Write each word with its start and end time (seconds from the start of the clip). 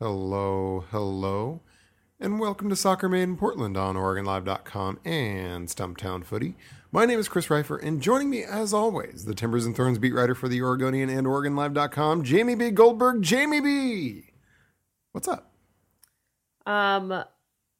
Hello, 0.00 0.84
hello, 0.92 1.60
and 2.20 2.38
welcome 2.38 2.68
to 2.68 2.76
Soccer 2.76 3.08
Made 3.08 3.24
in 3.24 3.36
Portland 3.36 3.76
on 3.76 3.96
OregonLive.com 3.96 5.00
and 5.04 5.66
Stumptown 5.66 6.24
Footy. 6.24 6.54
My 6.92 7.04
name 7.04 7.18
is 7.18 7.28
Chris 7.28 7.48
Reifer, 7.48 7.82
and 7.82 8.00
joining 8.00 8.30
me, 8.30 8.44
as 8.44 8.72
always, 8.72 9.24
the 9.24 9.34
Timbers 9.34 9.66
and 9.66 9.74
Thorns 9.74 9.98
beat 9.98 10.14
writer 10.14 10.36
for 10.36 10.46
the 10.46 10.62
Oregonian 10.62 11.10
and 11.10 11.26
OregonLive.com, 11.26 12.22
Jamie 12.22 12.54
B. 12.54 12.70
Goldberg. 12.70 13.22
Jamie 13.22 13.60
B. 13.60 14.26
What's 15.10 15.26
up? 15.26 15.50
Um, 16.64 17.10
I, 17.10 17.24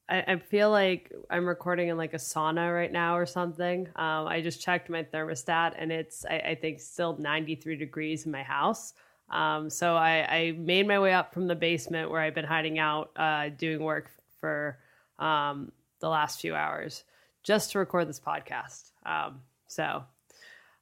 I 0.09 0.39
feel 0.39 0.71
like 0.71 1.13
I'm 1.29 1.47
recording 1.47 1.87
in 1.87 1.95
like 1.95 2.13
a 2.13 2.17
sauna 2.17 2.75
right 2.75 2.91
now 2.91 3.15
or 3.15 3.25
something. 3.25 3.87
Um, 3.95 4.27
I 4.27 4.41
just 4.41 4.61
checked 4.61 4.89
my 4.89 5.03
thermostat, 5.03 5.75
and 5.77 5.89
it's 5.89 6.25
I, 6.25 6.39
I 6.39 6.55
think 6.55 6.81
still 6.81 7.15
93 7.17 7.77
degrees 7.77 8.25
in 8.25 8.33
my 8.33 8.43
house. 8.43 8.93
Um, 9.29 9.69
so 9.69 9.95
I, 9.95 10.25
I, 10.27 10.51
made 10.57 10.87
my 10.87 10.99
way 10.99 11.13
up 11.13 11.33
from 11.33 11.47
the 11.47 11.55
basement 11.55 12.09
where 12.09 12.19
I've 12.19 12.33
been 12.33 12.45
hiding 12.45 12.79
out, 12.79 13.11
uh, 13.15 13.49
doing 13.49 13.83
work 13.83 14.09
for 14.39 14.79
um, 15.19 15.71
the 15.99 16.09
last 16.09 16.41
few 16.41 16.55
hours 16.55 17.03
just 17.43 17.71
to 17.71 17.79
record 17.79 18.09
this 18.09 18.19
podcast. 18.19 18.91
Um, 19.05 19.41
so 19.67 20.03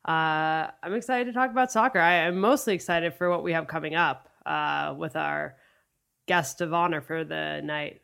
uh, 0.07 0.67
I'm 0.81 0.93
excited 0.93 1.25
to 1.25 1.33
talk 1.33 1.51
about 1.51 1.71
soccer. 1.71 1.99
I, 1.99 2.27
am 2.27 2.39
mostly 2.39 2.73
excited 2.73 3.13
for 3.13 3.29
what 3.29 3.43
we 3.43 3.51
have 3.51 3.67
coming 3.67 3.95
up 3.95 4.29
uh, 4.45 4.95
with 4.97 5.17
our 5.17 5.55
guest 6.25 6.61
of 6.61 6.73
honor 6.73 7.01
for 7.01 7.23
the 7.25 7.61
night. 7.61 8.01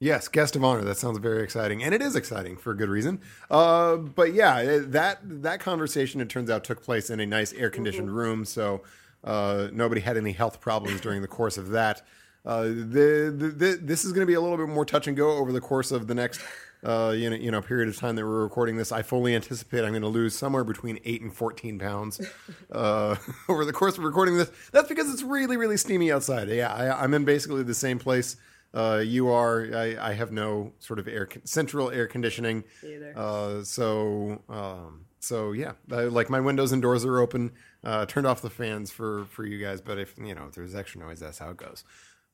Yes, 0.00 0.26
guest 0.26 0.56
of 0.56 0.64
honor. 0.64 0.82
That 0.82 0.96
sounds 0.96 1.18
very 1.18 1.44
exciting, 1.44 1.84
and 1.84 1.94
it 1.94 2.02
is 2.02 2.16
exciting 2.16 2.56
for 2.56 2.72
a 2.72 2.76
good 2.76 2.88
reason. 2.88 3.20
Uh, 3.48 3.98
but 3.98 4.34
yeah, 4.34 4.80
that 4.86 5.20
that 5.22 5.60
conversation 5.60 6.20
it 6.20 6.28
turns 6.28 6.50
out 6.50 6.64
took 6.64 6.82
place 6.82 7.08
in 7.08 7.20
a 7.20 7.26
nice 7.26 7.52
air 7.52 7.70
conditioned 7.70 8.08
mm-hmm. 8.08 8.16
room, 8.16 8.44
so 8.44 8.82
uh, 9.24 9.68
nobody 9.72 10.00
had 10.00 10.16
any 10.16 10.32
health 10.32 10.60
problems 10.60 11.00
during 11.00 11.22
the 11.22 11.28
course 11.28 11.56
of 11.56 11.70
that. 11.70 12.02
Uh, 12.44 12.64
the, 12.64 13.34
the, 13.36 13.54
the, 13.56 13.78
this 13.80 14.04
is 14.04 14.12
going 14.12 14.22
to 14.22 14.26
be 14.26 14.34
a 14.34 14.40
little 14.40 14.56
bit 14.56 14.68
more 14.68 14.84
touch 14.84 15.06
and 15.06 15.16
go 15.16 15.38
over 15.38 15.52
the 15.52 15.60
course 15.60 15.92
of 15.92 16.08
the 16.08 16.14
next 16.14 16.40
uh, 16.84 17.14
you 17.16 17.30
know, 17.30 17.36
you 17.36 17.50
know, 17.50 17.62
period 17.62 17.88
of 17.88 17.96
time 17.96 18.16
that 18.16 18.24
we're 18.24 18.42
recording 18.42 18.76
this. 18.76 18.90
I 18.90 19.02
fully 19.02 19.34
anticipate 19.34 19.84
I'm 19.84 19.90
going 19.90 20.02
to 20.02 20.08
lose 20.08 20.34
somewhere 20.34 20.64
between 20.64 20.98
eight 21.04 21.22
and 21.22 21.32
fourteen 21.32 21.78
pounds 21.78 22.20
uh, 22.72 23.16
over 23.48 23.64
the 23.64 23.72
course 23.72 23.98
of 23.98 24.04
recording 24.04 24.36
this. 24.36 24.50
That's 24.72 24.88
because 24.88 25.12
it's 25.12 25.22
really, 25.22 25.56
really 25.56 25.76
steamy 25.76 26.10
outside. 26.10 26.48
Yeah, 26.48 26.72
I, 26.72 27.04
am 27.04 27.14
in 27.14 27.24
basically 27.24 27.62
the 27.62 27.74
same 27.74 27.98
place 27.98 28.36
uh, 28.74 29.02
you 29.04 29.28
are. 29.28 29.68
I, 29.74 30.10
I, 30.10 30.12
have 30.14 30.32
no 30.32 30.72
sort 30.80 30.98
of 30.98 31.06
air 31.06 31.28
central 31.44 31.90
air 31.90 32.06
conditioning. 32.08 32.64
Either. 32.82 33.12
Uh, 33.16 33.62
so, 33.62 34.42
um, 34.48 35.04
so 35.20 35.52
yeah, 35.52 35.72
like 35.88 36.30
my 36.30 36.40
windows 36.40 36.72
and 36.72 36.82
doors 36.82 37.04
are 37.04 37.20
open. 37.20 37.52
Uh, 37.84 38.06
turned 38.06 38.26
off 38.26 38.40
the 38.42 38.50
fans 38.50 38.90
for 38.92 39.24
for 39.26 39.44
you 39.44 39.58
guys, 39.58 39.80
but 39.80 39.98
if 39.98 40.14
you 40.16 40.34
know 40.34 40.46
if 40.48 40.54
there's 40.54 40.74
extra 40.74 41.00
noise, 41.00 41.18
that's 41.18 41.38
how 41.38 41.50
it 41.50 41.56
goes. 41.56 41.84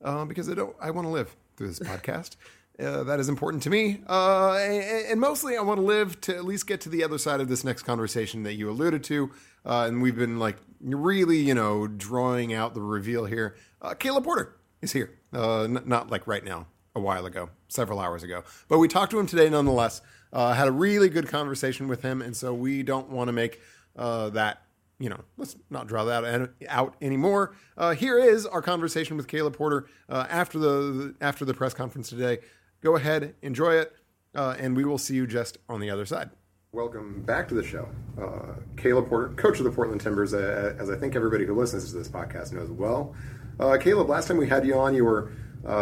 Uh, 0.03 0.25
because 0.25 0.49
I 0.49 0.53
don't, 0.53 0.75
I 0.79 0.91
want 0.91 1.05
to 1.05 1.11
live 1.11 1.35
through 1.57 1.67
this 1.67 1.79
podcast. 1.79 2.35
Uh, 2.79 3.03
that 3.03 3.19
is 3.19 3.27
important 3.27 3.61
to 3.61 3.69
me, 3.69 3.99
uh, 4.07 4.53
and, 4.53 5.07
and, 5.07 5.19
mostly 5.19 5.57
I 5.57 5.61
want 5.61 5.79
to 5.79 5.85
live 5.85 6.21
to 6.21 6.33
at 6.33 6.45
least 6.45 6.65
get 6.65 6.79
to 6.81 6.89
the 6.89 7.03
other 7.03 7.17
side 7.17 7.41
of 7.41 7.49
this 7.49 7.65
next 7.65 7.83
conversation 7.83 8.43
that 8.43 8.53
you 8.53 8.69
alluded 8.69 9.03
to, 9.03 9.31
uh, 9.65 9.83
and 9.85 10.01
we've 10.01 10.15
been 10.15 10.39
like 10.39 10.55
really, 10.79 11.39
you 11.39 11.53
know, 11.53 11.87
drawing 11.87 12.53
out 12.53 12.75
the 12.75 12.81
reveal 12.81 13.25
here. 13.25 13.57
Uh, 13.81 13.95
Caleb 13.95 14.23
Porter 14.23 14.55
is 14.81 14.93
here, 14.93 15.13
n- 15.33 15.83
not 15.87 16.09
like 16.09 16.25
right 16.25 16.45
now, 16.45 16.67
a 16.95 17.01
while 17.01 17.25
ago, 17.25 17.49
several 17.67 17.99
hours 17.99 18.23
ago, 18.23 18.45
but 18.69 18.79
we 18.79 18.87
talked 18.87 19.11
to 19.11 19.19
him 19.19 19.27
today 19.27 19.49
nonetheless. 19.49 20.01
had 20.31 20.69
a 20.69 20.71
really 20.71 21.09
good 21.09 21.27
conversation 21.27 21.89
with 21.89 22.01
him, 22.01 22.21
and 22.21 22.33
so 22.33 22.53
we 22.53 22.81
don't 22.81 23.09
want 23.09 23.27
to 23.27 23.33
make 23.33 23.59
that 23.97 24.61
you 24.99 25.09
know, 25.09 25.21
let's 25.37 25.55
not 25.69 25.87
draw 25.87 26.03
that 26.05 26.51
out 26.67 26.95
anymore. 27.01 27.55
Uh, 27.77 27.91
here 27.91 28.19
is 28.19 28.45
our 28.45 28.61
conversation 28.61 29.15
with 29.15 29.27
Caleb 29.27 29.55
Porter 29.55 29.87
uh, 30.09 30.27
after 30.29 30.59
the 30.59 31.15
after 31.21 31.45
the 31.45 31.53
press 31.53 31.73
conference 31.73 32.09
today. 32.09 32.39
Go 32.81 32.95
ahead, 32.95 33.35
enjoy 33.41 33.75
it, 33.75 33.95
uh, 34.35 34.55
and 34.59 34.75
we 34.75 34.83
will 34.83 34.97
see 34.97 35.15
you 35.15 35.25
just 35.25 35.57
on 35.69 35.79
the 35.79 35.89
other 35.89 36.05
side. 36.05 36.29
Welcome 36.71 37.23
back 37.23 37.47
to 37.47 37.55
the 37.55 37.63
show, 37.63 37.87
uh, 38.21 38.59
Caleb 38.77 39.07
Porter, 39.07 39.29
coach 39.29 39.57
of 39.57 39.63
the 39.63 39.71
Portland 39.71 40.01
Timbers, 40.01 40.33
uh, 40.33 40.75
as 40.77 40.89
I 40.89 40.97
think 40.97 41.15
everybody 41.15 41.45
who 41.45 41.55
listens 41.55 41.91
to 41.91 41.97
this 41.97 42.07
podcast 42.07 42.51
knows 42.51 42.69
well. 42.69 43.15
Uh, 43.59 43.77
Caleb, 43.77 44.07
last 44.07 44.27
time 44.27 44.37
we 44.37 44.47
had 44.47 44.67
you 44.67 44.75
on, 44.75 44.93
you 44.93 45.05
were 45.05 45.31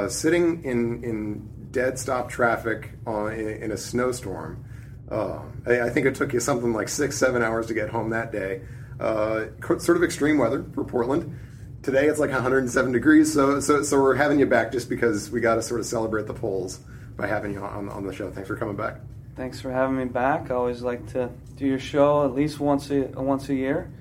sitting 0.09 0.63
in 0.63 1.03
in 1.03 1.49
dead 1.71 1.97
stop 1.99 2.29
traffic 2.29 2.91
in, 3.05 3.49
in, 3.61 3.71
a 3.71 3.77
snowstorm. 3.77 4.63
I, 5.11 5.81
I 5.81 5.89
think 5.89 6.05
it 6.05 6.15
took 6.15 6.33
you 6.33 6.39
something 6.39 6.71
like 6.71 6.87
six, 6.87 7.17
seven 7.17 7.41
hours 7.41 7.65
to 7.67 7.73
get 7.73 7.89
home 7.89 8.11
that 8.11 8.31
day 8.31 8.61
uh, 8.99 9.45
sort 9.79 9.97
of 9.97 10.03
extreme 10.03 10.37
weather 10.37 10.65
for 10.73 10.83
Portland. 10.83 11.37
Today 11.83 12.07
it's 12.07 12.19
like 12.19 12.31
107 12.31 12.91
degrees, 12.91 13.33
so 13.33 13.59
so 13.59 13.83
so 13.83 14.01
we're 14.01 14.15
having 14.15 14.39
you 14.39 14.45
back 14.45 14.71
just 14.71 14.89
because 14.89 15.29
we 15.29 15.39
got 15.39 15.55
to 15.55 15.61
sort 15.61 15.79
of 15.79 15.85
celebrate 15.85 16.27
the 16.27 16.33
polls 16.33 16.79
by 17.15 17.27
having 17.27 17.53
you 17.53 17.59
on, 17.59 17.89
on 17.89 18.05
the 18.05 18.13
show. 18.13 18.31
Thanks 18.31 18.47
for 18.47 18.55
coming 18.55 18.75
back. 18.75 18.97
Thanks 19.35 19.61
for 19.61 19.71
having 19.71 19.97
me 19.97 20.05
back. 20.05 20.49
I 20.49 20.55
always 20.55 20.81
like 20.81 21.11
to 21.13 21.29
do 21.55 21.65
your 21.65 21.79
show 21.79 22.25
at 22.25 22.33
least 22.33 22.59
once 22.59 22.89
a 22.89 23.03
once 23.15 23.49
a 23.49 23.55
year. 23.55 23.91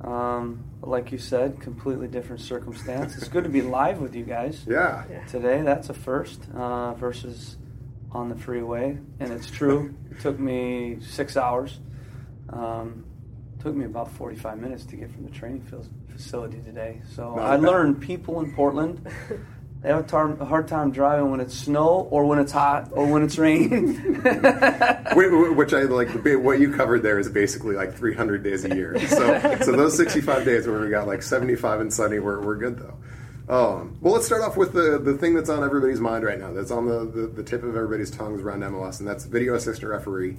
Um, 0.00 0.64
like 0.82 1.10
you 1.10 1.18
said, 1.18 1.60
completely 1.60 2.06
different 2.06 2.40
circumstance. 2.40 3.16
It's 3.16 3.28
good 3.28 3.44
to 3.44 3.50
be 3.50 3.62
live 3.62 4.00
with 4.00 4.14
you 4.14 4.24
guys. 4.24 4.64
Yeah. 4.68 5.04
Today, 5.26 5.62
that's 5.62 5.88
a 5.88 5.94
first 5.94 6.40
uh, 6.54 6.94
versus 6.94 7.56
on 8.12 8.28
the 8.28 8.36
freeway, 8.36 8.98
and 9.18 9.32
it's 9.32 9.50
true. 9.50 9.94
it 10.10 10.20
took 10.20 10.38
me 10.38 10.98
six 11.00 11.36
hours. 11.36 11.80
Um, 12.50 13.05
took 13.66 13.74
me 13.74 13.84
about 13.84 14.08
45 14.12 14.60
minutes 14.60 14.84
to 14.84 14.96
get 14.96 15.10
from 15.10 15.24
the 15.24 15.30
training 15.30 15.60
facility 16.12 16.60
today. 16.64 17.02
So 17.16 17.36
I 17.36 17.56
learned 17.56 18.00
people 18.00 18.40
in 18.40 18.52
Portland. 18.54 19.06
They 19.82 19.90
have 19.90 20.04
a, 20.04 20.08
tar- 20.08 20.32
a, 20.40 20.44
hard 20.44 20.66
time 20.66 20.90
driving 20.90 21.30
when 21.30 21.38
it's 21.38 21.54
snow 21.54 22.08
or 22.10 22.24
when 22.24 22.40
it's 22.40 22.50
hot 22.50 22.88
or 22.92 23.06
when 23.06 23.22
it's 23.22 23.38
raining. 23.38 23.94
Which 25.54 25.74
I 25.74 25.82
like. 25.82 26.08
What 26.42 26.58
you 26.58 26.72
covered 26.72 27.02
there 27.02 27.20
is 27.20 27.28
basically 27.28 27.76
like 27.76 27.94
300 27.94 28.42
days 28.42 28.64
a 28.64 28.74
year. 28.74 28.98
So, 29.06 29.58
so 29.60 29.72
those 29.72 29.96
65 29.96 30.44
days 30.44 30.66
where 30.66 30.80
we 30.80 30.88
got 30.88 31.06
like 31.06 31.22
75 31.22 31.80
and 31.80 31.92
sunny, 31.92 32.18
we're, 32.18 32.40
we're 32.40 32.56
good 32.56 32.78
though. 32.78 32.96
Um, 33.54 33.98
well, 34.00 34.14
let's 34.14 34.26
start 34.26 34.42
off 34.42 34.56
with 34.56 34.72
the, 34.72 34.98
the 34.98 35.16
thing 35.18 35.34
that's 35.34 35.50
on 35.50 35.62
everybody's 35.62 36.00
mind 36.00 36.24
right 36.24 36.40
now. 36.40 36.52
That's 36.52 36.72
on 36.72 36.86
the, 36.86 37.04
the, 37.04 37.26
the 37.26 37.42
tip 37.44 37.62
of 37.62 37.76
everybody's 37.76 38.10
tongues 38.10 38.40
around 38.40 38.62
MLS, 38.62 38.98
and 38.98 39.06
that's 39.06 39.26
video 39.26 39.54
assistant 39.54 39.88
referee 39.90 40.38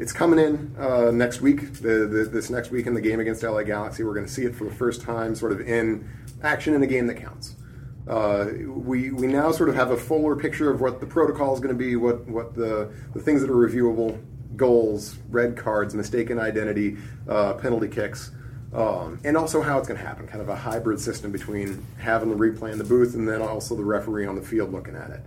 it's 0.00 0.12
coming 0.12 0.38
in 0.38 0.74
uh, 0.78 1.10
next 1.10 1.42
week. 1.42 1.74
The, 1.74 2.06
the, 2.06 2.24
this 2.24 2.48
next 2.48 2.70
week 2.70 2.86
in 2.86 2.94
the 2.94 3.02
game 3.02 3.20
against 3.20 3.42
LA 3.42 3.62
Galaxy, 3.62 4.02
we're 4.02 4.14
going 4.14 4.26
to 4.26 4.32
see 4.32 4.44
it 4.44 4.54
for 4.54 4.64
the 4.64 4.74
first 4.74 5.02
time, 5.02 5.34
sort 5.34 5.52
of 5.52 5.60
in 5.60 6.08
action 6.42 6.72
in 6.72 6.82
a 6.82 6.86
game 6.86 7.06
that 7.06 7.16
counts. 7.16 7.54
Uh, 8.08 8.46
we 8.66 9.10
we 9.10 9.26
now 9.26 9.52
sort 9.52 9.68
of 9.68 9.74
have 9.74 9.90
a 9.90 9.96
fuller 9.96 10.34
picture 10.34 10.70
of 10.70 10.80
what 10.80 11.00
the 11.00 11.06
protocol 11.06 11.52
is 11.52 11.60
going 11.60 11.76
to 11.76 11.78
be, 11.78 11.96
what 11.96 12.26
what 12.26 12.54
the 12.54 12.90
the 13.12 13.20
things 13.20 13.42
that 13.42 13.50
are 13.50 13.54
reviewable, 13.54 14.18
goals, 14.56 15.16
red 15.28 15.54
cards, 15.54 15.94
mistaken 15.94 16.38
identity, 16.38 16.96
uh, 17.28 17.52
penalty 17.54 17.88
kicks. 17.88 18.32
Um, 18.72 19.20
and 19.24 19.36
also 19.36 19.60
how 19.60 19.78
it's 19.78 19.88
going 19.88 19.98
to 20.00 20.06
happen, 20.06 20.28
kind 20.28 20.40
of 20.40 20.48
a 20.48 20.54
hybrid 20.54 21.00
system 21.00 21.32
between 21.32 21.84
having 21.98 22.30
the 22.30 22.36
replay 22.36 22.72
in 22.72 22.78
the 22.78 22.84
booth 22.84 23.14
and 23.14 23.28
then 23.28 23.42
also 23.42 23.74
the 23.74 23.82
referee 23.82 24.26
on 24.26 24.36
the 24.36 24.42
field 24.42 24.72
looking 24.72 24.94
at 24.94 25.10
it. 25.10 25.20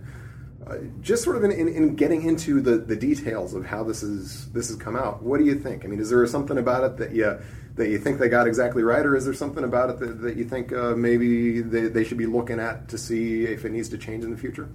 Uh, 0.66 0.78
just 1.02 1.22
sort 1.22 1.36
of 1.36 1.44
in, 1.44 1.50
in, 1.50 1.68
in, 1.68 1.94
getting 1.94 2.22
into 2.22 2.60
the, 2.60 2.78
the 2.78 2.96
details 2.96 3.52
of 3.52 3.66
how 3.66 3.84
this 3.84 4.02
is 4.02 4.50
this 4.52 4.68
has 4.68 4.76
come 4.76 4.96
out, 4.96 5.22
what 5.22 5.38
do 5.38 5.44
you 5.44 5.54
think? 5.58 5.84
I 5.84 5.88
mean, 5.88 6.00
is 6.00 6.08
there 6.08 6.26
something 6.26 6.56
about 6.56 6.84
it 6.84 6.96
that 6.96 7.12
you 7.14 7.38
that 7.74 7.88
you 7.88 7.98
think 7.98 8.18
they 8.18 8.30
got 8.30 8.46
exactly 8.46 8.82
right, 8.82 9.04
or 9.04 9.14
is 9.14 9.26
there 9.26 9.34
something 9.34 9.64
about 9.64 9.90
it 9.90 9.98
that, 9.98 10.22
that 10.22 10.36
you 10.36 10.44
think 10.44 10.72
uh, 10.72 10.94
maybe 10.96 11.60
they, 11.60 11.88
they 11.88 12.04
should 12.04 12.16
be 12.16 12.26
looking 12.26 12.60
at 12.60 12.88
to 12.88 12.96
see 12.96 13.44
if 13.44 13.66
it 13.66 13.72
needs 13.72 13.90
to 13.90 13.98
change 13.98 14.24
in 14.24 14.30
the 14.30 14.36
future? 14.38 14.70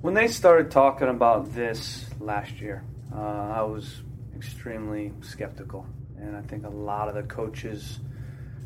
When 0.00 0.14
they 0.14 0.26
started 0.26 0.70
talking 0.70 1.08
about 1.08 1.54
this 1.54 2.06
last 2.18 2.60
year, 2.60 2.82
uh, 3.14 3.20
I 3.20 3.62
was 3.62 4.02
extremely 4.36 5.12
skeptical, 5.20 5.86
and 6.18 6.36
I 6.36 6.40
think 6.42 6.64
a 6.66 6.70
lot 6.70 7.08
of 7.08 7.14
the 7.14 7.22
coaches 7.22 8.00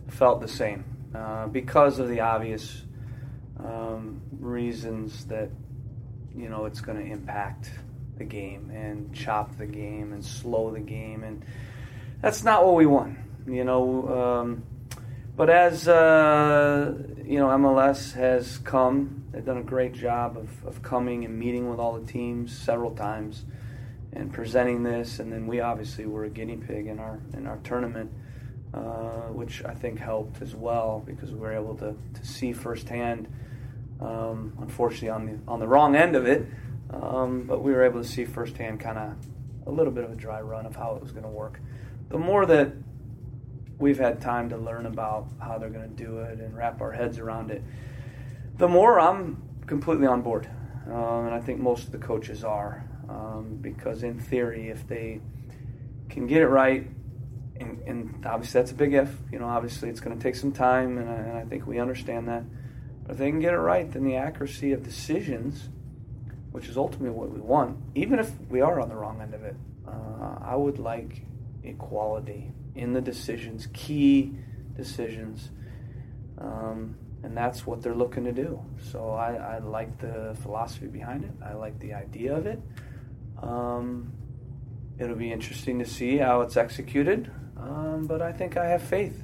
felt 0.09 0.41
the 0.41 0.49
same 0.49 0.85
uh, 1.15 1.47
because 1.49 1.99
of 1.99 2.09
the 2.09 2.21
obvious 2.21 2.83
um, 3.59 4.21
reasons 4.41 5.27
that 5.27 5.51
you 6.37 6.49
know 6.49 6.67
it's 6.67 6.81
going 6.81 6.99
to 6.99 7.13
impact 7.13 7.71
the 8.19 8.25
game 8.25 8.71
and 8.71 9.15
chop 9.15 9.57
the 9.59 9.67
game 9.67 10.13
and 10.13 10.25
slow 10.25 10.71
the 10.71 10.81
game, 10.81 11.25
and 11.25 11.45
that's 12.21 12.45
not 12.45 12.65
what 12.65 12.75
we 12.75 12.87
want. 12.87 13.19
You 13.47 13.65
know, 13.65 14.43
um, 14.43 14.63
but 15.37 15.51
as 15.51 15.89
uh, 15.89 16.95
you 17.25 17.39
know, 17.39 17.49
MLS 17.49 18.13
has 18.15 18.59
come. 18.59 19.25
They've 19.33 19.45
done 19.45 19.59
a 19.59 19.63
great 19.63 19.95
job 19.95 20.37
of, 20.37 20.67
of 20.67 20.83
coming 20.83 21.25
and 21.25 21.39
meeting 21.39 21.71
with 21.71 21.79
all 21.79 21.99
the 21.99 22.07
teams 22.07 22.57
several 22.57 22.95
times 22.95 23.45
and 24.13 24.33
presenting 24.33 24.83
this. 24.83 25.19
And 25.19 25.33
then 25.33 25.47
we 25.47 25.61
obviously 25.61 26.05
were 26.05 26.25
a 26.25 26.29
guinea 26.29 26.59
pig 26.59 26.87
in 26.87 26.99
our 26.99 27.19
in 27.33 27.47
our 27.47 27.59
tournament, 27.65 28.13
uh, 28.75 29.31
which 29.31 29.65
I 29.65 29.75
think 29.75 29.99
helped 29.99 30.43
as 30.43 30.55
well 30.55 31.03
because 31.07 31.31
we 31.33 31.39
were 31.39 31.55
able 31.55 31.77
to, 31.77 31.97
to 32.15 32.27
see 32.27 32.53
firsthand. 32.53 33.33
Um, 34.03 34.55
unfortunately, 34.61 35.11
on 35.11 35.27
the 35.27 35.39
on 35.47 35.61
the 35.61 35.69
wrong 35.69 35.95
end 35.95 36.17
of 36.17 36.27
it, 36.27 36.47
um, 36.91 37.45
but 37.47 37.63
we 37.63 37.73
were 37.73 37.85
able 37.85 38.03
to 38.03 38.09
see 38.09 38.25
firsthand 38.25 38.81
kind 38.81 38.99
of 38.99 39.15
a 39.67 39.71
little 39.71 39.93
bit 39.93 40.05
of 40.05 40.11
a 40.11 40.17
dry 40.17 40.41
run 40.41 40.67
of 40.67 40.75
how 40.75 40.97
it 40.97 41.03
was 41.03 41.13
going 41.13 41.23
to 41.23 41.31
work. 41.31 41.61
The 42.09 42.19
more 42.19 42.45
that 42.47 42.73
we've 43.79 43.99
had 43.99 44.21
time 44.21 44.49
to 44.51 44.57
learn 44.57 44.87
about 44.87 45.29
how 45.41 45.59
they're 45.59 45.71
going 45.71 45.89
to 45.89 46.05
do 46.05 46.19
it 46.19 46.41
and 46.41 46.57
wrap 46.57 46.81
our 46.81 46.93
heads 46.93 47.19
around 47.19 47.51
it, 47.51 47.63
the 48.59 48.69
more 48.69 48.99
I'm 48.99 49.41
completely 49.67 50.07
on 50.07 50.23
board. 50.23 50.49
Um, 50.87 51.27
and 51.27 51.35
I 51.35 51.41
think 51.41 51.61
most 51.61 51.87
of 51.87 51.93
the 51.93 51.99
coaches 51.99 52.45
are. 52.45 52.85
Um, 53.09 53.59
because, 53.61 54.05
in 54.05 54.19
theory, 54.19 54.69
if 54.69 54.87
they 54.87 55.21
can 56.09 56.27
get 56.27 56.41
it 56.43 56.47
right, 56.47 56.87
and, 57.57 57.83
and, 57.87 58.27
obviously 58.27 58.61
that's 58.61 58.71
a 58.71 58.75
big 58.75 58.95
if, 58.95 59.15
you 59.31 59.39
know, 59.39 59.47
obviously 59.47 59.91
it's 59.91 60.01
going 60.01 60.17
to 60.17 60.23
take 60.23 60.35
some 60.35 60.53
time, 60.53 60.99
and 60.99 61.11
I, 61.11 61.15
and 61.15 61.39
I 61.39 61.45
think 61.45 61.67
we 61.67 61.79
understand 61.79 62.29
that. 62.29 62.45
If 63.13 63.19
they 63.19 63.31
can 63.31 63.41
get 63.41 63.53
it 63.53 63.59
right, 63.59 63.93
then 63.93 64.05
the 64.05 64.17
accuracy 64.17 64.73
of 64.73 64.83
decisions, 64.83 65.69
which 66.51 66.67
is 66.67 66.79
ultimately 66.79 67.11
what 67.11 67.31
we 67.31 67.41
want, 67.41 67.77
even 67.95 68.19
if 68.19 68.31
we 68.49 68.63
are 68.63 68.81
on 68.81 68.89
the 68.89 68.95
wrong 68.95 69.21
end 69.21 69.35
of 69.35 69.45
it, 69.45 69.55
uh, 69.87 70.39
I 70.41 70.57
would 70.57 70.79
like 70.79 71.27
equality 71.63 72.53
in 72.75 72.95
the 72.95 73.03
decisions, 73.03 73.69
key 73.75 74.33
decisions. 74.75 75.51
Um, 76.39 76.97
and 77.23 77.37
that's 77.37 77.67
what 77.67 77.83
they're 77.83 77.95
looking 77.95 78.25
to 78.25 78.33
do. 78.33 78.65
So 78.91 79.11
I, 79.11 79.35
I, 79.35 79.59
like 79.59 79.99
the 79.99 80.35
philosophy 80.41 80.87
behind 80.87 81.25
it. 81.25 81.33
I 81.45 81.53
like 81.53 81.79
the 81.81 81.93
idea 81.93 82.35
of 82.35 82.47
it. 82.47 82.63
Um, 83.43 84.11
it'll 84.99 85.17
be 85.17 85.31
interesting 85.31 85.79
to 85.81 85.85
see 85.85 86.17
how 86.17 86.41
it's 86.41 86.57
executed, 86.57 87.31
um, 87.59 88.07
but 88.07 88.23
I 88.23 88.33
think 88.33 88.57
I 88.57 88.69
have 88.69 88.81
faith 88.81 89.23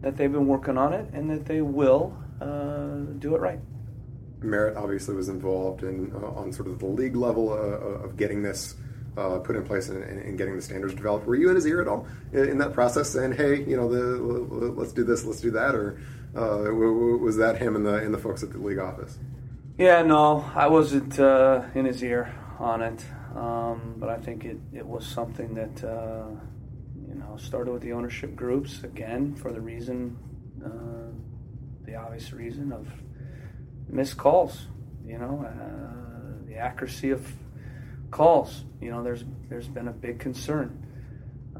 that 0.00 0.16
they've 0.16 0.32
been 0.32 0.48
working 0.48 0.76
on 0.76 0.92
it 0.92 1.08
and 1.12 1.30
that 1.30 1.46
they 1.46 1.60
will 1.60 2.25
do 2.40 3.34
it 3.34 3.40
right. 3.40 3.60
Merritt 4.40 4.76
obviously 4.76 5.14
was 5.14 5.28
involved 5.28 5.82
in 5.82 6.12
uh, 6.14 6.26
on 6.26 6.52
sort 6.52 6.68
of 6.68 6.78
the 6.78 6.86
league 6.86 7.16
level 7.16 7.52
uh, 7.52 8.04
of 8.04 8.16
getting 8.16 8.42
this 8.42 8.76
uh, 9.16 9.38
put 9.38 9.56
in 9.56 9.64
place 9.64 9.88
and, 9.88 10.02
and, 10.02 10.36
getting 10.36 10.56
the 10.56 10.62
standards 10.62 10.94
developed. 10.94 11.26
Were 11.26 11.36
you 11.36 11.48
in 11.48 11.54
his 11.54 11.66
ear 11.66 11.80
at 11.80 11.88
all 11.88 12.06
in, 12.32 12.58
that 12.58 12.74
process, 12.74 13.08
saying, 13.10 13.32
"Hey, 13.32 13.64
you 13.64 13.76
know, 13.76 13.88
the, 13.88 14.70
let's 14.76 14.92
do 14.92 15.04
this, 15.04 15.24
let's 15.24 15.40
do 15.40 15.50
that," 15.52 15.74
or 15.74 15.98
uh, 16.36 16.70
was 16.72 17.36
that 17.38 17.56
him 17.58 17.76
and 17.76 17.86
the 17.86 17.94
and 17.94 18.12
the 18.12 18.18
folks 18.18 18.42
at 18.42 18.52
the 18.52 18.58
league 18.58 18.78
office? 18.78 19.18
Yeah, 19.78 20.02
no, 20.02 20.44
I 20.54 20.68
wasn't 20.68 21.18
uh, 21.18 21.62
in 21.74 21.86
his 21.86 22.02
ear 22.02 22.34
on 22.58 22.82
it, 22.82 23.04
um, 23.34 23.94
but 23.96 24.08
I 24.10 24.16
think 24.16 24.44
it, 24.44 24.58
it 24.74 24.86
was 24.86 25.06
something 25.06 25.54
that 25.54 25.82
uh, 25.82 26.28
you 27.08 27.14
know 27.14 27.36
started 27.38 27.72
with 27.72 27.82
the 27.82 27.92
ownership 27.92 28.36
groups 28.36 28.84
again 28.84 29.34
for 29.34 29.50
the 29.50 29.60
reason, 29.60 30.18
uh, 30.18 30.35
the 31.86 31.94
obvious 31.94 32.32
reason 32.32 32.72
of 32.72 32.88
missed 33.88 34.16
calls. 34.16 34.66
You 35.06 35.18
know, 35.18 35.46
uh, 35.46 36.46
the 36.48 36.56
accuracy 36.56 37.10
of 37.10 37.32
calls. 38.10 38.64
You 38.80 38.90
know, 38.90 39.02
there's 39.02 39.24
there's 39.48 39.68
been 39.68 39.88
a 39.88 39.92
big 39.92 40.18
concern 40.18 40.84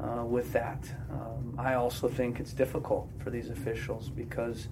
uh, 0.01 0.23
with 0.23 0.53
that. 0.53 0.83
Um, 1.09 1.55
I 1.57 1.75
also 1.75 2.07
think 2.07 2.39
it's 2.39 2.53
difficult 2.53 3.09
for 3.23 3.29
these 3.29 3.49
officials 3.49 4.09
because 4.09 4.67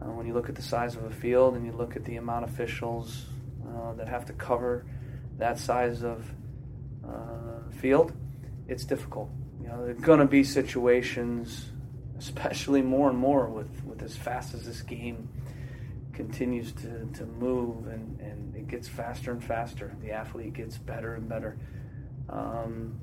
uh, 0.00 0.06
when 0.06 0.26
you 0.26 0.34
look 0.34 0.48
at 0.48 0.54
the 0.54 0.62
size 0.62 0.94
of 0.94 1.04
a 1.04 1.10
field 1.10 1.54
and 1.54 1.64
you 1.64 1.72
look 1.72 1.96
at 1.96 2.04
the 2.04 2.16
amount 2.16 2.44
of 2.44 2.50
officials 2.50 3.26
uh, 3.66 3.94
that 3.94 4.08
have 4.08 4.26
to 4.26 4.32
cover 4.34 4.84
that 5.38 5.58
size 5.58 6.02
of 6.02 6.30
uh, 7.06 7.70
field, 7.80 8.12
it's 8.68 8.84
difficult. 8.84 9.30
You 9.60 9.68
know, 9.68 9.84
there 9.84 9.90
are 9.92 9.94
going 9.94 10.20
to 10.20 10.26
be 10.26 10.44
situations, 10.44 11.70
especially 12.18 12.82
more 12.82 13.10
and 13.10 13.18
more 13.18 13.46
with, 13.46 13.84
with 13.84 14.02
as 14.02 14.16
fast 14.16 14.54
as 14.54 14.64
this 14.66 14.82
game 14.82 15.28
continues 16.12 16.72
to, 16.72 17.06
to 17.12 17.26
move 17.26 17.86
and, 17.88 18.18
and 18.20 18.56
it 18.56 18.68
gets 18.68 18.88
faster 18.88 19.30
and 19.30 19.44
faster. 19.44 19.94
The 20.02 20.12
athlete 20.12 20.54
gets 20.54 20.78
better 20.78 21.14
and 21.14 21.28
better. 21.28 21.56
Um, 22.28 22.98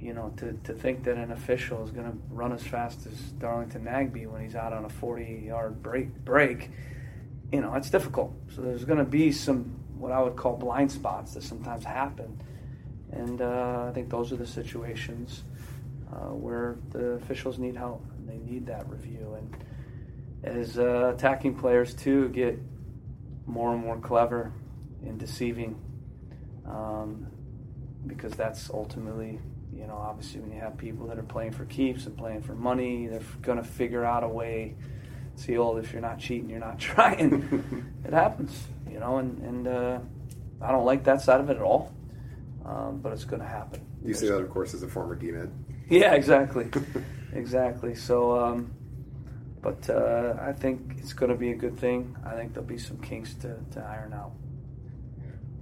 you 0.00 0.14
know, 0.14 0.32
to, 0.36 0.52
to 0.64 0.72
think 0.72 1.04
that 1.04 1.16
an 1.16 1.32
official 1.32 1.84
is 1.84 1.90
going 1.90 2.10
to 2.10 2.16
run 2.30 2.52
as 2.52 2.62
fast 2.62 3.06
as 3.06 3.12
Darlington 3.32 3.84
Nagbe 3.84 4.26
when 4.26 4.42
he's 4.42 4.56
out 4.56 4.72
on 4.72 4.84
a 4.84 4.88
40 4.88 5.44
yard 5.46 5.82
break, 5.82 6.24
break, 6.24 6.70
you 7.52 7.60
know, 7.60 7.74
it's 7.74 7.90
difficult. 7.90 8.34
So 8.54 8.62
there's 8.62 8.84
going 8.84 8.98
to 8.98 9.04
be 9.04 9.30
some, 9.30 9.64
what 9.96 10.10
I 10.10 10.20
would 10.20 10.36
call 10.36 10.56
blind 10.56 10.90
spots 10.90 11.34
that 11.34 11.42
sometimes 11.42 11.84
happen. 11.84 12.40
And 13.12 13.42
uh, 13.42 13.86
I 13.88 13.92
think 13.92 14.10
those 14.10 14.32
are 14.32 14.36
the 14.36 14.46
situations 14.46 15.44
uh, 16.12 16.30
where 16.30 16.76
the 16.90 17.12
officials 17.12 17.58
need 17.58 17.76
help 17.76 18.04
they 18.26 18.38
need 18.38 18.66
that 18.66 18.88
review. 18.88 19.36
And 19.38 19.56
as 20.44 20.78
uh, 20.78 21.12
attacking 21.14 21.56
players, 21.56 21.94
too, 21.94 22.28
get 22.30 22.58
more 23.46 23.72
and 23.72 23.82
more 23.82 23.98
clever 23.98 24.52
in 25.04 25.18
deceiving, 25.18 25.80
um, 26.66 27.26
because 28.06 28.32
that's 28.32 28.70
ultimately 28.70 29.38
you 29.74 29.86
know, 29.86 29.96
obviously 29.96 30.40
when 30.40 30.52
you 30.52 30.60
have 30.60 30.76
people 30.76 31.06
that 31.06 31.18
are 31.18 31.24
playing 31.24 31.52
for 31.52 31.64
keeps 31.64 32.06
and 32.06 32.16
playing 32.16 32.42
for 32.42 32.54
money, 32.54 33.06
they're 33.06 33.22
going 33.40 33.58
to 33.58 33.64
figure 33.64 34.04
out 34.04 34.22
a 34.22 34.28
way. 34.28 34.76
See, 35.34 35.56
old 35.56 35.78
if 35.78 35.92
you're 35.92 36.02
not 36.02 36.18
cheating, 36.18 36.50
you're 36.50 36.60
not 36.60 36.78
trying. 36.78 37.92
it 38.04 38.12
happens, 38.12 38.66
you 38.90 39.00
know, 39.00 39.18
and 39.18 39.38
and 39.42 39.66
uh, 39.66 39.98
I 40.60 40.70
don't 40.70 40.84
like 40.84 41.04
that 41.04 41.22
side 41.22 41.40
of 41.40 41.48
it 41.50 41.56
at 41.56 41.62
all. 41.62 41.92
Um, 42.64 43.00
but 43.02 43.12
it's 43.12 43.24
going 43.24 43.42
to 43.42 43.48
happen. 43.48 43.84
You 44.04 44.14
say 44.14 44.28
that, 44.28 44.36
of 44.36 44.48
course, 44.50 44.72
as 44.72 44.84
a 44.84 44.88
former 44.88 45.16
DMed. 45.16 45.50
Yeah, 45.88 46.14
exactly, 46.14 46.68
exactly. 47.32 47.94
So, 47.94 48.38
um, 48.38 48.72
but 49.60 49.88
uh, 49.88 50.34
I 50.40 50.52
think 50.52 50.96
it's 50.98 51.12
going 51.12 51.30
to 51.30 51.38
be 51.38 51.52
a 51.52 51.56
good 51.56 51.78
thing. 51.78 52.16
I 52.24 52.34
think 52.34 52.52
there'll 52.52 52.68
be 52.68 52.78
some 52.78 52.98
kinks 52.98 53.34
to, 53.34 53.56
to 53.72 53.80
iron 53.80 54.12
out. 54.12 54.32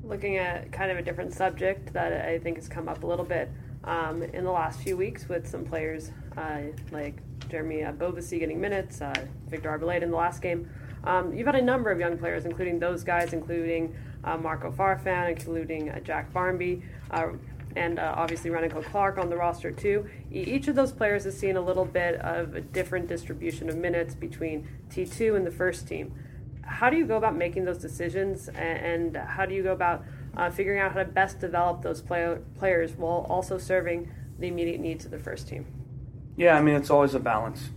Looking 0.02 0.38
at 0.38 0.72
kind 0.72 0.90
of 0.90 0.96
a 0.96 1.02
different 1.02 1.32
subject 1.32 1.92
that 1.92 2.12
I 2.26 2.38
think 2.38 2.56
has 2.56 2.68
come 2.68 2.88
up 2.88 3.04
a 3.04 3.06
little 3.06 3.24
bit 3.24 3.50
um, 3.84 4.22
in 4.22 4.44
the 4.44 4.50
last 4.50 4.80
few 4.80 4.96
weeks 4.96 5.28
with 5.28 5.46
some 5.46 5.64
players 5.64 6.10
uh, 6.36 6.60
like 6.90 7.16
Jeremy 7.48 7.84
uh, 7.84 7.92
Bovasi 7.92 8.38
getting 8.38 8.60
minutes, 8.60 9.00
uh, 9.00 9.12
Victor 9.48 9.76
Arboleda 9.76 10.02
in 10.02 10.10
the 10.10 10.16
last 10.16 10.40
game. 10.40 10.68
Um, 11.04 11.34
you've 11.34 11.46
had 11.46 11.56
a 11.56 11.62
number 11.62 11.90
of 11.90 11.98
young 11.98 12.18
players, 12.18 12.44
including 12.44 12.78
those 12.78 13.04
guys, 13.04 13.32
including 13.32 13.94
uh, 14.24 14.36
Marco 14.36 14.70
Farfan, 14.70 15.30
including 15.30 15.90
uh, 15.90 16.00
Jack 16.00 16.32
Barmby, 16.32 16.82
and 17.76 17.98
uh, 17.98 18.14
obviously 18.16 18.50
Renico 18.50 18.84
Clark 18.84 19.18
on 19.18 19.28
the 19.28 19.36
roster 19.36 19.70
too. 19.70 20.08
Each 20.30 20.68
of 20.68 20.74
those 20.74 20.92
players 20.92 21.24
has 21.24 21.38
seen 21.38 21.56
a 21.56 21.60
little 21.60 21.84
bit 21.84 22.16
of 22.16 22.54
a 22.54 22.60
different 22.60 23.08
distribution 23.08 23.68
of 23.68 23.76
minutes 23.76 24.14
between 24.14 24.68
T2 24.90 25.36
and 25.36 25.46
the 25.46 25.50
first 25.50 25.86
team. 25.86 26.14
How 26.62 26.90
do 26.90 26.96
you 26.96 27.06
go 27.06 27.16
about 27.16 27.36
making 27.36 27.64
those 27.64 27.78
decisions, 27.78 28.48
and, 28.48 29.16
and 29.16 29.16
how 29.16 29.44
do 29.44 29.54
you 29.54 29.62
go 29.62 29.72
about 29.72 30.04
uh, 30.36 30.50
figuring 30.50 30.80
out 30.80 30.92
how 30.92 30.98
to 30.98 31.04
best 31.04 31.40
develop 31.40 31.82
those 31.82 32.00
play- 32.00 32.38
players 32.58 32.92
while 32.92 33.26
also 33.28 33.58
serving 33.58 34.10
the 34.38 34.48
immediate 34.48 34.80
needs 34.80 35.04
of 35.04 35.10
the 35.10 35.18
first 35.18 35.48
team. 35.48 35.66
Yeah, 36.36 36.56
I 36.56 36.62
mean, 36.62 36.74
it's 36.74 36.90
always 36.90 37.14
a 37.14 37.20
balance. 37.20 37.70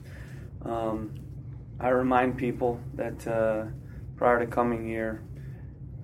Um, 0.63 1.15
I 1.79 1.89
remind 1.89 2.38
people 2.38 2.79
that 2.93 3.27
uh, 3.27 3.65
prior 4.15 4.39
to 4.39 4.45
coming 4.45 4.88
here, 4.88 5.21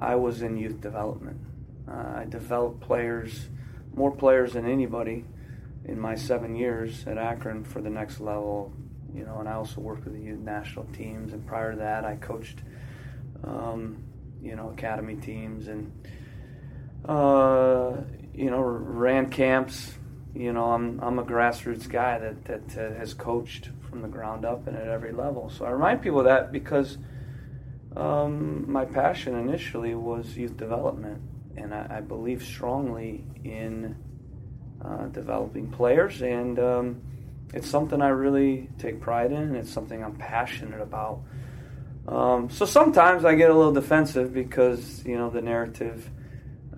I 0.02 0.16
was 0.16 0.42
in 0.42 0.58
youth 0.58 0.82
development. 0.82 1.40
Uh, 1.88 2.20
I 2.22 2.26
developed 2.28 2.82
players, 2.82 3.48
more 3.96 4.12
players 4.12 4.54
than 4.54 4.66
anybody 4.66 5.26
in 5.86 6.00
my 6.00 6.16
seven 6.16 6.56
years 6.56 7.06
at 7.08 7.18
Akron 7.18 7.64
for 7.64 7.82
the 7.82 7.90
next 7.90 8.20
level. 8.20 8.74
You 9.14 9.26
know, 9.26 9.40
and 9.40 9.50
I 9.50 9.54
also 9.54 9.82
worked 9.82 10.06
with 10.06 10.14
the 10.14 10.22
youth 10.22 10.40
national 10.40 10.86
teams. 10.86 11.34
And 11.34 11.46
prior 11.46 11.72
to 11.72 11.78
that, 11.80 12.06
I 12.06 12.16
coached, 12.16 12.60
um, 13.44 14.04
you 14.42 14.56
know, 14.56 14.70
academy 14.70 15.16
teams 15.16 15.68
and 15.68 15.92
uh, 17.06 17.94
you 18.34 18.50
know, 18.52 18.62
ran 18.62 19.30
camps, 19.30 19.94
you 20.36 20.54
know, 20.54 20.72
I'm 20.72 21.00
I'm 21.02 21.20
a 21.20 21.24
grassroots 21.24 21.90
guy 21.90 22.20
that 22.20 22.46
that 22.46 22.78
uh, 22.78 22.98
has 22.98 23.14
coached 23.14 23.70
from 23.90 24.02
the 24.02 24.08
ground 24.08 24.46
up 24.46 24.68
and 24.68 24.78
at 24.78 24.88
every 24.88 25.12
level. 25.12 25.50
So 25.50 25.66
I 25.66 25.72
remind 25.72 26.02
people 26.02 26.20
of 26.20 26.26
that 26.26 26.52
because 26.52 26.98
um, 27.96 28.72
my 28.72 28.86
passion 28.86 29.36
initially 29.36 29.96
was 29.96 30.38
youth 30.38 30.56
development, 30.56 31.22
and 31.58 31.74
I, 31.74 31.98
I 31.98 32.02
believe 32.02 32.44
strongly 32.44 33.24
in 33.44 33.96
uh, 34.84 35.08
developing 35.08 35.70
players, 35.72 36.22
and 36.22 36.60
um, 36.60 37.02
it's 37.54 37.70
something 37.70 38.02
I 38.02 38.10
really 38.10 38.70
take 38.78 39.02
pride 39.02 39.32
in, 39.32 39.38
and 39.38 39.58
it's 39.58 39.72
something 39.72 40.04
I'm 40.04 40.16
passionate 40.16 40.82
about. 40.82 41.22
Um, 42.08 42.50
so 42.50 42.66
sometimes 42.66 43.26
I 43.26 43.36
get 43.36 43.50
a 43.50 43.54
little 43.54 43.74
defensive 43.74 44.34
because 44.34 45.06
you 45.06 45.18
know 45.18 45.30
the 45.30 45.42
narrative 45.42 46.10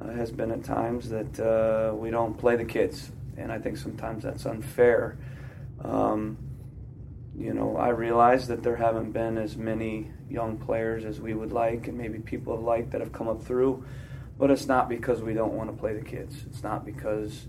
uh, 0.02 0.12
has 0.12 0.32
been 0.32 0.52
at 0.52 0.64
times 0.64 1.10
that 1.10 1.40
uh, 1.40 1.96
we 1.96 2.10
don't 2.10 2.38
play 2.38 2.56
the 2.56 2.66
kids, 2.66 3.12
and 3.38 3.52
I 3.52 3.60
think 3.60 3.78
sometimes 3.78 4.24
that's 4.24 4.46
unfair. 4.46 5.18
Um, 5.84 6.38
you 7.38 7.54
know, 7.54 7.78
I 7.78 7.90
realize 7.90 8.48
that 8.50 8.62
there 8.62 8.76
haven't 8.76 9.14
been 9.14 9.38
as 9.38 9.56
many 9.56 10.12
young 10.30 10.58
players 10.58 11.06
as 11.06 11.20
we 11.20 11.34
would 11.34 11.52
like, 11.52 11.88
and 11.88 11.98
maybe 11.98 12.20
people 12.20 12.56
have 12.56 12.64
liked 12.64 12.92
that 12.92 13.02
have 13.02 13.14
come 13.14 13.28
up 13.28 13.44
through. 13.44 13.86
But 14.38 14.52
it's 14.52 14.66
not 14.66 14.90
because 14.90 15.22
we 15.22 15.34
don't 15.34 15.54
want 15.54 15.70
to 15.70 15.76
play 15.78 15.94
the 15.94 16.04
kids. 16.04 16.44
It's 16.50 16.64
not 16.64 16.86
because 16.86 17.48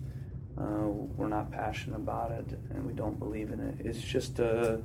uh, 0.59 0.87
we're 0.87 1.29
not 1.29 1.51
passionate 1.51 1.97
about 1.97 2.31
it 2.33 2.47
and 2.71 2.85
we 2.87 2.93
don't 2.93 3.19
believe 3.19 3.51
in 3.51 3.61
it. 3.61 3.87
It's 3.87 4.01
just 4.01 4.39
a 4.39 4.83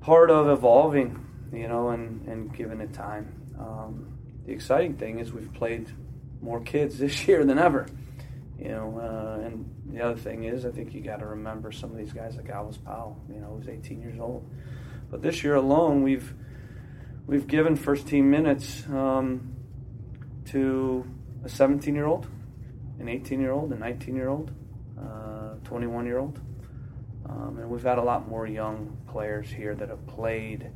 part 0.00 0.30
of 0.30 0.48
evolving, 0.48 1.26
you 1.52 1.68
know, 1.68 1.90
and, 1.90 2.26
and 2.28 2.54
giving 2.56 2.80
it 2.80 2.92
time. 2.92 3.34
Um, 3.58 4.18
the 4.46 4.52
exciting 4.52 4.96
thing 4.96 5.18
is 5.18 5.32
we've 5.32 5.52
played 5.52 5.88
more 6.40 6.60
kids 6.60 6.98
this 7.00 7.26
year 7.26 7.44
than 7.44 7.58
ever, 7.58 7.86
you 8.58 8.68
know, 8.68 8.98
uh, 8.98 9.44
and 9.44 9.68
the 9.92 10.02
other 10.02 10.16
thing 10.16 10.44
is, 10.44 10.64
I 10.64 10.70
think 10.70 10.94
you 10.94 11.00
got 11.00 11.18
to 11.18 11.26
remember 11.26 11.72
some 11.72 11.90
of 11.90 11.96
these 11.96 12.12
guys 12.12 12.36
like 12.36 12.46
Alvas 12.46 12.82
Powell, 12.82 13.20
you 13.28 13.40
know, 13.40 13.56
who's 13.58 13.68
18 13.68 14.00
years 14.00 14.20
old. 14.20 14.48
But 15.10 15.22
this 15.22 15.42
year 15.42 15.56
alone, 15.56 16.02
we've 16.02 16.32
we've 17.26 17.46
given 17.46 17.74
first 17.74 18.06
team 18.06 18.30
minutes 18.30 18.84
um, 18.88 19.56
to 20.50 21.04
a 21.44 21.48
17 21.48 21.94
year 21.94 22.06
old, 22.06 22.26
an 22.98 23.08
18 23.08 23.40
year 23.40 23.52
old, 23.52 23.72
a 23.72 23.76
19 23.76 24.14
year 24.14 24.28
old, 24.28 24.50
a 24.98 25.56
21 25.64 26.04
uh, 26.04 26.06
year 26.06 26.18
old. 26.18 26.40
Um, 27.28 27.58
and 27.58 27.70
we've 27.70 27.82
had 27.82 27.98
a 27.98 28.02
lot 28.02 28.28
more 28.28 28.46
young 28.46 28.96
players 29.08 29.48
here 29.48 29.74
that 29.76 29.88
have 29.88 30.04
played. 30.06 30.70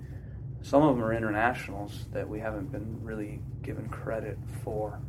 Some 0.63 0.83
of 0.83 0.95
them 0.95 1.05
are 1.05 1.13
internationals 1.13 2.07
that 2.13 2.29
we 2.29 2.39
haven't 2.39 2.71
been 2.71 3.01
really 3.03 3.41
given 3.63 3.89
credit 3.89 4.39
for. 4.63 5.01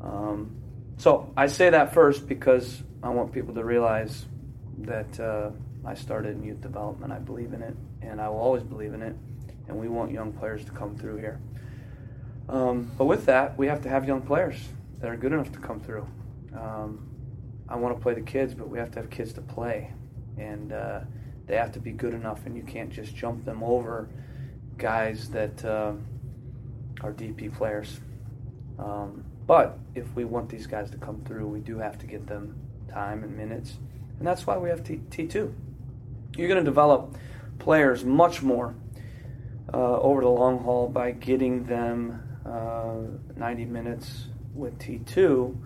Um, 0.00 0.56
so 0.96 1.32
I 1.36 1.48
say 1.48 1.70
that 1.70 1.92
first 1.92 2.28
because 2.28 2.82
I 3.02 3.08
want 3.08 3.32
people 3.32 3.54
to 3.54 3.64
realize 3.64 4.26
that 4.78 5.18
uh, 5.18 5.50
I 5.84 5.94
started 5.94 6.36
in 6.36 6.44
youth 6.44 6.60
development. 6.60 7.12
I 7.12 7.18
believe 7.18 7.52
in 7.52 7.62
it, 7.62 7.74
and 8.02 8.20
I 8.20 8.28
will 8.28 8.38
always 8.38 8.62
believe 8.62 8.94
in 8.94 9.02
it. 9.02 9.16
And 9.66 9.76
we 9.76 9.88
want 9.88 10.12
young 10.12 10.32
players 10.32 10.64
to 10.64 10.70
come 10.70 10.96
through 10.96 11.16
here. 11.16 11.40
Um, 12.48 12.90
but 12.96 13.04
with 13.04 13.26
that, 13.26 13.58
we 13.58 13.66
have 13.66 13.82
to 13.82 13.88
have 13.88 14.06
young 14.06 14.22
players 14.22 14.56
that 15.00 15.10
are 15.10 15.16
good 15.16 15.32
enough 15.32 15.52
to 15.52 15.58
come 15.58 15.80
through. 15.80 16.06
Um, 16.58 17.06
I 17.68 17.76
want 17.76 17.96
to 17.96 18.02
play 18.02 18.14
the 18.14 18.22
kids, 18.22 18.54
but 18.54 18.68
we 18.68 18.78
have 18.78 18.90
to 18.92 19.00
have 19.00 19.10
kids 19.10 19.32
to 19.34 19.42
play, 19.42 19.92
and 20.38 20.72
uh, 20.72 21.00
they 21.46 21.56
have 21.56 21.72
to 21.72 21.80
be 21.80 21.92
good 21.92 22.14
enough. 22.14 22.46
And 22.46 22.56
you 22.56 22.62
can't 22.62 22.90
just 22.90 23.14
jump 23.14 23.44
them 23.44 23.62
over 23.62 24.08
guys 24.78 25.28
that 25.30 25.64
uh, 25.64 25.92
are 27.02 27.12
DP 27.12 27.54
players. 27.54 28.00
Um, 28.78 29.24
but 29.46 29.78
if 29.94 30.14
we 30.14 30.24
want 30.24 30.48
these 30.48 30.66
guys 30.66 30.90
to 30.90 30.98
come 30.98 31.22
through, 31.24 31.48
we 31.48 31.60
do 31.60 31.78
have 31.78 31.98
to 31.98 32.06
get 32.06 32.26
them 32.26 32.58
time 32.88 33.24
and 33.24 33.36
minutes. 33.36 33.78
And 34.18 34.26
that's 34.26 34.46
why 34.46 34.56
we 34.56 34.68
have 34.68 34.84
T- 34.84 35.00
T2. 35.10 35.52
You're 36.36 36.48
going 36.48 36.64
to 36.64 36.64
develop 36.64 37.16
players 37.58 38.04
much 38.04 38.42
more 38.42 38.74
uh, 39.72 40.00
over 40.00 40.20
the 40.22 40.28
long 40.28 40.58
haul 40.60 40.88
by 40.88 41.10
getting 41.10 41.64
them 41.64 42.27
uh, 42.48 42.94
90 43.36 43.64
minutes 43.66 44.26
with 44.54 44.78
T2 44.78 45.56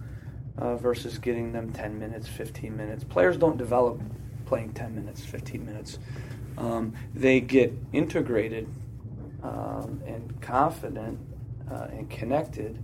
uh, 0.59 0.77
versus 0.77 1.19
getting 1.19 1.53
them 1.53 1.73
10 1.73 1.99
minutes, 1.99 2.29
15 2.29 2.77
minutes. 2.77 3.05
Players 3.05 3.37
don't 3.37 3.57
develop 3.57 4.01
playing 4.47 4.73
10 4.73 4.95
minutes, 4.95 5.25
15 5.25 5.65
minutes. 5.65 5.99
Um, 6.59 6.93
they 7.15 7.41
get 7.41 7.73
integrated 7.93 8.69
um, 9.43 10.03
and 10.07 10.41
confident 10.41 11.19
uh, 11.71 11.89
and 11.91 12.11
connected 12.11 12.79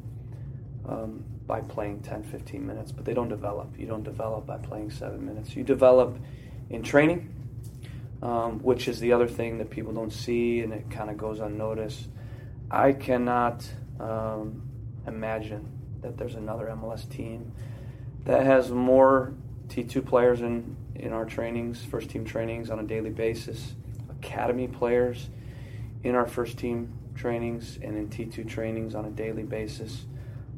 um, 0.86 1.24
by 1.46 1.60
playing 1.60 2.00
10, 2.00 2.24
15 2.24 2.66
minutes, 2.66 2.92
but 2.92 3.04
they 3.04 3.14
don't 3.14 3.28
develop. 3.28 3.78
You 3.78 3.86
don't 3.86 4.02
develop 4.02 4.46
by 4.46 4.58
playing 4.58 4.90
seven 4.90 5.24
minutes. 5.24 5.54
You 5.54 5.64
develop 5.64 6.16
in 6.70 6.82
training, 6.82 7.34
um, 8.22 8.60
which 8.60 8.88
is 8.88 9.00
the 9.00 9.12
other 9.12 9.28
thing 9.28 9.58
that 9.58 9.70
people 9.70 9.92
don't 9.92 10.12
see 10.12 10.60
and 10.60 10.72
it 10.72 10.90
kind 10.90 11.10
of 11.10 11.16
goes 11.16 11.40
unnoticed. 11.40 12.08
I 12.70 12.92
cannot 12.92 13.66
um, 14.00 14.62
imagine 15.06 15.66
that 16.02 16.16
there's 16.16 16.34
another 16.34 16.66
MLS 16.66 17.08
team 17.08 17.52
that 18.24 18.44
has 18.44 18.70
more 18.70 19.32
T2 19.68 20.04
players 20.04 20.40
in, 20.40 20.76
in 20.94 21.12
our 21.12 21.24
trainings, 21.24 21.84
first 21.84 22.10
team 22.10 22.24
trainings 22.24 22.70
on 22.70 22.78
a 22.78 22.82
daily 22.82 23.10
basis, 23.10 23.74
academy 24.10 24.68
players 24.68 25.28
in 26.04 26.14
our 26.14 26.26
first 26.26 26.58
team 26.58 26.92
trainings 27.14 27.78
and 27.82 27.96
in 27.96 28.08
T2 28.08 28.48
trainings 28.48 28.94
on 28.94 29.04
a 29.04 29.10
daily 29.10 29.42
basis. 29.42 30.06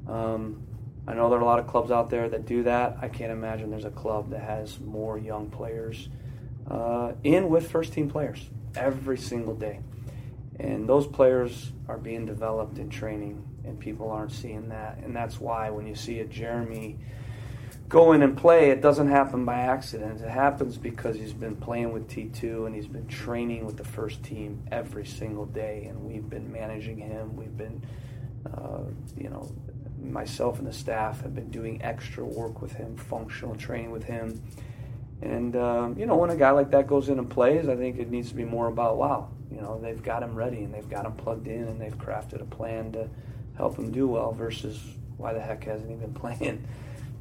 Um, 0.06 0.62
I 1.06 1.14
know 1.14 1.30
there 1.30 1.38
are 1.38 1.42
a 1.42 1.46
lot 1.46 1.58
of 1.58 1.66
clubs 1.66 1.90
out 1.90 2.10
there 2.10 2.28
that 2.28 2.46
do 2.46 2.62
that. 2.64 2.98
I 3.00 3.08
can't 3.08 3.32
imagine 3.32 3.70
there's 3.70 3.84
a 3.84 3.90
club 3.90 4.30
that 4.30 4.42
has 4.42 4.78
more 4.78 5.18
young 5.18 5.50
players 5.50 6.08
uh, 6.70 7.12
in 7.24 7.48
with 7.48 7.70
first 7.70 7.92
team 7.92 8.08
players 8.08 8.48
every 8.76 9.18
single 9.18 9.54
day. 9.54 9.80
And 10.60 10.86
those 10.86 11.06
players 11.06 11.72
are 11.88 11.96
being 11.96 12.26
developed 12.26 12.78
in 12.78 12.90
training, 12.90 13.42
and 13.64 13.80
people 13.80 14.10
aren't 14.10 14.32
seeing 14.32 14.68
that. 14.68 14.98
And 14.98 15.16
that's 15.16 15.40
why 15.40 15.70
when 15.70 15.86
you 15.86 15.94
see 15.94 16.20
a 16.20 16.26
Jeremy 16.26 16.98
go 17.88 18.12
in 18.12 18.22
and 18.22 18.36
play, 18.36 18.70
it 18.70 18.82
doesn't 18.82 19.08
happen 19.08 19.46
by 19.46 19.60
accident. 19.60 20.20
It 20.20 20.28
happens 20.28 20.76
because 20.76 21.16
he's 21.16 21.32
been 21.32 21.56
playing 21.56 21.92
with 21.92 22.08
T2 22.08 22.66
and 22.66 22.74
he's 22.74 22.86
been 22.86 23.06
training 23.08 23.64
with 23.64 23.78
the 23.78 23.84
first 23.84 24.22
team 24.22 24.62
every 24.70 25.06
single 25.06 25.46
day, 25.46 25.86
and 25.88 26.04
we've 26.04 26.28
been 26.28 26.52
managing 26.52 26.98
him. 26.98 27.36
We've 27.36 27.56
been, 27.56 27.82
uh, 28.46 28.82
you 29.16 29.30
know, 29.30 29.50
myself 29.98 30.58
and 30.58 30.66
the 30.66 30.72
staff 30.74 31.22
have 31.22 31.34
been 31.34 31.50
doing 31.50 31.80
extra 31.82 32.22
work 32.24 32.60
with 32.60 32.72
him, 32.72 32.96
functional 32.98 33.54
training 33.54 33.92
with 33.92 34.04
him. 34.04 34.42
And, 35.22 35.56
um, 35.56 35.98
you 35.98 36.04
know, 36.04 36.16
when 36.16 36.28
a 36.28 36.36
guy 36.36 36.50
like 36.50 36.70
that 36.72 36.86
goes 36.86 37.08
in 37.08 37.18
and 37.18 37.30
plays, 37.30 37.66
I 37.68 37.76
think 37.76 37.98
it 37.98 38.10
needs 38.10 38.28
to 38.28 38.34
be 38.34 38.44
more 38.44 38.68
about, 38.68 38.98
wow, 38.98 39.30
you 39.50 39.60
know, 39.60 39.78
they've 39.80 40.02
got 40.02 40.22
him 40.22 40.34
ready 40.34 40.62
and 40.62 40.72
they've 40.72 40.88
got 40.88 41.04
him 41.04 41.12
plugged 41.12 41.48
in 41.48 41.64
and 41.64 41.80
they've 41.80 41.96
crafted 41.96 42.40
a 42.40 42.44
plan 42.44 42.92
to 42.92 43.08
help 43.56 43.78
him 43.78 43.90
do 43.90 44.06
well 44.06 44.32
versus 44.32 44.80
why 45.16 45.32
the 45.32 45.40
heck 45.40 45.64
hasn't 45.64 45.90
he 45.90 45.96
been 45.96 46.14
playing? 46.14 46.66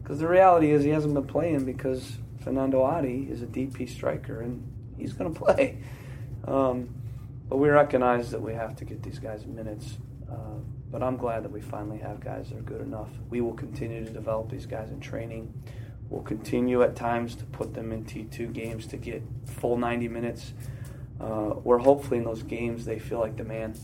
Because 0.01 0.19
the 0.19 0.27
reality 0.27 0.71
is 0.71 0.83
he 0.83 0.89
hasn't 0.89 1.13
been 1.13 1.27
playing 1.27 1.65
because 1.65 2.17
Fanendo 2.43 2.83
Adi 2.83 3.27
is 3.29 3.41
a 3.41 3.45
DP 3.45 3.89
striker 3.89 4.41
and 4.41 4.63
he's 4.97 5.13
going 5.13 5.33
to 5.33 5.39
play. 5.39 5.77
Um, 6.47 6.89
but 7.47 7.57
we 7.57 7.69
recognize 7.69 8.31
that 8.31 8.41
we 8.41 8.53
have 8.53 8.75
to 8.77 8.85
get 8.85 9.03
these 9.03 9.19
guys 9.19 9.45
minutes. 9.45 9.97
Uh, 10.31 10.59
but 10.91 11.03
I'm 11.03 11.17
glad 11.17 11.43
that 11.43 11.51
we 11.51 11.61
finally 11.61 11.99
have 11.99 12.19
guys 12.19 12.49
that 12.49 12.57
are 12.57 12.61
good 12.61 12.81
enough. 12.81 13.09
We 13.29 13.41
will 13.41 13.53
continue 13.53 14.03
to 14.05 14.11
develop 14.11 14.49
these 14.49 14.65
guys 14.65 14.89
in 14.89 14.99
training. 14.99 15.53
We'll 16.09 16.23
continue 16.23 16.81
at 16.81 16.95
times 16.95 17.35
to 17.35 17.45
put 17.45 17.73
them 17.73 17.91
in 17.91 18.05
T2 18.05 18.51
games 18.53 18.87
to 18.87 18.97
get 18.97 19.21
full 19.45 19.77
90 19.77 20.07
minutes. 20.07 20.53
Uh, 21.19 21.49
where 21.63 21.77
hopefully 21.77 22.17
in 22.17 22.23
those 22.23 22.43
games 22.43 22.85
they 22.85 22.97
feel 22.97 23.19
like 23.19 23.35
the 23.35 23.43
man, 23.43 23.75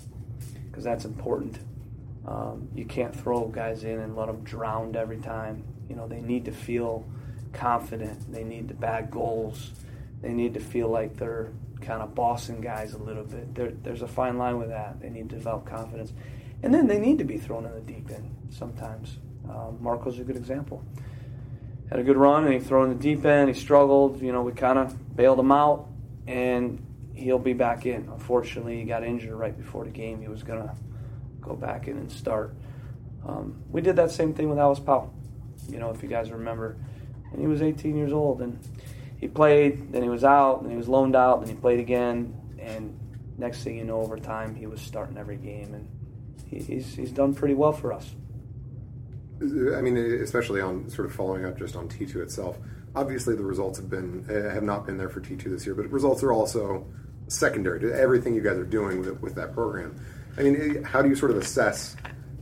because 0.68 0.84
that's 0.84 1.04
important. 1.06 1.60
Um, 2.26 2.70
you 2.74 2.86
can't 2.86 3.16
throw 3.16 3.48
guys 3.48 3.84
in 3.84 4.00
and 4.00 4.16
let 4.16 4.28
them 4.28 4.44
drown 4.44 4.96
every 4.96 5.18
time. 5.18 5.64
You 5.90 5.96
know 5.96 6.08
they 6.08 6.22
need 6.22 6.46
to 6.46 6.52
feel 6.52 7.06
confident. 7.54 8.32
They 8.32 8.44
need 8.44 8.70
to 8.70 8.74
bag 8.74 9.12
goals. 9.12 9.72
They 10.22 10.34
need 10.34 10.54
to 10.54 10.60
feel 10.60 10.90
like 10.90 11.18
they're 11.18 11.52
kind 11.82 12.02
of 12.02 12.16
bossing 12.16 12.62
guys 12.62 12.94
a 12.94 12.98
little 12.98 13.24
bit. 13.24 13.54
There, 13.54 13.72
there's 13.84 14.02
a 14.02 14.08
fine 14.08 14.38
line 14.38 14.58
with 14.58 14.70
that. 14.70 15.00
They 15.02 15.10
need 15.10 15.30
to 15.30 15.36
develop 15.36 15.66
confidence. 15.66 16.14
And 16.64 16.74
then 16.74 16.88
they 16.88 17.00
need 17.00 17.20
to 17.20 17.26
be 17.26 17.38
thrown 17.38 17.66
in 17.66 17.74
the 17.74 17.82
deep 17.82 18.10
end 18.10 18.34
sometimes. 18.50 19.18
Um, 19.48 19.78
Marco's 19.82 20.18
a 20.20 20.24
good 20.24 20.38
example. 20.38 20.84
Had 21.90 22.00
a 22.00 22.04
good 22.04 22.18
run 22.18 22.46
and 22.46 22.54
he 22.54 22.60
threw 22.60 22.84
in 22.84 22.90
the 22.90 22.96
deep 22.96 23.24
end. 23.26 23.54
He 23.54 23.60
struggled. 23.60 24.22
You 24.22 24.32
know, 24.32 24.42
we 24.42 24.54
kind 24.54 24.80
of 24.80 25.16
bailed 25.16 25.40
him 25.40 25.52
out, 25.52 25.88
and 26.26 26.84
he'll 27.16 27.40
be 27.40 27.54
back 27.54 27.86
in. 27.86 28.08
Unfortunately, 28.12 28.78
he 28.78 28.84
got 28.84 29.04
injured 29.04 29.34
right 29.34 29.58
before 29.58 29.86
the 29.86 29.92
game. 29.92 30.22
He 30.22 30.28
was 30.28 30.44
gonna 30.44 30.76
go 31.42 31.56
back 31.56 31.88
in 31.88 31.98
and 31.98 32.12
start. 32.12 32.54
Um, 33.26 33.64
we 33.72 33.82
did 33.82 33.96
that 33.96 34.12
same 34.12 34.34
thing 34.34 34.50
with 34.50 34.58
Alvas 34.58 34.86
Powell. 34.86 35.14
You 35.70 35.80
know, 35.80 35.90
if 35.90 36.04
you 36.04 36.10
guys 36.10 36.32
remember, 36.32 36.78
and 37.32 37.42
he 37.42 37.48
was 37.48 37.62
18 37.62 37.98
years 37.98 38.14
old, 38.14 38.42
and 38.42 38.60
he 39.18 39.28
played. 39.28 39.92
Then 39.92 40.04
he 40.04 40.10
was 40.10 40.24
out, 40.24 40.62
and 40.62 40.70
he 40.70 40.78
was 40.78 40.88
loaned 40.88 41.16
out, 41.16 41.40
and 41.40 41.48
he 41.48 41.56
played 41.56 41.80
again. 41.80 42.34
And 42.60 43.00
next 43.38 43.64
thing 43.64 43.78
you 43.78 43.84
know, 43.84 44.02
over 44.02 44.18
time, 44.18 44.56
he 44.56 44.68
was 44.68 44.82
starting 44.82 45.18
every 45.18 45.38
game, 45.38 45.74
and 45.74 45.88
he's 46.48 46.96
he's 46.96 47.12
done 47.12 47.34
pretty 47.34 47.54
well 47.54 47.74
for 47.74 47.94
us. 47.94 48.14
I 49.42 49.82
mean, 49.82 49.98
especially 49.98 50.62
on 50.62 50.90
sort 50.90 51.08
of 51.08 51.14
following 51.14 51.46
up 51.46 51.58
just 51.58 51.76
on 51.76 51.90
T2 51.90 52.18
itself. 52.18 52.58
obviously 52.96 53.36
the 53.36 53.44
results 53.44 53.78
have 53.78 53.90
been 53.90 54.26
uh, 54.30 54.50
have 54.54 54.64
not 54.64 54.86
been 54.86 54.98
there 54.98 55.10
for 55.10 55.20
T2 55.20 55.44
this 55.44 55.66
year, 55.66 55.76
but 55.76 55.90
results 55.92 56.24
are 56.24 56.32
also 56.32 56.88
secondary 57.28 57.80
to 57.80 57.94
everything 57.94 58.36
you 58.36 58.42
guys 58.42 58.58
are 58.58 58.66
doing 58.66 59.00
with, 59.00 59.22
with 59.22 59.36
that 59.36 59.54
program. 59.54 60.00
I 60.38 60.44
mean, 60.44 60.84
how 60.84 61.02
do 61.02 61.10
you 61.10 61.16
sort 61.16 61.32
of 61.32 61.38
assess 61.38 61.96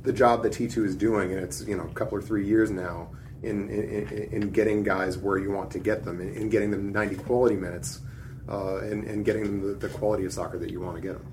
the 0.03 0.13
job 0.13 0.43
that 0.43 0.53
T2 0.53 0.85
is 0.85 0.95
doing, 0.95 1.31
and 1.31 1.41
it's 1.41 1.65
you 1.65 1.77
know 1.77 1.83
a 1.83 1.93
couple 1.93 2.17
or 2.17 2.21
three 2.21 2.45
years 2.45 2.71
now 2.71 3.11
in 3.41 3.69
in, 3.69 4.07
in 4.31 4.51
getting 4.51 4.83
guys 4.83 5.17
where 5.17 5.37
you 5.37 5.51
want 5.51 5.71
to 5.71 5.79
get 5.79 6.03
them, 6.03 6.19
in, 6.21 6.33
in 6.33 6.49
getting 6.49 6.71
them 6.71 6.91
90 6.91 7.15
quality 7.17 7.55
minutes, 7.55 8.01
uh, 8.49 8.77
and, 8.77 9.05
and 9.05 9.25
getting 9.25 9.43
them 9.43 9.61
the, 9.61 9.87
the 9.87 9.89
quality 9.89 10.25
of 10.25 10.33
soccer 10.33 10.57
that 10.57 10.71
you 10.71 10.81
want 10.81 10.95
to 10.95 11.01
get 11.01 11.13
them. 11.13 11.31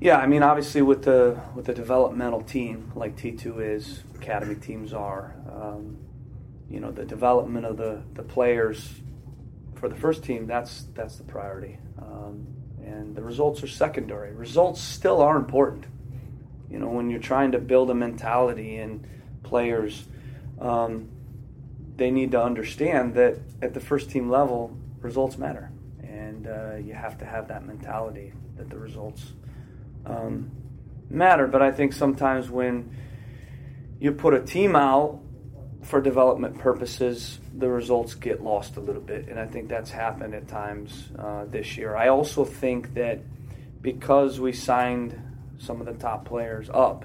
Yeah, 0.00 0.18
I 0.18 0.26
mean, 0.26 0.42
obviously 0.42 0.82
with 0.82 1.02
the 1.02 1.40
with 1.54 1.66
the 1.66 1.74
developmental 1.74 2.42
team 2.42 2.92
like 2.94 3.16
T2 3.16 3.76
is, 3.76 4.02
academy 4.14 4.54
teams 4.54 4.92
are. 4.92 5.34
Um, 5.50 5.98
you 6.70 6.78
know, 6.78 6.92
the 6.92 7.04
development 7.04 7.66
of 7.66 7.76
the, 7.76 8.00
the 8.14 8.22
players 8.22 8.88
for 9.80 9.88
the 9.88 9.96
first 9.96 10.22
team. 10.22 10.46
That's 10.46 10.84
that's 10.94 11.16
the 11.16 11.24
priority, 11.24 11.78
um, 11.98 12.46
and 12.84 13.16
the 13.16 13.22
results 13.22 13.62
are 13.62 13.66
secondary. 13.66 14.32
Results 14.32 14.80
still 14.80 15.22
are 15.22 15.36
important. 15.36 15.86
You 16.70 16.78
know, 16.78 16.88
when 16.88 17.10
you're 17.10 17.18
trying 17.18 17.52
to 17.52 17.58
build 17.58 17.90
a 17.90 17.94
mentality 17.94 18.76
in 18.76 19.04
players, 19.42 20.04
um, 20.60 21.08
they 21.96 22.10
need 22.10 22.32
to 22.32 22.42
understand 22.42 23.14
that 23.14 23.38
at 23.62 23.74
the 23.74 23.80
first 23.80 24.10
team 24.10 24.28
level, 24.28 24.76
results 25.00 25.38
matter, 25.38 25.70
and 26.02 26.46
uh, 26.46 26.76
you 26.76 26.92
have 26.92 27.18
to 27.18 27.24
have 27.24 27.48
that 27.48 27.66
mentality 27.66 28.32
that 28.56 28.68
the 28.68 28.78
results 28.78 29.32
um, 30.04 30.50
matter. 31.08 31.46
But 31.46 31.62
I 31.62 31.72
think 31.72 31.94
sometimes 31.94 32.50
when 32.50 32.94
you 33.98 34.12
put 34.12 34.34
a 34.34 34.40
team 34.40 34.76
out 34.76 35.20
for 35.82 36.02
development 36.02 36.58
purposes, 36.58 37.40
the 37.60 37.68
results 37.68 38.14
get 38.14 38.42
lost 38.42 38.76
a 38.76 38.80
little 38.80 39.02
bit, 39.02 39.28
and 39.28 39.38
I 39.38 39.46
think 39.46 39.68
that's 39.68 39.90
happened 39.90 40.34
at 40.34 40.48
times 40.48 41.10
uh, 41.18 41.44
this 41.44 41.76
year. 41.76 41.94
I 41.94 42.08
also 42.08 42.44
think 42.44 42.94
that 42.94 43.20
because 43.82 44.40
we 44.40 44.52
signed 44.52 45.20
some 45.58 45.80
of 45.80 45.86
the 45.86 45.92
top 45.92 46.24
players 46.24 46.70
up 46.72 47.04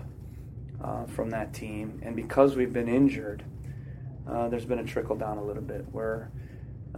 uh, 0.82 1.06
from 1.08 1.30
that 1.32 1.54
team, 1.54 2.00
and 2.04 2.16
because 2.16 2.56
we've 2.56 2.74
been 2.74 2.88
injured, 2.88 3.44
uh, 4.28 4.48
there's 4.48 4.66
been 4.66 4.80
a 4.80 4.86
trickle 4.86 5.16
down 5.16 5.38
a 5.38 5.44
little 5.44 5.62
bit 5.62 5.86
where 5.92 6.32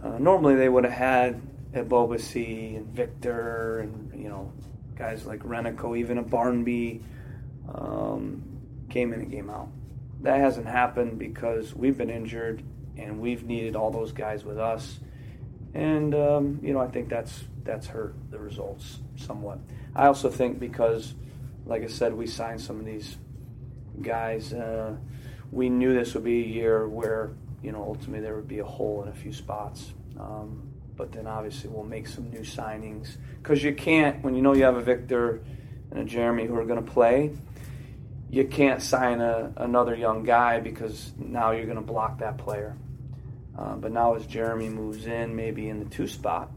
uh, 0.02 0.18
normally 0.18 0.54
they 0.54 0.68
would 0.68 0.84
have 0.84 0.92
had 0.92 1.42
Ebobisse 1.72 2.76
and 2.76 2.86
Victor 2.86 3.80
and 3.80 4.18
you 4.18 4.28
know 4.28 4.52
guys 4.96 5.26
like 5.26 5.40
Renico, 5.40 5.98
even 5.98 6.18
a 6.18 6.22
Barmby 6.22 7.02
um, 7.72 8.42
game 8.88 9.12
in 9.12 9.20
and 9.20 9.30
came 9.30 9.50
out. 9.50 9.68
That 10.22 10.40
hasn't 10.40 10.66
happened 10.66 11.18
because 11.18 11.74
we've 11.74 11.96
been 11.96 12.10
injured 12.10 12.62
and 12.98 13.20
we've 13.20 13.44
needed 13.44 13.76
all 13.76 13.90
those 13.90 14.12
guys 14.12 14.44
with 14.44 14.58
us. 14.58 14.98
And 15.74 16.14
um, 16.14 16.60
you 16.62 16.72
know, 16.72 16.80
I 16.80 16.88
think 16.88 17.08
that's 17.08 17.44
that's 17.64 17.86
hurt 17.86 18.14
the 18.30 18.38
results 18.38 18.98
somewhat. 19.16 19.58
I 19.94 20.06
also 20.06 20.30
think 20.30 20.58
because, 20.58 21.14
like 21.66 21.82
I 21.82 21.88
said, 21.88 22.14
we 22.14 22.26
signed 22.26 22.60
some 22.60 22.78
of 22.78 22.86
these 22.86 23.18
guys. 24.00 24.52
Uh, 24.52 24.96
we 25.50 25.68
knew 25.68 25.94
this 25.94 26.14
would 26.14 26.24
be 26.24 26.42
a 26.42 26.46
year 26.46 26.88
where 26.88 27.32
you 27.62 27.72
know 27.72 27.82
ultimately 27.82 28.20
there 28.20 28.36
would 28.36 28.48
be 28.48 28.60
a 28.60 28.64
hole 28.64 29.02
in 29.02 29.08
a 29.08 29.14
few 29.14 29.32
spots. 29.32 29.92
Um, 30.18 30.68
but 30.96 31.12
then 31.12 31.26
obviously 31.28 31.70
we'll 31.70 31.84
make 31.84 32.08
some 32.08 32.28
new 32.30 32.40
signings 32.40 33.16
because 33.40 33.62
you 33.62 33.72
can't 33.72 34.22
when 34.24 34.34
you 34.34 34.42
know 34.42 34.52
you 34.52 34.64
have 34.64 34.76
a 34.76 34.82
Victor 34.82 35.40
and 35.90 36.00
a 36.00 36.04
Jeremy 36.04 36.46
who 36.46 36.56
are 36.56 36.64
going 36.64 36.84
to 36.84 36.90
play. 36.90 37.32
You 38.30 38.44
can't 38.46 38.82
sign 38.82 39.20
a, 39.20 39.52
another 39.56 39.94
young 39.94 40.22
guy 40.24 40.60
because 40.60 41.12
now 41.16 41.52
you're 41.52 41.64
going 41.64 41.76
to 41.76 41.82
block 41.82 42.18
that 42.18 42.36
player. 42.36 42.76
Uh, 43.58 43.74
but 43.74 43.90
now 43.90 44.14
as 44.14 44.24
Jeremy 44.26 44.68
moves 44.68 45.06
in, 45.06 45.34
maybe 45.34 45.68
in 45.68 45.80
the 45.80 45.86
two 45.86 46.06
spot, 46.06 46.50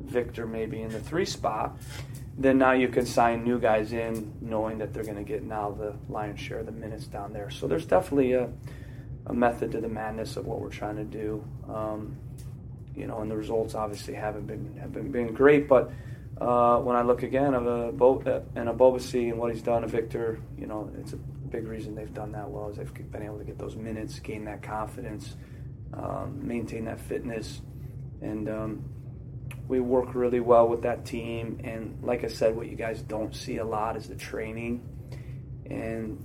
Victor 0.00 0.46
maybe 0.46 0.82
in 0.82 0.90
the 0.90 1.00
three 1.00 1.24
spot, 1.24 1.78
then 2.36 2.58
now 2.58 2.72
you 2.72 2.88
can 2.88 3.06
sign 3.06 3.44
new 3.44 3.58
guys 3.58 3.92
in, 3.92 4.32
knowing 4.40 4.78
that 4.78 4.92
they're 4.92 5.04
going 5.04 5.16
to 5.16 5.22
get 5.22 5.42
now 5.42 5.70
the 5.70 5.94
lion's 6.08 6.40
share 6.40 6.58
of 6.58 6.66
the 6.66 6.72
minutes 6.72 7.06
down 7.06 7.32
there. 7.32 7.48
So 7.50 7.66
there's 7.66 7.86
definitely 7.86 8.32
a, 8.32 8.50
a 9.26 9.32
method 9.32 9.72
to 9.72 9.80
the 9.80 9.88
madness 9.88 10.36
of 10.36 10.46
what 10.46 10.60
we're 10.60 10.68
trying 10.68 10.96
to 10.96 11.04
do. 11.04 11.44
Um, 11.72 12.16
you 12.94 13.06
know, 13.06 13.20
and 13.20 13.30
the 13.30 13.36
results 13.36 13.74
obviously 13.74 14.14
haven't 14.14 14.46
been 14.46 14.76
have 14.80 14.92
been, 14.92 15.10
been 15.10 15.32
great. 15.32 15.68
But 15.68 15.92
uh, 16.40 16.78
when 16.78 16.96
I 16.96 17.02
look 17.02 17.22
again 17.22 17.54
of 17.54 17.66
a 17.66 17.92
Bo- 17.92 18.22
uh, 18.22 18.40
and 18.58 18.68
Ebobisse 18.68 19.30
and 19.30 19.38
what 19.38 19.52
he's 19.52 19.62
done 19.62 19.82
to 19.82 19.88
Victor, 19.88 20.40
you 20.58 20.66
know, 20.66 20.90
it's 20.98 21.12
a 21.12 21.16
big 21.16 21.66
reason 21.66 21.94
they've 21.94 22.12
done 22.12 22.32
that 22.32 22.50
well 22.50 22.68
is 22.70 22.76
they've 22.76 23.10
been 23.10 23.22
able 23.22 23.38
to 23.38 23.44
get 23.44 23.58
those 23.58 23.76
minutes, 23.76 24.18
gain 24.18 24.44
that 24.44 24.62
confidence, 24.62 25.36
um, 25.94 26.46
maintain 26.46 26.84
that 26.86 27.00
fitness, 27.00 27.60
and 28.20 28.48
um, 28.48 28.84
we 29.68 29.80
work 29.80 30.14
really 30.14 30.40
well 30.40 30.68
with 30.68 30.82
that 30.82 31.04
team. 31.04 31.60
And 31.64 32.02
like 32.02 32.24
I 32.24 32.28
said, 32.28 32.56
what 32.56 32.68
you 32.68 32.76
guys 32.76 33.02
don't 33.02 33.34
see 33.34 33.58
a 33.58 33.64
lot 33.64 33.96
is 33.96 34.08
the 34.08 34.16
training 34.16 34.82
and 35.70 36.24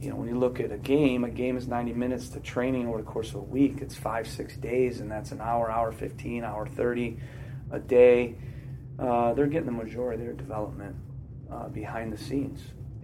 you 0.00 0.10
know, 0.10 0.16
when 0.16 0.28
you 0.28 0.36
look 0.36 0.58
at 0.58 0.72
a 0.72 0.78
game, 0.78 1.22
a 1.22 1.30
game 1.30 1.56
is 1.56 1.68
90 1.68 1.92
minutes 1.92 2.28
to 2.30 2.40
training 2.40 2.88
over 2.88 2.98
the 2.98 3.04
course 3.04 3.28
of 3.30 3.36
a 3.36 3.40
week. 3.40 3.78
It's 3.80 3.94
five, 3.94 4.26
six 4.26 4.56
days, 4.56 5.00
and 5.00 5.08
that's 5.08 5.30
an 5.30 5.40
hour, 5.40 5.70
hour 5.70 5.92
15, 5.92 6.42
hour 6.42 6.66
30 6.66 7.18
a 7.70 7.78
day. 7.78 8.34
Uh, 8.98 9.32
they're 9.34 9.46
getting 9.46 9.66
the 9.66 9.72
majority 9.72 10.22
of 10.22 10.26
their 10.26 10.34
development 10.36 10.96
uh, 11.50 11.68
behind 11.68 12.12
the 12.12 12.18
scenes. 12.18 12.60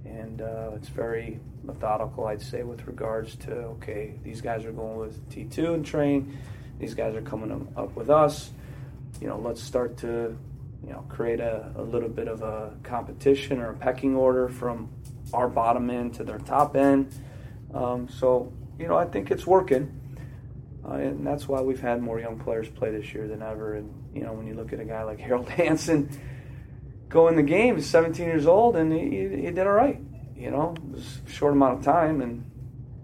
And 0.09 0.43
uh, 0.43 0.71
it's 0.75 0.89
very 0.89 1.41
methodical, 1.63 2.27
I'd 2.27 2.43
say, 2.43 2.63
with 2.63 2.87
regards 2.87 3.37
to 3.37 3.53
okay, 3.53 4.15
these 4.23 4.41
guys 4.41 4.65
are 4.65 4.73
going 4.73 4.99
with 4.99 5.29
T2 5.31 5.75
and 5.75 5.85
train, 5.85 6.39
these 6.79 6.95
guys 6.95 7.15
are 7.15 7.23
coming 7.23 7.69
up 7.77 7.95
with 7.95 8.11
us. 8.11 8.51
You 9.21 9.29
know, 9.29 9.39
let's 9.39 9.63
start 9.63 9.97
to 9.99 10.37
you 10.87 10.93
know 10.93 11.05
create 11.09 11.41
a, 11.41 11.73
a 11.77 11.83
little 11.83 12.09
bit 12.09 12.29
of 12.29 12.43
a 12.43 12.75
competition 12.83 13.59
or 13.61 13.71
a 13.71 13.75
pecking 13.75 14.15
order 14.15 14.49
from 14.49 14.89
our 15.33 15.49
bottom 15.49 15.91
end 15.91 16.15
to 16.15 16.25
their 16.25 16.39
top 16.39 16.77
end. 16.77 17.13
Um, 17.75 18.09
so, 18.09 18.53
you 18.79 18.89
know, 18.89 18.97
I 18.97 19.05
think 19.05 19.31
it's 19.31 19.47
working. 19.47 19.95
Uh, 20.85 20.95
and 20.95 21.27
that's 21.27 21.47
why 21.47 21.61
we've 21.61 21.81
had 21.81 22.01
more 22.01 22.19
young 22.19 22.39
players 22.39 22.69
play 22.69 22.91
this 22.91 23.13
year 23.13 23.29
than 23.29 23.43
ever. 23.43 23.75
And, 23.75 23.93
you 24.15 24.23
know, 24.23 24.33
when 24.33 24.47
you 24.47 24.55
look 24.55 24.73
at 24.73 24.81
a 24.81 24.85
guy 24.85 25.03
like 25.03 25.21
Harold 25.21 25.49
Hanson 25.51 26.09
go 27.09 27.29
in 27.29 27.37
the 27.37 27.43
game, 27.43 27.77
he's 27.77 27.87
17 27.87 28.27
years 28.27 28.47
old, 28.47 28.77
and 28.77 28.93
he, 28.93 29.45
he 29.45 29.51
did 29.51 29.61
all 29.61 29.73
right. 29.73 30.01
You 30.37 30.51
know, 30.51 30.75
it 30.77 30.97
was 30.97 31.21
a 31.27 31.31
short 31.31 31.53
amount 31.53 31.79
of 31.79 31.85
time. 31.85 32.21
And 32.21 32.49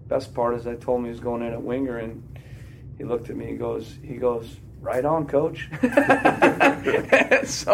best 0.07 0.33
part 0.33 0.55
is 0.55 0.67
I 0.67 0.75
told 0.75 0.99
him 0.99 1.05
he 1.05 1.11
was 1.11 1.19
going 1.19 1.41
in 1.41 1.53
at 1.53 1.61
winger, 1.61 1.97
and 1.97 2.23
he 2.97 3.03
looked 3.03 3.29
at 3.29 3.35
me 3.35 3.49
and 3.49 3.59
goes, 3.59 3.97
he 4.03 4.15
goes, 4.15 4.57
right 4.81 5.03
on, 5.03 5.27
coach. 5.27 5.67
so 5.81 5.87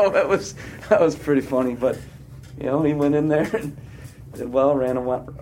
that 0.09 0.25
was 0.27 0.55
that 0.89 1.01
was 1.01 1.15
pretty 1.15 1.41
funny. 1.41 1.75
But 1.75 1.99
you 2.57 2.65
know, 2.65 2.81
he 2.83 2.93
went 2.93 3.15
in 3.15 3.27
there 3.27 3.49
and 3.55 3.77
did 4.33 4.51
well, 4.51 4.75
ran 4.75 4.97
and 4.97 5.37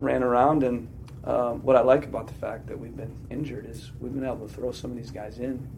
ran 0.00 0.22
around, 0.22 0.64
and 0.64 0.88
uh, 1.24 1.52
what 1.52 1.76
I 1.76 1.82
like 1.82 2.04
about 2.04 2.26
the 2.26 2.34
fact 2.34 2.66
that 2.66 2.78
we've 2.78 2.96
been 2.96 3.14
injured 3.30 3.66
is 3.66 3.92
we've 4.00 4.12
been 4.12 4.24
able 4.24 4.48
to 4.48 4.52
throw 4.52 4.72
some 4.72 4.90
of 4.90 4.96
these 4.96 5.10
guys 5.10 5.38
in. 5.38 5.68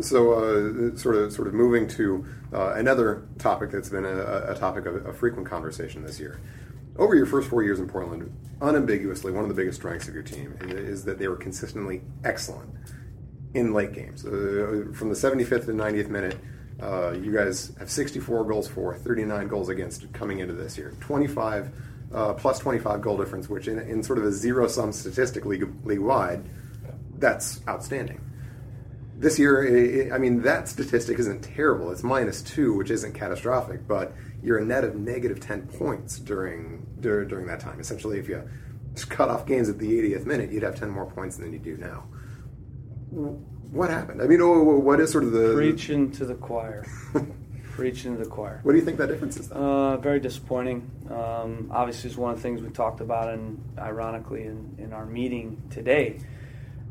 So, 0.00 0.32
uh, 0.32 0.96
sort 0.96 1.14
of, 1.16 1.32
sort 1.32 1.46
of 1.46 1.54
moving 1.54 1.86
to 1.88 2.26
uh, 2.52 2.74
another 2.74 3.28
topic 3.38 3.70
that's 3.70 3.88
been 3.88 4.04
a, 4.04 4.52
a 4.52 4.56
topic 4.58 4.86
of 4.86 5.06
a 5.06 5.12
frequent 5.12 5.48
conversation 5.48 6.04
this 6.04 6.18
year. 6.18 6.40
Over 6.96 7.14
your 7.14 7.26
first 7.26 7.48
four 7.48 7.62
years 7.62 7.78
in 7.78 7.88
Portland, 7.88 8.32
unambiguously, 8.60 9.32
one 9.32 9.44
of 9.44 9.48
the 9.48 9.54
biggest 9.54 9.78
strengths 9.78 10.08
of 10.08 10.14
your 10.14 10.22
team 10.22 10.56
is 10.62 11.04
that 11.04 11.18
they 11.18 11.28
were 11.28 11.36
consistently 11.36 12.02
excellent 12.24 12.70
in 13.54 13.72
late 13.72 13.92
games. 13.92 14.24
Uh, 14.24 14.86
from 14.94 15.08
the 15.10 15.14
75th 15.14 15.66
to 15.66 15.72
90th 15.72 16.08
minute, 16.08 16.38
uh, 16.82 17.12
you 17.12 17.32
guys 17.32 17.72
have 17.78 17.90
64 17.90 18.44
goals 18.44 18.68
for, 18.68 18.96
39 18.96 19.48
goals 19.48 19.68
against 19.68 20.12
coming 20.12 20.40
into 20.40 20.54
this 20.54 20.76
year. 20.76 20.92
25 21.00 21.70
uh, 22.12 22.32
plus 22.34 22.58
25 22.58 23.00
goal 23.00 23.16
difference, 23.16 23.48
which 23.48 23.68
in, 23.68 23.78
in 23.78 24.02
sort 24.02 24.18
of 24.18 24.24
a 24.24 24.32
zero 24.32 24.66
sum 24.66 24.92
statistic 24.92 25.44
league, 25.44 25.68
league 25.84 26.00
wide, 26.00 26.44
that's 27.18 27.60
outstanding. 27.68 28.20
This 29.16 29.38
year, 29.38 29.64
it, 29.64 30.12
I 30.12 30.18
mean, 30.18 30.42
that 30.42 30.68
statistic 30.68 31.18
isn't 31.18 31.42
terrible. 31.42 31.90
It's 31.92 32.02
minus 32.02 32.42
two, 32.42 32.74
which 32.76 32.90
isn't 32.90 33.14
catastrophic, 33.14 33.86
but 33.86 34.12
you're 34.42 34.58
a 34.58 34.64
net 34.64 34.84
of 34.84 34.96
negative 34.96 35.40
10 35.40 35.68
points 35.68 36.18
during, 36.18 36.86
during, 37.00 37.28
during 37.28 37.46
that 37.46 37.60
time. 37.60 37.80
Essentially, 37.80 38.18
if 38.18 38.28
you 38.28 38.42
cut 39.08 39.28
off 39.28 39.46
games 39.46 39.68
at 39.68 39.78
the 39.78 39.86
80th 39.86 40.26
minute, 40.26 40.50
you'd 40.50 40.62
have 40.62 40.74
10 40.74 40.90
more 40.90 41.06
points 41.06 41.36
than 41.36 41.52
you 41.52 41.58
do 41.58 41.76
now 41.76 42.04
what 43.74 43.90
happened? 43.90 44.22
I 44.22 44.26
mean, 44.26 44.40
oh, 44.40 44.62
what 44.62 45.00
is 45.00 45.10
sort 45.10 45.24
of 45.24 45.32
the 45.32 45.52
preaching 45.54 46.10
to 46.12 46.24
the 46.24 46.34
choir? 46.34 46.86
preaching 47.72 48.16
to 48.16 48.22
the 48.22 48.30
choir. 48.30 48.60
What 48.62 48.72
do 48.72 48.78
you 48.78 48.84
think 48.84 48.98
that 48.98 49.08
difference 49.08 49.36
is? 49.36 49.50
Uh, 49.50 49.96
very 49.96 50.20
disappointing. 50.20 50.88
Um, 51.10 51.70
obviously, 51.72 52.08
it's 52.10 52.16
one 52.16 52.30
of 52.30 52.36
the 52.36 52.42
things 52.42 52.62
we 52.62 52.70
talked 52.70 53.00
about, 53.00 53.30
and 53.30 53.60
ironically, 53.76 54.44
in, 54.44 54.76
in 54.78 54.92
our 54.92 55.04
meeting 55.04 55.60
today, 55.70 56.20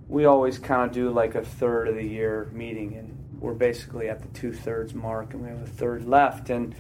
we 0.08 0.26
always 0.26 0.60
kind 0.60 0.90
of 0.90 0.94
do 0.94 1.10
like 1.10 1.36
a 1.36 1.44
third 1.44 1.88
of 1.88 1.96
the 1.96 2.04
year 2.04 2.50
meeting, 2.52 2.96
and 2.96 3.18
we're 3.40 3.54
basically 3.54 4.10
at 4.10 4.22
the 4.22 4.28
two 4.40 4.54
thirds 4.54 4.94
mark, 4.94 5.34
and 5.34 5.44
we 5.44 5.50
have 5.50 5.62
a 5.62 5.68
third 5.68 6.06
left. 6.06 6.50
And 6.50 6.76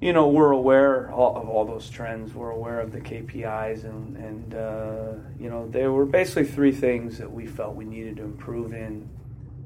you 0.00 0.12
know, 0.12 0.28
we're 0.28 0.50
aware 0.50 1.06
of 1.10 1.48
all 1.48 1.64
those 1.64 1.88
trends. 1.88 2.34
We're 2.34 2.50
aware 2.50 2.80
of 2.80 2.92
the 2.92 3.00
KPIs, 3.00 3.84
and 3.84 4.16
and 4.16 4.54
uh, 4.54 5.12
you 5.38 5.48
know, 5.48 5.68
there 5.68 5.90
were 5.90 6.06
basically 6.06 6.44
three 6.44 6.72
things 6.72 7.18
that 7.18 7.30
we 7.30 7.46
felt 7.46 7.74
we 7.74 7.84
needed 7.84 8.16
to 8.18 8.24
improve 8.24 8.74
in, 8.74 9.08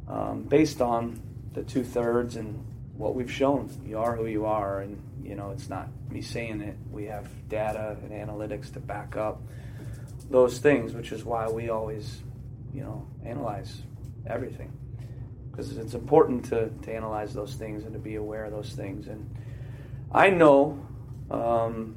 um, 0.09 0.45
based 0.45 0.81
on 0.81 1.21
the 1.53 1.65
two 1.65 1.83
thirds 1.83 2.37
and 2.37 2.65
what 2.97 3.15
we've 3.15 3.33
shown. 3.33 3.71
You 3.85 3.99
are 3.99 4.15
who 4.15 4.27
you 4.27 4.47
are, 4.47 4.81
and 4.81 5.03
you 5.25 5.35
know, 5.35 5.51
it's 5.51 5.69
not 5.69 5.89
me 6.11 6.23
saying 6.23 6.61
it. 6.61 6.77
We 6.91 7.07
have 7.07 7.29
data 7.49 7.97
and 8.03 8.13
analytics 8.13 8.73
to 8.75 8.81
back 8.81 9.17
up 9.17 9.43
those 10.31 10.59
things, 10.59 10.95
which 10.95 11.13
is 11.13 11.25
why 11.25 11.49
we 11.49 11.69
always, 11.69 12.23
you 12.73 12.83
know, 12.83 13.07
analyze 13.25 13.83
everything 14.27 14.73
because 15.51 15.77
it's 15.77 15.95
important 15.95 16.45
to, 16.47 16.71
to 16.83 16.95
analyze 16.95 17.35
those 17.35 17.55
things 17.55 17.85
and 17.85 17.93
to 17.93 17.99
be 17.99 18.15
aware 18.15 18.45
of 18.45 18.53
those 18.53 18.73
things. 18.73 19.09
And 19.09 19.29
I 20.11 20.31
know 20.31 20.87
um, 21.31 21.97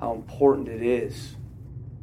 how 0.00 0.14
important 0.14 0.68
it 0.68 0.82
is 0.82 1.36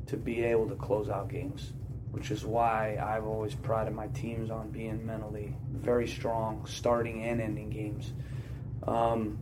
to 0.07 0.17
be 0.17 0.43
able 0.43 0.69
to 0.69 0.75
close 0.75 1.09
out 1.09 1.29
games, 1.29 1.73
which 2.11 2.31
is 2.31 2.45
why 2.45 2.97
I've 2.97 3.25
always 3.25 3.55
prided 3.55 3.93
my 3.93 4.07
teams 4.07 4.49
on 4.49 4.69
being 4.69 5.05
mentally 5.05 5.55
very 5.71 6.07
strong, 6.07 6.65
starting 6.65 7.23
and 7.23 7.41
ending 7.41 7.69
games, 7.69 8.13
um, 8.87 9.37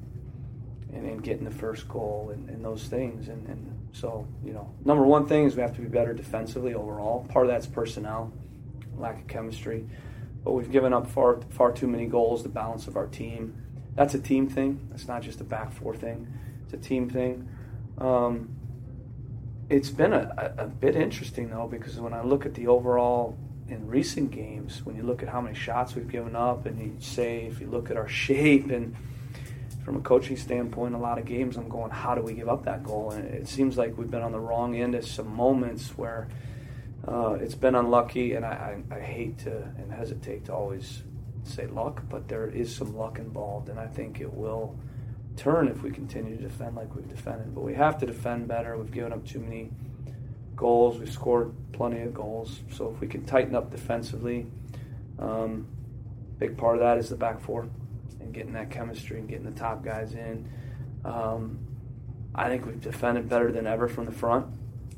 and, 0.92 1.06
and 1.06 1.24
getting 1.24 1.46
the 1.46 1.52
first 1.52 1.88
goal 1.88 2.32
and, 2.34 2.50
and 2.50 2.66
those 2.66 2.86
things. 2.86 3.28
And, 3.28 3.48
and 3.48 3.77
so, 4.00 4.28
you 4.44 4.54
know, 4.54 4.74
number 4.86 5.04
one 5.04 5.26
thing 5.26 5.46
is 5.46 5.56
we 5.56 5.62
have 5.62 5.76
to 5.76 5.82
be 5.82 5.88
better 5.88 6.14
defensively 6.14 6.74
overall. 6.74 7.26
Part 7.30 7.46
of 7.46 7.52
that's 7.52 7.68
personnel, 7.68 8.32
lack 8.98 9.20
of 9.20 9.28
chemistry, 9.28 9.88
but 10.44 10.52
we've 10.52 10.72
given 10.72 10.94
up 10.94 11.10
far 11.10 11.42
far 11.50 11.72
too 11.72 11.88
many 11.88 12.06
goals. 12.06 12.44
The 12.44 12.50
balance 12.50 12.88
of 12.88 12.96
our 12.96 13.08
team 13.08 13.64
that's 13.98 14.14
a 14.14 14.20
team 14.20 14.48
thing. 14.48 14.88
It's 14.94 15.08
not 15.08 15.24
just 15.24 15.42
a 15.42 15.44
back 15.44 15.74
four 15.74 15.96
thing. 15.96 16.32
It's 16.64 16.74
a 16.74 16.78
team 16.78 17.10
thing. 17.10 17.50
Um, 17.98 18.50
it's 19.70 19.90
been 19.90 20.14
a, 20.14 20.54
a, 20.60 20.68
bit 20.68 20.96
interesting 20.96 21.50
though 21.50 21.68
because 21.68 22.00
when 22.00 22.14
I 22.14 22.22
look 22.22 22.46
at 22.46 22.54
the 22.54 22.68
overall 22.68 23.36
in 23.68 23.88
recent 23.88 24.30
games, 24.30 24.86
when 24.86 24.96
you 24.96 25.02
look 25.02 25.24
at 25.24 25.30
how 25.30 25.42
many 25.42 25.56
shots 25.56 25.96
we've 25.96 26.08
given 26.08 26.36
up, 26.36 26.68
and 26.68 26.80
you 26.80 26.96
say 27.00 27.48
if 27.48 27.60
you 27.60 27.68
look 27.68 27.90
at 27.90 27.98
our 27.98 28.08
shape 28.08 28.70
and 28.70 28.96
from 29.88 29.96
a 29.96 30.02
coaching 30.02 30.36
standpoint, 30.36 30.94
a 30.94 30.98
lot 30.98 31.18
of 31.18 31.24
games 31.24 31.56
I'm 31.56 31.70
going, 31.70 31.92
how 31.92 32.14
do 32.14 32.22
we 32.22 32.34
give 32.34 32.50
up 32.50 32.66
that 32.66 32.84
goal? 32.84 33.12
And 33.12 33.24
it 33.24 33.48
seems 33.48 33.78
like 33.78 33.98
we've 33.98 34.12
been 34.12 34.22
on 34.22 34.34
the 34.34 34.40
wrong 34.40 34.76
end 34.76 34.96
at 34.96 35.06
some 35.06 35.34
moments 35.34 35.98
where 35.98 36.28
uh, 37.08 37.38
it's 37.40 37.56
been 37.56 37.74
unlucky, 37.74 38.34
and 38.34 38.46
I, 38.46 38.84
I, 38.92 38.96
I 38.96 39.00
hate 39.00 39.38
to 39.46 39.62
and 39.78 39.90
hesitate 39.90 40.44
to 40.48 40.54
always 40.54 41.04
say 41.46 41.68
luck, 41.68 42.04
but 42.10 42.28
there 42.28 42.50
is 42.50 42.76
some 42.76 42.98
luck 42.98 43.18
involved, 43.18 43.70
and 43.70 43.80
I 43.80 43.88
think 43.88 44.20
it 44.20 44.34
will 44.34 44.78
turn 45.38 45.70
if 45.70 45.82
we 45.82 45.90
continue 45.90 46.36
to 46.36 46.44
defend 46.44 46.76
like 46.76 46.94
we've 46.94 47.08
defended. 47.08 47.56
But 47.56 47.62
we 47.62 47.74
have 47.76 47.98
to 48.00 48.06
defend 48.06 48.50
better. 48.50 48.78
We've 48.78 48.92
given 48.92 49.14
up 49.14 49.26
too 49.26 49.40
many 49.40 49.72
goals. 50.58 51.00
We've 51.00 51.10
scored 51.10 51.54
plenty 51.72 52.02
of 52.02 52.14
goals. 52.14 52.60
So 52.74 52.92
if 52.94 53.00
we 53.00 53.08
can 53.08 53.24
tighten 53.24 53.56
up 53.56 53.72
defensively, 53.72 54.48
um, 55.18 55.66
big 56.40 56.58
part 56.58 56.76
of 56.76 56.82
that 56.82 56.98
is 56.98 57.08
the 57.08 57.16
back 57.16 57.40
four 57.40 57.70
and 58.28 58.36
getting 58.36 58.54
that 58.54 58.70
chemistry 58.70 59.20
and 59.20 59.28
getting 59.28 59.46
the 59.46 59.60
top 59.60 59.84
guys 59.84 60.14
in. 60.14 60.48
Um, 61.04 61.60
I 62.36 62.50
think 62.50 62.66
we've 62.66 62.80
defended 62.80 63.30
better 63.30 63.52
than 63.52 63.66
ever 63.66 63.88
from 63.88 64.06
the 64.06 64.12
front. 64.12 64.46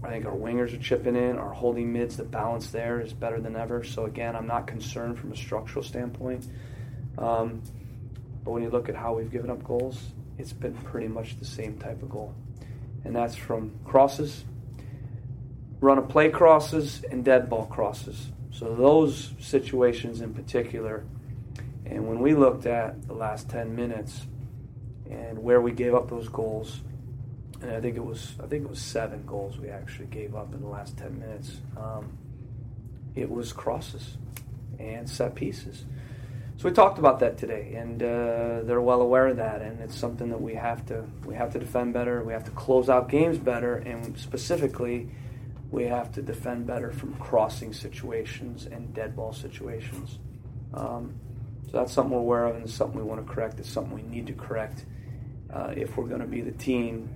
I 0.04 0.10
think 0.10 0.26
our 0.26 0.34
wingers 0.34 0.74
are 0.74 0.82
chipping 0.82 1.16
in. 1.16 1.38
Our 1.38 1.54
holding 1.54 1.94
mids, 1.94 2.18
the 2.18 2.24
balance 2.24 2.72
there 2.72 3.00
is 3.00 3.14
better 3.14 3.40
than 3.40 3.56
ever. 3.56 3.84
So 3.84 4.06
again, 4.06 4.36
I'm 4.36 4.48
not 4.48 4.66
concerned 4.66 5.20
from 5.20 5.32
a 5.32 5.36
structural 5.36 5.84
standpoint. 5.84 6.48
Um, 7.18 7.62
but 8.44 8.52
when 8.52 8.64
you 8.64 8.70
look 8.70 8.90
at 8.90 8.96
how 8.96 9.14
we've 9.14 9.32
given 9.32 9.50
up 9.50 9.64
goals, 9.64 10.02
it's 10.38 10.54
been 10.54 10.74
pretty 10.74 11.08
much 11.08 11.38
the 11.38 11.46
same 11.46 11.78
type 11.78 12.02
of 12.02 12.10
goal, 12.10 12.34
and 13.04 13.14
that's 13.14 13.36
from 13.36 13.78
crosses, 13.84 14.46
run 15.82 15.98
of 15.98 16.08
play 16.08 16.30
crosses, 16.30 17.04
and 17.12 17.26
dead 17.26 17.50
ball 17.50 17.66
crosses. 17.66 18.30
So 18.52 18.74
those 18.74 19.34
situations 19.40 20.22
in 20.22 20.34
particular. 20.34 21.04
And 21.90 22.08
when 22.08 22.20
we 22.20 22.36
looked 22.36 22.66
at 22.66 23.08
the 23.08 23.14
last 23.14 23.50
10 23.50 23.76
minutes 23.76 24.28
and 25.10 25.40
where 25.40 25.60
we 25.60 25.72
gave 25.72 25.96
up 25.96 26.10
those 26.10 26.30
goals, 26.30 26.82
and 27.62 27.72
I 27.72 27.82
think 27.82 27.98
it 27.98 28.04
was 28.04 28.34
I 28.42 28.48
think 28.48 28.66
it 28.66 28.70
was 28.70 28.82
seven 28.82 29.26
goals 29.26 29.58
we 29.58 29.70
actually 29.70 30.08
gave 30.08 30.36
up 30.36 30.54
in 30.54 30.62
the 30.62 30.68
last 30.68 30.98
ten 30.98 31.20
minutes. 31.20 31.60
Um, 31.78 32.18
it 33.16 33.30
was 33.30 33.52
crosses 33.52 34.18
and 34.80 35.10
set 35.10 35.36
pieces. 35.36 35.84
So 36.58 36.68
we 36.68 36.74
talked 36.74 37.00
about 37.00 37.20
that 37.20 37.38
today, 37.38 37.74
and 37.76 38.02
uh, 38.04 38.62
they're 38.64 38.82
well 38.82 39.02
aware 39.02 39.28
of 39.28 39.38
that, 39.38 39.62
and 39.62 39.80
it's 39.80 39.96
something 39.96 40.30
that 40.30 40.42
we 40.42 40.56
have 40.56 40.86
to 40.88 41.06
we 41.26 41.36
have 41.36 41.52
to 41.54 41.60
defend 41.60 41.94
better. 41.94 42.24
We 42.24 42.34
have 42.34 42.46
to 42.46 42.52
close 42.52 42.90
out 42.90 43.10
games 43.10 43.38
better, 43.38 43.76
and 43.76 44.18
specifically, 44.18 45.10
we 45.72 45.84
have 45.86 46.12
to 46.14 46.22
defend 46.22 46.66
better 46.68 46.92
from 46.92 47.14
crossing 47.16 47.74
situations 47.74 48.66
and 48.66 48.94
dead 48.94 49.16
ball 49.16 49.34
situations. 49.34 50.20
Um, 50.74 51.16
so 51.70 51.78
that's 51.78 51.94
something 51.94 52.12
we're 52.12 52.20
aware 52.20 52.46
of, 52.46 52.56
and 52.56 52.66
it's 52.66 52.74
something 52.74 52.98
we 52.98 53.06
want 53.06 53.26
to 53.26 53.32
correct. 53.32 53.60
It's 53.60 53.70
something 53.70 53.94
we 53.94 54.02
need 54.02 54.26
to 54.28 54.34
correct 54.34 54.86
uh, 55.54 55.74
if 55.76 55.98
we're 55.98 56.08
going 56.08 56.22
to 56.22 56.28
be 56.28 56.42
the 56.42 56.52
team 56.52 57.10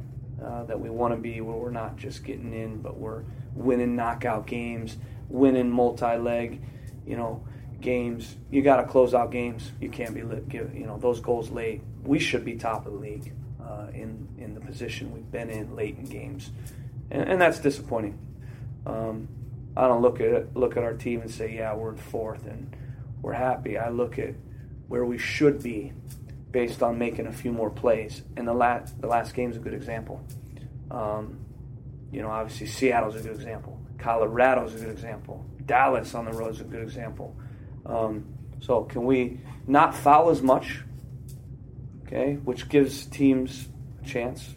uh, 0.44 0.64
that 0.66 0.80
we 0.80 0.90
want 0.92 1.14
to 1.14 1.20
be, 1.20 1.42
where 1.42 1.56
we're 1.56 1.72
not 1.72 1.98
just 1.98 2.24
getting 2.24 2.54
in, 2.54 2.82
but 2.82 2.98
we're 2.98 3.24
winning 3.56 3.96
knockout 3.96 4.46
games, 4.46 4.98
winning 5.28 5.72
multi-leg, 5.72 6.62
you 7.06 7.18
know, 7.18 7.44
games. 7.82 8.36
You 8.52 8.62
got 8.62 8.78
to 8.78 8.84
close 8.84 9.16
out 9.16 9.32
games. 9.32 9.72
You 9.82 9.90
can't 9.90 10.14
be 10.14 10.22
give, 10.48 10.76
you 10.76 10.86
know, 10.86 10.98
those 10.98 11.20
goals 11.20 11.50
late. 11.50 11.82
We 12.04 12.20
should 12.20 12.46
be 12.46 12.56
top 12.56 12.86
of 12.86 12.94
the 12.94 13.00
league 13.00 13.34
uh, 13.60 13.88
in 13.94 14.28
in 14.38 14.54
the 14.54 14.62
position 14.62 15.12
we've 15.14 15.32
been 15.32 15.50
in 15.50 15.76
late 15.76 15.98
in 15.98 16.06
games, 16.06 16.52
and, 17.10 17.28
and 17.28 17.42
that's 17.42 17.58
disappointing. 17.58 18.20
Um, 18.86 19.30
I 19.76 19.88
don't 19.88 20.04
look 20.04 20.20
at 20.20 20.28
it, 20.28 20.56
look 20.56 20.78
at 20.78 20.84
our 20.84 20.94
team 20.94 21.22
and 21.22 21.32
say, 21.32 21.56
yeah, 21.56 21.74
we're 21.74 21.90
in 21.90 21.98
fourth 21.98 22.46
and 22.46 22.76
we're 23.24 23.34
happy. 23.34 23.78
I 23.78 23.90
look 23.90 24.20
at 24.20 24.36
where 24.88 25.06
we 25.06 25.18
should 25.18 25.64
be 25.64 25.94
based 26.52 26.84
on 26.84 27.00
making 27.00 27.26
a 27.26 27.32
few 27.32 27.52
more 27.52 27.72
plays. 27.72 28.22
And 28.38 28.48
the 28.48 28.54
last 28.54 29.02
the 29.02 29.08
last 29.08 29.34
game 29.34 29.50
is 29.50 29.58
a 29.58 29.60
good 29.60 29.74
example. 29.74 30.24
Um, 30.92 31.40
you 32.12 32.22
know, 32.22 32.30
obviously 32.30 32.68
Seattle's 32.68 33.16
a 33.16 33.22
good 33.22 33.34
example. 33.34 33.80
Colorado's 33.98 34.76
a 34.76 34.78
good 34.78 34.92
example. 34.92 35.44
Dallas 35.66 36.14
on 36.14 36.26
the 36.26 36.34
road 36.34 36.52
is 36.52 36.62
a 36.62 36.66
good 36.66 36.84
example. 36.84 37.36
Um, 37.86 38.26
so 38.60 38.84
can 38.84 39.06
we 39.06 39.40
not 39.66 39.96
foul 39.96 40.30
as 40.30 40.42
much? 40.42 40.82
Okay, 42.06 42.36
which 42.44 42.70
gives 42.70 43.06
teams 43.06 43.68
a 44.02 44.06
chance. 44.06 44.56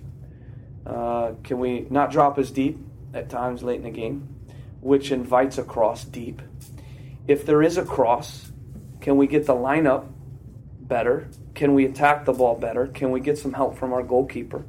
Uh, 0.84 1.32
can 1.42 1.58
we 1.58 1.86
not 1.88 2.10
drop 2.10 2.38
as 2.38 2.50
deep 2.50 2.78
at 3.14 3.30
times 3.30 3.62
late 3.62 3.78
in 3.78 3.84
the 3.84 3.90
game, 3.90 4.36
which 4.80 5.12
invites 5.12 5.56
a 5.56 5.64
cross 5.64 6.04
deep? 6.04 6.42
If 7.26 7.46
there 7.46 7.62
is 7.62 7.78
a 7.78 7.84
cross, 7.84 8.52
can 9.06 9.16
we 9.16 9.26
get 9.26 9.46
the 9.46 9.54
lineup 9.54 10.04
better 10.80 11.28
can 11.56 11.72
we 11.72 11.86
attack 11.86 12.26
the 12.26 12.34
ball 12.34 12.54
better? 12.54 12.86
Can 12.86 13.10
we 13.10 13.18
get 13.18 13.38
some 13.38 13.54
help 13.54 13.78
from 13.78 13.94
our 13.94 14.02
goalkeeper? 14.02 14.66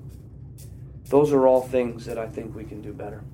Those 1.09 1.33
are 1.33 1.45
all 1.45 1.61
things 1.61 2.05
that 2.05 2.17
I 2.17 2.27
think 2.27 2.55
we 2.55 2.63
can 2.63 2.81
do 2.81 2.93
better. 2.93 3.25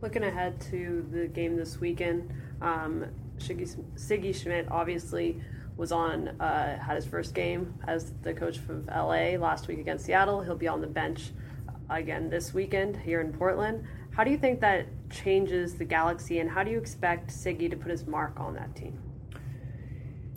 Looking 0.00 0.24
ahead 0.24 0.58
to 0.70 1.06
the 1.12 1.26
game 1.26 1.56
this 1.56 1.78
weekend, 1.78 2.32
um, 2.62 3.04
Sigi 3.38 4.34
Schmid 4.34 4.68
obviously 4.70 5.42
was 5.76 5.92
on, 5.92 6.28
uh, 6.40 6.78
had 6.78 6.96
his 6.96 7.04
first 7.04 7.34
game 7.34 7.74
as 7.86 8.14
the 8.22 8.32
coach 8.32 8.56
of 8.56 8.86
LA 8.86 9.36
last 9.36 9.68
week 9.68 9.80
against 9.80 10.06
Seattle. 10.06 10.40
He'll 10.40 10.56
be 10.56 10.68
on 10.68 10.80
the 10.80 10.86
bench 10.86 11.32
again 11.90 12.30
this 12.30 12.54
weekend 12.54 12.96
here 12.96 13.20
in 13.20 13.34
Portland. 13.34 13.84
How 14.12 14.24
do 14.24 14.30
you 14.30 14.38
think 14.38 14.60
that 14.60 14.86
changes 15.10 15.74
the 15.74 15.84
Galaxy, 15.84 16.38
and 16.38 16.48
how 16.48 16.62
do 16.62 16.70
you 16.70 16.78
expect 16.78 17.30
Sigi 17.30 17.70
to 17.70 17.76
put 17.76 17.90
his 17.90 18.06
mark 18.06 18.38
on 18.38 18.54
that 18.54 18.74
team? 18.74 18.98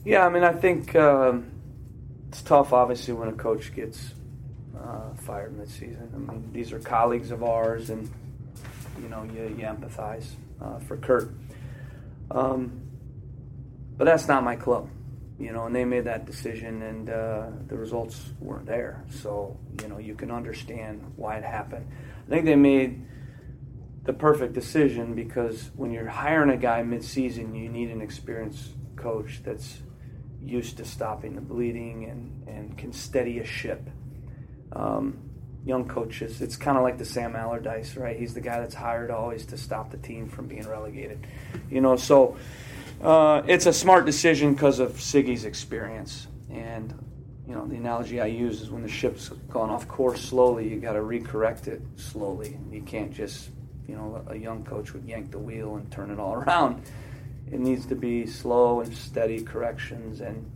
Yeah, 0.03 0.25
I 0.25 0.29
mean, 0.29 0.43
I 0.43 0.51
think 0.51 0.95
um, 0.95 1.51
it's 2.27 2.41
tough, 2.41 2.73
obviously, 2.73 3.13
when 3.13 3.29
a 3.29 3.33
coach 3.33 3.73
gets 3.73 4.13
uh, 4.77 5.13
fired 5.13 5.57
mid-season. 5.57 6.11
I 6.13 6.31
mean, 6.33 6.49
these 6.51 6.73
are 6.73 6.79
colleagues 6.79 7.31
of 7.31 7.43
ours, 7.43 7.89
and 7.89 8.09
you 9.01 9.09
know, 9.09 9.23
you, 9.23 9.43
you 9.43 9.65
empathize 9.65 10.25
uh, 10.61 10.79
for 10.79 10.97
Curt. 10.97 11.31
Um, 12.31 12.81
but 13.97 14.05
that's 14.05 14.27
not 14.27 14.43
my 14.43 14.55
club, 14.55 14.89
you 15.39 15.51
know, 15.51 15.65
and 15.65 15.75
they 15.75 15.85
made 15.85 16.05
that 16.05 16.25
decision, 16.25 16.81
and 16.81 17.09
uh, 17.09 17.47
the 17.67 17.77
results 17.77 18.31
weren't 18.39 18.65
there. 18.65 19.03
So, 19.09 19.57
you 19.81 19.87
know, 19.87 19.99
you 19.99 20.15
can 20.15 20.31
understand 20.31 21.13
why 21.15 21.37
it 21.37 21.43
happened. 21.43 21.87
I 22.25 22.29
think 22.29 22.45
they 22.45 22.55
made 22.55 23.05
the 24.03 24.13
perfect 24.13 24.53
decision 24.53 25.15
because 25.15 25.71
when 25.75 25.91
you're 25.91 26.07
hiring 26.07 26.49
a 26.49 26.57
guy 26.57 26.83
mid-season, 26.83 27.55
you 27.55 27.69
need 27.69 27.89
an 27.89 28.01
experienced 28.01 28.71
coach 28.95 29.41
that's 29.43 29.81
used 30.41 30.77
to 30.77 30.85
stopping 30.85 31.35
the 31.35 31.41
bleeding 31.41 32.05
and, 32.09 32.47
and 32.47 32.77
can 32.77 32.91
steady 32.91 33.39
a 33.39 33.45
ship. 33.45 33.89
Um, 34.73 35.29
young 35.65 35.87
coaches, 35.87 36.41
it's 36.41 36.57
kind 36.57 36.77
of 36.77 36.83
like 36.83 36.97
the 36.97 37.05
Sam 37.05 37.35
Allardyce, 37.35 37.95
right? 37.95 38.17
He's 38.19 38.33
the 38.33 38.41
guy 38.41 38.59
that's 38.59 38.75
hired 38.75 39.11
always 39.11 39.45
to 39.47 39.57
stop 39.57 39.91
the 39.91 39.97
team 39.97 40.27
from 40.27 40.47
being 40.47 40.67
relegated. 40.67 41.25
You 41.69 41.79
know, 41.79 41.95
so 41.95 42.35
uh, 43.01 43.43
it's 43.47 43.65
a 43.65 43.73
smart 43.73 44.05
decision 44.05 44.53
because 44.53 44.79
of 44.79 44.93
Sigi's 44.93 45.45
experience. 45.45 46.27
And 46.51 46.93
you 47.47 47.55
know, 47.55 47.65
the 47.65 47.75
analogy 47.75 48.21
I 48.21 48.27
use 48.27 48.61
is 48.61 48.69
when 48.69 48.83
the 48.83 48.89
ship's 48.89 49.29
gone 49.49 49.69
off 49.69 49.87
course 49.87 50.21
slowly, 50.21 50.69
you 50.69 50.79
got 50.79 50.93
to 50.93 51.01
recorrect 51.01 51.67
it 51.67 51.81
slowly. 51.95 52.57
You 52.71 52.81
can't 52.81 53.11
just, 53.11 53.49
you 53.87 53.95
know, 53.95 54.23
a 54.27 54.35
young 54.35 54.63
coach 54.63 54.93
would 54.93 55.05
yank 55.05 55.31
the 55.31 55.39
wheel 55.39 55.75
and 55.75 55.91
turn 55.91 56.11
it 56.11 56.19
all 56.19 56.33
around. 56.41 56.83
It 57.51 57.59
needs 57.59 57.85
to 57.87 57.95
be 57.95 58.25
slow 58.25 58.81
and 58.81 58.95
steady 58.95 59.41
corrections, 59.41 60.21
and 60.21 60.49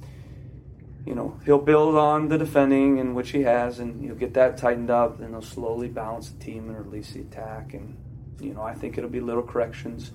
you 1.05 1.13
know 1.15 1.39
he'll 1.45 1.59
build 1.59 1.95
on 1.95 2.29
the 2.29 2.37
defending, 2.37 2.97
in 2.97 3.13
which 3.13 3.31
he 3.31 3.43
has, 3.43 3.79
and 3.79 4.03
you'll 4.03 4.15
get 4.15 4.33
that 4.35 4.57
tightened 4.57 4.89
up. 4.89 5.19
and 5.19 5.29
he'll 5.29 5.41
slowly 5.41 5.89
balance 5.89 6.29
the 6.29 6.43
team 6.43 6.69
and 6.69 6.77
release 6.85 7.11
the 7.11 7.21
attack, 7.21 7.73
and 7.73 7.97
you 8.39 8.53
know 8.53 8.61
I 8.61 8.73
think 8.73 8.97
it'll 8.97 9.09
be 9.09 9.19
little 9.19 9.43
corrections. 9.43 10.11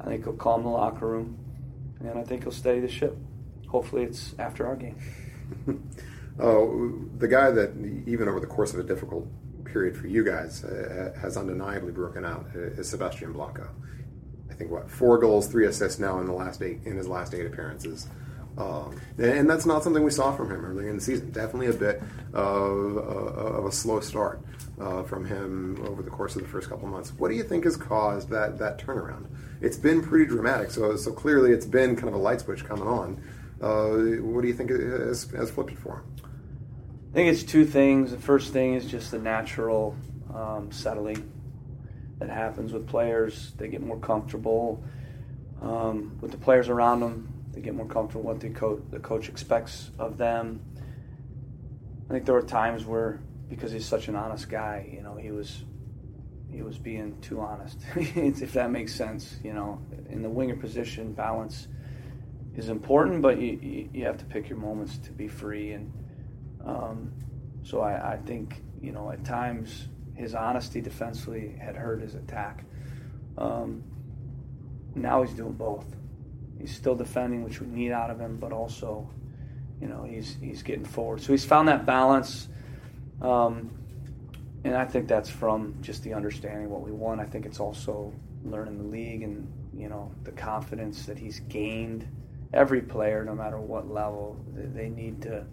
I 0.00 0.06
think 0.06 0.24
he'll 0.24 0.32
calm 0.32 0.62
the 0.62 0.70
locker 0.70 1.06
room, 1.06 1.38
and 2.00 2.18
I 2.18 2.24
think 2.24 2.42
he'll 2.42 2.52
steady 2.52 2.80
the 2.80 2.88
ship. 2.88 3.16
Hopefully, 3.68 4.02
it's 4.04 4.34
after 4.38 4.66
our 4.66 4.76
game. 4.76 4.96
Oh, 6.38 6.92
the 7.16 7.28
guy 7.28 7.52
that 7.52 7.70
even 8.06 8.28
over 8.28 8.40
the 8.40 8.46
course 8.48 8.74
of 8.74 8.80
a 8.80 8.82
difficult 8.82 9.28
period 9.74 9.96
for 9.96 10.06
you 10.06 10.24
guys 10.24 10.62
uh, 10.64 11.12
has 11.20 11.36
undeniably 11.36 11.90
broken 11.90 12.24
out 12.24 12.46
is 12.54 12.88
Sebastian 12.88 13.32
Blanco. 13.32 13.68
I 14.48 14.54
think 14.54 14.70
what 14.70 14.88
four 14.88 15.18
goals, 15.18 15.48
three 15.48 15.66
assists 15.66 15.98
now 15.98 16.20
in 16.20 16.26
the 16.26 16.32
last 16.32 16.62
eight 16.62 16.78
in 16.84 16.96
his 16.96 17.08
last 17.08 17.34
eight 17.34 17.44
appearances. 17.44 18.08
Um, 18.56 19.00
and 19.18 19.50
that's 19.50 19.66
not 19.66 19.82
something 19.82 20.04
we 20.04 20.12
saw 20.12 20.30
from 20.36 20.48
him 20.48 20.64
early 20.64 20.86
in 20.88 20.94
the 20.94 21.02
season. 21.02 21.32
Definitely 21.32 21.66
a 21.66 21.72
bit 21.72 22.00
of, 22.32 22.96
uh, 22.96 23.58
of 23.58 23.66
a 23.66 23.72
slow 23.72 23.98
start 23.98 24.40
uh, 24.80 25.02
from 25.02 25.24
him 25.24 25.84
over 25.88 26.04
the 26.04 26.10
course 26.10 26.36
of 26.36 26.42
the 26.42 26.48
first 26.48 26.68
couple 26.68 26.86
months. 26.86 27.12
What 27.14 27.30
do 27.30 27.34
you 27.34 27.42
think 27.42 27.64
has 27.64 27.76
caused 27.76 28.28
that 28.28 28.56
that 28.60 28.78
turnaround? 28.78 29.26
It's 29.60 29.76
been 29.76 30.02
pretty 30.02 30.26
dramatic. 30.26 30.70
So 30.70 30.94
so 30.94 31.10
clearly 31.10 31.50
it's 31.50 31.66
been 31.66 31.96
kind 31.96 32.08
of 32.08 32.14
a 32.14 32.22
light 32.28 32.42
switch 32.42 32.64
coming 32.64 32.86
on. 32.86 33.20
Uh, 33.60 34.22
what 34.22 34.42
do 34.42 34.48
you 34.48 34.54
think 34.54 34.70
has, 34.70 35.28
has 35.32 35.50
flipped 35.50 35.72
it 35.72 35.78
for 35.78 35.96
him? 35.96 36.13
I 37.14 37.16
think 37.16 37.32
it's 37.32 37.44
two 37.44 37.64
things. 37.64 38.10
The 38.10 38.18
first 38.18 38.52
thing 38.52 38.74
is 38.74 38.86
just 38.86 39.12
the 39.12 39.20
natural 39.20 39.94
um, 40.34 40.72
settling 40.72 41.30
that 42.18 42.28
happens 42.28 42.72
with 42.72 42.88
players. 42.88 43.52
They 43.56 43.68
get 43.68 43.82
more 43.82 44.00
comfortable 44.00 44.82
um, 45.62 46.18
with 46.20 46.32
the 46.32 46.38
players 46.38 46.68
around 46.68 46.98
them. 46.98 47.32
They 47.52 47.60
get 47.60 47.76
more 47.76 47.86
comfortable 47.86 48.24
with 48.24 48.38
what 48.38 48.40
the 48.40 48.50
coach 48.50 48.82
the 48.90 48.98
coach 48.98 49.28
expects 49.28 49.92
of 49.96 50.18
them. 50.18 50.60
I 52.10 52.14
think 52.14 52.24
there 52.24 52.34
were 52.34 52.42
times 52.42 52.84
where, 52.84 53.20
because 53.48 53.70
he's 53.70 53.86
such 53.86 54.08
an 54.08 54.16
honest 54.16 54.48
guy, 54.48 54.90
you 54.92 55.00
know, 55.00 55.14
he 55.14 55.30
was 55.30 55.62
he 56.50 56.62
was 56.62 56.78
being 56.78 57.20
too 57.20 57.40
honest, 57.40 57.78
if 57.94 58.54
that 58.54 58.72
makes 58.72 58.92
sense. 58.92 59.36
You 59.44 59.52
know, 59.52 59.80
in 60.10 60.22
the 60.22 60.30
winger 60.30 60.56
position, 60.56 61.12
balance 61.12 61.68
is 62.56 62.70
important, 62.70 63.22
but 63.22 63.40
you 63.40 63.88
you 63.92 64.04
have 64.04 64.18
to 64.18 64.24
pick 64.24 64.48
your 64.48 64.58
moments 64.58 64.98
to 64.98 65.12
be 65.12 65.28
free, 65.28 65.74
and 65.74 65.92
um, 66.64 67.12
so 67.62 67.80
I, 67.80 68.14
I 68.14 68.16
think 68.18 68.62
you 68.80 68.92
know 68.92 69.10
at 69.10 69.24
times 69.24 69.88
his 70.14 70.34
honesty 70.34 70.80
defensively 70.80 71.56
had 71.60 71.76
hurt 71.76 72.00
his 72.00 72.14
attack. 72.14 72.64
Um, 73.36 73.82
now 74.94 75.22
he's 75.22 75.34
doing 75.34 75.54
both. 75.54 75.86
He's 76.58 76.74
still 76.74 76.94
defending, 76.94 77.42
which 77.42 77.60
we 77.60 77.66
need 77.66 77.90
out 77.90 78.10
of 78.10 78.20
him, 78.20 78.36
but 78.36 78.52
also, 78.52 79.10
you 79.80 79.88
know, 79.88 80.04
he's 80.04 80.36
he's 80.40 80.62
getting 80.62 80.84
forward. 80.84 81.20
So 81.20 81.32
he's 81.32 81.44
found 81.44 81.68
that 81.68 81.84
balance, 81.84 82.48
um, 83.20 83.70
and 84.62 84.74
I 84.74 84.84
think 84.84 85.08
that's 85.08 85.28
from 85.28 85.74
just 85.80 86.04
the 86.04 86.14
understanding 86.14 86.70
what 86.70 86.82
we 86.82 86.92
want. 86.92 87.20
I 87.20 87.24
think 87.24 87.44
it's 87.44 87.60
also 87.60 88.12
learning 88.44 88.78
the 88.78 88.84
league 88.84 89.22
and 89.22 89.50
you 89.76 89.88
know 89.88 90.12
the 90.22 90.32
confidence 90.32 91.06
that 91.06 91.18
he's 91.18 91.40
gained. 91.40 92.06
Every 92.52 92.80
player, 92.82 93.24
no 93.24 93.34
matter 93.34 93.58
what 93.58 93.90
level, 93.90 94.38
they 94.54 94.88
need 94.88 95.22
to. 95.22 95.44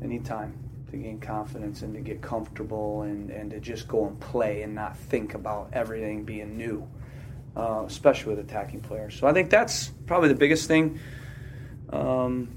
They 0.00 0.06
need 0.06 0.24
time 0.24 0.68
to 0.90 0.96
gain 0.96 1.20
confidence 1.20 1.82
and 1.82 1.94
to 1.94 2.00
get 2.00 2.22
comfortable 2.22 3.02
and, 3.02 3.30
and 3.30 3.50
to 3.50 3.60
just 3.60 3.88
go 3.88 4.06
and 4.06 4.18
play 4.20 4.62
and 4.62 4.74
not 4.74 4.96
think 4.96 5.34
about 5.34 5.70
everything 5.72 6.24
being 6.24 6.56
new, 6.56 6.88
uh, 7.56 7.84
especially 7.86 8.34
with 8.34 8.44
attacking 8.44 8.80
players. 8.80 9.14
So 9.14 9.26
I 9.26 9.32
think 9.32 9.50
that's 9.50 9.88
probably 10.06 10.28
the 10.28 10.34
biggest 10.34 10.66
thing. 10.66 10.98
Um, 11.90 12.48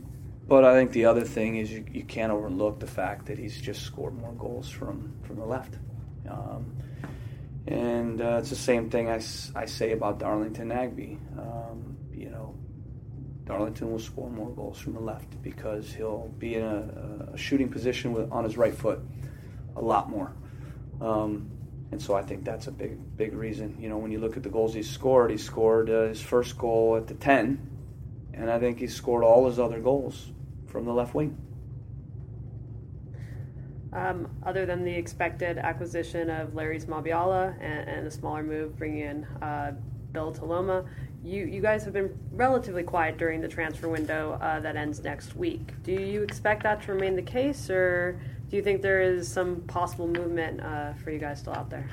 but 0.47 0.65
I 0.65 0.73
think 0.73 0.91
the 0.91 1.06
other 1.06 1.21
thing 1.21 1.58
is 1.58 1.71
you, 1.71 1.86
you 1.91 2.04
can't 2.04 2.32
overlook 2.32 2.80
the 2.80 2.88
fact 2.88 3.27
that 3.27 3.38
he's 3.38 3.60
just 3.60 3.84
scored 3.84 4.17
more 4.17 4.34
goals 4.34 4.69
from, 4.69 5.13
from 5.23 5.38
the 5.38 5.45
left. 5.45 5.75
Um, 6.30 6.75
and 7.67 8.21
uh, 8.21 8.39
it's 8.39 8.49
the 8.49 8.56
same 8.56 8.89
thing 8.89 9.10
I, 9.10 9.21
I 9.56 9.65
say 9.65 9.91
about 9.91 10.19
Darlington 10.19 10.69
Nagbe. 10.69 11.17
Um, 11.38 11.90
Darlington 13.52 13.92
will 13.92 14.00
score 14.00 14.30
more 14.30 14.50
goals 14.52 14.80
from 14.80 14.94
the 14.94 15.02
left 15.02 15.42
because 15.42 15.92
he'll 15.92 16.34
be 16.40 16.56
in 16.56 16.64
a, 16.64 17.32
a 17.34 17.38
shooting 17.38 17.68
position 17.68 18.14
with, 18.14 18.32
on 18.32 18.46
his 18.46 18.56
right 18.56 18.74
foot 18.74 19.02
a 19.76 19.82
lot 19.82 20.10
more. 20.10 20.32
Um, 21.02 21.52
and 21.92 22.02
so 22.02 22.16
I 22.16 22.22
think 22.22 22.46
that's 22.46 22.68
a 22.68 22.72
big, 22.72 23.18
big 23.18 23.34
reason. 23.34 23.76
You 23.78 23.90
know, 23.90 23.98
when 23.98 24.10
you 24.10 24.20
look 24.20 24.38
at 24.38 24.44
the 24.44 24.50
goals 24.50 24.74
he 24.74 24.84
scored, 24.84 25.32
he 25.32 25.38
scored 25.38 25.90
uh, 25.90 26.08
his 26.08 26.22
first 26.22 26.58
goal 26.58 26.96
at 26.96 27.08
the 27.08 27.14
10, 27.14 27.60
and 28.34 28.50
I 28.50 28.58
think 28.58 28.80
he 28.80 28.88
scored 28.88 29.26
all 29.26 29.48
his 29.48 29.60
other 29.60 29.82
goals 29.82 30.32
from 30.68 30.86
the 30.86 30.94
left 30.94 31.14
wing. 31.14 31.38
Um, 33.92 34.30
other 34.46 34.66
than 34.66 34.86
the 34.86 34.94
expected 34.94 35.58
acquisition 35.58 36.30
of 36.30 36.52
Larrys 36.52 36.86
Mabiala 36.86 37.54
and, 37.60 37.90
and, 37.90 38.08
a 38.08 38.12
smaller 38.12 38.44
move 38.44 38.78
bringing 38.78 39.02
in 39.02 39.26
uh, 39.42 39.74
Bill 40.14 40.34
Tuiloma, 40.34 40.88
you, 41.23 41.45
you 41.45 41.62
guys 41.62 41.84
have 41.84 41.93
been 41.93 42.17
relatively 42.31 42.84
quiet 42.84 43.17
during 43.17 43.41
the 43.41 43.47
transfer 43.47 43.88
window 43.88 44.39
uh, 44.41 44.60
that 44.60 44.75
ends 44.75 45.03
next 45.03 45.36
week. 45.36 45.81
Do 45.84 45.91
you 45.91 46.23
expect 46.23 46.63
that 46.63 46.81
to 46.84 46.93
remain 46.93 47.15
the 47.15 47.21
case, 47.21 47.69
or 47.69 48.19
do 48.49 48.55
you 48.55 48.63
think 48.63 48.81
there 48.81 49.01
is 49.01 49.31
some 49.31 49.62
possible 49.62 50.07
movement 50.07 50.62
uh, 50.62 50.93
for 50.93 51.12
you 51.12 51.19
guys 51.19 51.39
still 51.39 51.53
out 51.53 51.69
there? 51.69 51.88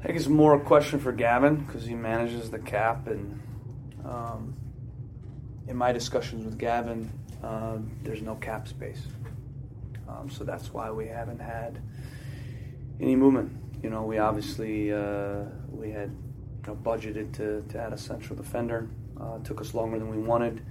I 0.00 0.06
think 0.06 0.18
it's 0.18 0.28
more 0.28 0.54
a 0.54 0.60
question 0.60 0.98
for 0.98 1.12
Gavin 1.12 1.56
because 1.56 1.84
he 1.84 1.94
manages 1.94 2.50
the 2.50 2.58
cap, 2.58 3.06
and 3.06 3.40
um, 4.04 4.56
in 5.68 5.76
my 5.76 5.92
discussions 5.92 6.44
with 6.44 6.58
Gavin, 6.58 7.10
uh, 7.42 7.78
there's 8.02 8.22
no 8.22 8.34
cap 8.36 8.66
space, 8.66 9.02
um, 10.08 10.28
so 10.28 10.42
that's 10.42 10.72
why 10.72 10.90
we 10.90 11.06
haven't 11.06 11.40
had 11.40 11.80
any 13.00 13.14
movement. 13.14 13.52
You 13.82 13.90
know, 13.90 14.02
we 14.02 14.18
obviously 14.18 14.92
uh, 14.92 15.44
we 15.70 15.90
had 15.90 16.10
know, 16.68 16.76
budgeted 16.76 17.32
to, 17.34 17.64
to 17.70 17.78
add 17.78 17.92
a 17.92 17.98
central 17.98 18.36
defender. 18.36 18.88
Uh, 19.20 19.38
took 19.38 19.60
us 19.60 19.74
longer 19.74 19.98
than 19.98 20.08
we 20.08 20.18
wanted, 20.18 20.62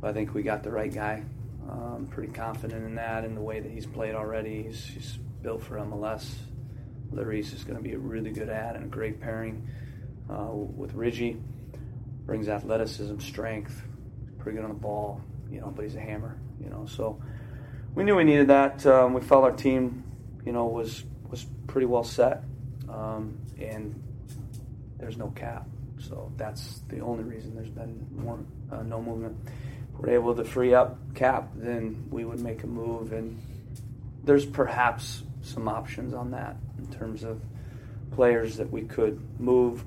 but 0.00 0.10
I 0.10 0.12
think 0.12 0.34
we 0.34 0.42
got 0.42 0.62
the 0.62 0.70
right 0.70 0.92
guy. 0.92 1.24
Um, 1.68 2.06
pretty 2.10 2.32
confident 2.32 2.84
in 2.84 2.94
that, 2.96 3.24
in 3.24 3.34
the 3.34 3.40
way 3.40 3.60
that 3.60 3.70
he's 3.70 3.86
played 3.86 4.14
already. 4.14 4.64
He's, 4.64 4.84
he's 4.84 5.18
built 5.42 5.62
for 5.62 5.76
MLS. 5.76 6.34
Larrys 7.12 7.54
is 7.54 7.64
going 7.64 7.76
to 7.76 7.82
be 7.82 7.94
a 7.94 7.98
really 7.98 8.30
good 8.30 8.48
ad 8.48 8.76
and 8.76 8.84
a 8.84 8.88
great 8.88 9.20
pairing 9.20 9.68
uh, 10.30 10.50
with 10.50 10.94
Ridgie. 10.94 11.40
Brings 12.26 12.48
athleticism, 12.48 13.18
strength, 13.20 13.82
pretty 14.38 14.56
good 14.56 14.64
on 14.64 14.72
the 14.72 14.80
ball, 14.80 15.20
you 15.50 15.60
know, 15.60 15.72
but 15.74 15.84
he's 15.84 15.94
a 15.94 16.00
hammer, 16.00 16.38
you 16.60 16.68
know. 16.68 16.86
So 16.86 17.20
we 17.94 18.04
knew 18.04 18.16
we 18.16 18.24
needed 18.24 18.48
that. 18.48 18.84
Um, 18.84 19.14
we 19.14 19.20
felt 19.20 19.44
our 19.44 19.52
team, 19.52 20.04
you 20.44 20.52
know, 20.52 20.66
was 20.66 21.04
was 21.30 21.46
pretty 21.66 21.86
well 21.86 22.04
set, 22.04 22.42
um, 22.88 23.38
and 23.58 24.02
there's 24.98 25.16
no 25.16 25.28
cap. 25.28 25.66
So 25.98 26.32
that's 26.36 26.80
the 26.88 27.00
only 27.00 27.24
reason 27.24 27.54
there's 27.54 27.70
been 27.70 28.06
more 28.14 28.38
uh, 28.70 28.82
no 28.82 29.00
movement. 29.00 29.36
If 29.92 30.00
we're 30.00 30.14
able 30.14 30.34
to 30.34 30.44
free 30.44 30.74
up 30.74 30.98
cap, 31.14 31.50
then 31.54 32.06
we 32.10 32.24
would 32.24 32.40
make 32.40 32.62
a 32.62 32.66
move, 32.66 33.12
and 33.12 33.40
there's 34.24 34.44
perhaps 34.44 35.22
some 35.42 35.68
options 35.68 36.12
on 36.12 36.32
that 36.32 36.56
in 36.78 36.86
terms 36.88 37.22
of 37.22 37.40
players 38.10 38.56
that 38.56 38.70
we 38.70 38.82
could 38.82 39.20
move, 39.40 39.84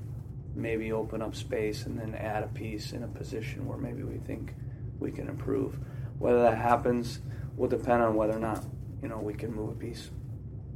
maybe 0.54 0.92
open 0.92 1.22
up 1.22 1.34
space, 1.34 1.86
and 1.86 1.98
then 1.98 2.14
add 2.14 2.42
a 2.42 2.48
piece 2.48 2.92
in 2.92 3.02
a 3.02 3.08
position 3.08 3.66
where 3.66 3.78
maybe 3.78 4.02
we 4.02 4.18
think 4.18 4.54
we 4.98 5.10
can 5.10 5.28
improve. 5.28 5.78
Whether 6.18 6.42
that 6.42 6.58
happens 6.58 7.20
will 7.56 7.68
depend 7.68 8.02
on 8.02 8.14
whether 8.14 8.36
or 8.36 8.40
not 8.40 8.64
you 9.02 9.08
know 9.08 9.18
we 9.18 9.34
can 9.34 9.54
move 9.54 9.70
a 9.70 9.74
piece. 9.74 10.10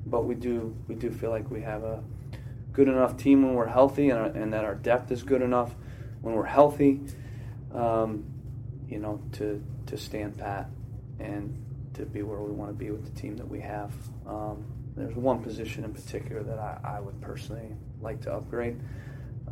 But 0.07 0.25
we 0.25 0.35
do 0.35 0.77
we 0.87 0.94
do 0.94 1.11
feel 1.11 1.31
like 1.31 1.51
we 1.51 1.62
have 1.62 1.83
a 1.83 2.03
good 2.75 2.89
enough 2.89 3.17
team 3.17 3.43
when 3.43 3.55
we're 3.55 3.67
healthy, 3.67 4.11
and, 4.11 4.37
and 4.37 4.53
that 4.53 4.65
our 4.65 4.75
depth 4.75 5.11
is 5.11 5.23
good 5.23 5.41
enough 5.41 5.75
when 6.21 6.35
we're 6.35 6.45
healthy. 6.45 7.01
Um, 7.73 8.25
you 8.89 8.99
know, 8.99 9.21
to 9.33 9.65
to 9.87 9.97
stand 9.97 10.37
pat 10.37 10.69
and 11.19 11.61
to 11.95 12.05
be 12.05 12.23
where 12.23 12.41
we 12.41 12.53
want 12.53 12.71
to 12.71 12.75
be 12.75 12.91
with 12.91 13.05
the 13.05 13.21
team 13.21 13.37
that 13.37 13.49
we 13.49 13.61
have. 13.61 13.93
Um, 14.27 14.65
there's 14.97 15.17
one 15.17 15.43
position 15.43 15.85
in 15.85 15.93
particular 15.93 16.43
that 16.43 16.59
I, 16.59 16.97
I 16.97 17.01
would 17.01 17.21
personally 17.21 17.75
like 18.01 18.21
to 18.23 18.33
upgrade. 18.33 18.81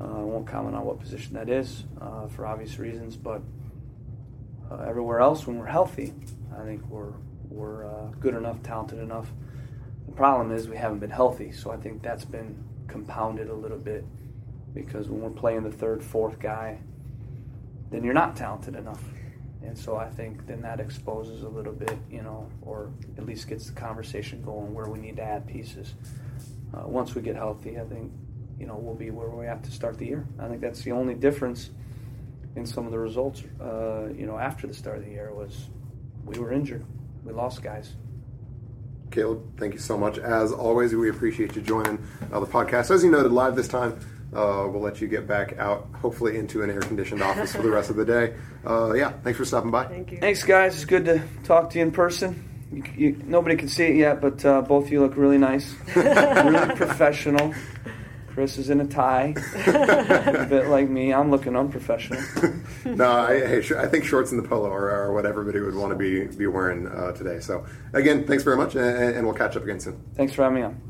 Uh, 0.01 0.05
I 0.05 0.23
won't 0.23 0.47
comment 0.47 0.77
on 0.77 0.85
what 0.85 1.01
position 1.01 1.35
that 1.35 1.49
is 1.49 1.85
uh, 2.01 2.27
for 2.29 2.47
obvious 2.47 2.79
reasons, 2.79 3.17
but 3.17 3.43
uh, 4.71 4.85
everywhere 4.87 5.21
else, 5.21 5.47
when 5.47 5.59
we're 5.59 5.67
healthy, 5.67 6.13
I 6.57 6.65
think 6.65 6.87
we're 6.89 7.13
we're 7.49 7.87
uh, 7.87 8.07
good 8.21 8.35
enough, 8.35 8.63
talented 8.63 8.99
enough. 8.99 9.31
The 10.07 10.13
problem 10.13 10.53
is 10.53 10.69
we 10.69 10.77
haven't 10.77 11.01
been 11.01 11.11
healthy, 11.11 11.53
so 11.53 11.71
I 11.71 11.77
think 11.77 12.03
that's 12.03 12.25
been 12.25 12.57
compounded 12.93 13.49
a 13.49 13.55
little 13.55 13.79
bit 13.79 14.05
because 14.75 15.09
when 15.09 15.23
we're 15.23 15.31
playing 15.31 15.65
the 15.65 15.73
third, 15.73 16.05
fourth 16.05 16.39
guy, 16.39 16.79
then 17.91 18.05
you're 18.05 18.15
not 18.15 18.37
talented 18.37 18.77
enough. 18.77 19.03
And 19.63 19.77
so 19.77 19.97
I 19.97 20.09
think 20.09 20.47
then 20.47 20.61
that 20.63 20.79
exposes 20.79 21.43
a 21.43 21.49
little 21.49 21.73
bit, 21.73 21.97
you 22.11 22.23
know, 22.23 22.49
or 22.61 22.91
at 23.17 23.25
least 23.25 23.49
gets 23.49 23.67
the 23.67 23.73
conversation 23.73 24.43
going 24.43 24.75
where 24.75 24.89
we 24.89 24.99
need 24.99 25.17
to 25.17 25.23
add 25.23 25.47
pieces. 25.47 25.95
Uh, 26.75 26.87
once 26.87 27.15
we 27.15 27.23
get 27.23 27.37
healthy, 27.37 27.79
I 27.79 27.85
think, 27.85 28.13
you 28.59 28.67
know, 28.67 28.77
we'll 28.77 28.95
be 28.95 29.11
where 29.11 29.29
we 29.29 29.47
have 29.47 29.63
to 29.63 29.71
start 29.71 29.99
the 29.99 30.07
year. 30.07 30.27
I 30.39 30.49
think 30.49 30.61
that's 30.61 30.83
the 30.83 30.93
only 30.93 31.15
difference 31.15 31.71
in 32.57 32.67
some 32.67 32.85
of 32.85 32.93
the 32.93 32.99
results, 32.99 33.43
uh, 33.61 34.09
you 34.15 34.27
know, 34.27 34.39
after 34.39 34.67
the 34.67 34.75
start 34.75 34.99
of 34.99 35.05
the 35.05 35.11
year 35.11 35.33
was 35.33 35.71
we 36.25 36.39
were 36.39 36.53
injured. 36.53 36.85
We 37.25 37.33
lost 37.33 37.63
guys. 37.63 37.95
Caleb, 39.13 39.59
thank 39.59 39.75
you 39.75 39.79
so 39.79 39.97
much. 39.97 40.19
As 40.19 40.53
always, 40.53 40.95
we 40.95 41.11
appreciate 41.11 41.55
you 41.55 41.63
joining 41.63 42.05
uh, 42.33 42.41
the 42.41 42.47
podcast. 42.47 42.91
As 42.91 43.05
you 43.05 43.11
noted, 43.11 43.31
live 43.31 43.55
this 43.55 43.69
time. 43.69 44.01
Uh, 44.33 44.67
we'll 44.67 44.81
let 44.81 45.01
you 45.01 45.07
get 45.07 45.27
back 45.27 45.59
out, 45.59 45.87
hopefully 46.01 46.39
into 46.39 46.63
an 46.63 46.71
air-conditioned 46.71 47.23
office 47.23 47.55
for 47.55 47.61
the 47.61 47.71
rest 47.71 47.91
of 47.91 47.97
the 47.97 48.05
day. 48.05 48.35
Uh, 48.67 48.95
yeah, 48.95 49.13
thanks 49.23 49.39
for 49.39 49.45
stopping 49.45 49.71
by. 49.71 49.85
Thank 49.85 50.11
you. 50.11 50.19
Thanks, 50.19 50.43
guys. 50.43 50.75
It's 50.75 50.87
good 50.87 51.05
to 51.05 51.23
talk 51.45 51.69
to 51.71 51.79
you 51.79 51.85
in 51.85 51.93
person. 51.93 52.49
You, 52.73 52.85
you, 52.97 53.23
nobody 53.27 53.57
can 53.57 53.69
see 53.69 53.85
it 53.85 53.97
yet, 53.97 54.23
but 54.23 54.43
uh, 54.47 54.63
both 54.63 54.87
of 54.87 54.93
you 54.93 55.01
look 55.01 55.19
really 55.19 55.37
nice, 55.37 55.75
really 55.95 56.75
professional. 56.75 57.55
Chris 58.35 58.57
is 58.57 58.71
in 58.71 58.81
a 58.81 58.87
tie, 58.87 59.35
a 59.67 60.47
bit 60.49 60.69
like 60.69 60.89
me. 60.89 61.13
I'm 61.13 61.31
looking 61.31 61.55
unprofessional. 61.55 62.23
no, 62.87 63.05
I, 63.05 63.59
I 63.59 63.87
think 63.87 64.05
shorts 64.05 64.33
and 64.33 64.43
the 64.43 64.49
polo 64.49 64.71
are, 64.73 64.91
are 64.91 65.13
what 65.13 65.27
everybody 65.27 65.61
would 65.61 65.75
want 65.75 65.91
to 65.93 65.97
be 65.97 66.27
be 66.35 66.47
wearing 66.47 66.89
uh, 66.89 67.13
today. 67.13 67.41
So 67.41 67.67
again, 67.93 68.27
thanks 68.27 68.43
very 68.43 68.57
much, 68.57 68.75
and, 68.75 69.17
and 69.17 69.27
we'll 69.27 69.37
catch 69.37 69.55
up 69.55 69.65
again 69.65 69.81
soon. 69.81 70.03
Thanks 70.15 70.33
for 70.33 70.45
having 70.45 70.57
me 70.57 70.63
on. 70.63 70.81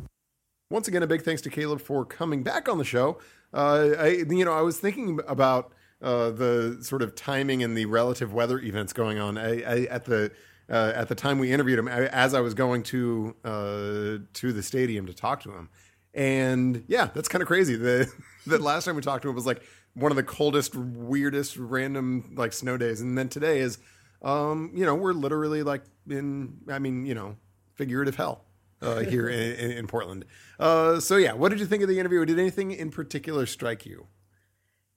Once 0.70 0.87
again, 0.87 1.02
a 1.02 1.07
big 1.07 1.22
thanks 1.22 1.42
to 1.42 1.50
Caleb 1.50 1.81
for 1.81 2.05
coming 2.05 2.44
back 2.44 2.68
on 2.68 2.78
the 2.78 2.85
show. 2.85 3.18
Uh, 3.52 3.88
I, 3.98 4.09
you 4.28 4.44
know, 4.44 4.52
I 4.52 4.62
was 4.62 4.78
thinking 4.78 5.18
about 5.26 5.72
uh, 6.00 6.31
the 6.31 6.78
sort 6.81 7.02
of 7.02 7.16
timing 7.16 7.64
and 7.64 7.76
the 7.76 7.87
relative 7.87 8.33
weather 8.33 8.61
events 8.61 8.92
going 8.92 9.18
on. 9.18 9.37
I, 9.37 9.62
I, 9.62 9.81
at 9.87 10.05
the 10.05 10.31
uh, 10.70 10.92
at 10.94 11.09
the 11.09 11.16
time 11.16 11.40
we 11.40 11.52
interviewed 11.52 11.81
him, 11.81 11.88
as 11.88 12.35
I 12.35 12.40
was 12.40 12.55
going 12.55 12.85
to 12.85 13.35
uh, 13.44 14.18
to 14.33 14.52
the 14.52 14.62
stadium 14.62 15.07
to 15.07 15.12
talk 15.12 15.42
to 15.42 15.50
him, 15.50 15.68
and 16.14 16.85
yeah, 16.88 17.09
that's 17.14 17.29
kind 17.29 17.42
of 17.42 17.48
crazy. 17.48 17.77
The 17.77 18.12
that 18.46 18.61
last 18.61 18.85
time 18.85 18.96
we 18.96 19.03
talked 19.03 19.22
to 19.22 19.29
him 19.29 19.35
was 19.35 19.46
like 19.46 19.62
one 19.94 20.12
of 20.12 20.16
the 20.16 20.22
coldest, 20.22 20.75
weirdest, 20.75 21.57
random 21.57 22.35
like 22.37 22.53
snow 22.53 22.77
days, 22.77 23.01
and 23.01 23.16
then 23.16 23.29
today 23.29 23.61
is, 23.61 23.79
um, 24.22 24.70
you 24.75 24.85
know, 24.85 24.94
we're 24.94 25.12
literally 25.12 25.62
like 25.62 25.83
in, 26.09 26.59
I 26.68 26.79
mean, 26.79 27.07
you 27.07 27.14
know, 27.14 27.37
figurative 27.75 28.16
hell 28.16 28.44
uh, 28.81 29.01
here 29.01 29.29
in, 29.29 29.72
in, 29.72 29.87
Portland. 29.87 30.25
Uh, 30.59 31.01
so 31.01 31.16
yeah, 31.16 31.33
what 31.33 31.51
did 31.51 31.61
you 31.61 31.66
think 31.66 31.83
of 31.83 31.88
the 31.88 31.98
interview? 31.98 32.25
Did 32.25 32.38
anything 32.38 32.72
in 32.72 32.90
particular 32.90 33.46
strike 33.46 33.87
you? 33.87 34.07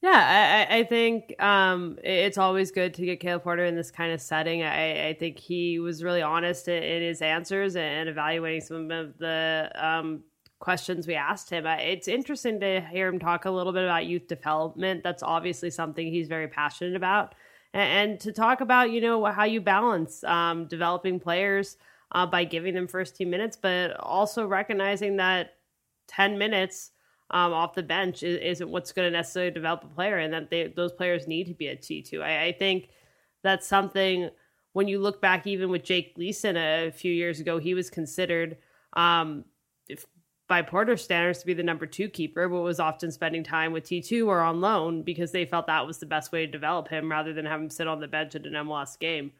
Yeah, 0.01 0.67
I, 0.69 0.77
I 0.77 0.83
think 0.83 1.33
um, 1.41 1.97
it's 2.03 2.37
always 2.37 2.69
good 2.69 2.93
to 2.93 3.05
get 3.05 3.19
Caleb 3.19 3.41
Porter 3.41 3.65
in 3.65 3.75
this 3.75 3.89
kind 3.89 4.13
of 4.13 4.21
setting. 4.21 4.61
I, 4.61 5.07
I 5.07 5.13
think 5.13 5.39
he 5.39 5.79
was 5.79 6.03
really 6.03 6.21
honest 6.21 6.67
in, 6.67 6.83
in, 6.83 7.01
his 7.01 7.23
answers 7.23 7.75
and 7.75 8.07
evaluating 8.07 8.61
some 8.61 8.91
of 8.91 9.17
the 9.17 9.71
um, 9.73 10.21
questions 10.59 11.07
we 11.07 11.15
asked 11.15 11.49
him. 11.49 11.65
It's 11.65 12.07
interesting 12.07 12.59
to 12.61 12.81
hear 12.81 13.07
him 13.07 13.19
talk 13.19 13.45
a 13.45 13.51
little 13.51 13.73
bit 13.73 13.83
about 13.83 14.05
youth 14.05 14.27
development. 14.27 15.03
That's 15.03 15.23
obviously 15.23 15.69
something 15.69 16.07
he's 16.07 16.27
very 16.27 16.47
passionate 16.47 16.95
about, 16.95 17.35
and, 17.73 18.11
and 18.11 18.19
to 18.21 18.31
talk 18.31 18.61
about 18.61 18.91
you 18.91 19.01
know 19.01 19.23
how 19.25 19.43
you 19.43 19.61
balance 19.61 20.23
um, 20.23 20.67
developing 20.67 21.19
players 21.19 21.77
uh, 22.11 22.25
by 22.25 22.43
giving 22.43 22.73
them 22.73 22.87
first 22.87 23.15
team 23.15 23.29
minutes, 23.29 23.57
but 23.57 23.99
also 23.99 24.47
recognizing 24.47 25.17
that 25.17 25.55
10 26.07 26.37
minutes 26.37 26.91
um, 27.31 27.53
off 27.53 27.73
the 27.73 27.83
bench 27.83 28.23
is, 28.23 28.59
not 28.59 28.69
what's 28.69 28.91
going 28.91 29.11
to 29.11 29.17
necessarily 29.17 29.51
develop 29.51 29.83
a 29.83 29.87
player 29.87 30.17
and 30.19 30.33
that 30.33 30.49
they, 30.49 30.67
those 30.67 30.91
players 30.91 31.27
need 31.27 31.47
to 31.47 31.53
be 31.53 31.67
at 31.67 31.81
T2. 31.81 32.21
I, 32.21 32.45
I, 32.45 32.51
think 32.51 32.89
that's 33.41 33.65
something 33.65 34.29
when 34.73 34.87
you 34.87 34.99
look 34.99 35.21
back, 35.21 35.47
even 35.47 35.69
with 35.69 35.83
Jake 35.83 36.15
Gleeson 36.15 36.55
a 36.55 36.91
few 36.91 37.11
years 37.11 37.39
ago, 37.39 37.57
he 37.57 37.73
was 37.73 37.89
considered 37.89 38.57
um, 38.93 39.43
by 40.47 40.61
Porter 40.61 40.95
standards 40.95 41.39
to 41.39 41.45
be 41.45 41.53
the 41.53 41.63
number 41.63 41.85
two 41.85 42.07
keeper, 42.07 42.47
but 42.47 42.61
was 42.61 42.79
often 42.79 43.11
spending 43.11 43.43
time 43.43 43.71
with 43.71 43.85
T2 43.85 44.27
or 44.27 44.41
on 44.41 44.61
loan 44.61 45.01
because 45.01 45.31
they 45.31 45.45
felt 45.45 45.67
that 45.67 45.87
was 45.87 45.97
the 45.97 46.05
best 46.05 46.31
way 46.31 46.45
to 46.45 46.51
develop 46.51 46.87
him 46.87 47.09
rather 47.09 47.33
than 47.33 47.45
have 47.45 47.59
him 47.59 47.69
sit 47.69 47.87
on 47.87 47.99
the 47.99 48.07
bench 48.07 48.35
at 48.35 48.45
an 48.45 48.53
MLS 48.53 48.97
game. 48.99 49.31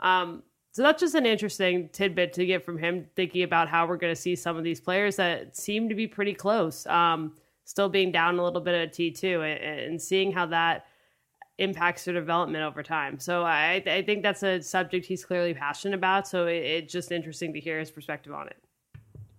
Um, 0.00 0.42
so 0.72 0.82
that's 0.82 1.00
just 1.00 1.14
an 1.14 1.26
interesting 1.26 1.88
tidbit 1.90 2.32
to 2.32 2.46
get 2.46 2.64
from 2.64 2.78
him, 2.78 3.06
thinking 3.14 3.42
about 3.42 3.68
how 3.68 3.86
we're 3.86 3.96
going 3.96 4.14
to 4.14 4.20
see 4.20 4.34
some 4.34 4.56
of 4.56 4.64
these 4.64 4.80
players 4.80 5.16
that 5.16 5.56
seem 5.56 5.88
to 5.88 5.94
be 5.94 6.08
pretty 6.08 6.34
close, 6.34 6.86
um, 6.86 7.34
still 7.64 7.88
being 7.88 8.10
down 8.10 8.38
a 8.38 8.44
little 8.44 8.60
bit 8.60 8.74
at 8.74 8.92
T2, 8.92 9.34
and, 9.34 9.80
and, 9.80 10.02
seeing 10.02 10.32
how 10.32 10.46
that 10.46 10.86
impacts 11.58 12.04
their 12.04 12.14
development 12.14 12.64
over 12.64 12.82
time. 12.82 13.20
So 13.20 13.44
I, 13.44 13.84
I 13.86 14.02
think 14.02 14.24
that's 14.24 14.42
a 14.42 14.60
subject 14.62 15.06
he's 15.06 15.24
clearly 15.24 15.54
passionate 15.54 15.94
about. 15.94 16.26
So 16.26 16.46
it, 16.48 16.56
it's 16.56 16.92
just 16.92 17.12
interesting 17.12 17.52
to 17.52 17.60
hear 17.60 17.78
his 17.78 17.92
perspective 17.92 18.32
on 18.32 18.48
it. 18.48 18.56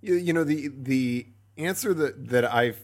You, 0.06 0.16
you 0.16 0.34
know, 0.34 0.44
the 0.44 0.70
the 0.70 1.28
answer 1.58 1.94
that 1.94 2.30
that 2.30 2.46
I've 2.46 2.80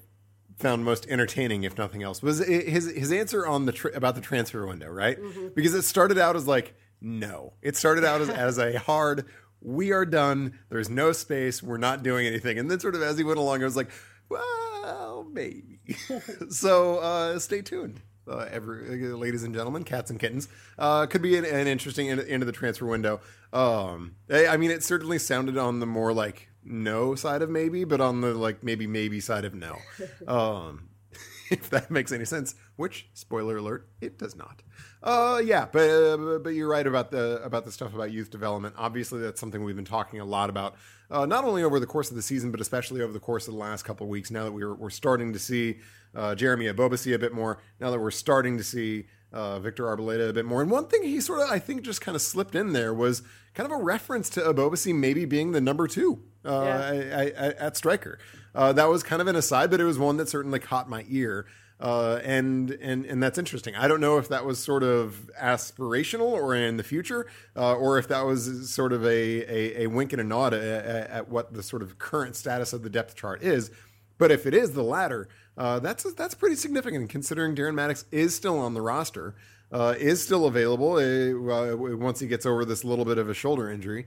found 0.58 0.86
most 0.86 1.08
entertaining, 1.08 1.64
if 1.64 1.78
nothing 1.78 2.04
else, 2.04 2.22
was 2.22 2.40
his 2.40 2.92
his 2.92 3.12
answer 3.12 3.46
on 3.46 3.66
the 3.66 3.72
tra- 3.72 3.96
about 3.96 4.16
the 4.16 4.22
transfer 4.22 4.66
window, 4.66 4.90
right? 4.90 5.20
Mm-hmm. 5.20 5.50
Because 5.56 5.74
it 5.74 5.84
started 5.84 6.18
out 6.18 6.36
as 6.36 6.48
like 6.48 6.76
no. 7.02 7.54
It 7.62 7.76
started 7.76 8.06
out 8.06 8.22
as, 8.22 8.30
as 8.58 8.58
a 8.58 8.78
hard, 8.78 9.26
we 9.62 9.92
are 9.92 10.06
done. 10.06 10.60
There's 10.70 10.90
no 10.90 11.12
space. 11.12 11.62
We're 11.62 11.78
not 11.78 12.04
doing 12.04 12.28
anything. 12.28 12.58
And 12.58 12.70
then, 12.70 12.80
sort 12.80 12.96
of 12.96 13.02
as 13.02 13.18
he 13.18 13.24
went 13.24 13.40
along, 13.40 13.62
I 13.62 13.66
was 13.66 13.76
like, 13.76 13.90
well, 14.30 15.28
maybe. 15.32 15.80
so 16.50 16.98
uh, 17.00 17.40
stay 17.40 17.62
tuned. 17.62 18.02
Uh, 18.28 18.48
every, 18.52 19.12
uh, 19.12 19.16
ladies 19.18 19.44
and 19.44 19.54
gentlemen, 19.54 19.84
cats 19.84 20.12
and 20.12 20.20
kittens, 20.20 20.48
uh, 20.78 21.08
could 21.08 21.24
be 21.24 21.38
an, 21.38 21.44
an 21.44 21.68
interesting 21.68 22.10
end, 22.10 22.24
end, 22.28 22.44
of 22.44 22.48
the 22.48 22.54
transfer 22.54 22.86
window. 22.86 23.20
Um, 23.52 24.16
I, 24.30 24.48
I, 24.48 24.58
mean, 24.58 24.70
it 24.70 24.84
certainly 24.84 25.18
sounded 25.18 25.58
on 25.58 25.80
the 25.80 25.88
more 25.88 26.14
like 26.14 26.48
no 26.64 27.16
side 27.16 27.42
of 27.42 27.50
maybe, 27.50 27.84
but 27.84 28.02
on 28.02 28.22
the 28.22 28.34
like 28.34 28.64
maybe 28.64 28.88
maybe 28.88 29.20
side 29.20 29.46
of 29.46 29.54
no. 29.54 29.78
Um, 30.28 30.90
if 31.52 31.70
that 31.70 31.92
makes 31.92 32.12
any 32.12 32.26
sense. 32.26 32.56
Which, 32.78 33.10
spoiler 33.14 33.58
alert, 33.58 33.90
it 34.00 34.18
does 34.18 34.36
not. 34.36 34.64
Uh, 35.04 35.42
yeah, 35.44 35.68
but 35.72 35.90
uh, 35.90 36.40
but 36.40 36.52
you're 36.52 36.70
right 36.70 36.88
about 36.88 37.12
the 37.12 37.42
about 37.44 37.66
the 37.66 37.72
stuff 37.72 37.94
about 37.94 38.12
youth 38.12 38.30
development. 38.32 38.76
Obviously, 38.78 39.20
that's 39.20 39.40
something 39.40 39.64
we've 39.64 39.76
been 39.76 39.86
talking 39.86 40.20
a 40.20 40.26
lot 40.26 40.50
about, 40.50 40.76
uh, 41.10 41.26
not 41.26 41.44
only 41.44 41.64
over 41.64 41.80
the 41.80 41.86
course 41.86 42.10
of 42.10 42.16
the 42.16 42.22
season, 42.22 42.52
but 42.52 42.62
especially 42.62 43.02
over 43.02 43.12
the 43.12 43.20
course 43.20 43.48
of 43.48 43.54
the 43.54 43.60
last 43.60 43.84
couple 43.84 44.06
of 44.06 44.10
weeks. 44.10 44.32
Now 44.32 44.46
that 44.46 44.54
we're 44.54 44.74
we're 44.74 44.90
starting 44.90 45.34
to 45.34 45.40
see 45.40 45.80
uh, 46.16 46.36
Jeremy 46.36 46.66
Ebobisse 46.66 47.14
a 47.14 47.20
bit 47.20 47.34
more, 47.34 47.62
now 47.80 47.92
that 47.92 48.00
we're 48.00 48.12
starting 48.12 48.58
to 48.58 48.64
see 48.64 49.06
uh, 49.34 49.60
Victor 49.60 49.86
Arboleda 49.86 50.30
a 50.30 50.34
bit 50.34 50.46
more. 50.46 50.62
And 50.62 50.72
one 50.72 50.88
thing 50.88 51.04
he 51.04 51.20
sort 51.22 51.42
of, 51.42 51.50
I 51.50 51.60
think, 51.60 51.84
just 51.84 52.02
kind 52.02 52.16
of 52.16 52.22
slipped 52.22 52.56
in 52.56 52.74
there 52.74 52.94
was 52.94 53.24
kind 53.54 53.72
of 53.72 53.78
a 53.78 53.82
reference 53.82 54.30
to 54.32 54.42
Ebobisse 54.42 54.94
maybe 54.96 55.26
being 55.26 55.52
the 55.52 55.62
number 55.62 55.88
two 55.88 56.24
uh, 56.46 56.94
yeah. 56.94 57.54
at 57.58 57.78
striker. 57.78 58.20
Uh, 58.54 58.74
that 58.74 58.90
was 58.90 59.04
kind 59.04 59.22
of 59.22 59.28
an 59.28 59.36
aside, 59.36 59.72
but 59.72 59.80
it 59.80 59.86
was 59.86 59.98
one 59.98 60.18
that 60.18 60.30
certainly 60.30 60.60
caught 60.60 60.90
my 60.90 61.06
ear. 61.10 61.46
Uh, 61.82 62.20
and 62.24 62.72
and 62.80 63.06
and 63.06 63.24
that's 63.24 63.40
interesting. 63.40 63.76
I 63.76 63.88
don't 63.88 64.02
know 64.02 64.20
if 64.20 64.28
that 64.28 64.46
was 64.46 64.60
sort 64.60 64.84
of 64.84 65.32
aspirational 65.42 66.32
or 66.32 66.54
in 66.54 66.78
the 66.78 66.84
future, 66.84 67.26
uh, 67.56 67.74
or 67.74 67.98
if 67.98 68.08
that 68.10 68.22
was 68.22 68.70
sort 68.70 68.94
of 68.94 69.04
a 69.04 69.08
a, 69.08 69.84
a 69.84 69.88
wink 69.88 70.14
and 70.14 70.22
a 70.22 70.24
nod 70.24 70.54
at, 70.54 70.64
at, 70.64 71.30
what 71.30 71.54
the 71.54 71.64
sort 71.64 71.82
of 71.82 71.98
current 71.98 72.36
status 72.36 72.72
of 72.72 72.84
the 72.84 72.90
depth 72.90 73.16
chart 73.16 73.42
is. 73.42 73.72
But 74.20 74.30
if 74.30 74.46
it 74.46 74.54
is 74.54 74.74
the 74.74 74.84
latter, 74.84 75.28
uh, 75.58 75.80
that's 75.80 76.04
that's 76.14 76.36
pretty 76.36 76.56
significant 76.56 77.10
considering 77.10 77.56
Darren 77.56 77.74
Mattocks 77.74 78.06
is 78.12 78.36
still 78.36 78.60
on 78.60 78.76
the 78.76 78.82
roster, 78.82 79.34
uh, 79.72 79.96
is 79.98 80.24
still 80.24 80.46
available 80.46 80.98
uh, 80.98 81.76
once 81.76 82.20
he 82.20 82.28
gets 82.28 82.46
over 82.46 82.64
this 82.64 82.84
little 82.84 83.06
bit 83.06 83.18
of 83.18 83.28
a 83.28 83.34
shoulder 83.34 83.72
injury. 83.72 84.06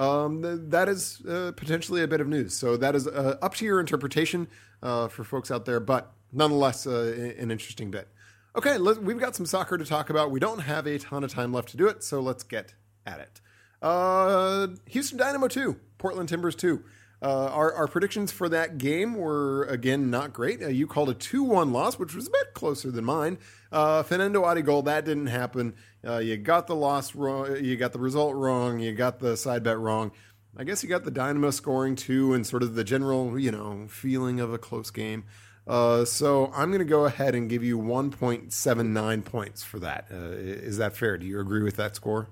Um, 0.00 0.70
that 0.70 0.88
is 0.88 1.24
uh, 1.26 1.52
potentially 1.56 2.02
a 2.02 2.08
bit 2.08 2.20
of 2.20 2.26
news. 2.26 2.54
So 2.54 2.76
that 2.76 2.94
is 2.94 3.06
up 3.06 3.54
to 3.56 3.64
your 3.64 3.80
interpretation 3.80 4.48
for 4.80 5.24
folks 5.24 5.50
out 5.50 5.66
there, 5.66 5.80
but 5.80 6.12
nonetheless, 6.32 6.86
uh, 6.86 7.34
an 7.38 7.50
interesting 7.50 7.90
bit. 7.90 8.08
Okay, 8.56 8.78
we've 8.78 9.20
got 9.20 9.36
some 9.36 9.46
soccer 9.46 9.78
to 9.78 9.84
talk 9.84 10.10
about. 10.10 10.30
We 10.30 10.40
don't 10.40 10.60
have 10.60 10.86
a 10.86 10.98
ton 10.98 11.22
of 11.22 11.32
time 11.32 11.52
left 11.52 11.68
to 11.70 11.76
do 11.76 11.86
it, 11.86 12.02
so 12.02 12.20
let's 12.20 12.42
get 12.42 12.74
at 13.06 13.20
it. 13.20 13.40
Uh, 13.80 14.68
Houston 14.86 15.18
Dynamo 15.18 15.48
2, 15.48 15.76
Portland 15.98 16.28
Timbers 16.28 16.56
2. 16.56 16.82
Uh, 17.22 17.48
our, 17.52 17.74
our, 17.74 17.86
predictions 17.86 18.32
for 18.32 18.48
that 18.48 18.78
game 18.78 19.14
were, 19.14 19.64
again, 19.64 20.08
not 20.08 20.32
great. 20.32 20.62
Uh, 20.62 20.68
you 20.68 20.86
called 20.86 21.10
a 21.10 21.14
2 21.14 21.42
1 21.42 21.70
loss, 21.70 21.98
which 21.98 22.14
was 22.14 22.28
a 22.28 22.30
bit 22.30 22.54
closer 22.54 22.90
than 22.90 23.04
mine. 23.04 23.36
Uh, 23.70 24.02
Fanendo 24.02 24.42
Adi 24.42 24.62
goal, 24.62 24.82
that 24.82 25.04
didn't 25.04 25.26
happen. 25.26 25.74
Uh, 26.06 26.16
you 26.16 26.38
got 26.38 26.66
the 26.66 26.74
loss 26.74 27.14
wrong. 27.14 27.62
You 27.62 27.76
got 27.76 27.92
the 27.92 27.98
result 27.98 28.34
wrong. 28.36 28.80
You 28.80 28.92
got 28.92 29.18
the 29.18 29.36
side 29.36 29.62
bet 29.62 29.78
wrong. 29.78 30.12
I 30.56 30.64
guess 30.64 30.82
you 30.82 30.88
got 30.88 31.04
the 31.04 31.10
Dynamo 31.10 31.50
scoring 31.50 31.94
too, 31.94 32.32
and 32.32 32.46
sort 32.46 32.62
of 32.62 32.74
the 32.74 32.84
general, 32.84 33.38
you 33.38 33.52
know, 33.52 33.86
feeling 33.88 34.40
of 34.40 34.52
a 34.52 34.58
close 34.58 34.90
game. 34.90 35.24
Uh, 35.66 36.04
so 36.04 36.50
I'm 36.54 36.70
going 36.70 36.80
to 36.80 36.84
go 36.84 37.04
ahead 37.04 37.34
and 37.34 37.48
give 37.48 37.62
you 37.62 37.78
1.79 37.78 39.24
points 39.24 39.62
for 39.62 39.78
that. 39.78 40.06
Uh, 40.10 40.30
is 40.32 40.78
that 40.78 40.96
fair? 40.96 41.18
Do 41.18 41.26
you 41.26 41.38
agree 41.38 41.62
with 41.62 41.76
that 41.76 41.94
score? 41.94 42.28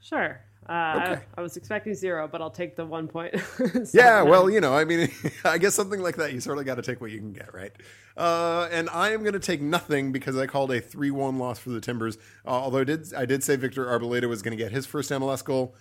Sure. 0.00 0.40
Uh, 0.68 1.00
okay. 1.02 1.12
I, 1.12 1.20
I, 1.38 1.40
was 1.40 1.56
expecting 1.56 1.94
zero, 1.94 2.28
but 2.28 2.42
I'll 2.42 2.50
take 2.50 2.76
the 2.76 2.84
one 2.84 3.08
point. 3.08 3.34
yeah, 3.94 4.20
well, 4.20 4.50
you 4.50 4.60
know, 4.60 4.76
I 4.76 4.84
mean, 4.84 5.10
I 5.44 5.56
guess 5.56 5.74
something 5.74 6.00
like 6.00 6.16
that, 6.16 6.34
you 6.34 6.40
sort 6.40 6.58
of 6.58 6.66
got 6.66 6.74
to 6.74 6.82
take 6.82 7.00
what 7.00 7.10
you 7.10 7.18
can 7.18 7.32
get, 7.32 7.54
right? 7.54 7.72
Uh, 8.18 8.68
and 8.70 8.90
I 8.90 9.12
am 9.12 9.22
going 9.22 9.32
to 9.32 9.38
take 9.38 9.62
nothing 9.62 10.12
because 10.12 10.36
I 10.36 10.46
called 10.46 10.70
a 10.70 10.80
three-one 10.80 11.38
loss 11.38 11.58
for 11.58 11.70
the 11.70 11.80
Timbers. 11.80 12.18
Uh, 12.44 12.50
although 12.50 12.80
I 12.80 12.84
did, 12.84 13.14
I 13.14 13.24
did 13.24 13.42
say 13.42 13.56
Victor 13.56 13.86
Arboleda 13.86 14.28
was 14.28 14.42
going 14.42 14.56
to 14.56 14.62
get 14.62 14.70
his 14.70 14.84
first 14.84 15.10
MLS 15.10 15.42
goal, 15.42 15.74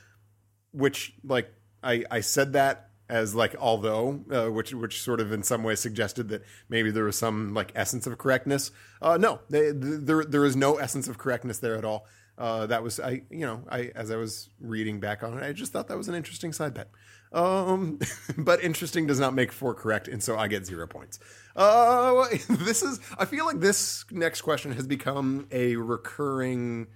which, 0.72 1.14
like, 1.22 1.52
I, 1.84 2.06
I 2.10 2.22
said 2.22 2.54
that 2.54 2.88
as 3.10 3.34
like 3.34 3.56
although, 3.60 4.24
uh, 4.32 4.52
which 4.52 4.74
which 4.74 5.02
sort 5.02 5.20
of 5.20 5.32
in 5.32 5.44
some 5.44 5.64
way 5.64 5.76
suggested 5.76 6.30
that 6.30 6.44
maybe 6.70 6.92
there 6.92 7.06
was 7.06 7.18
some 7.18 7.54
like 7.54 7.72
essence 7.76 8.06
of 8.06 8.18
correctness. 8.18 8.72
Uh, 9.02 9.18
no, 9.18 9.40
they, 9.50 9.72
there 9.72 10.26
there 10.26 10.46
is 10.46 10.56
no 10.56 10.76
essence 10.76 11.08
of 11.08 11.18
correctness 11.18 11.60
there 11.60 11.76
at 11.76 11.86
all. 11.86 12.06
Uh, 12.38 12.68
that 12.68 12.84
was 12.84 13.00
I 13.00 13.24
you 13.30 13.46
know 13.46 13.64
I 13.68 13.92
as 13.96 14.12
I 14.12 14.16
was 14.16 14.50
reading 14.60 15.00
back 15.00 15.24
on 15.24 15.38
it, 15.38 15.44
I 15.44 15.54
just 15.54 15.72
thought 15.72 15.88
that 15.88 15.98
was 15.98 16.08
an 16.08 16.16
interesting 16.16 16.54
side 16.54 16.74
bet. 16.74 16.90
Um, 17.34 18.00
but 18.38 18.64
interesting 18.64 19.08
does 19.08 19.20
not 19.20 19.34
make 19.34 19.52
for 19.52 19.74
correct, 19.74 20.08
and 20.08 20.22
so 20.22 20.38
I 20.38 20.48
get 20.48 20.66
zero 20.66 20.88
points. 20.88 21.20
Uh, 21.56 22.28
this 22.50 22.84
is 22.84 23.00
I 23.18 23.26
feel 23.26 23.46
like 23.46 23.60
this 23.60 24.06
next 24.12 24.42
question 24.42 24.72
has 24.74 24.86
become 24.86 25.48
a 25.52 25.76
recurring 25.78 26.88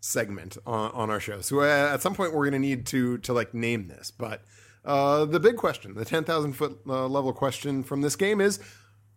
segment 0.00 0.58
on, 0.66 0.90
on 0.92 1.10
our 1.10 1.20
show. 1.20 1.40
So 1.40 1.60
uh, 1.60 1.94
at 1.94 2.02
some 2.02 2.14
point 2.14 2.34
we're 2.34 2.50
going 2.50 2.60
to 2.62 2.66
need 2.68 2.86
to 2.86 3.18
to 3.18 3.32
like 3.32 3.54
name 3.54 3.88
this, 3.88 4.10
but. 4.10 4.42
Uh, 4.82 5.26
the 5.26 5.38
big 5.38 5.56
question, 5.56 5.92
the 5.92 6.06
10,000 6.06 6.54
foot 6.54 6.80
uh, 6.88 7.06
level 7.06 7.34
question 7.34 7.82
from 7.82 8.00
this 8.00 8.16
game 8.16 8.40
is 8.40 8.58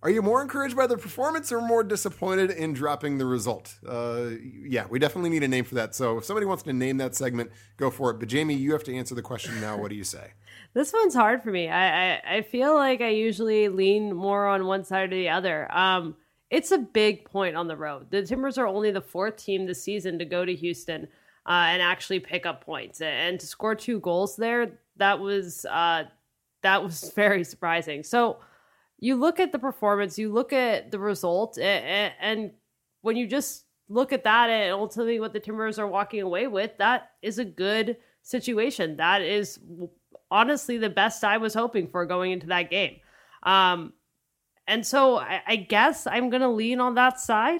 Are 0.04 0.10
you 0.10 0.22
more 0.22 0.42
encouraged 0.42 0.76
by 0.76 0.86
the 0.86 0.98
performance 0.98 1.50
or 1.50 1.62
more 1.62 1.82
disappointed 1.82 2.52
in 2.52 2.74
dropping 2.74 3.20
the 3.20 3.26
result? 3.26 3.74
Uh, 3.88 4.32
yeah, 4.62 4.86
we 4.90 5.00
definitely 5.00 5.30
need 5.30 5.44
a 5.44 5.48
name 5.48 5.64
for 5.64 5.76
that. 5.76 5.96
So 5.96 6.18
if 6.18 6.26
somebody 6.26 6.46
wants 6.46 6.62
to 6.64 6.74
name 6.74 6.98
that 6.98 7.16
segment, 7.16 7.52
go 7.78 7.90
for 7.90 8.12
it. 8.12 8.20
But 8.20 8.28
Jamie, 8.28 8.54
you 8.54 8.74
have 8.74 8.84
to 8.84 8.94
answer 8.94 9.16
the 9.16 9.22
question 9.22 9.62
now. 9.62 9.78
What 9.78 9.90
do 9.90 9.96
you 9.96 10.04
say? 10.04 10.34
this 10.74 10.92
one's 10.92 11.16
hard 11.16 11.42
for 11.42 11.52
me. 11.52 11.70
I, 11.70 12.16
I, 12.16 12.22
I, 12.36 12.42
feel 12.42 12.76
like 12.76 13.00
I 13.00 13.10
usually 13.10 13.70
lean 13.70 14.14
more 14.14 14.46
on 14.46 14.66
one 14.66 14.84
side 14.84 15.14
or 15.14 15.16
the 15.16 15.30
other. 15.30 15.74
Um, 15.74 16.18
it's 16.50 16.72
a 16.72 16.80
big 16.80 17.24
point 17.24 17.56
on 17.56 17.70
the 17.70 17.78
road. 17.78 18.12
The 18.12 18.24
Timbers 18.24 18.58
are 18.58 18.68
only 18.68 18.92
the 18.92 19.02
fourth 19.02 19.38
team 19.38 19.66
this 19.68 19.82
season 19.82 20.20
to 20.20 20.26
go 20.26 20.44
to 20.44 20.54
Houston 20.54 21.08
uh, 21.46 21.68
and 21.70 21.82
actually 21.82 22.20
pick 22.20 22.46
up 22.46 22.66
points. 22.66 23.00
And 23.00 23.40
to 23.40 23.48
score 23.48 23.74
two 23.74 24.02
goals 24.02 24.36
there, 24.36 24.80
that 24.98 25.22
was 25.22 25.66
uh, 25.66 26.04
that 26.62 26.84
was 26.84 27.10
very 27.16 27.46
surprising. 27.46 28.04
So 28.04 28.40
you 29.04 29.18
look 29.18 29.42
at 29.42 29.52
the 29.52 29.60
performance, 29.60 30.18
you 30.18 30.32
look 30.32 30.54
at 30.54 30.90
the 30.90 30.98
result, 30.98 31.58
and, 31.60 32.52
when 33.02 33.18
you 33.18 33.28
just 33.28 33.66
look 33.90 34.14
at 34.14 34.24
that 34.24 34.50
and 34.50 34.72
ultimately 34.72 35.20
what 35.20 35.34
the 35.34 35.42
Timbers 35.42 35.78
are 35.78 35.88
walking 35.88 36.22
away 36.22 36.48
with, 36.48 36.72
that 36.78 37.12
is 37.22 37.38
a 37.38 37.44
good 37.44 37.98
situation. 38.22 38.96
That 38.96 39.22
is 39.22 39.60
honestly 40.32 40.78
the 40.78 40.90
best 40.90 41.26
I 41.26 41.36
was 41.36 41.54
hoping 41.54 41.90
for 41.90 42.06
going 42.06 42.32
into 42.32 42.48
that 42.48 42.70
game. 42.70 43.02
Um, 43.44 43.92
and 44.68 44.88
so 44.88 45.18
I, 45.18 45.42
I 45.46 45.56
guess 45.58 46.08
I'm 46.08 46.30
going 46.30 46.42
to 46.42 46.48
lean 46.48 46.80
on 46.80 46.96
that 46.96 47.20
side. 47.20 47.60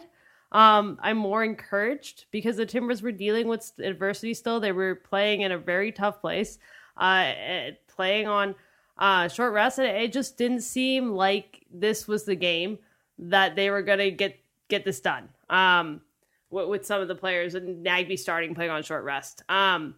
Um, 0.54 0.98
I'm 1.02 1.18
more 1.18 1.44
encouraged 1.44 2.28
because 2.32 2.56
the 2.56 2.66
Timbers 2.66 3.02
were 3.02 3.12
dealing 3.12 3.50
with 3.50 3.70
adversity 3.80 4.34
still. 4.34 4.62
They 4.62 4.72
were 4.72 4.96
playing 4.96 5.42
in 5.42 5.52
a 5.52 5.58
very 5.58 5.92
tough 5.92 6.22
place, 6.22 6.58
uh, 6.96 7.34
eh, 7.36 7.72
playing 7.94 8.28
on 8.28 8.56
uh, 8.98 9.28
short 9.28 9.54
rest, 9.54 9.80
and 9.80 9.88
it 9.88 10.14
just 10.14 10.38
didn't 10.38 10.62
seem 10.62 11.12
like 11.12 11.66
this 11.72 12.08
was 12.08 12.24
the 12.24 12.36
game 12.36 12.80
that 13.18 13.56
they 13.56 13.70
were 13.70 13.82
going 13.82 14.00
to 14.00 14.12
get 14.12 14.40
get 14.70 14.86
this 14.86 15.00
done. 15.00 15.30
Um, 15.50 16.02
with, 16.50 16.68
with, 16.68 16.86
some 16.86 17.02
of 17.02 17.08
the 17.08 17.16
players 17.16 17.56
and 17.56 17.86
Nagbe 17.86 18.18
starting 18.18 18.56
playing 18.56 18.72
on 18.72 18.84
short 18.84 19.04
rest. 19.04 19.44
Um, 19.50 19.96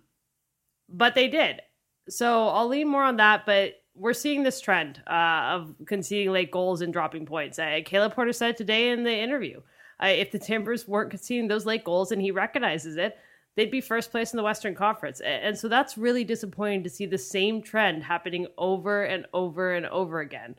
but 0.90 1.16
they 1.16 1.28
did. 1.28 1.62
So 2.10 2.48
I'll 2.48 2.68
lean 2.68 2.88
more 2.88 3.04
on 3.04 3.18
that, 3.18 3.46
but 3.46 3.74
we're 3.96 4.14
seeing 4.14 4.44
this 4.44 4.60
trend 4.62 5.02
uh, 5.08 5.54
of 5.54 5.76
conceding 5.86 6.32
late 6.32 6.52
goals 6.52 6.82
and 6.82 6.92
dropping 6.92 7.26
points. 7.26 7.58
Uh, 7.60 7.80
Caleb 7.86 8.14
Porter 8.14 8.34
said 8.34 8.58
today 8.58 8.90
in 8.90 9.04
the 9.04 9.16
interview 9.16 9.62
uh, 10.04 10.08
if 10.08 10.32
the 10.32 10.40
Timbers 10.40 10.88
weren't 10.88 11.10
conceding 11.10 11.48
those 11.48 11.66
late 11.66 11.84
goals 11.84 12.12
and 12.12 12.22
he 12.22 12.32
recognizes 12.32 12.98
it, 12.98 13.18
they'd 13.56 13.72
be 13.72 13.82
first 13.82 14.12
place 14.12 14.34
in 14.34 14.38
the 14.38 14.44
Western 14.44 14.76
Conference. 14.76 15.22
And 15.22 15.58
so 15.58 15.68
that's 15.68 15.98
really 15.98 16.24
disappointing 16.24 16.84
to 16.84 16.90
see 16.90 17.06
the 17.06 17.18
same 17.18 17.62
trend 17.62 18.04
happening 18.04 18.48
over 18.58 19.04
and 19.04 19.26
over 19.34 19.74
and 19.74 19.86
over 19.88 20.20
again. 20.20 20.56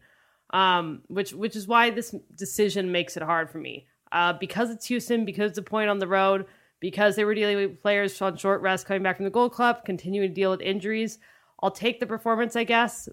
Um, 0.51 1.03
which 1.09 1.33
which 1.33 1.57
is 1.57 1.67
why 1.67 1.91
this 1.91 2.15
decision 2.35 2.93
makes 2.93 3.17
it 3.17 3.23
hard 3.23 3.51
for 3.51 3.59
me. 3.59 3.87
Uh, 4.13 4.33
because 4.35 4.71
it's 4.71 4.87
Houston, 4.87 5.25
because 5.25 5.51
it's 5.51 5.59
a 5.59 5.63
point 5.63 5.91
on 5.91 5.99
the 5.99 6.07
road, 6.07 6.47
because 6.79 7.17
they 7.17 7.25
were 7.25 7.35
dealing 7.35 7.57
with 7.57 7.83
players 7.83 8.21
on 8.23 8.37
short 8.37 8.63
rest 8.63 8.87
coming 8.87 9.03
back 9.03 9.17
from 9.17 9.25
the 9.25 9.31
Gold 9.31 9.55
Cup, 9.55 9.85
continuing 9.85 10.29
to 10.29 10.35
deal 10.35 10.53
with 10.53 10.61
injuries. 10.61 11.19
I'll 11.61 11.73
take 11.73 11.99
the 11.99 12.07
performance, 12.07 12.55
I 12.55 12.63
guess, 12.63 13.09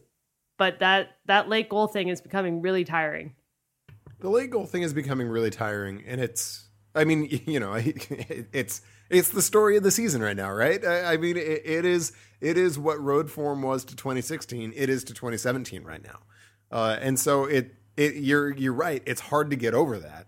but 0.58 0.80
that 0.80 1.18
that 1.26 1.50
late 1.50 1.70
goal 1.70 1.88
thing 1.88 2.10
is 2.10 2.22
becoming 2.22 2.62
really 2.62 2.84
tiring 2.84 3.34
the 4.24 4.30
late 4.30 4.50
goal 4.50 4.66
thing 4.66 4.84
is 4.84 4.94
becoming 4.94 5.28
really 5.28 5.52
tiring, 5.52 6.04
and 6.08 6.20
it's. 6.20 6.70
I 6.96 7.04
mean, 7.04 7.28
you 7.46 7.60
know, 7.60 7.74
it's 7.78 8.82
it's 9.10 9.30
the 9.30 9.42
story 9.42 9.78
of 9.78 9.84
the 9.84 9.92
season 9.92 10.22
right 10.22 10.36
now, 10.36 10.52
right? 10.52 10.84
I, 10.86 11.18
mean, 11.18 11.38
it, 11.38 11.62
it 11.66 11.86
is 11.86 12.14
it 12.42 12.58
is 12.58 12.78
what 12.78 13.00
road 13.00 13.30
form 13.30 13.62
was 13.62 13.86
to 13.86 13.96
2016. 13.96 14.74
It 14.76 14.90
is 14.90 15.04
to 15.06 15.14
2017 15.14 15.84
right 15.84 16.04
now, 16.04 16.20
uh, 16.72 16.98
and 17.00 17.20
so 17.20 17.46
it 17.46 17.76
it 17.96 18.16
you're 18.16 18.52
you're 18.52 18.74
right. 18.74 19.04
It's 19.06 19.22
hard 19.22 19.50
to 19.52 19.56
get 19.56 19.74
over 19.74 20.00
that. 20.00 20.28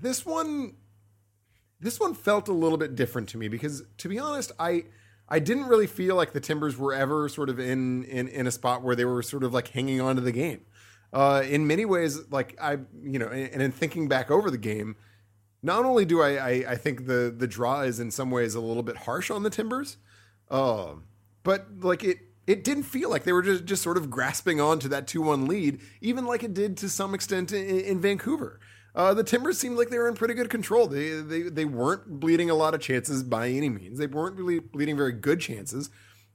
This 0.00 0.26
one, 0.26 0.74
this 1.80 1.98
one 1.98 2.14
felt 2.14 2.48
a 2.48 2.52
little 2.52 2.78
bit 2.78 2.94
different 2.94 3.28
to 3.30 3.38
me 3.38 3.48
because, 3.48 3.82
to 3.98 4.08
be 4.08 4.18
honest, 4.18 4.52
I 4.58 4.84
I 5.28 5.38
didn't 5.38 5.66
really 5.66 5.86
feel 5.86 6.16
like 6.16 6.32
the 6.32 6.40
Timbers 6.40 6.76
were 6.76 6.92
ever 6.92 7.28
sort 7.28 7.48
of 7.48 7.58
in 7.58 8.04
in 8.04 8.28
in 8.28 8.46
a 8.46 8.50
spot 8.50 8.82
where 8.82 8.94
they 8.94 9.04
were 9.04 9.22
sort 9.22 9.44
of 9.44 9.54
like 9.54 9.68
hanging 9.68 10.00
on 10.00 10.16
to 10.16 10.22
the 10.22 10.32
game 10.32 10.60
uh, 11.14 11.44
in 11.48 11.66
many 11.66 11.84
ways, 11.84 12.18
like 12.30 12.58
I, 12.60 12.78
you 13.02 13.18
know, 13.20 13.28
and, 13.28 13.62
in 13.62 13.70
thinking 13.70 14.08
back 14.08 14.30
over 14.32 14.50
the 14.50 14.58
game, 14.58 14.96
not 15.64 15.86
only 15.86 16.04
do 16.04 16.20
I, 16.20 16.36
I, 16.36 16.64
I, 16.68 16.76
think 16.76 17.06
the 17.06 17.34
the 17.36 17.46
draw 17.46 17.80
is 17.80 17.98
in 17.98 18.10
some 18.10 18.30
ways 18.30 18.54
a 18.54 18.60
little 18.60 18.82
bit 18.82 18.98
harsh 18.98 19.30
on 19.30 19.42
the 19.42 19.50
Timbers, 19.50 19.96
uh, 20.50 20.92
but 21.42 21.66
like 21.80 22.04
it 22.04 22.18
it 22.46 22.62
didn't 22.62 22.82
feel 22.82 23.08
like 23.08 23.24
they 23.24 23.32
were 23.32 23.42
just 23.42 23.64
just 23.64 23.82
sort 23.82 23.96
of 23.96 24.10
grasping 24.10 24.60
on 24.60 24.78
to 24.80 24.88
that 24.88 25.06
two 25.06 25.22
one 25.22 25.46
lead, 25.46 25.80
even 26.02 26.26
like 26.26 26.42
it 26.42 26.52
did 26.52 26.76
to 26.76 26.88
some 26.90 27.14
extent 27.14 27.50
in, 27.50 27.80
in 27.80 28.00
Vancouver. 28.00 28.60
Uh, 28.94 29.12
the 29.14 29.24
Timbers 29.24 29.58
seemed 29.58 29.76
like 29.76 29.88
they 29.88 29.98
were 29.98 30.06
in 30.06 30.14
pretty 30.14 30.34
good 30.34 30.50
control. 30.50 30.86
They, 30.86 31.20
they 31.20 31.42
they 31.42 31.64
weren't 31.64 32.20
bleeding 32.20 32.50
a 32.50 32.54
lot 32.54 32.74
of 32.74 32.80
chances 32.80 33.22
by 33.22 33.48
any 33.48 33.70
means. 33.70 33.98
They 33.98 34.06
weren't 34.06 34.36
really 34.36 34.58
bleeding 34.60 34.98
very 34.98 35.12
good 35.12 35.40
chances. 35.40 35.88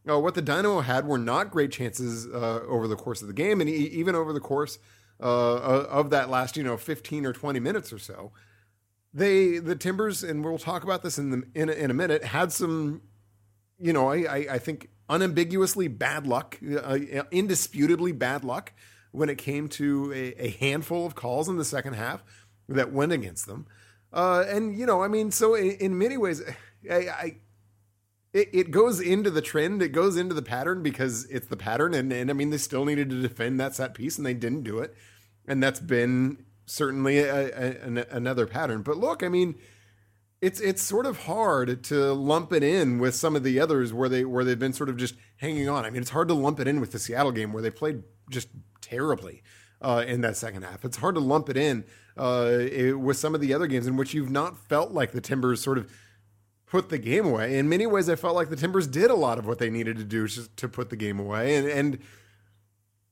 Uh, 0.09 0.19
what 0.19 0.33
the 0.33 0.41
Dynamo 0.41 0.79
had 0.81 1.05
were 1.05 1.19
not 1.19 1.51
great 1.51 1.71
chances 1.71 2.25
uh, 2.25 2.61
over 2.67 2.87
the 2.87 2.95
course 2.95 3.21
of 3.21 3.27
the 3.27 3.33
game, 3.33 3.61
and 3.61 3.69
e- 3.69 3.91
even 3.93 4.15
over 4.15 4.33
the 4.33 4.39
course 4.39 4.79
uh, 5.21 5.85
of 5.85 6.09
that 6.09 6.31
last, 6.31 6.57
you 6.57 6.63
know, 6.63 6.77
fifteen 6.77 7.27
or 7.27 7.31
twenty 7.31 7.59
minutes 7.59 7.93
or 7.93 7.99
so. 7.99 8.31
They, 9.13 9.57
the 9.57 9.75
Timbers, 9.75 10.23
and 10.23 10.43
we'll 10.43 10.59
talk 10.59 10.83
about 10.83 11.01
this 11.01 11.17
in 11.17 11.31
the 11.31 11.43
in 11.55 11.69
a, 11.69 11.73
in 11.73 11.89
a 11.89 11.93
minute, 11.93 12.23
had 12.23 12.51
some, 12.51 13.01
you 13.79 13.91
know, 13.91 14.09
I 14.09 14.17
I, 14.17 14.37
I 14.51 14.57
think 14.59 14.89
unambiguously 15.09 15.87
bad 15.87 16.27
luck, 16.27 16.59
uh, 16.61 16.99
indisputably 17.31 18.11
bad 18.11 18.43
luck 18.43 18.73
when 19.11 19.29
it 19.29 19.39
came 19.39 19.67
to 19.67 20.13
a, 20.13 20.45
a, 20.45 20.49
handful 20.59 21.03
of 21.07 21.15
calls 21.15 21.49
in 21.49 21.57
the 21.57 21.65
second 21.65 21.93
half 21.93 22.23
that 22.67 22.91
went 22.93 23.11
against 23.11 23.47
them. 23.47 23.65
Uh, 24.13 24.45
and 24.47 24.77
you 24.77 24.85
know, 24.85 25.01
I 25.01 25.07
mean, 25.07 25.31
so 25.31 25.55
in, 25.55 25.71
in 25.77 25.97
many 25.97 26.15
ways, 26.15 26.43
I, 26.89 26.95
I 26.95 27.37
it, 28.33 28.49
it 28.53 28.71
goes 28.71 28.99
into 28.99 29.29
the 29.29 29.41
trend, 29.41 29.81
it 29.81 29.89
goes 29.89 30.15
into 30.17 30.35
the 30.35 30.41
pattern 30.41 30.83
because 30.83 31.25
it's 31.25 31.47
the 31.47 31.57
pattern. 31.57 31.93
And, 31.93 32.11
and 32.13 32.29
I 32.29 32.33
mean, 32.33 32.49
they 32.49 32.57
still 32.57 32.85
needed 32.85 33.09
to 33.09 33.21
defend 33.21 33.59
that 33.59 33.75
set 33.75 33.93
piece 33.93 34.17
and 34.17 34.25
they 34.25 34.33
didn't 34.33 34.63
do 34.63 34.79
it. 34.79 34.93
And 35.47 35.63
that's 35.63 35.79
been 35.79 36.45
certainly 36.69 37.19
a, 37.19 37.47
a, 37.47 37.81
an, 37.81 37.97
another 38.09 38.45
pattern. 38.45 38.81
But 38.81 38.97
look, 38.97 39.23
I 39.23 39.29
mean, 39.29 39.55
it's 40.41 40.61
it's 40.61 40.81
sort 40.81 41.05
of 41.05 41.23
hard 41.23 41.83
to 41.85 42.13
lump 42.13 42.53
it 42.53 42.63
in 42.63 42.99
with 42.99 43.15
some 43.15 43.35
of 43.35 43.43
the 43.43 43.59
others 43.59 43.91
where 43.91 44.07
they 44.07 44.23
where 44.23 44.43
they've 44.43 44.59
been 44.59 44.73
sort 44.73 44.89
of 44.89 44.97
just 44.97 45.15
hanging 45.37 45.67
on. 45.67 45.85
I 45.85 45.89
mean, 45.89 46.01
it's 46.01 46.11
hard 46.11 46.27
to 46.29 46.33
lump 46.33 46.59
it 46.59 46.67
in 46.67 46.79
with 46.79 46.91
the 46.91 46.99
Seattle 46.99 47.31
game 47.31 47.51
where 47.51 47.61
they 47.61 47.71
played 47.71 48.03
just 48.29 48.47
terribly 48.81 49.43
uh, 49.81 50.03
in 50.07 50.21
that 50.21 50.37
second 50.37 50.63
half. 50.63 50.85
It's 50.85 50.97
hard 50.97 51.15
to 51.15 51.21
lump 51.21 51.49
it 51.49 51.57
in 51.57 51.83
uh, 52.15 52.59
with 52.97 53.17
some 53.17 53.35
of 53.35 53.41
the 53.41 53.53
other 53.53 53.67
games 53.67 53.87
in 53.87 53.97
which 53.97 54.13
you've 54.13 54.31
not 54.31 54.57
felt 54.57 54.91
like 54.91 55.11
the 55.11 55.21
Timbers 55.21 55.61
sort 55.61 55.77
of 55.77 55.91
put 56.65 56.89
the 56.89 56.97
game 56.97 57.25
away. 57.25 57.57
In 57.57 57.67
many 57.67 57.85
ways, 57.87 58.09
I 58.09 58.15
felt 58.15 58.35
like 58.35 58.49
the 58.49 58.55
Timbers 58.55 58.87
did 58.87 59.09
a 59.09 59.15
lot 59.15 59.39
of 59.39 59.45
what 59.45 59.57
they 59.57 59.69
needed 59.69 59.97
to 59.97 60.03
do 60.03 60.27
to 60.27 60.69
put 60.69 60.89
the 60.89 60.95
game 60.95 61.19
away, 61.19 61.55
and, 61.55 61.67
and 61.67 61.99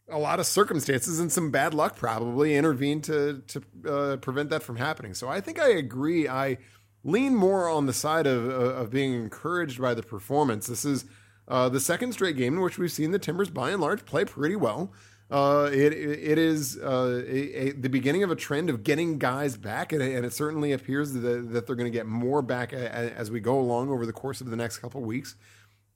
a 0.10 0.18
lot 0.18 0.40
of 0.40 0.46
circumstances 0.46 1.20
and 1.20 1.32
some 1.32 1.52
bad 1.52 1.74
luck 1.74 1.96
probably 1.96 2.56
intervened 2.56 3.04
to 3.06 3.42
to 3.48 3.62
uh, 3.88 4.18
prevent 4.18 4.50
that 4.50 4.64
from 4.64 4.78
happening. 4.78 5.14
So 5.14 5.28
I 5.28 5.42
think 5.42 5.60
I 5.60 5.70
agree. 5.70 6.28
I 6.28 6.58
lean 7.04 7.36
more 7.36 7.70
on 7.70 7.86
the 7.86 7.94
side 7.94 8.28
of 8.28 8.48
of 8.50 8.90
being 8.90 9.14
encouraged 9.14 9.82
by 9.82 9.94
the 9.94 10.04
performance. 10.04 10.68
This 10.68 10.86
is 10.86 11.06
uh, 11.48 11.70
the 11.70 11.80
second 11.80 12.14
straight 12.14 12.38
game 12.38 12.56
in 12.56 12.62
which 12.62 12.78
we've 12.78 12.92
seen 12.92 13.12
the 13.12 13.20
Timbers 13.20 13.50
by 13.50 13.72
and 13.72 13.82
large 13.82 14.06
play 14.06 14.26
pretty 14.26 14.56
well. 14.56 14.94
Uh, 15.30 15.70
it 15.74 15.92
it 15.92 16.38
is 16.38 16.78
uh, 16.78 17.22
a, 17.28 17.68
a, 17.68 17.72
the 17.74 17.90
beginning 17.90 18.24
of 18.24 18.32
a 18.32 18.36
trend 18.36 18.70
of 18.70 18.84
getting 18.84 19.18
guys 19.18 19.58
back, 19.58 19.92
and, 19.92 20.02
and 20.02 20.26
it 20.26 20.32
certainly 20.32 20.72
appears 20.72 21.12
that, 21.12 21.52
that 21.52 21.68
they're 21.68 21.76
going 21.76 21.92
to 21.92 21.98
get 21.98 22.06
more 22.06 22.42
back 22.42 22.72
as 22.72 23.30
we 23.30 23.42
go 23.42 23.60
along 23.60 23.90
over 23.90 24.06
the 24.06 24.14
course 24.14 24.40
of 24.40 24.50
the 24.50 24.56
next 24.56 24.78
couple 24.78 25.02
weeks. 25.02 25.36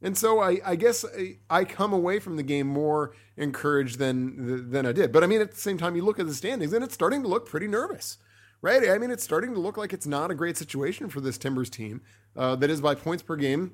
And 0.01 0.17
so 0.17 0.39
I, 0.39 0.59
I 0.65 0.75
guess 0.75 1.05
I, 1.05 1.37
I, 1.49 1.63
come 1.63 1.93
away 1.93 2.19
from 2.19 2.35
the 2.35 2.43
game 2.43 2.67
more 2.67 3.13
encouraged 3.37 3.99
than 3.99 4.71
than 4.71 4.85
I 4.85 4.91
did. 4.91 5.11
But 5.11 5.23
I 5.23 5.27
mean, 5.27 5.41
at 5.41 5.51
the 5.51 5.57
same 5.57 5.77
time, 5.77 5.95
you 5.95 6.03
look 6.03 6.19
at 6.19 6.27
the 6.27 6.33
standings 6.33 6.73
and 6.73 6.83
it's 6.83 6.93
starting 6.93 7.21
to 7.21 7.27
look 7.27 7.47
pretty 7.47 7.67
nervous, 7.67 8.17
right? 8.61 8.89
I 8.89 8.97
mean, 8.97 9.11
it's 9.11 9.23
starting 9.23 9.53
to 9.53 9.59
look 9.59 9.77
like 9.77 9.93
it's 9.93 10.07
not 10.07 10.31
a 10.31 10.35
great 10.35 10.57
situation 10.57 11.09
for 11.09 11.21
this 11.21 11.37
Timbers 11.37 11.69
team 11.69 12.01
uh, 12.35 12.55
that 12.55 12.69
is 12.69 12.81
by 12.81 12.95
points 12.95 13.21
per 13.21 13.35
game 13.35 13.73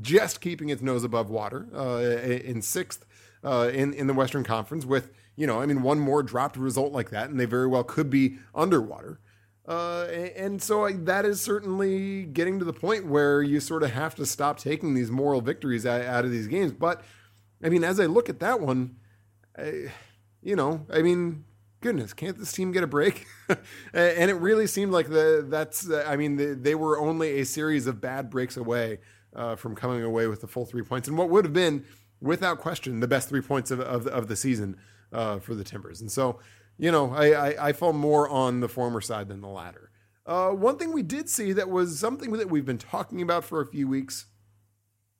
just 0.00 0.40
keeping 0.40 0.68
its 0.68 0.82
nose 0.82 1.04
above 1.04 1.30
water 1.30 1.68
uh, 1.74 1.98
in 1.98 2.60
sixth 2.60 3.04
uh, 3.42 3.70
in 3.72 3.94
in 3.94 4.06
the 4.06 4.14
Western 4.14 4.44
Conference. 4.44 4.84
With 4.84 5.12
you 5.36 5.46
know, 5.46 5.60
I 5.60 5.66
mean, 5.66 5.82
one 5.82 5.98
more 5.98 6.22
dropped 6.22 6.56
result 6.56 6.92
like 6.92 7.10
that, 7.10 7.30
and 7.30 7.40
they 7.40 7.46
very 7.46 7.66
well 7.66 7.84
could 7.84 8.10
be 8.10 8.38
underwater. 8.54 9.20
Uh, 9.66 10.04
and 10.36 10.62
so 10.62 10.84
I, 10.84 10.92
that 10.92 11.24
is 11.24 11.40
certainly 11.40 12.24
getting 12.24 12.58
to 12.58 12.64
the 12.64 12.72
point 12.72 13.06
where 13.06 13.42
you 13.42 13.60
sort 13.60 13.82
of 13.82 13.92
have 13.92 14.14
to 14.16 14.26
stop 14.26 14.58
taking 14.58 14.94
these 14.94 15.10
moral 15.10 15.40
victories 15.40 15.86
out, 15.86 16.02
out 16.02 16.24
of 16.24 16.30
these 16.30 16.48
games. 16.48 16.72
But 16.72 17.02
I 17.62 17.70
mean, 17.70 17.82
as 17.82 17.98
I 17.98 18.06
look 18.06 18.28
at 18.28 18.40
that 18.40 18.60
one, 18.60 18.96
I, 19.56 19.90
you 20.42 20.54
know, 20.54 20.86
I 20.92 21.00
mean, 21.00 21.44
goodness, 21.80 22.12
can't 22.12 22.38
this 22.38 22.52
team 22.52 22.72
get 22.72 22.82
a 22.82 22.86
break? 22.86 23.26
and 23.48 24.30
it 24.30 24.34
really 24.34 24.66
seemed 24.66 24.92
like 24.92 25.08
the 25.08 25.46
that's 25.48 25.90
I 25.90 26.16
mean, 26.16 26.36
the, 26.36 26.54
they 26.54 26.74
were 26.74 26.98
only 26.98 27.40
a 27.40 27.44
series 27.44 27.86
of 27.86 28.02
bad 28.02 28.28
breaks 28.28 28.58
away 28.58 28.98
uh, 29.34 29.56
from 29.56 29.74
coming 29.74 30.02
away 30.02 30.26
with 30.26 30.42
the 30.42 30.46
full 30.46 30.66
three 30.66 30.82
points, 30.82 31.08
and 31.08 31.16
what 31.16 31.30
would 31.30 31.44
have 31.44 31.54
been, 31.54 31.84
without 32.20 32.58
question, 32.58 33.00
the 33.00 33.08
best 33.08 33.30
three 33.30 33.40
points 33.40 33.70
of 33.70 33.80
of, 33.80 34.06
of 34.08 34.28
the 34.28 34.36
season 34.36 34.76
uh, 35.12 35.38
for 35.38 35.54
the 35.54 35.64
Timbers. 35.64 36.02
And 36.02 36.12
so 36.12 36.38
you 36.78 36.90
know, 36.90 37.12
I, 37.12 37.50
I, 37.50 37.68
I 37.68 37.72
fall 37.72 37.92
more 37.92 38.28
on 38.28 38.60
the 38.60 38.68
former 38.68 39.00
side 39.00 39.28
than 39.28 39.40
the 39.40 39.48
latter. 39.48 39.90
Uh, 40.26 40.50
one 40.50 40.78
thing 40.78 40.92
we 40.92 41.02
did 41.02 41.28
see 41.28 41.52
that 41.52 41.68
was 41.68 41.98
something 41.98 42.32
that 42.32 42.50
we've 42.50 42.64
been 42.64 42.78
talking 42.78 43.20
about 43.20 43.44
for 43.44 43.60
a 43.60 43.66
few 43.66 43.86
weeks 43.86 44.26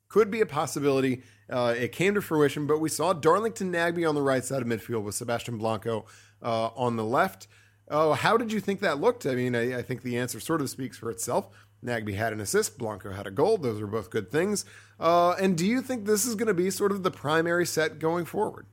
could 0.07 0.31
be 0.31 0.41
a 0.41 0.45
possibility. 0.45 1.23
Uh, 1.49 1.75
it 1.77 1.91
came 1.91 2.15
to 2.15 2.21
fruition, 2.21 2.65
but 2.65 2.79
we 2.79 2.89
saw 2.89 3.13
Darlington 3.13 3.71
Nagbe 3.71 4.07
on 4.07 4.15
the 4.15 4.21
right 4.21 4.43
side 4.43 4.61
of 4.61 4.67
midfield 4.67 5.03
with 5.03 5.15
Sebastian 5.15 5.57
Blanco 5.57 6.05
uh, 6.41 6.67
on 6.75 6.95
the 6.95 7.03
left. 7.03 7.47
Uh, 7.87 8.13
how 8.13 8.35
did 8.35 8.51
you 8.51 8.59
think 8.59 8.79
that 8.79 8.99
looked? 8.99 9.25
I 9.25 9.35
mean, 9.35 9.55
I, 9.55 9.77
I, 9.77 9.81
think 9.83 10.01
the 10.01 10.17
answer 10.17 10.39
sort 10.39 10.61
of 10.61 10.69
speaks 10.71 10.97
for 10.97 11.11
itself. 11.11 11.49
Nagbe 11.83 12.15
had 12.15 12.33
an 12.33 12.39
assist, 12.39 12.79
Blanco 12.79 13.11
had 13.11 13.27
a 13.27 13.31
goal. 13.31 13.57
Those 13.57 13.79
are 13.79 13.87
both 13.87 14.09
good 14.09 14.31
things. 14.31 14.65
Uh, 14.99 15.31
and 15.33 15.55
do 15.55 15.67
you 15.67 15.81
think 15.81 16.05
this 16.05 16.25
is 16.25 16.33
going 16.33 16.47
to 16.47 16.53
be 16.53 16.71
sort 16.71 16.91
of 16.91 17.03
the 17.03 17.11
primary 17.11 17.65
set 17.65 17.99
going 17.99 18.25
forward? 18.25 18.65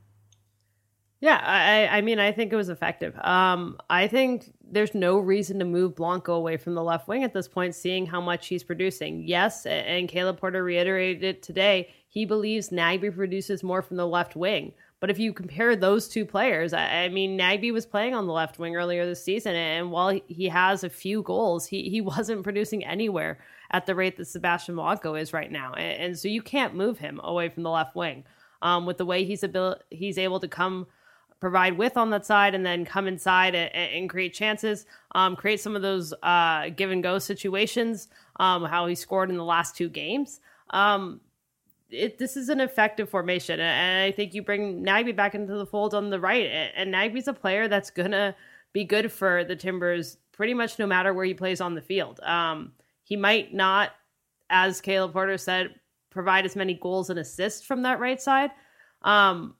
Yeah, 1.23 1.39
I, 1.41 1.99
I 1.99 2.01
mean, 2.01 2.19
I 2.19 2.33
think 2.33 2.51
it 2.51 2.57
was 2.57 2.67
effective. 2.67 3.17
Um, 3.19 3.77
I 3.89 4.09
think 4.09 4.53
there's 4.61 4.93
no 4.93 5.17
reason 5.17 5.57
to 5.59 5.63
move 5.63 5.95
Blanco 5.95 6.33
away 6.33 6.57
from 6.57 6.75
the 6.75 6.83
left 6.83 7.07
wing 7.07 7.23
at 7.23 7.31
this 7.31 7.47
point, 7.47 7.75
seeing 7.75 8.05
how 8.05 8.19
much 8.19 8.47
he's 8.47 8.61
producing. 8.61 9.25
Yes, 9.25 9.65
and 9.65 10.09
Caleb 10.09 10.37
Porter 10.37 10.61
reiterated 10.61 11.23
it 11.23 11.41
today. 11.41 11.87
He 12.09 12.25
believes 12.25 12.71
Nagbe 12.71 13.15
produces 13.15 13.63
more 13.63 13.81
from 13.81 13.95
the 13.95 14.05
left 14.05 14.35
wing. 14.35 14.73
But 14.99 15.09
if 15.09 15.17
you 15.17 15.31
compare 15.31 15.77
those 15.77 16.09
two 16.09 16.25
players, 16.25 16.73
I, 16.73 17.05
I 17.05 17.07
mean, 17.07 17.39
Nagbe 17.39 17.71
was 17.71 17.85
playing 17.85 18.13
on 18.13 18.27
the 18.27 18.33
left 18.33 18.59
wing 18.59 18.75
earlier 18.75 19.05
this 19.05 19.23
season, 19.23 19.55
and 19.55 19.91
while 19.91 20.19
he 20.27 20.49
has 20.49 20.83
a 20.83 20.89
few 20.89 21.21
goals, 21.21 21.65
he, 21.65 21.89
he 21.89 22.01
wasn't 22.11 22.43
producing 22.43 22.83
anywhere 22.83 23.39
at 23.71 23.85
the 23.85 23.95
rate 23.95 24.17
that 24.17 24.25
Sebastian 24.25 24.75
Blanco 24.75 25.15
is 25.15 25.31
right 25.31 25.53
now. 25.53 25.71
And, 25.71 26.01
and 26.01 26.19
so 26.19 26.27
you 26.27 26.41
can't 26.41 26.75
move 26.75 26.97
him 26.97 27.21
away 27.23 27.47
from 27.47 27.63
the 27.63 27.71
left 27.71 27.95
wing. 27.95 28.25
Um, 28.61 28.85
with 28.85 28.97
the 28.97 29.05
way 29.05 29.23
he's 29.23 29.41
able, 29.45 29.77
he's 29.89 30.17
able 30.17 30.41
to 30.41 30.49
come– 30.49 30.87
provide 31.43 31.77
width 31.77 31.97
on 31.97 32.09
that 32.09 32.25
side 32.25 32.55
and 32.55 32.65
then 32.65 32.85
come 32.85 33.05
inside 33.05 33.53
and, 33.53 33.69
and 33.75 34.09
create 34.09 34.33
chances, 34.33 34.85
um, 35.13 35.35
create 35.35 35.59
some 35.59 35.75
of 35.75 35.81
those 35.81 36.13
uh, 36.23 36.69
give 36.69 36.89
and 36.89 37.03
go 37.03 37.19
situations, 37.19 38.07
um, 38.39 38.63
how 38.63 38.87
he 38.87 38.95
scored 38.95 39.29
in 39.29 39.35
the 39.35 39.43
last 39.43 39.75
two 39.75 39.89
games. 39.89 40.39
Um, 40.69 41.19
it, 41.89 42.17
this 42.17 42.37
is 42.37 42.47
an 42.47 42.61
effective 42.61 43.09
formation. 43.09 43.59
And 43.59 44.05
I 44.05 44.15
think 44.15 44.33
you 44.33 44.41
bring 44.41 44.85
Nagbe 44.85 45.17
back 45.17 45.35
into 45.35 45.55
the 45.55 45.65
fold 45.65 45.93
on 45.93 46.09
the 46.09 46.17
right. 46.17 46.45
And 46.77 46.93
Nagbe's 46.93 47.27
a 47.27 47.33
player 47.33 47.67
that's 47.67 47.89
going 47.89 48.11
to 48.11 48.33
be 48.71 48.85
good 48.85 49.11
for 49.11 49.43
the 49.43 49.57
Timbers 49.57 50.19
pretty 50.31 50.53
much 50.53 50.79
no 50.79 50.87
matter 50.87 51.13
where 51.13 51.25
he 51.25 51.33
plays 51.33 51.59
on 51.59 51.75
the 51.75 51.81
field. 51.81 52.21
Um, 52.21 52.71
he 53.03 53.17
might 53.17 53.53
not, 53.53 53.91
as 54.49 54.79
Caleb 54.79 55.11
Porter 55.11 55.37
said, 55.37 55.75
provide 56.09 56.45
as 56.45 56.55
many 56.55 56.75
goals 56.75 57.09
and 57.09 57.19
assists 57.19 57.65
from 57.65 57.81
that 57.81 57.99
right 57.99 58.21
side. 58.21 58.51
Um, 59.01 59.55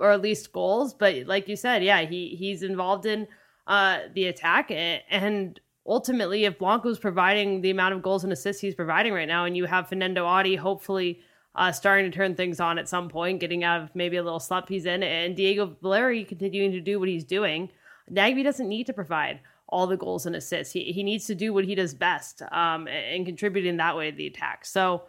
or 0.00 0.10
at 0.10 0.22
least 0.22 0.52
goals. 0.52 0.94
But 0.94 1.26
like 1.26 1.46
you 1.48 1.56
said, 1.56 1.84
yeah, 1.84 2.00
he 2.02 2.34
he's 2.36 2.62
involved 2.62 3.06
in 3.06 3.28
uh, 3.66 4.00
the 4.14 4.26
attack, 4.26 4.70
and 4.70 5.60
ultimately, 5.86 6.44
if 6.44 6.58
Blanco's 6.58 6.98
providing 6.98 7.60
the 7.60 7.70
amount 7.70 7.94
of 7.94 8.02
goals 8.02 8.24
and 8.24 8.32
assists 8.32 8.60
he's 8.60 8.74
providing 8.74 9.12
right 9.12 9.28
now, 9.28 9.44
and 9.44 9.56
you 9.56 9.66
have 9.66 9.88
Fanendo 9.88 10.24
Adi 10.24 10.56
hopefully 10.56 11.20
uh, 11.54 11.70
starting 11.70 12.10
to 12.10 12.16
turn 12.16 12.34
things 12.34 12.60
on 12.60 12.78
at 12.78 12.88
some 12.88 13.08
point, 13.08 13.40
getting 13.40 13.62
out 13.62 13.82
of 13.82 13.94
maybe 13.94 14.16
a 14.16 14.22
little 14.22 14.40
slump 14.40 14.68
he's 14.68 14.86
in, 14.86 15.02
and 15.02 15.36
Diego 15.36 15.76
Valeri 15.82 16.24
continuing 16.24 16.72
to 16.72 16.80
do 16.80 16.98
what 16.98 17.08
he's 17.08 17.24
doing, 17.24 17.70
Nagbe 18.10 18.42
doesn't 18.42 18.68
need 18.68 18.86
to 18.86 18.92
provide 18.92 19.40
all 19.68 19.86
the 19.86 19.96
goals 19.96 20.26
and 20.26 20.34
assists. 20.34 20.72
He 20.72 20.92
he 20.92 21.02
needs 21.02 21.26
to 21.26 21.34
do 21.34 21.52
what 21.52 21.64
he 21.64 21.74
does 21.74 21.94
best 21.94 22.42
um, 22.50 22.88
and 22.88 23.24
contribute 23.24 23.66
in 23.66 23.76
that 23.76 23.96
way 23.96 24.10
to 24.10 24.16
the 24.16 24.26
attack. 24.26 24.64
So 24.64 25.04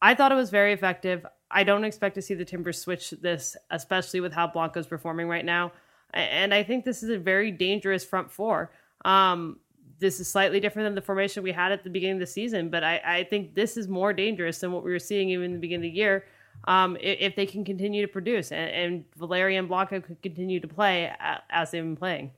I 0.00 0.14
thought 0.14 0.32
it 0.32 0.36
was 0.36 0.50
very 0.50 0.72
effective. 0.72 1.26
I 1.50 1.64
don't 1.64 1.84
expect 1.84 2.14
to 2.16 2.22
see 2.22 2.34
the 2.34 2.44
Timbers 2.44 2.80
switch 2.80 3.10
this, 3.10 3.56
especially 3.70 4.20
with 4.20 4.32
how 4.32 4.46
Blanco's 4.46 4.86
performing 4.86 5.28
right 5.28 5.44
now. 5.44 5.72
And 6.12 6.52
I 6.54 6.62
think 6.62 6.84
this 6.84 7.02
is 7.02 7.10
a 7.10 7.18
very 7.18 7.50
dangerous 7.50 8.04
front 8.04 8.30
four. 8.30 8.72
Um, 9.04 9.58
this 9.98 10.20
is 10.20 10.28
slightly 10.28 10.60
different 10.60 10.86
than 10.86 10.94
the 10.94 11.00
formation 11.00 11.42
we 11.42 11.52
had 11.52 11.72
at 11.72 11.84
the 11.84 11.90
beginning 11.90 12.16
of 12.16 12.20
the 12.20 12.26
season, 12.26 12.68
but 12.68 12.84
I, 12.84 13.00
I 13.04 13.24
think 13.24 13.54
this 13.54 13.76
is 13.76 13.88
more 13.88 14.12
dangerous 14.12 14.58
than 14.58 14.72
what 14.72 14.84
we 14.84 14.90
were 14.90 14.98
seeing 14.98 15.30
even 15.30 15.46
in 15.46 15.52
the 15.52 15.58
beginning 15.58 15.88
of 15.88 15.92
the 15.92 15.96
year. 15.96 16.24
Um, 16.66 16.96
if, 16.96 17.18
if, 17.20 17.36
they 17.36 17.44
can 17.46 17.64
continue 17.64 18.04
to 18.04 18.10
produce 18.10 18.50
and, 18.50 18.70
and 18.70 19.04
Valeri 19.16 19.56
and 19.56 19.68
Blanco 19.68 20.00
could 20.00 20.22
continue 20.22 20.58
to 20.58 20.66
play 20.66 21.12
as 21.50 21.70
they've 21.70 21.82
been 21.82 21.96
playing. 21.96 22.32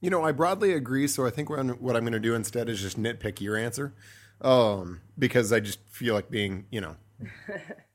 You 0.00 0.10
know, 0.10 0.22
I 0.22 0.32
broadly 0.32 0.74
agree. 0.74 1.08
So 1.08 1.26
I 1.26 1.30
think 1.30 1.48
what 1.48 1.58
I'm, 1.58 1.70
what 1.70 1.96
I'm 1.96 2.02
going 2.02 2.12
to 2.12 2.20
do 2.20 2.34
instead 2.34 2.68
is 2.68 2.82
just 2.82 3.00
nitpick 3.00 3.40
your 3.40 3.56
answer, 3.56 3.94
um, 4.42 5.00
because 5.18 5.52
I 5.52 5.60
just 5.60 5.80
feel 5.88 6.14
like 6.14 6.30
being, 6.30 6.66
you 6.70 6.82
know, 6.82 6.96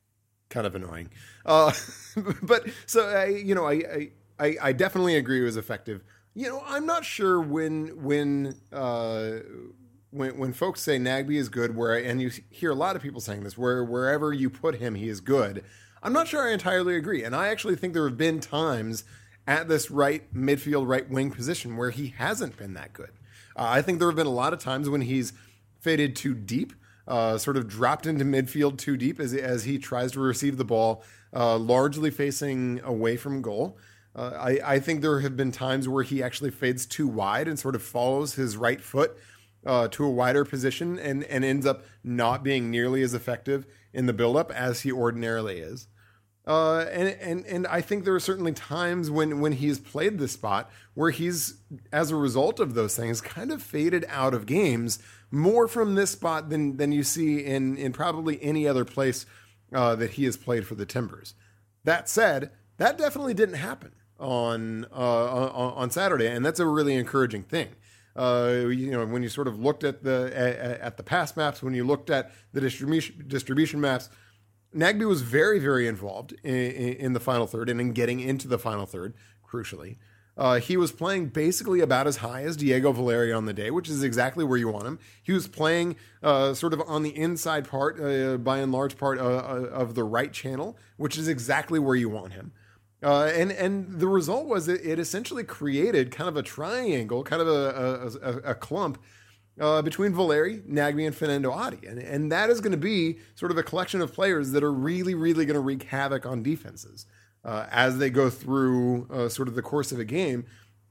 kind 0.50 0.68
of 0.68 0.76
annoying. 0.76 1.10
Uh, 1.46 1.72
but 2.42 2.68
so 2.86 3.08
I, 3.08 3.26
you 3.28 3.56
know, 3.56 3.68
I, 3.68 4.10
I, 4.40 4.58
I 4.62 4.72
definitely 4.74 5.16
agree 5.16 5.42
it 5.42 5.46
was 5.46 5.58
effective. 5.58 6.04
You 6.34 6.48
know, 6.48 6.64
I'm 6.66 6.86
not 6.86 7.06
sure 7.06 7.40
when 7.40 8.04
when 8.04 8.56
uh, 8.72 9.40
when 10.12 10.38
when 10.38 10.54
folks 10.54 10.82
say 10.82 10.98
Nagbe 10.98 11.36
is 11.36 11.50
good, 11.50 11.76
where 11.76 11.98
and 11.98 12.22
you 12.22 12.32
hear 12.50 12.72
a 12.72 12.76
lot 12.76 12.96
of 12.96 13.02
people 13.02 13.20
saying 13.20 13.44
this, 13.44 13.58
where 13.58 13.84
wherever 13.84 14.32
you 14.32 14.50
put 14.50 14.76
him, 14.76 14.96
he 14.96 15.10
is 15.10 15.20
good. 15.22 15.64
I'm 16.02 16.14
not 16.14 16.28
sure 16.28 16.48
I 16.48 16.54
entirely 16.54 16.96
agree, 16.96 17.24
and 17.24 17.36
I 17.36 17.50
actually 17.50 17.76
think 17.76 17.94
there 17.94 18.08
have 18.08 18.18
been 18.18 18.40
times 18.40 19.04
at 19.48 19.68
this 19.68 19.90
right 19.90 20.32
midfield, 20.34 20.88
right 20.88 21.10
wing 21.10 21.32
position 21.32 21.76
where 21.76 21.90
he 21.90 22.14
hasn't 22.18 22.56
been 22.56 22.74
that 22.76 22.94
good. 22.94 23.10
Uh, 23.56 23.66
I 23.68 23.82
think 23.82 24.00
there 24.00 24.08
have 24.08 24.16
been 24.16 24.28
a 24.28 24.32
lot 24.32 24.54
of 24.54 24.60
times 24.60 24.88
when 24.88 25.02
he's 25.02 25.34
faded 25.80 26.16
too 26.16 26.34
deep 26.34 26.74
uh, 27.10 27.38
sort 27.40 27.58
of 27.58 27.68
dropped 27.68 28.06
into 28.06 28.24
midfield 28.24 28.78
too 28.78 28.96
deep 28.96 29.20
as, 29.20 29.34
as 29.34 29.64
he 29.64 29.80
tries 29.80 30.12
to 30.12 30.20
receive 30.20 30.58
the 30.58 30.64
ball, 30.64 31.04
uh, 31.34 31.58
largely 31.58 32.12
facing 32.12 32.80
away 32.84 33.18
from 33.18 33.42
goal. 33.42 33.78
Uh, 34.16 34.32
I, 34.36 34.76
I, 34.76 34.80
think 34.80 35.02
there 35.02 35.20
have 35.20 35.36
been 35.36 35.52
times 35.52 35.88
where 35.88 36.04
he 36.04 36.22
actually 36.22 36.52
fades 36.52 36.86
too 36.86 37.08
wide 37.08 37.48
and 37.48 37.58
sort 37.58 37.76
of 37.76 37.84
follows 37.84 38.36
his 38.36 38.58
right 38.58 38.82
foot 38.82 39.18
uh, 39.66 39.88
to 39.90 40.06
a 40.06 40.10
wider 40.10 40.46
position 40.46 40.98
and, 41.00 41.24
and 41.26 41.44
ends 41.44 41.66
up 41.66 41.84
not 42.04 42.44
being 42.44 42.72
nearly 42.72 43.02
as 43.02 43.14
effective 43.14 43.66
in 43.94 44.06
the 44.06 44.14
buildup 44.14 44.52
as 44.52 44.82
he 44.82 44.92
ordinarily 44.92 45.60
is. 45.60 45.88
Uh, 46.48 46.86
and, 46.92 47.10
and 47.22 47.46
and 47.46 47.68
I 47.68 47.82
think 47.82 48.06
there 48.06 48.16
are 48.16 48.20
certainly 48.20 48.54
times 48.54 49.12
when 49.12 49.40
when 49.40 49.52
he's 49.52 49.78
played 49.78 50.18
this 50.18 50.32
spot 50.32 50.72
where 50.96 51.12
he's, 51.12 51.60
as 51.92 52.10
a 52.10 52.16
result 52.16 52.60
of 52.60 52.74
those 52.74 52.96
things, 52.96 53.22
kind 53.22 53.52
of 53.52 53.62
faded 53.62 54.04
out 54.10 54.34
of 54.34 54.48
games 54.48 54.98
more 55.32 55.68
from 55.68 55.96
this 55.96 56.12
spot 56.12 56.50
than 56.50 56.78
than 56.78 56.92
you 56.92 57.04
see 57.04 57.44
in 57.44 57.78
in 57.78 57.94
probably 57.94 58.42
any 58.42 58.68
other 58.68 58.86
place 58.86 59.26
uh, 59.74 59.96
that 59.96 60.12
he 60.12 60.26
has 60.26 60.38
played 60.38 60.66
for 60.66 60.76
the 60.76 60.86
Timbers. 60.86 61.34
That 61.84 62.10
said, 62.10 62.52
that 62.78 62.98
definitely 62.98 63.34
didn't 63.34 63.56
happen 63.56 63.92
on 64.20 64.86
uh, 64.92 64.96
on, 64.96 65.74
on 65.74 65.92
Saturday, 65.92 66.28
and 66.28 66.46
that's 66.46 66.60
a 66.60 66.66
really 66.66 66.96
encouraging 66.96 67.44
thing. 67.44 67.70
Uh, 68.16 68.66
you 68.70 68.92
know, 68.92 69.06
when 69.06 69.24
you 69.24 69.30
sort 69.30 69.48
of 69.48 69.60
looked 69.60 69.84
at 69.84 70.04
the 70.04 70.32
at, 70.36 70.82
at 70.82 70.98
the 70.98 71.04
pass 71.04 71.38
maps, 71.38 71.64
when 71.64 71.74
you 71.74 71.84
looked 71.84 72.10
at 72.10 72.32
the 72.52 72.62
distribution 72.62 73.24
distribution 73.28 73.80
maps, 73.80 74.10
Nagbe 74.76 75.08
was 75.08 75.22
very 75.22 75.60
very 75.60 75.88
involved 75.88 76.34
in, 76.44 76.54
in, 76.54 77.14
the 77.14 77.20
final 77.20 77.48
third 77.48 77.70
and 77.70 77.80
in 77.80 77.94
getting 77.94 78.20
into 78.20 78.48
the 78.48 78.60
final 78.60 78.86
third, 78.86 79.14
crucially. 79.48 79.98
Uh, 80.40 80.58
he 80.58 80.78
was 80.78 80.94
playing 80.94 81.28
basically 81.28 81.82
about 81.82 82.08
as 82.08 82.18
high 82.18 82.44
as 82.44 82.56
Diego 82.56 82.94
Valeri 82.94 83.34
on 83.34 83.46
the 83.46 83.52
day, 83.52 83.70
which 83.72 83.90
is 83.90 84.04
exactly 84.04 84.46
where 84.46 84.58
you 84.58 84.70
want 84.70 84.88
him. 84.88 84.98
He 85.22 85.34
was 85.34 85.50
playing 85.50 85.98
uh, 86.24 86.54
sort 86.54 86.72
of 86.72 86.82
on 86.88 87.04
the 87.04 87.10
inside 87.10 87.68
part, 87.68 88.00
uh, 88.00 88.38
by 88.38 88.60
and 88.60 88.72
large 88.72 88.98
part 88.98 89.20
uh, 89.20 89.24
uh, 89.24 89.70
of 89.70 89.96
the 89.96 90.06
right 90.06 90.32
channel, 90.32 90.78
which 90.96 91.18
is 91.18 91.28
exactly 91.28 91.78
where 91.78 91.98
you 91.98 92.08
want 92.08 92.32
him. 92.32 92.54
Uh, 93.04 93.26
and 93.36 93.52
and 93.52 94.00
the 94.00 94.08
result 94.08 94.46
was 94.46 94.70
it, 94.70 94.80
it, 94.86 94.98
essentially 94.98 95.44
created 95.44 96.10
kind 96.10 96.30
of 96.30 96.38
a 96.38 96.42
triangle, 96.42 97.22
kind 97.22 97.42
of 97.42 97.48
a, 97.50 98.18
a, 98.22 98.52
a 98.52 98.56
clump 98.56 98.98
uh, 99.60 99.82
between 99.82 100.14
Valeri, 100.14 100.60
Nagbe, 100.60 101.06
and 101.06 101.16
Fanendo 101.16 101.52
Adi. 101.52 101.86
And, 101.86 102.00
and 102.00 102.32
that 102.32 102.50
is 102.50 102.62
going 102.62 102.72
to 102.72 102.78
be 102.78 103.20
sort 103.36 103.52
of 103.52 103.58
a 103.58 103.64
collection 103.64 104.02
of 104.02 104.14
players 104.14 104.52
that 104.52 104.64
are 104.64 104.72
really, 104.72 105.16
really 105.16 105.46
going 105.46 105.56
to 105.56 105.62
wreak 105.62 105.84
havoc 105.84 106.26
on 106.26 106.44
defenses 106.44 107.06
uh, 107.44 107.68
as 107.72 107.98
they 107.98 108.10
go 108.10 108.30
through 108.30 109.08
uh, 109.12 109.30
sort 109.30 109.48
of 109.48 109.56
the 109.56 109.62
course 109.62 109.92
of 109.92 110.00
a 110.00 110.06
game. 110.06 110.46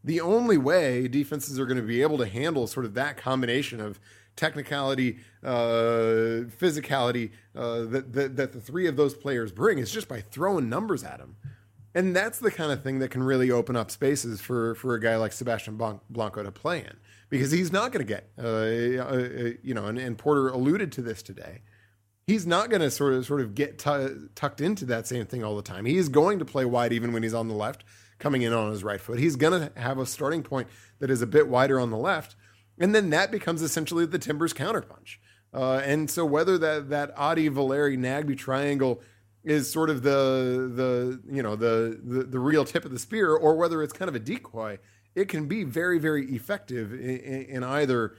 The 0.05 0.21
only 0.21 0.57
way 0.57 1.09
defenses 1.09 1.59
are 1.59 1.67
going 1.67 1.81
to 1.81 1.83
be 1.83 2.03
able 2.03 2.19
to 2.19 2.27
handle 2.27 2.67
sort 2.67 2.87
of 2.87 2.95
that 2.95 3.17
combination 3.17 3.81
of 3.81 3.99
technicality, 4.37 5.19
uh, 5.45 6.47
physicality 6.59 7.33
uh, 7.57 7.81
that, 7.81 8.13
that, 8.13 8.37
that 8.37 8.53
the 8.53 8.61
three 8.61 8.87
of 8.87 8.97
those 8.97 9.15
players 9.15 9.51
bring 9.51 9.79
is 9.79 9.91
just 9.91 10.09
by 10.09 10.21
throwing 10.21 10.69
numbers 10.69 11.03
at 11.03 11.19
them. 11.19 11.37
And 11.95 12.15
that's 12.15 12.39
the 12.39 12.51
kind 12.51 12.71
of 12.71 12.83
thing 12.83 13.01
that 13.01 13.11
can 13.11 13.23
really 13.23 13.51
open 13.51 13.75
up 13.75 13.91
spaces 13.91 14.41
for, 14.41 14.77
for 14.77 14.95
a 14.95 15.01
guy 15.01 15.17
like 15.17 15.33
Sebastian 15.33 15.77
Blanco 16.09 16.43
to 16.43 16.53
play 16.53 16.79
in 16.81 16.97
because 17.29 17.51
he's 17.51 17.73
not 17.73 17.93
going 17.93 18.07
to 18.07 18.09
get, 18.09 18.31
uh, 18.39 18.47
uh, 18.47 19.51
you 19.63 19.75
know, 19.75 19.87
and, 19.87 19.99
and, 19.99 20.17
Porter 20.17 20.49
alluded 20.49 20.93
to 20.93 21.03
this 21.03 21.23
today. 21.23 21.63
He's 22.29 22.47
not 22.47 22.69
going 22.69 22.83
to 22.83 22.91
sort 22.91 23.15
of 23.15 23.25
sort 23.25 23.41
of 23.41 23.55
get 23.55 23.79
t- 23.79 24.09
tucked 24.35 24.61
into 24.61 24.85
that 24.85 25.07
same 25.07 25.25
thing 25.25 25.43
all 25.43 25.57
the 25.57 25.63
time. 25.63 25.87
He 25.87 25.97
is 25.97 26.11
going 26.11 26.39
to 26.41 26.45
play 26.45 26.67
wide 26.67 26.93
even 26.93 27.15
when 27.15 27.23
he's 27.23 27.33
on 27.33 27.49
the 27.49 27.55
left, 27.55 27.85
coming 28.19 28.43
in 28.43 28.53
on 28.53 28.71
his 28.71 28.85
right 28.85 29.01
foot. 29.01 29.19
He's 29.19 29.35
going 29.35 29.59
to 29.59 29.81
have 29.81 29.97
a 29.97 30.05
starting 30.05 30.43
point 30.43 30.69
that 30.99 31.09
is 31.09 31.23
a 31.23 31.27
bit 31.27 31.49
wider 31.49 31.81
on 31.81 31.89
the 31.89 31.97
left, 31.97 32.37
and 32.79 32.95
then 32.95 33.09
that 33.09 33.31
becomes 33.31 33.63
essentially 33.63 34.05
the 34.05 34.19
Timbers 34.19 34.53
counterpunch. 34.53 35.17
Uh, 35.55 35.81
and 35.83 36.11
so 36.11 36.27
whether 36.27 36.59
that 36.59 36.91
that 36.91 37.15
Adi 37.17 37.49
Valeri 37.49 37.97
Nagbe 37.97 38.37
triangle 38.37 39.01
is 39.43 39.73
sort 39.73 39.89
of 39.89 40.03
the 40.03 40.71
the 40.75 41.23
you 41.35 41.43
know 41.43 41.57
the, 41.57 41.99
the 42.05 42.25
the 42.25 42.39
real 42.39 42.67
tip 42.67 42.85
of 42.85 42.91
the 42.91 42.99
spear, 42.99 43.35
or 43.35 43.57
whether 43.57 43.83
it's 43.83 43.95
kind 43.95 44.11
of 44.11 44.15
a 44.15 44.21
decoy, 44.21 44.79
it 45.15 45.31
can 45.31 45.47
be 45.49 45.65
very 45.65 45.99
very 45.99 46.27
effective 46.27 46.93
in, 46.93 47.47
in 47.47 47.65
either 47.65 48.17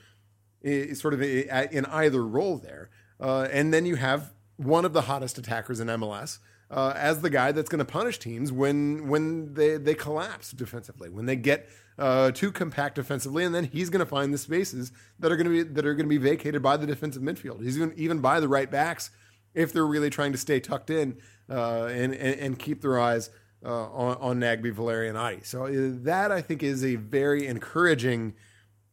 sort 0.95 1.13
of 1.13 1.21
in 1.21 1.85
either 1.85 2.25
role 2.25 2.57
there. 2.57 2.89
Uh, 3.19 3.47
and 3.51 3.73
then 3.73 3.85
you 3.85 3.95
have 3.95 4.33
one 4.57 4.85
of 4.85 4.93
the 4.93 5.01
hottest 5.01 5.37
attackers 5.37 5.79
in 5.79 5.87
MLS 5.87 6.39
uh, 6.71 6.93
as 6.95 7.21
the 7.21 7.29
guy 7.29 7.51
that's 7.51 7.69
going 7.69 7.79
to 7.79 7.85
punish 7.85 8.19
teams 8.19 8.51
when 8.51 9.07
when 9.07 9.53
they 9.53 9.77
they 9.77 9.95
collapse 9.95 10.51
defensively, 10.51 11.09
when 11.09 11.25
they 11.25 11.35
get 11.35 11.67
uh, 11.97 12.31
too 12.31 12.51
compact 12.51 12.95
defensively, 12.95 13.43
and 13.43 13.53
then 13.53 13.65
he's 13.65 13.89
going 13.89 13.99
to 13.99 14.05
find 14.05 14.33
the 14.33 14.37
spaces 14.37 14.91
that 15.19 15.31
are 15.31 15.35
going 15.35 15.47
to 15.47 15.63
be 15.63 15.73
that 15.73 15.85
are 15.85 15.93
going 15.95 16.05
to 16.05 16.09
be 16.09 16.17
vacated 16.17 16.61
by 16.61 16.77
the 16.77 16.85
defensive 16.85 17.21
midfield. 17.21 17.61
He's 17.63 17.75
even 17.77 17.93
even 17.95 18.19
by 18.19 18.39
the 18.39 18.47
right 18.47 18.69
backs 18.69 19.09
if 19.53 19.73
they're 19.73 19.85
really 19.85 20.09
trying 20.09 20.31
to 20.31 20.37
stay 20.37 20.59
tucked 20.59 20.89
in 20.89 21.17
uh, 21.49 21.85
and, 21.85 22.13
and, 22.13 22.39
and 22.39 22.59
keep 22.59 22.81
their 22.81 22.99
eyes 22.99 23.31
uh, 23.65 23.89
on, 23.89 24.17
on 24.17 24.39
Nagbe, 24.39 24.71
Valeri, 24.71 25.09
and 25.09 25.17
Adi. 25.17 25.41
So 25.43 25.65
uh, 25.65 25.69
that 26.03 26.31
I 26.31 26.41
think 26.41 26.61
is 26.61 26.83
a 26.83 26.95
very 26.95 27.47
encouraging 27.47 28.35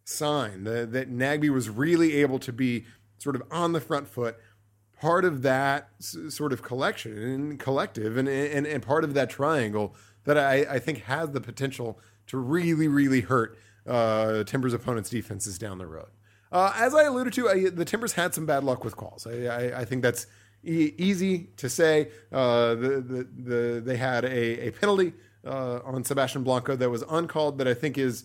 sign 0.04 0.64
that, 0.64 0.92
that 0.92 1.10
Nagbe 1.10 1.50
was 1.50 1.68
really 1.68 2.16
able 2.16 2.38
to 2.38 2.52
be 2.52 2.86
sort 3.18 3.36
of 3.36 3.42
on 3.50 3.72
the 3.72 3.80
front 3.80 4.08
foot, 4.08 4.36
part 5.00 5.24
of 5.24 5.42
that 5.42 5.90
sort 6.00 6.52
of 6.52 6.62
collection 6.62 7.16
and 7.16 7.58
collective, 7.58 8.16
and, 8.16 8.28
and 8.28 8.66
and 8.66 8.82
part 8.82 9.04
of 9.04 9.14
that 9.14 9.30
triangle 9.30 9.94
that 10.24 10.38
I, 10.38 10.66
I 10.68 10.78
think 10.78 11.02
has 11.02 11.30
the 11.30 11.40
potential 11.40 11.98
to 12.28 12.38
really 12.38 12.88
really 12.88 13.20
hurt 13.20 13.58
uh, 13.86 14.44
Timbers' 14.44 14.72
opponents' 14.72 15.10
defenses 15.10 15.58
down 15.58 15.78
the 15.78 15.86
road. 15.86 16.08
Uh, 16.52 16.72
as 16.76 16.94
I 16.94 17.04
alluded 17.04 17.32
to, 17.34 17.48
I, 17.48 17.70
the 17.70 17.84
Timbers 17.84 18.12
had 18.12 18.34
some 18.34 18.46
bad 18.46 18.64
luck 18.64 18.84
with 18.84 18.96
calls. 18.96 19.26
I, 19.26 19.46
I, 19.46 19.80
I 19.80 19.84
think 19.84 20.02
that's 20.02 20.26
e- 20.64 20.92
easy 20.96 21.50
to 21.56 21.68
say. 21.68 22.10
Uh, 22.32 22.74
the, 22.74 22.88
the, 23.00 23.28
the, 23.36 23.82
they 23.84 23.96
had 23.96 24.24
a, 24.24 24.68
a 24.68 24.70
penalty 24.70 25.12
uh, 25.44 25.80
on 25.84 26.04
Sebastian 26.04 26.44
Blanco 26.44 26.76
that 26.76 26.88
was 26.88 27.02
uncalled 27.08 27.58
that 27.58 27.68
I 27.68 27.74
think 27.74 27.98
is, 27.98 28.24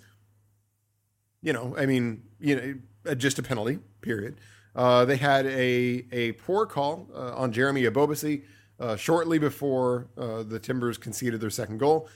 you 1.41 1.51
know, 1.51 1.75
I 1.77 1.85
mean, 1.87 2.23
you 2.39 2.79
know, 3.05 3.15
just 3.15 3.39
a 3.39 3.43
penalty. 3.43 3.79
Period. 4.01 4.39
Uh, 4.75 5.05
they 5.05 5.17
had 5.17 5.45
a 5.45 6.05
a 6.11 6.31
poor 6.33 6.65
call 6.65 7.09
uh, 7.13 7.35
on 7.35 7.51
Jeremy 7.51 7.83
Ebobisse 7.83 8.43
uh, 8.79 8.95
shortly 8.95 9.37
before 9.37 10.07
uh, 10.17 10.43
the 10.43 10.59
Timbers 10.59 10.97
conceded 10.97 11.41
their 11.41 11.49
second 11.49 11.77
goal. 11.77 12.07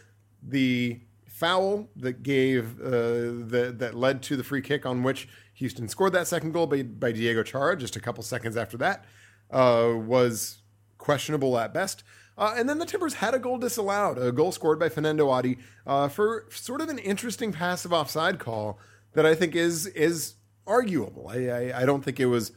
The 0.41 1.01
foul 1.27 1.89
that 1.97 2.23
gave 2.23 2.77
that 2.77 3.75
that 3.79 3.93
led 3.93 4.21
to 4.23 4.37
the 4.37 4.43
free 4.43 4.61
kick 4.61 4.85
on 4.85 5.03
which 5.03 5.27
Houston 5.55 5.87
scored 5.87 6.13
that 6.13 6.27
second 6.27 6.51
goal 6.51 6.67
by, 6.67 6.83
by 6.83 7.11
Diego 7.11 7.43
Chara 7.43 7.77
just 7.77 7.95
a 7.95 7.99
couple 7.99 8.23
seconds 8.23 8.55
after 8.55 8.77
that 8.77 9.05
uh, 9.51 9.93
was 9.95 10.61
questionable 10.97 11.57
at 11.57 11.73
best. 11.73 12.03
Uh, 12.37 12.53
and 12.57 12.67
then 12.67 12.79
the 12.79 12.85
Timbers 12.85 13.15
had 13.15 13.33
a 13.33 13.39
goal 13.39 13.57
disallowed, 13.57 14.17
a 14.17 14.31
goal 14.31 14.51
scored 14.51 14.77
by 14.77 14.89
Fanendo 14.89 15.31
Adi 15.31 15.57
uh, 15.87 16.09
for 16.09 16.45
sort 16.49 16.81
of 16.81 16.89
an 16.89 16.99
interesting 16.99 17.53
passive 17.53 17.93
offside 17.93 18.39
call 18.39 18.77
that 19.13 19.25
I 19.25 19.33
think 19.33 19.55
is 19.55 19.87
is 19.87 20.35
arguable. 20.67 21.27
I, 21.29 21.47
I, 21.47 21.81
I 21.81 21.85
don't 21.85 22.03
think 22.03 22.19
it 22.19 22.25
was, 22.27 22.51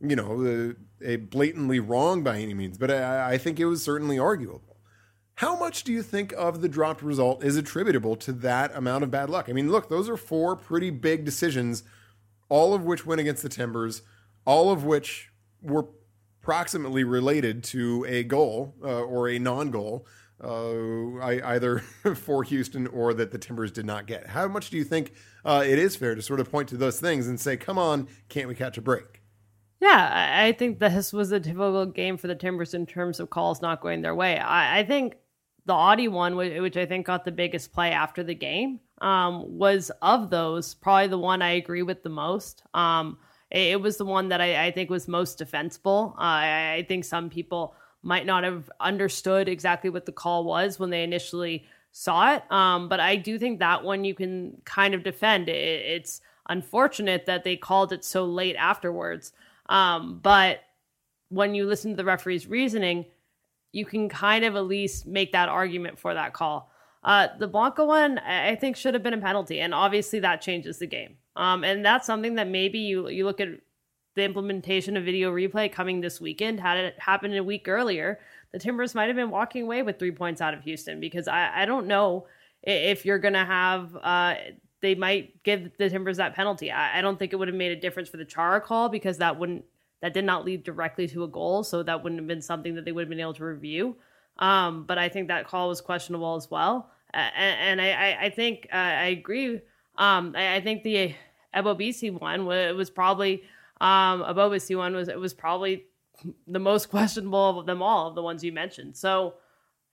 you 0.00 0.16
know, 0.16 0.74
a, 1.02 1.12
a, 1.12 1.16
blatantly 1.16 1.80
wrong 1.80 2.22
by 2.22 2.38
any 2.38 2.54
means, 2.54 2.78
but 2.78 2.90
I, 2.90 3.32
I 3.32 3.38
think 3.38 3.60
it 3.60 3.66
was 3.66 3.82
certainly 3.82 4.18
arguable. 4.18 4.72
How 5.36 5.58
much 5.58 5.84
do 5.84 5.92
you 5.92 6.02
think 6.02 6.32
of 6.36 6.60
the 6.60 6.68
dropped 6.68 7.02
result 7.02 7.42
is 7.42 7.56
attributable 7.56 8.16
to 8.16 8.32
that 8.32 8.74
amount 8.76 9.04
of 9.04 9.10
bad 9.10 9.30
luck? 9.30 9.48
I 9.48 9.52
mean, 9.52 9.70
look, 9.70 9.88
those 9.88 10.08
are 10.08 10.16
four 10.16 10.56
pretty 10.56 10.90
big 10.90 11.24
decisions, 11.24 11.82
all 12.48 12.74
of 12.74 12.84
which 12.84 13.06
went 13.06 13.20
against 13.20 13.42
the 13.42 13.48
Timbers, 13.48 14.02
all 14.44 14.70
of 14.70 14.84
which 14.84 15.30
were 15.62 15.86
proximately 16.42 17.04
related 17.04 17.64
to 17.64 18.04
a 18.08 18.24
goal 18.24 18.74
uh, 18.82 19.00
or 19.02 19.28
a 19.28 19.38
non-goal, 19.38 20.06
uh, 20.42 21.20
either 21.22 21.78
for 22.16 22.42
Houston 22.44 22.86
or 22.88 23.14
that 23.14 23.30
the 23.30 23.38
Timbers 23.38 23.72
did 23.72 23.86
not 23.86 24.06
get. 24.06 24.28
How 24.28 24.48
much 24.48 24.70
do 24.70 24.76
you 24.76 24.84
think 24.84 25.12
uh, 25.44 25.64
it 25.66 25.78
is 25.78 25.96
fair 25.96 26.14
to 26.14 26.22
sort 26.22 26.40
of 26.40 26.50
point 26.50 26.68
to 26.70 26.76
those 26.76 27.00
things 27.00 27.28
and 27.28 27.38
say, 27.38 27.56
"Come 27.56 27.78
on, 27.78 28.08
can't 28.28 28.48
we 28.48 28.54
catch 28.54 28.78
a 28.78 28.82
break?" 28.82 29.22
Yeah, 29.80 30.38
I 30.38 30.52
think 30.52 30.78
this 30.78 31.12
was 31.12 31.32
a 31.32 31.40
typical 31.40 31.86
game 31.86 32.16
for 32.16 32.28
the 32.28 32.36
Timbers 32.36 32.72
in 32.72 32.86
terms 32.86 33.18
of 33.18 33.30
calls 33.30 33.60
not 33.60 33.80
going 33.80 34.02
their 34.02 34.14
way. 34.14 34.38
I, 34.38 34.78
I 34.80 34.84
think 34.84 35.16
the 35.66 35.72
Adi 35.72 36.08
one, 36.08 36.36
which 36.36 36.76
I 36.76 36.86
think 36.86 37.06
got 37.06 37.24
the 37.24 37.32
biggest 37.32 37.72
play 37.72 37.90
after 37.90 38.22
the 38.22 38.34
game, 38.34 38.80
um, 39.00 39.58
was 39.58 39.90
of 40.00 40.30
those 40.30 40.74
probably 40.74 41.08
the 41.08 41.18
one 41.18 41.42
I 41.42 41.52
agree 41.52 41.82
with 41.82 42.02
the 42.02 42.08
most. 42.08 42.62
Um, 42.74 43.18
it 43.50 43.80
was 43.80 43.96
the 43.96 44.04
one 44.04 44.28
that 44.30 44.40
I, 44.40 44.66
I 44.66 44.70
think 44.70 44.88
was 44.88 45.08
most 45.08 45.36
defensible. 45.36 46.14
Uh, 46.16 46.22
I, 46.22 46.74
I, 46.74 46.86
think 46.88 47.04
some 47.04 47.28
people 47.28 47.74
might 48.02 48.26
not 48.26 48.44
have 48.44 48.70
understood 48.80 49.48
exactly 49.48 49.90
what 49.90 50.06
the 50.06 50.12
call 50.12 50.44
was 50.44 50.78
when 50.78 50.90
they 50.90 51.02
initially 51.04 51.64
saw 51.92 52.34
it. 52.34 52.50
Um, 52.50 52.88
but 52.88 53.00
I 53.00 53.16
do 53.16 53.38
think 53.38 53.58
that 53.58 53.84
one 53.84 54.04
you 54.04 54.14
can 54.14 54.60
kind 54.64 54.94
of 54.94 55.02
defend. 55.02 55.48
It, 55.48 55.54
it's 55.54 56.20
unfortunate 56.48 57.26
that 57.26 57.44
they 57.44 57.56
called 57.56 57.92
it 57.92 58.04
so 58.04 58.24
late 58.24 58.56
afterwards. 58.56 59.32
Um, 59.68 60.18
but 60.22 60.60
when 61.28 61.54
you 61.54 61.66
listen 61.66 61.92
to 61.92 61.96
the 61.96 62.04
referee's 62.04 62.46
reasoning, 62.46 63.06
you 63.72 63.86
can 63.86 64.08
kind 64.08 64.44
of 64.44 64.56
at 64.56 64.66
least 64.66 65.06
make 65.06 65.32
that 65.32 65.48
argument 65.48 65.98
for 65.98 66.12
that 66.14 66.32
call. 66.34 66.70
Uh, 67.04 67.28
the 67.38 67.48
Blanco 67.48 67.86
one, 67.86 68.18
I 68.18 68.54
think, 68.54 68.76
should 68.76 68.94
have 68.94 69.02
been 69.02 69.14
a 69.14 69.18
penalty, 69.18 69.60
and 69.60 69.74
obviously 69.74 70.20
that 70.20 70.40
changes 70.40 70.78
the 70.78 70.86
game. 70.86 71.16
Um, 71.34 71.64
and 71.64 71.84
that's 71.84 72.06
something 72.06 72.36
that 72.36 72.48
maybe 72.48 72.78
you 72.78 73.08
you 73.08 73.24
look 73.24 73.40
at 73.40 73.48
the 74.14 74.22
implementation 74.22 74.96
of 74.96 75.04
video 75.04 75.32
replay 75.32 75.70
coming 75.70 76.00
this 76.00 76.20
weekend. 76.20 76.60
Had 76.60 76.76
it 76.76 76.98
happened 76.98 77.36
a 77.36 77.44
week 77.44 77.68
earlier, 77.68 78.20
the 78.52 78.58
Timbers 78.58 78.94
might 78.94 79.06
have 79.06 79.16
been 79.16 79.30
walking 79.30 79.62
away 79.62 79.82
with 79.82 79.98
three 79.98 80.10
points 80.10 80.40
out 80.40 80.54
of 80.54 80.62
Houston 80.62 81.00
because 81.00 81.28
I, 81.28 81.62
I 81.62 81.64
don't 81.64 81.86
know 81.86 82.26
if 82.62 83.04
you're 83.04 83.18
going 83.18 83.34
to 83.34 83.44
have. 83.44 83.96
Uh, 83.96 84.34
they 84.80 84.94
might 84.94 85.42
give 85.44 85.70
the 85.78 85.88
Timbers 85.88 86.18
that 86.18 86.34
penalty. 86.34 86.70
I, 86.70 86.98
I 86.98 87.00
don't 87.00 87.18
think 87.18 87.32
it 87.32 87.36
would 87.36 87.48
have 87.48 87.56
made 87.56 87.72
a 87.72 87.80
difference 87.80 88.08
for 88.08 88.16
the 88.16 88.24
Chara 88.24 88.60
call 88.60 88.88
because 88.88 89.18
that 89.18 89.38
wouldn't 89.38 89.64
that 90.02 90.12
did 90.12 90.24
not 90.24 90.44
lead 90.44 90.64
directly 90.64 91.06
to 91.08 91.22
a 91.22 91.28
goal, 91.28 91.62
so 91.62 91.82
that 91.82 92.02
wouldn't 92.02 92.20
have 92.20 92.26
been 92.26 92.42
something 92.42 92.74
that 92.74 92.84
they 92.84 92.92
would 92.92 93.02
have 93.02 93.08
been 93.08 93.20
able 93.20 93.34
to 93.34 93.44
review. 93.44 93.96
Um, 94.38 94.84
but 94.84 94.98
I 94.98 95.08
think 95.08 95.28
that 95.28 95.46
call 95.46 95.68
was 95.68 95.80
questionable 95.80 96.34
as 96.34 96.50
well. 96.50 96.90
And, 97.14 97.80
and 97.80 97.80
I, 97.80 98.18
I, 98.22 98.30
think 98.30 98.66
uh, 98.72 98.76
I 98.76 99.06
agree. 99.06 99.60
Um, 99.96 100.34
I, 100.36 100.56
I, 100.56 100.60
think 100.60 100.82
the 100.82 101.14
Ebobisse 101.54 102.18
one 102.18 102.46
was 102.46 102.90
probably 102.90 103.44
um, 103.82 104.60
C 104.60 104.74
one 104.74 104.94
was 104.94 105.08
it 105.08 105.18
was 105.18 105.34
probably 105.34 105.84
the 106.46 106.58
most 106.58 106.88
questionable 106.90 107.58
of 107.58 107.66
them 107.66 107.82
all 107.82 108.08
of 108.08 108.14
the 108.14 108.22
ones 108.22 108.44
you 108.44 108.52
mentioned. 108.52 108.96
So 108.96 109.34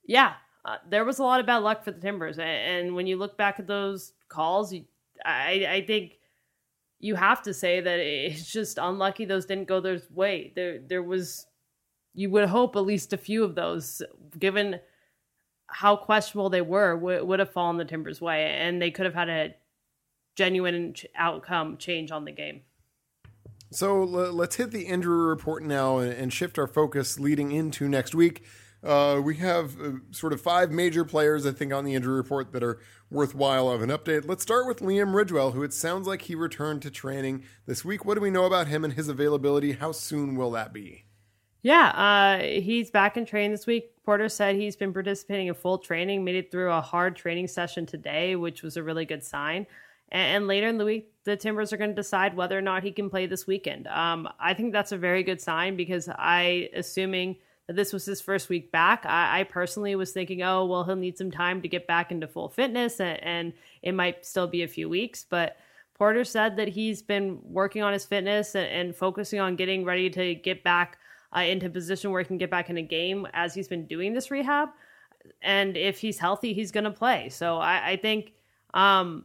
yeah, 0.04 0.34
uh, 0.64 0.76
there 0.88 1.04
was 1.04 1.18
a 1.18 1.22
lot 1.22 1.40
of 1.40 1.46
bad 1.46 1.58
luck 1.58 1.84
for 1.84 1.90
the 1.90 2.00
Timbers. 2.00 2.38
And 2.38 2.94
when 2.94 3.06
you 3.06 3.16
look 3.16 3.36
back 3.36 3.58
at 3.58 3.66
those 3.66 4.12
calls, 4.28 4.72
you, 4.72 4.84
I, 5.24 5.66
I 5.68 5.84
think 5.86 6.18
you 6.98 7.14
have 7.14 7.42
to 7.42 7.54
say 7.54 7.80
that 7.80 7.98
it's 7.98 8.50
just 8.52 8.78
unlucky 8.78 9.24
those 9.24 9.46
didn't 9.46 9.68
go 9.68 9.80
their 9.80 10.00
way. 10.12 10.52
There, 10.54 10.78
there 10.78 11.02
was 11.02 11.46
you 12.14 12.30
would 12.30 12.48
hope 12.48 12.76
at 12.76 12.80
least 12.80 13.12
a 13.12 13.16
few 13.16 13.44
of 13.44 13.54
those, 13.54 14.02
given 14.38 14.80
how 15.68 15.94
questionable 15.94 16.50
they 16.50 16.60
were, 16.60 16.96
would 16.96 17.38
have 17.38 17.52
fallen 17.52 17.76
the 17.76 17.84
Timbers' 17.84 18.20
way, 18.20 18.46
and 18.46 18.82
they 18.82 18.90
could 18.90 19.06
have 19.06 19.14
had 19.14 19.28
a 19.28 19.54
genuine 20.34 20.94
outcome 21.14 21.76
change 21.76 22.10
on 22.10 22.24
the 22.24 22.32
game. 22.32 22.62
So 23.70 24.02
let's 24.02 24.56
hit 24.56 24.72
the 24.72 24.82
injury 24.82 25.28
report 25.28 25.62
now 25.62 25.98
and 25.98 26.32
shift 26.32 26.58
our 26.58 26.66
focus 26.66 27.20
leading 27.20 27.52
into 27.52 27.88
next 27.88 28.14
week. 28.14 28.44
Uh, 28.82 29.20
we 29.22 29.36
have 29.36 29.78
uh, 29.80 29.90
sort 30.10 30.32
of 30.32 30.40
five 30.40 30.70
major 30.70 31.04
players, 31.04 31.44
I 31.44 31.52
think, 31.52 31.72
on 31.72 31.84
the 31.84 31.94
injury 31.94 32.16
report 32.16 32.52
that 32.52 32.62
are 32.62 32.80
worthwhile 33.10 33.68
of 33.70 33.82
an 33.82 33.90
update. 33.90 34.26
Let's 34.26 34.42
start 34.42 34.66
with 34.66 34.78
Liam 34.78 35.12
Ridgewell, 35.12 35.52
who 35.52 35.62
it 35.62 35.74
sounds 35.74 36.06
like 36.06 36.22
he 36.22 36.34
returned 36.34 36.82
to 36.82 36.90
training 36.90 37.44
this 37.66 37.84
week. 37.84 38.04
What 38.04 38.14
do 38.14 38.22
we 38.22 38.30
know 38.30 38.46
about 38.46 38.68
him 38.68 38.82
and 38.84 38.94
his 38.94 39.08
availability? 39.08 39.72
How 39.72 39.92
soon 39.92 40.34
will 40.34 40.50
that 40.52 40.72
be? 40.72 41.04
Yeah, 41.62 41.88
uh, 41.88 42.42
he's 42.42 42.90
back 42.90 43.18
in 43.18 43.26
training 43.26 43.50
this 43.50 43.66
week. 43.66 43.90
Porter 44.06 44.30
said 44.30 44.56
he's 44.56 44.76
been 44.76 44.94
participating 44.94 45.48
in 45.48 45.54
full 45.54 45.76
training, 45.76 46.24
made 46.24 46.36
it 46.36 46.50
through 46.50 46.72
a 46.72 46.80
hard 46.80 47.16
training 47.16 47.48
session 47.48 47.84
today, 47.84 48.34
which 48.34 48.62
was 48.62 48.78
a 48.78 48.82
really 48.82 49.04
good 49.04 49.22
sign. 49.22 49.66
And, 50.12 50.46
later 50.48 50.66
in 50.66 50.78
the 50.78 50.84
week, 50.84 51.12
the 51.24 51.36
Timbers 51.36 51.72
are 51.72 51.76
going 51.76 51.90
to 51.90 51.96
decide 51.96 52.34
whether 52.34 52.58
or 52.58 52.62
not 52.62 52.82
he 52.82 52.90
can 52.90 53.10
play 53.10 53.26
this 53.26 53.46
weekend. 53.46 53.86
Um, 53.86 54.28
I 54.40 54.54
think 54.54 54.72
that's 54.72 54.92
a 54.92 54.98
very 54.98 55.22
good 55.22 55.40
sign 55.40 55.76
because 55.76 56.08
I, 56.08 56.68
assuming 56.74 57.36
that 57.68 57.76
this 57.76 57.92
was 57.92 58.04
his 58.06 58.20
first 58.20 58.48
week 58.48 58.72
back, 58.72 59.06
I, 59.06 59.40
I, 59.40 59.44
personally 59.44 59.94
was 59.94 60.10
thinking, 60.10 60.42
oh, 60.42 60.66
well, 60.66 60.82
he'll 60.82 60.96
need 60.96 61.16
some 61.16 61.30
time 61.30 61.62
to 61.62 61.68
get 61.68 61.86
back 61.86 62.10
into 62.10 62.26
full 62.26 62.48
fitness 62.48 62.98
and, 62.98 63.22
and 63.22 63.52
it 63.82 63.92
might 63.92 64.26
still 64.26 64.48
be 64.48 64.64
a 64.64 64.68
few 64.68 64.88
weeks. 64.88 65.24
But 65.28 65.56
Porter 65.94 66.24
said 66.24 66.56
that 66.56 66.68
he's 66.68 67.02
been 67.02 67.38
working 67.44 67.82
on 67.82 67.92
his 67.92 68.04
fitness 68.04 68.56
and, 68.56 68.66
and 68.66 68.96
focusing 68.96 69.38
on 69.38 69.54
getting 69.54 69.84
ready 69.84 70.10
to 70.10 70.34
get 70.34 70.64
back 70.64 70.98
uh, 71.36 71.40
into 71.40 71.70
position 71.70 72.10
where 72.10 72.22
he 72.22 72.26
can 72.26 72.38
get 72.38 72.50
back 72.50 72.70
in 72.70 72.78
a 72.78 72.82
game 72.82 73.28
as 73.34 73.54
he's 73.54 73.68
been 73.68 73.86
doing 73.86 74.12
this 74.12 74.30
rehab. 74.30 74.70
And 75.42 75.76
if 75.76 76.00
he's 76.00 76.18
healthy, 76.18 76.54
he's 76.54 76.72
going 76.72 76.84
to 76.84 76.90
play. 76.90 77.28
So 77.28 77.58
I, 77.58 77.90
I 77.90 77.96
think 77.96 78.32
um, 78.74 79.24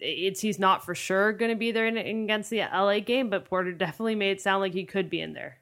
it's 0.00 0.40
he's 0.40 0.58
not 0.58 0.84
for 0.84 0.94
sure 0.94 1.32
going 1.32 1.50
to 1.50 1.56
be 1.56 1.72
there 1.72 1.86
in, 1.86 1.96
against 1.96 2.50
the 2.50 2.60
LA 2.60 3.00
game, 3.00 3.30
but 3.30 3.44
Porter 3.44 3.72
definitely 3.72 4.14
made 4.14 4.32
it 4.32 4.40
sound 4.40 4.60
like 4.60 4.72
he 4.72 4.84
could 4.84 5.08
be 5.08 5.20
in 5.20 5.32
there. 5.32 5.58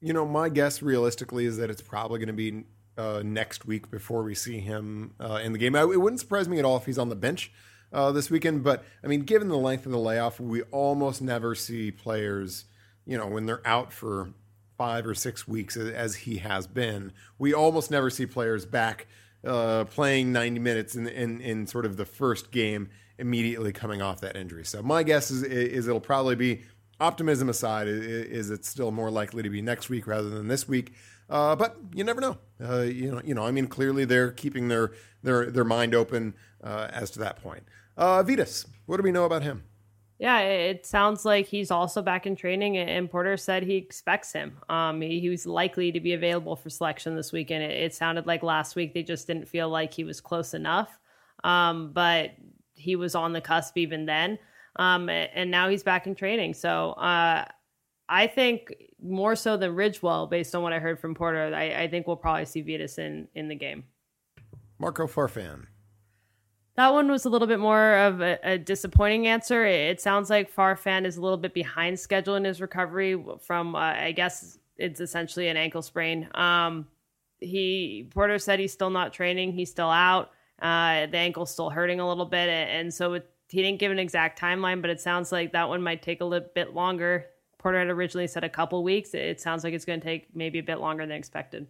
You 0.00 0.12
know, 0.12 0.26
my 0.26 0.48
guess 0.48 0.82
realistically 0.82 1.44
is 1.44 1.56
that 1.58 1.70
it's 1.70 1.82
probably 1.82 2.18
going 2.18 2.28
to 2.28 2.32
be 2.32 2.64
uh, 2.96 3.22
next 3.24 3.66
week 3.66 3.90
before 3.90 4.22
we 4.22 4.34
see 4.34 4.60
him 4.60 5.14
uh, 5.20 5.40
in 5.42 5.52
the 5.52 5.58
game. 5.58 5.74
I, 5.74 5.82
it 5.82 6.00
wouldn't 6.00 6.20
surprise 6.20 6.48
me 6.48 6.58
at 6.58 6.64
all 6.64 6.76
if 6.76 6.86
he's 6.86 6.98
on 6.98 7.08
the 7.08 7.16
bench 7.16 7.52
uh, 7.92 8.12
this 8.12 8.30
weekend, 8.30 8.62
but 8.62 8.84
I 9.02 9.06
mean, 9.06 9.22
given 9.22 9.48
the 9.48 9.58
length 9.58 9.86
of 9.86 9.92
the 9.92 9.98
layoff, 9.98 10.38
we 10.40 10.62
almost 10.64 11.20
never 11.20 11.54
see 11.54 11.90
players, 11.90 12.66
you 13.04 13.18
know, 13.18 13.26
when 13.26 13.46
they're 13.46 13.66
out 13.66 13.92
for 13.92 14.32
five 14.80 15.06
or 15.06 15.14
six 15.14 15.46
weeks 15.46 15.76
as 15.76 16.14
he 16.14 16.38
has 16.38 16.66
been. 16.66 17.12
We 17.38 17.52
almost 17.52 17.90
never 17.90 18.08
see 18.08 18.24
players 18.24 18.64
back 18.64 19.06
uh, 19.44 19.84
playing 19.84 20.32
90 20.32 20.58
minutes 20.58 20.94
in, 20.94 21.06
in, 21.06 21.40
in 21.40 21.66
sort 21.66 21.84
of 21.84 21.98
the 21.98 22.06
first 22.06 22.50
game 22.50 22.88
immediately 23.20 23.72
coming 23.72 24.02
off 24.02 24.20
that 24.22 24.36
injury. 24.36 24.64
So 24.64 24.82
my 24.82 25.02
guess 25.02 25.30
is, 25.30 25.42
is 25.42 25.86
it'll 25.86 26.00
probably 26.00 26.36
be 26.36 26.62
optimism 26.98 27.48
aside, 27.48 27.88
is 27.88 28.50
it's 28.50 28.68
still 28.68 28.90
more 28.90 29.10
likely 29.10 29.42
to 29.42 29.50
be 29.50 29.62
next 29.62 29.88
week 29.88 30.06
rather 30.06 30.28
than 30.28 30.48
this 30.48 30.68
week. 30.68 30.92
Uh, 31.28 31.54
but 31.54 31.76
you 31.94 32.02
never 32.02 32.20
know. 32.20 32.38
Uh, 32.62 32.80
you 32.80 33.12
know, 33.12 33.22
you 33.24 33.34
know. 33.34 33.44
I 33.44 33.52
mean, 33.52 33.68
clearly 33.68 34.04
they're 34.04 34.32
keeping 34.32 34.68
their 34.68 34.92
their 35.22 35.50
their 35.50 35.64
mind 35.64 35.94
open 35.94 36.34
uh, 36.62 36.88
as 36.90 37.10
to 37.12 37.20
that 37.20 37.40
point. 37.40 37.62
Uh, 37.96 38.22
Vytas, 38.24 38.66
what 38.86 38.96
do 38.96 39.02
we 39.02 39.12
know 39.12 39.24
about 39.24 39.42
him? 39.42 39.62
Yeah, 40.18 40.40
it 40.40 40.84
sounds 40.84 41.24
like 41.24 41.46
he's 41.46 41.70
also 41.70 42.02
back 42.02 42.26
in 42.26 42.36
training, 42.36 42.76
and 42.76 43.10
Porter 43.10 43.38
said 43.38 43.62
he 43.62 43.76
expects 43.76 44.34
him. 44.34 44.58
Um, 44.68 45.00
he, 45.00 45.18
he 45.18 45.30
was 45.30 45.46
likely 45.46 45.92
to 45.92 46.00
be 46.00 46.12
available 46.12 46.56
for 46.56 46.68
selection 46.68 47.16
this 47.16 47.32
weekend. 47.32 47.64
It, 47.64 47.70
it, 47.70 47.94
sounded 47.94 48.26
like 48.26 48.42
last 48.42 48.76
week 48.76 48.92
they 48.92 49.02
just 49.02 49.26
didn't 49.26 49.48
feel 49.48 49.70
like 49.70 49.94
he 49.94 50.04
was 50.04 50.20
close 50.20 50.52
enough, 50.52 50.90
um, 51.42 51.92
but 51.94 52.32
he 52.80 52.96
was 52.96 53.14
on 53.14 53.32
the 53.32 53.40
cusp 53.40 53.76
even 53.76 54.06
then. 54.06 54.38
Um, 54.76 55.08
and 55.08 55.50
now 55.50 55.68
he's 55.68 55.82
back 55.82 56.06
in 56.06 56.14
training. 56.14 56.54
So 56.54 56.92
uh, 56.92 57.44
I 58.08 58.26
think 58.26 58.72
more 59.02 59.36
so 59.36 59.56
than 59.56 59.74
Ridgewell, 59.74 60.30
based 60.30 60.54
on 60.54 60.62
what 60.62 60.72
I 60.72 60.78
heard 60.78 61.00
from 61.00 61.14
Porter, 61.14 61.54
I, 61.54 61.82
I 61.82 61.88
think 61.88 62.06
we'll 62.06 62.16
probably 62.16 62.44
see 62.44 62.62
Vytas 62.62 62.98
in 62.98 63.28
in 63.34 63.48
the 63.48 63.54
game. 63.54 63.84
Marco 64.78 65.06
Farfan. 65.06 65.66
That 66.76 66.92
one 66.92 67.10
was 67.10 67.26
a 67.26 67.28
little 67.28 67.48
bit 67.48 67.58
more 67.58 67.96
of 67.96 68.22
a, 68.22 68.38
a 68.42 68.56
disappointing 68.56 69.26
answer. 69.26 69.66
It, 69.66 69.90
it, 69.90 70.00
sounds 70.00 70.30
like 70.30 70.54
Farfan 70.54 71.04
is 71.04 71.18
a 71.18 71.20
little 71.20 71.36
bit 71.36 71.52
behind 71.52 71.98
schedule 71.98 72.36
in 72.36 72.44
his 72.44 72.60
recovery 72.60 73.22
from, 73.40 73.74
uh, 73.74 73.78
I 73.78 74.12
guess 74.12 74.58
it's 74.78 75.00
essentially 75.00 75.48
an 75.48 75.58
ankle 75.58 75.82
sprain. 75.82 76.28
Um, 76.34 76.86
he 77.40 78.08
Porter 78.14 78.38
said 78.38 78.58
he's 78.58 78.72
still 78.72 78.90
not 78.90 79.12
training. 79.12 79.52
He's 79.52 79.70
still 79.70 79.90
out. 79.90 80.30
Uh, 80.60 81.06
the 81.06 81.16
ankle's 81.16 81.50
still 81.50 81.70
hurting 81.70 82.00
a 82.00 82.08
little 82.08 82.26
bit, 82.26 82.48
and 82.48 82.92
so 82.92 83.14
it, 83.14 83.30
he 83.48 83.62
didn't 83.62 83.78
give 83.78 83.90
an 83.90 83.98
exact 83.98 84.40
timeline, 84.40 84.80
but 84.80 84.90
it 84.90 85.00
sounds 85.00 85.32
like 85.32 85.52
that 85.52 85.68
one 85.68 85.82
might 85.82 86.02
take 86.02 86.20
a 86.20 86.24
little 86.24 86.48
bit 86.54 86.74
longer. 86.74 87.26
Porter 87.58 87.78
had 87.78 87.88
originally 87.88 88.26
said 88.26 88.44
a 88.44 88.48
couple 88.48 88.82
weeks. 88.82 89.14
It 89.14 89.40
sounds 89.40 89.64
like 89.64 89.74
it's 89.74 89.84
going 89.84 90.00
to 90.00 90.04
take 90.04 90.34
maybe 90.34 90.58
a 90.58 90.62
bit 90.62 90.80
longer 90.80 91.06
than 91.06 91.16
expected. 91.16 91.66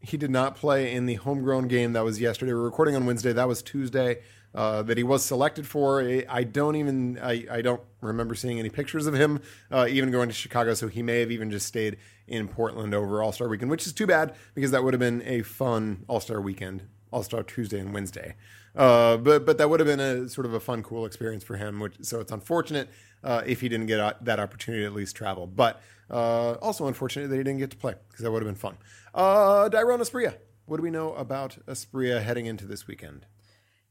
He 0.00 0.16
did 0.16 0.30
not 0.30 0.54
play 0.54 0.94
in 0.94 1.06
the 1.06 1.14
homegrown 1.14 1.68
game 1.68 1.92
that 1.94 2.04
was 2.04 2.20
yesterday. 2.20 2.52
We're 2.52 2.60
recording 2.60 2.94
on 2.94 3.04
Wednesday. 3.04 3.32
That 3.32 3.48
was 3.48 3.62
Tuesday. 3.62 4.20
Uh, 4.54 4.82
that 4.82 4.96
he 4.96 5.04
was 5.04 5.22
selected 5.22 5.66
for. 5.66 6.00
I 6.26 6.42
don't 6.42 6.74
even 6.76 7.18
I, 7.22 7.44
I 7.50 7.60
don't 7.60 7.82
remember 8.00 8.34
seeing 8.34 8.58
any 8.58 8.70
pictures 8.70 9.06
of 9.06 9.12
him 9.12 9.42
uh, 9.70 9.86
even 9.90 10.10
going 10.10 10.30
to 10.30 10.34
Chicago. 10.34 10.72
So 10.72 10.88
he 10.88 11.02
may 11.02 11.20
have 11.20 11.30
even 11.30 11.50
just 11.50 11.66
stayed 11.66 11.98
in 12.26 12.48
Portland 12.48 12.94
over 12.94 13.22
All 13.22 13.30
Star 13.30 13.46
Weekend, 13.46 13.70
which 13.70 13.86
is 13.86 13.92
too 13.92 14.06
bad 14.06 14.34
because 14.54 14.70
that 14.70 14.82
would 14.82 14.94
have 14.94 15.00
been 15.00 15.22
a 15.26 15.42
fun 15.42 16.04
All 16.08 16.18
Star 16.18 16.40
Weekend, 16.40 16.82
All 17.10 17.22
Star 17.22 17.42
Tuesday 17.42 17.80
and 17.80 17.92
Wednesday. 17.92 18.34
Uh, 18.76 19.16
but 19.16 19.46
but 19.46 19.58
that 19.58 19.68
would 19.70 19.80
have 19.80 19.86
been 19.86 20.00
a 20.00 20.28
sort 20.28 20.46
of 20.46 20.54
a 20.54 20.60
fun, 20.60 20.82
cool 20.82 21.06
experience 21.06 21.42
for 21.42 21.56
him. 21.56 21.80
Which, 21.80 21.94
so 22.02 22.20
it's 22.20 22.32
unfortunate 22.32 22.88
uh, 23.24 23.42
if 23.46 23.60
he 23.60 23.68
didn't 23.68 23.86
get 23.86 24.24
that 24.24 24.38
opportunity 24.38 24.82
to 24.82 24.86
at 24.86 24.94
least 24.94 25.16
travel. 25.16 25.46
But 25.46 25.80
uh, 26.10 26.52
also 26.54 26.86
unfortunate 26.86 27.28
that 27.28 27.36
he 27.36 27.42
didn't 27.42 27.58
get 27.58 27.70
to 27.70 27.76
play 27.76 27.94
because 28.08 28.22
that 28.22 28.30
would 28.30 28.42
have 28.42 28.48
been 28.48 28.60
fun. 28.60 28.76
Uh, 29.14 29.68
Dairon 29.70 30.00
Asprilla. 30.00 30.34
What 30.66 30.76
do 30.76 30.82
we 30.82 30.90
know 30.90 31.14
about 31.14 31.56
Asprilla 31.66 32.22
heading 32.22 32.46
into 32.46 32.66
this 32.66 32.86
weekend? 32.86 33.24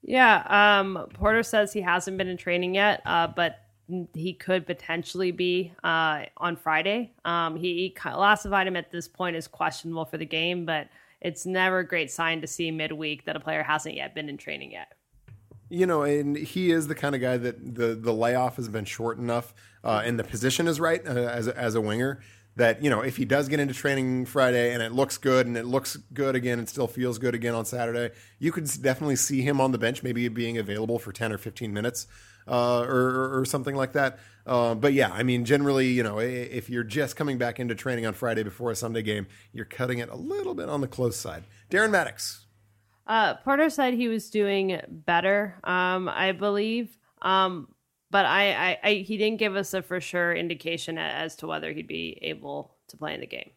Yeah, 0.04 0.44
um, 0.48 1.08
Porter 1.14 1.42
says 1.42 1.74
he 1.74 1.82
hasn't 1.82 2.18
been 2.18 2.28
in 2.28 2.38
training 2.38 2.76
yet, 2.76 3.02
uh, 3.06 3.28
but 3.28 3.64
he 4.14 4.34
could 4.34 4.66
potentially 4.66 5.32
be 5.32 5.74
uh, 5.84 6.26
on 6.38 6.56
Friday. 6.56 7.14
Um, 7.26 7.56
he 7.56 7.90
classified 7.90 8.68
him 8.68 8.76
at 8.76 8.92
this 8.92 9.08
point 9.08 9.36
as 9.36 9.48
questionable 9.48 10.06
for 10.06 10.18
the 10.18 10.26
game, 10.26 10.66
but 10.66 10.88
it's 11.22 11.46
never 11.46 11.80
a 11.80 11.88
great 11.88 12.12
sign 12.12 12.42
to 12.42 12.48
see 12.48 12.72
midweek 12.72 13.26
that 13.26 13.36
a 13.36 13.40
player 13.40 13.64
hasn't 13.64 13.96
yet 13.96 14.14
been 14.14 14.30
in 14.30 14.38
training 14.38 14.72
yet. 14.72 14.94
You 15.70 15.86
know, 15.86 16.04
and 16.04 16.38
he 16.38 16.72
is 16.72 16.88
the 16.88 16.96
kind 16.96 17.14
of 17.14 17.22
guy 17.22 17.38
that 17.38 17.76
the 17.76 17.96
the 17.96 18.14
layoff 18.14 18.56
has 18.56 18.70
been 18.70 18.86
short 18.86 19.18
enough, 19.18 19.54
uh, 19.84 20.02
and 20.06 20.18
the 20.18 20.24
position 20.24 20.68
is 20.68 20.80
right 20.80 21.06
uh, 21.06 21.12
as 21.12 21.48
as 21.48 21.76
a 21.76 21.82
winger 21.82 22.22
that 22.56 22.82
you 22.82 22.90
know 22.90 23.02
if 23.02 23.18
he 23.18 23.26
does 23.26 23.50
get 23.50 23.60
into 23.60 23.74
training 23.74 24.26
Friday 24.26 24.74
and 24.74 24.82
it 24.82 24.92
looks 24.94 25.18
good 25.18 25.46
and 25.46 25.58
it 25.58 25.66
looks 25.66 25.98
good 26.14 26.36
again 26.36 26.58
and 26.58 26.70
still 26.70 26.88
feels 26.88 27.18
good 27.18 27.36
again 27.36 27.54
on 27.54 27.66
Saturday, 27.66 28.14
you 28.40 28.52
could 28.52 28.66
definitely 28.82 29.18
see 29.18 29.42
him 29.42 29.60
on 29.60 29.72
the 29.72 29.78
bench, 29.78 30.04
maybe 30.04 30.28
being 30.30 30.58
available 30.58 31.00
for 31.00 31.12
ten 31.12 31.34
or 31.34 31.38
fifteen 31.38 31.74
minutes 31.74 32.08
uh, 32.48 32.82
or, 32.82 33.40
or, 33.40 33.46
something 33.46 33.76
like 33.76 33.94
that. 33.94 34.20
Uh, 34.46 34.74
but 34.74 34.94
yeah, 34.94 35.12
I 35.12 35.24
mean, 35.24 35.44
generally, 35.44 35.88
you 35.88 36.04
know, 36.04 36.20
if 36.20 36.70
you're 36.70 36.84
just 36.84 37.16
coming 37.16 37.38
back 37.38 37.60
into 37.60 37.76
training 37.76 38.06
on 38.06 38.14
Friday 38.14 38.44
before 38.44 38.72
a 38.72 38.76
Sunday 38.76 39.02
game, 39.02 39.28
you're 39.52 39.66
cutting 39.66 40.00
it 40.00 40.10
a 40.10 40.16
little 40.16 40.56
bit 40.56 40.70
on 40.70 40.82
the 40.82 40.88
close 40.88 41.18
side. 41.18 41.44
Darren 41.70 41.92
Mattocks. 41.92 42.46
Uh, 43.06 43.36
Porter 43.36 43.70
said 43.70 43.94
he 43.94 44.08
was 44.08 44.30
doing 44.30 44.80
better, 44.90 45.60
um, 45.64 46.10
I 46.10 46.34
believe. 46.34 46.98
Um, 47.22 47.70
but 48.10 48.26
I, 48.26 48.54
I, 48.54 48.78
I, 48.84 48.94
he 48.96 49.18
didn't 49.18 49.40
give 49.40 49.56
us 49.56 49.74
a 49.74 49.82
for 49.82 50.00
sure 50.00 50.34
indication 50.34 50.98
as 50.98 51.36
to 51.38 51.48
whether 51.48 51.72
he'd 51.74 51.88
be 51.88 52.18
able 52.22 52.76
to 52.90 52.98
play 52.98 53.14
in 53.14 53.20
the 53.20 53.28
game. 53.28 53.52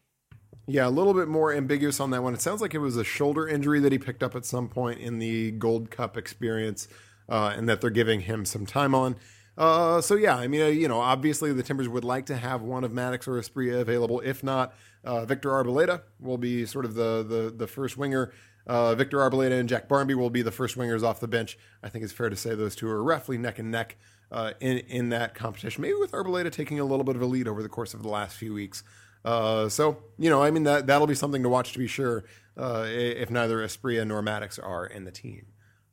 Yeah, 0.67 0.87
a 0.87 0.89
little 0.89 1.13
bit 1.13 1.27
more 1.27 1.53
ambiguous 1.53 1.99
on 1.99 2.11
that 2.11 2.23
one. 2.23 2.33
It 2.33 2.41
sounds 2.41 2.61
like 2.61 2.73
it 2.73 2.79
was 2.79 2.95
a 2.95 3.03
shoulder 3.03 3.47
injury 3.47 3.79
that 3.79 3.91
he 3.91 3.97
picked 3.97 4.23
up 4.23 4.35
at 4.35 4.45
some 4.45 4.69
point 4.69 4.99
in 4.99 5.19
the 5.19 5.51
Gold 5.51 5.89
Cup 5.89 6.17
experience, 6.17 6.87
uh, 7.31 7.53
and 7.55 7.67
that 7.69 7.79
they're 7.81 7.89
giving 7.89 8.21
him 8.21 8.45
some 8.45 8.65
time 8.65 8.93
on. 8.93 9.15
Uh, 9.57 10.01
so 10.01 10.15
yeah, 10.15 10.35
I 10.35 10.47
mean, 10.47 10.61
uh, 10.61 10.65
you 10.67 10.87
know, 10.87 10.99
obviously 10.99 11.53
the 11.53 11.63
Timbers 11.63 11.87
would 11.87 12.03
like 12.03 12.25
to 12.27 12.35
have 12.35 12.61
one 12.61 12.83
of 12.83 12.91
Mattocks 12.91 13.27
or 13.27 13.39
Asprilla 13.39 13.79
available. 13.81 14.19
If 14.19 14.43
not, 14.43 14.73
uh, 15.03 15.25
Victor 15.25 15.49
Arboleda 15.49 16.01
will 16.19 16.37
be 16.37 16.65
sort 16.65 16.85
of 16.85 16.93
the 16.93 17.23
the, 17.27 17.53
the 17.55 17.67
first 17.67 17.97
winger. 17.97 18.33
Uh, 18.67 18.93
Victor 18.95 19.17
Arboleda 19.17 19.59
and 19.59 19.67
Jack 19.67 19.87
Barmby 19.87 20.13
will 20.13 20.29
be 20.29 20.41
the 20.41 20.51
first 20.51 20.77
wingers 20.77 21.03
off 21.03 21.19
the 21.19 21.27
bench. 21.27 21.57
I 21.81 21.89
think 21.89 22.03
it's 22.03 22.13
fair 22.13 22.29
to 22.29 22.35
say 22.35 22.53
those 22.53 22.75
two 22.75 22.87
are 22.89 23.01
roughly 23.01 23.37
neck 23.37 23.59
and 23.59 23.71
neck 23.71 23.97
uh, 24.31 24.51
in 24.59 24.79
in 24.79 25.09
that 25.09 25.33
competition. 25.33 25.81
Maybe 25.81 25.95
with 25.95 26.11
Arboleda 26.11 26.51
taking 26.51 26.79
a 26.79 26.85
little 26.85 27.05
bit 27.05 27.15
of 27.15 27.21
a 27.21 27.25
lead 27.25 27.47
over 27.47 27.63
the 27.63 27.69
course 27.69 27.93
of 27.93 28.03
the 28.03 28.09
last 28.09 28.35
few 28.35 28.53
weeks. 28.53 28.83
Uh, 29.23 29.69
so 29.69 30.03
you 30.17 30.29
know, 30.29 30.43
I 30.43 30.51
mean 30.51 30.63
that 30.63 30.87
that'll 30.87 31.07
be 31.07 31.15
something 31.15 31.43
to 31.43 31.49
watch 31.49 31.71
to 31.73 31.79
be 31.79 31.87
sure. 31.87 32.25
If 32.57 33.31
neither 33.31 33.59
Asprilla 33.59 34.05
nor 34.05 34.21
Mattocks 34.21 34.59
are 34.59 34.85
in 34.85 35.05
the 35.05 35.11
team. 35.11 35.45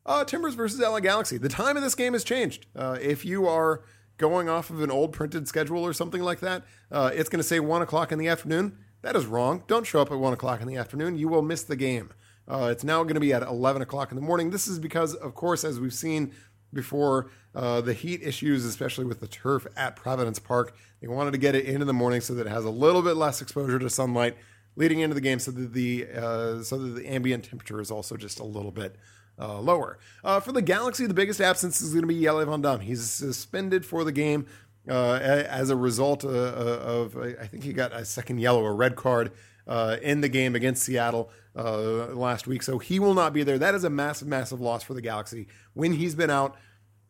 Uh, 0.09 0.25
Timbers 0.25 0.55
versus 0.55 0.81
LA 0.81 1.01
Galaxy. 1.01 1.37
The 1.37 1.51
time 1.51 1.77
of 1.77 1.83
this 1.83 1.95
game 1.95 2.15
has 2.15 2.25
changed. 2.25 2.65
Uh, 2.75 2.97
if 2.99 3.27
you 3.27 3.47
are 3.47 3.83
going 4.17 4.49
off 4.49 4.71
of 4.71 4.81
an 4.81 4.91
old 4.91 5.13
printed 5.13 5.47
schedule 5.47 5.85
or 5.85 5.93
something 5.93 6.23
like 6.23 6.41
that, 6.41 6.65
uh, 6.91 7.11
it's 7.13 7.29
going 7.29 7.41
to 7.41 7.47
say 7.47 7.61
one 7.61 7.83
o'clock 7.83 8.11
in 8.11 8.19
the 8.19 8.27
afternoon. 8.27 8.79
That 9.03 9.17
is 9.17 9.27
wrong. 9.27 9.65
Don't 9.67 9.87
show 9.87 10.01
up 10.01 10.11
at 10.11 10.19
one 10.19 10.33
o'clock 10.33 10.63
in 10.63 10.67
the 10.67 10.77
afternoon. 10.77 11.19
You 11.19 11.29
will 11.29 11.43
miss 11.43 11.63
the 11.63 11.77
game. 11.77 12.11
Uh, 12.49 12.71
it's 12.73 12.83
now 12.83 13.03
going 13.03 13.17
to 13.17 13.21
be 13.21 13.35
at 13.35 13.43
11 13.43 13.83
o'clock 13.83 14.11
in 14.11 14.17
the 14.17 14.23
morning. 14.23 14.49
This 14.49 14.67
is 14.67 14.79
because, 14.79 15.15
of 15.15 15.35
course, 15.35 15.63
as 15.63 15.79
we've 15.79 15.93
seen 15.93 16.33
before 16.73 17.31
uh, 17.55 17.83
the 17.83 17.93
heat 17.93 18.23
issues, 18.23 18.65
especially 18.65 19.05
with 19.05 19.21
the 19.21 19.29
turf 19.29 19.67
at 19.77 19.95
Providence 19.95 20.39
Park. 20.39 20.75
They 21.03 21.09
wanted 21.09 21.33
to 21.33 21.39
get 21.39 21.55
it 21.55 21.67
into 21.67 21.85
the 21.85 21.93
morning 21.93 22.23
so 22.23 22.33
that 22.35 22.47
it 22.47 22.51
has 22.51 22.65
a 22.65 22.71
little 22.71 23.03
bit 23.03 23.17
less 23.17 23.43
exposure 23.43 23.79
to 23.79 23.91
sunlight, 23.91 24.39
leading 24.75 25.01
into 25.01 25.15
the 25.15 25.21
game, 25.21 25.39
so 25.39 25.51
that 25.51 25.75
the 25.75 26.07
uh, 26.15 26.63
so 26.63 26.79
that 26.79 26.95
the 26.95 27.07
ambient 27.07 27.45
temperature 27.45 27.81
is 27.81 27.91
also 27.91 28.17
just 28.17 28.39
a 28.41 28.45
little 28.45 28.73
bit 28.73 28.97
uh, 29.39 29.61
lower. 29.61 29.99
Uh, 30.25 30.41
for 30.41 30.53
the 30.53 30.63
Galaxy, 30.63 31.07
the 31.07 31.15
biggest 31.15 31.41
absence 31.41 31.81
is 31.81 31.91
going 31.91 32.03
to 32.03 32.09
be 32.09 32.21
Jelle 32.21 32.45
Van 32.45 32.61
Damme. 32.61 32.81
He's 32.81 33.09
suspended 33.09 33.85
for 33.85 34.05
the 34.05 34.13
game 34.13 34.47
uh, 34.89 35.19
as 35.23 35.71
a 35.71 35.77
result 35.77 36.25
uh, 36.25 36.29
of, 36.29 37.17
I 37.17 37.47
think 37.47 37.65
he 37.65 37.73
got 37.73 37.93
a 37.93 38.05
second 38.05 38.39
yellow 38.39 38.63
or 38.63 38.75
red 38.75 38.97
card 38.97 39.33
uh, 39.67 39.97
in 40.03 40.23
the 40.23 40.29
game 40.29 40.55
against 40.55 40.83
Seattle 40.83 41.31
uh, 41.55 42.07
last 42.15 42.47
week. 42.47 42.63
So 42.63 42.79
he 42.79 42.99
will 42.99 43.15
not 43.15 43.33
be 43.33 43.43
there. 43.43 43.59
That 43.59 43.75
is 43.75 43.85
a 43.85 43.91
massive, 43.91 44.29
massive 44.29 44.61
loss 44.61 44.83
for 44.83 44.95
the 44.95 45.03
Galaxy. 45.03 45.47
When 45.75 45.93
he's 45.93 46.15
been 46.15 46.31
out, 46.31 46.57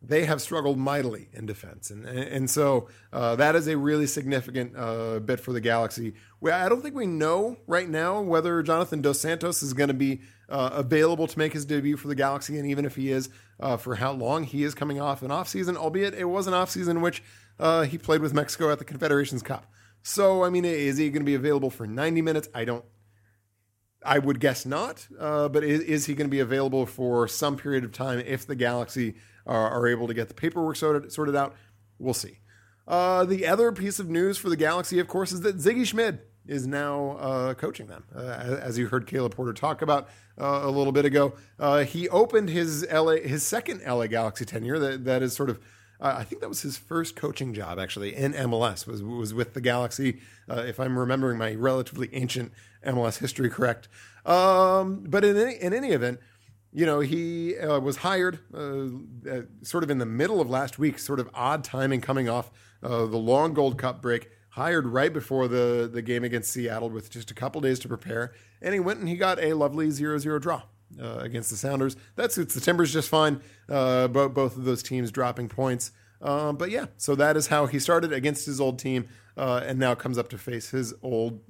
they 0.01 0.25
have 0.25 0.41
struggled 0.41 0.77
mightily 0.77 1.27
in 1.33 1.45
defense, 1.45 1.91
and 1.91 2.05
and 2.05 2.49
so 2.49 2.87
uh, 3.11 3.35
that 3.35 3.55
is 3.55 3.67
a 3.67 3.77
really 3.77 4.07
significant 4.07 4.73
uh, 4.77 5.19
bit 5.19 5.39
for 5.39 5.51
the 5.51 5.59
Galaxy. 5.59 6.13
We, 6.39 6.51
I 6.51 6.69
don't 6.69 6.81
think 6.81 6.95
we 6.95 7.05
know 7.05 7.57
right 7.67 7.89
now 7.89 8.21
whether 8.21 8.63
Jonathan 8.63 9.01
Dos 9.01 9.19
Santos 9.19 9.61
is 9.61 9.73
going 9.73 9.89
to 9.89 9.93
be 9.93 10.21
uh, 10.47 10.69
available 10.73 11.27
to 11.27 11.37
make 11.37 11.53
his 11.53 11.65
debut 11.65 11.97
for 11.97 12.07
the 12.07 12.15
Galaxy, 12.15 12.57
and 12.57 12.67
even 12.67 12.85
if 12.85 12.95
he 12.95 13.11
is, 13.11 13.29
uh, 13.59 13.75
for 13.75 13.95
how 13.95 14.11
long 14.11 14.45
he 14.45 14.63
is 14.63 14.73
coming 14.73 15.01
off 15.01 15.21
an 15.21 15.29
offseason, 15.29 15.75
albeit 15.75 16.13
it 16.13 16.25
was 16.25 16.47
an 16.47 16.53
offseason 16.53 16.91
in 16.91 17.01
which 17.01 17.21
uh, 17.59 17.83
he 17.83 17.97
played 17.97 18.21
with 18.21 18.33
Mexico 18.33 18.71
at 18.71 18.79
the 18.79 18.85
Confederations 18.85 19.43
Cup. 19.43 19.65
So 20.01 20.45
I 20.45 20.49
mean, 20.49 20.63
is 20.63 20.97
he 20.97 21.09
going 21.09 21.21
to 21.21 21.25
be 21.25 21.35
available 21.35 21.69
for 21.69 21.85
90 21.85 22.21
minutes? 22.21 22.47
I 22.53 22.63
don't 22.63 22.85
I 24.03 24.19
would 24.19 24.39
guess 24.39 24.65
not, 24.65 25.07
uh, 25.19 25.49
but 25.49 25.63
is, 25.63 25.81
is 25.81 26.05
he 26.05 26.13
going 26.13 26.27
to 26.27 26.31
be 26.31 26.39
available 26.39 26.85
for 26.85 27.27
some 27.27 27.57
period 27.57 27.83
of 27.83 27.91
time 27.91 28.19
if 28.19 28.47
the 28.47 28.55
Galaxy 28.55 29.15
are, 29.49 29.69
are 29.69 29.87
able 29.87 30.07
to 30.07 30.13
get 30.13 30.27
the 30.27 30.33
paperwork 30.33 30.75
sorted, 30.75 31.11
sorted 31.11 31.35
out? 31.35 31.55
We'll 31.97 32.13
see. 32.13 32.39
Uh, 32.87 33.25
the 33.25 33.45
other 33.45 33.71
piece 33.71 33.99
of 33.99 34.09
news 34.09 34.37
for 34.37 34.49
the 34.49 34.55
Galaxy, 34.55 34.99
of 34.99 35.07
course, 35.07 35.31
is 35.31 35.41
that 35.41 35.57
Sigi 35.57 35.85
Schmid 35.85 36.19
is 36.47 36.65
now 36.65 37.17
uh, 37.19 37.53
coaching 37.53 37.87
them. 37.87 38.03
Uh, 38.15 38.19
as 38.19 38.77
you 38.77 38.87
heard 38.87 39.05
Caleb 39.05 39.35
Porter 39.35 39.53
talk 39.53 39.81
about 39.81 40.09
uh, 40.39 40.61
a 40.63 40.71
little 40.71 40.91
bit 40.91 41.05
ago, 41.05 41.33
uh, 41.59 41.83
he 41.83 42.09
opened 42.09 42.49
his 42.49 42.85
LA 42.91 43.17
his 43.17 43.43
second 43.43 43.81
LA 43.85 44.07
Galaxy 44.07 44.45
tenure. 44.45 44.79
That 44.79 45.05
that 45.05 45.21
is 45.21 45.33
sort 45.33 45.49
of 45.49 45.59
uh, 46.01 46.15
I 46.17 46.23
think 46.23 46.41
that 46.41 46.49
was 46.49 46.63
his 46.63 46.77
first 46.77 47.15
coaching 47.15 47.53
job 47.53 47.77
actually 47.77 48.15
in 48.15 48.33
MLS 48.33 48.87
was 48.87 49.03
was 49.03 49.33
with 49.33 49.53
the 49.53 49.61
Galaxy. 49.61 50.21
Uh, 50.49 50.63
if 50.67 50.79
I'm 50.79 50.97
remembering 50.97 51.37
my 51.37 51.53
relatively 51.53 52.09
ancient 52.13 52.51
MLS 52.85 53.19
history 53.19 53.49
correct. 53.49 53.87
Um, 54.25 55.05
but 55.07 55.23
in 55.23 55.37
any, 55.37 55.55
in 55.55 55.73
any 55.73 55.89
event, 55.89 56.19
you 56.71 56.85
know, 56.85 56.99
he 56.99 57.57
uh, 57.57 57.79
was 57.79 57.97
hired 57.97 58.39
uh, 58.53 58.85
uh, 59.29 59.41
sort 59.63 59.83
of 59.83 59.89
in 59.89 59.97
the 59.97 60.05
middle 60.05 60.39
of 60.39 60.49
last 60.49 60.77
week, 60.77 60.99
sort 60.99 61.19
of 61.19 61.29
odd 61.33 61.63
timing 61.63 62.01
coming 62.01 62.29
off 62.29 62.51
uh, 62.83 63.05
the 63.05 63.17
long 63.17 63.53
Gold 63.53 63.77
Cup 63.77 64.01
break. 64.01 64.29
Hired 64.53 64.87
right 64.87 65.13
before 65.13 65.47
the, 65.47 65.89
the 65.91 66.01
game 66.01 66.23
against 66.23 66.51
Seattle 66.51 66.89
with 66.89 67.11
just 67.11 67.31
a 67.31 67.33
couple 67.33 67.61
days 67.61 67.79
to 67.79 67.87
prepare. 67.87 68.33
And 68.61 68.73
he 68.73 68.79
went 68.79 68.99
and 68.99 69.07
he 69.07 69.15
got 69.15 69.41
a 69.41 69.53
lovely 69.53 69.89
0 69.91 70.17
0 70.17 70.39
draw. 70.39 70.63
Uh, 70.99 71.19
against 71.19 71.51
the 71.51 71.55
Sounders. 71.55 71.95
That 72.15 72.31
suits 72.31 72.55
the 72.55 72.59
Timbers 72.59 72.91
just 72.91 73.09
fine. 73.09 73.43
Uh, 73.69 74.07
both 74.07 74.33
both 74.33 74.57
of 74.57 74.65
those 74.65 74.81
teams 74.81 75.11
dropping 75.11 75.47
points. 75.47 75.91
Um, 76.19 76.57
but 76.57 76.71
yeah, 76.71 76.87
so 76.97 77.13
that 77.13 77.37
is 77.37 77.45
how 77.45 77.67
he 77.67 77.77
started 77.77 78.11
against 78.11 78.47
his 78.47 78.59
old 78.59 78.79
team, 78.79 79.07
and 79.37 79.77
now 79.77 79.93
comes 79.93 80.17
up 80.17 80.29
to 80.29 80.39
face 80.39 80.71
his 80.71 80.95
old 81.03 81.41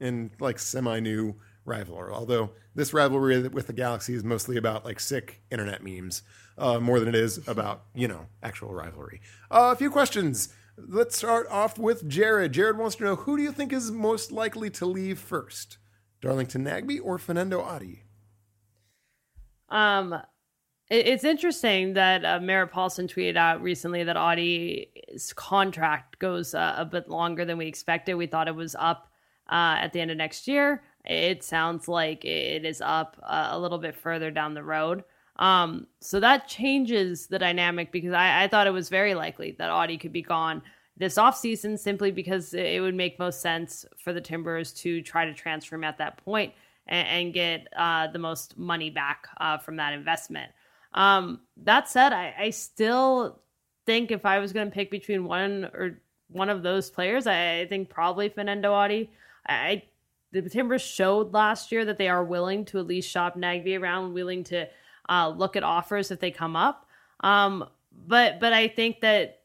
and 0.00 0.30
like 0.40 0.58
semi 0.58 0.98
new 1.00 1.36
rivalry. 1.66 2.12
Although 2.12 2.50
this 2.74 2.92
rivalry 2.92 3.48
with 3.48 3.66
the 3.66 3.72
Galaxy 3.72 4.14
is 4.14 4.24
mostly 4.24 4.56
about 4.56 4.84
like 4.84 5.00
sick 5.00 5.42
internet 5.50 5.82
memes 5.82 6.22
uh, 6.58 6.80
more 6.80 7.00
than 7.00 7.08
it 7.08 7.14
is 7.14 7.46
about 7.48 7.84
you 7.94 8.08
know 8.08 8.26
actual 8.42 8.72
rivalry. 8.72 9.20
Uh, 9.50 9.70
a 9.72 9.76
few 9.76 9.90
questions. 9.90 10.54
Let's 10.78 11.16
start 11.16 11.46
off 11.48 11.78
with 11.78 12.06
Jared. 12.06 12.52
Jared 12.52 12.76
wants 12.76 12.96
to 12.96 13.04
know 13.04 13.16
who 13.16 13.38
do 13.38 13.42
you 13.42 13.52
think 13.52 13.72
is 13.72 13.90
most 13.90 14.30
likely 14.30 14.68
to 14.70 14.84
leave 14.84 15.18
first, 15.18 15.78
Darlington 16.20 16.64
Nagbe 16.64 17.00
or 17.02 17.16
Fanendo 17.16 17.64
Adi? 17.64 18.02
Um, 19.70 20.20
it's 20.88 21.24
interesting 21.24 21.94
that 21.94 22.24
uh, 22.24 22.38
Merritt 22.40 22.70
Paulson 22.70 23.08
tweeted 23.08 23.36
out 23.36 23.60
recently 23.60 24.04
that 24.04 24.16
Adi's 24.16 25.32
contract 25.34 26.18
goes 26.18 26.54
uh, 26.54 26.74
a 26.76 26.84
bit 26.84 27.08
longer 27.08 27.44
than 27.44 27.58
we 27.58 27.66
expected. 27.66 28.14
We 28.14 28.26
thought 28.26 28.46
it 28.46 28.54
was 28.54 28.76
up 28.78 29.10
uh, 29.50 29.78
at 29.80 29.92
the 29.92 30.00
end 30.00 30.10
of 30.10 30.16
next 30.16 30.46
year. 30.46 30.84
It 31.06 31.42
sounds 31.42 31.88
like 31.88 32.24
it 32.24 32.64
is 32.64 32.80
up 32.80 33.16
uh, 33.22 33.48
a 33.52 33.58
little 33.58 33.78
bit 33.78 33.94
further 33.96 34.30
down 34.30 34.54
the 34.54 34.62
road. 34.62 35.04
Um, 35.38 35.86
so 36.00 36.18
that 36.20 36.48
changes 36.48 37.26
the 37.26 37.38
dynamic 37.38 37.92
because 37.92 38.12
I, 38.12 38.44
I 38.44 38.48
thought 38.48 38.66
it 38.66 38.72
was 38.72 38.88
very 38.88 39.14
likely 39.14 39.54
that 39.58 39.70
Adi 39.70 39.98
could 39.98 40.12
be 40.12 40.22
gone 40.22 40.62
this 40.96 41.16
offseason 41.16 41.78
simply 41.78 42.10
because 42.10 42.54
it 42.54 42.80
would 42.80 42.94
make 42.94 43.18
most 43.18 43.40
sense 43.40 43.84
for 43.98 44.12
the 44.12 44.20
Timbers 44.20 44.72
to 44.72 45.02
try 45.02 45.26
to 45.26 45.34
transfer 45.34 45.74
him 45.74 45.84
at 45.84 45.98
that 45.98 46.16
point 46.24 46.54
and, 46.86 47.08
and 47.08 47.34
get 47.34 47.68
uh, 47.76 48.06
the 48.08 48.18
most 48.18 48.56
money 48.56 48.90
back 48.90 49.28
uh, 49.38 49.58
from 49.58 49.76
that 49.76 49.92
investment. 49.92 50.50
Um, 50.94 51.40
that 51.64 51.88
said, 51.88 52.12
I, 52.12 52.34
I 52.38 52.50
still 52.50 53.40
think 53.84 54.10
if 54.10 54.24
I 54.24 54.38
was 54.38 54.52
going 54.52 54.68
to 54.68 54.74
pick 54.74 54.90
between 54.90 55.24
one 55.24 55.64
or 55.74 56.00
one 56.28 56.48
of 56.48 56.62
those 56.62 56.90
players, 56.90 57.26
I, 57.26 57.60
I 57.60 57.66
think 57.66 57.90
probably 57.90 58.30
Fanendo 58.30 58.72
Adi. 58.72 59.10
I, 59.46 59.82
the 60.32 60.42
Timbers 60.50 60.82
showed 60.82 61.32
last 61.32 61.72
year 61.72 61.84
that 61.84 61.98
they 61.98 62.08
are 62.08 62.24
willing 62.24 62.64
to 62.66 62.78
at 62.78 62.86
least 62.86 63.10
shop 63.10 63.36
Nagbe 63.36 63.80
around, 63.80 64.12
willing 64.12 64.44
to 64.44 64.68
uh, 65.08 65.28
look 65.28 65.56
at 65.56 65.62
offers 65.62 66.10
if 66.10 66.20
they 66.20 66.30
come 66.30 66.56
up. 66.56 66.86
Um, 67.20 67.68
but 68.06 68.40
but 68.40 68.52
I 68.52 68.68
think 68.68 69.00
that 69.00 69.40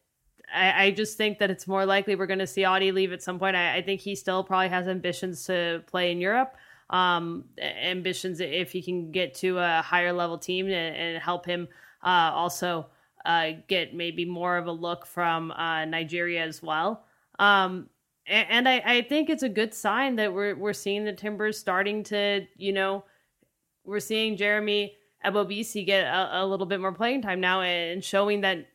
I, 0.54 0.86
I, 0.86 0.92
just 0.92 1.16
think 1.18 1.40
that 1.40 1.50
it's 1.50 1.68
more 1.68 1.86
likely 1.86 2.16
we're 2.16 2.26
going 2.26 2.40
to 2.40 2.48
see 2.48 2.66
Adi 2.66 2.92
leave 2.92 3.14
at 3.14 3.24
some 3.24 3.40
point. 3.40 3.56
I, 3.56 3.78
I, 3.78 3.82
think 3.82 4.02
he 4.02 4.16
still 4.16 4.44
probably 4.44 4.68
has 4.68 4.90
ambitions 4.90 5.46
to 5.46 5.82
play 5.88 6.12
in 6.12 6.20
Europe 6.20 6.58
um, 6.92 7.46
ambitions 7.62 8.40
if 8.40 8.72
he 8.72 8.82
can 8.82 9.12
get 9.12 9.34
to 9.36 9.58
a 9.58 9.82
higher 9.82 10.12
level 10.12 10.38
team 10.38 10.66
and, 10.66 10.96
and 10.96 11.24
help 11.24 11.46
him 11.46 11.68
uh, 12.04 12.32
also 12.34 12.88
uh, 13.26 13.52
get 13.68 13.96
maybe 13.96 14.26
more 14.26 14.58
of 14.58 14.68
a 14.68 14.72
look 14.72 15.06
from 15.06 15.52
uh, 15.52 15.86
Nigeria 15.86 16.44
as 16.44 16.62
well. 16.62 17.06
Um, 17.40 17.90
and, 18.28 18.68
I, 18.68 18.82
I, 18.86 19.02
think 19.02 19.30
it's 19.30 19.44
a 19.44 19.50
good 19.50 19.74
sign 19.74 20.16
that 20.18 20.34
we're 20.34 20.56
we're 20.56 20.74
seeing 20.74 21.04
the 21.04 21.14
Timbers 21.14 21.58
starting 21.58 22.04
to, 22.06 22.46
you 22.56 22.72
know, 22.72 23.04
we're 23.84 24.00
seeing 24.00 24.38
Jeremy 24.38 24.96
Ebobisse 25.26 25.86
get 25.86 26.06
a, 26.06 26.44
a 26.44 26.46
little 26.46 26.66
bit 26.66 26.80
more 26.80 26.92
playing 26.92 27.22
time 27.22 27.40
now 27.40 27.62
and 27.62 28.04
showing 28.04 28.42
that 28.42 28.68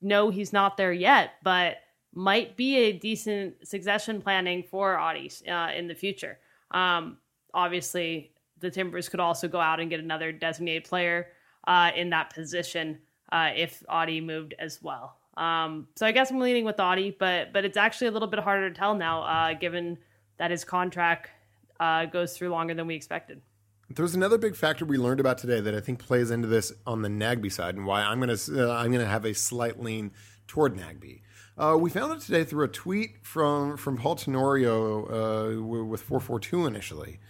no, 0.00 0.30
he's 0.30 0.52
not 0.52 0.76
there 0.76 0.92
yet, 0.92 1.32
but 1.42 1.78
might 2.14 2.56
be 2.56 2.76
a 2.76 2.92
decent 2.92 3.66
succession 3.66 4.20
planning 4.22 4.62
for 4.62 4.96
Adi 4.96 5.30
uh, 5.48 5.70
in 5.76 5.88
the 5.88 5.94
future. 5.94 6.38
Um, 6.70 7.18
obviously 7.54 8.32
the 8.60 8.70
Timbers 8.70 9.08
could 9.08 9.20
also 9.20 9.48
go 9.48 9.60
out 9.60 9.80
and 9.80 9.90
get 9.90 10.00
another 10.00 10.32
designated 10.32 10.84
player 10.84 11.28
uh, 11.66 11.90
in 11.94 12.10
that 12.10 12.34
position 12.34 12.98
uh, 13.32 13.50
if 13.54 13.82
Adi 13.88 14.20
moved 14.20 14.54
as 14.58 14.82
well. 14.82 15.17
Um, 15.38 15.86
so 15.94 16.04
I 16.04 16.10
guess 16.10 16.30
I'm 16.30 16.40
leaning 16.40 16.64
with 16.64 16.80
Adi, 16.80 17.16
but 17.18 17.52
but 17.52 17.64
it's 17.64 17.76
actually 17.76 18.08
a 18.08 18.10
little 18.10 18.28
bit 18.28 18.40
harder 18.40 18.68
to 18.68 18.74
tell 18.74 18.94
now, 18.94 19.22
uh, 19.22 19.54
given 19.54 19.98
that 20.38 20.50
his 20.50 20.64
contract 20.64 21.30
uh, 21.78 22.06
goes 22.06 22.36
through 22.36 22.48
longer 22.48 22.74
than 22.74 22.88
we 22.88 22.96
expected. 22.96 23.40
There's 23.88 24.14
another 24.14 24.36
big 24.36 24.56
factor 24.56 24.84
we 24.84 24.98
learned 24.98 25.20
about 25.20 25.38
today 25.38 25.60
that 25.60 25.74
I 25.74 25.80
think 25.80 26.00
plays 26.00 26.30
into 26.30 26.48
this 26.48 26.72
on 26.86 27.02
the 27.02 27.08
Nagbe 27.08 27.50
side, 27.52 27.76
and 27.76 27.86
why 27.86 28.02
I'm 28.02 28.18
gonna 28.18 28.36
uh, 28.50 28.72
I'm 28.72 28.90
gonna 28.90 29.06
have 29.06 29.24
a 29.24 29.32
slight 29.32 29.80
lean 29.80 30.10
toward 30.48 30.76
Nagbe. 30.76 31.22
Uh, 31.56 31.76
we 31.78 31.88
found 31.88 32.12
it 32.12 32.20
today 32.20 32.42
through 32.42 32.64
a 32.64 32.68
tweet 32.68 33.24
from 33.24 33.76
from 33.76 33.96
Paul 33.96 34.16
Tenorio 34.16 35.04
uh, 35.06 35.62
with 35.62 36.02
442 36.02 36.66
initially. 36.66 37.20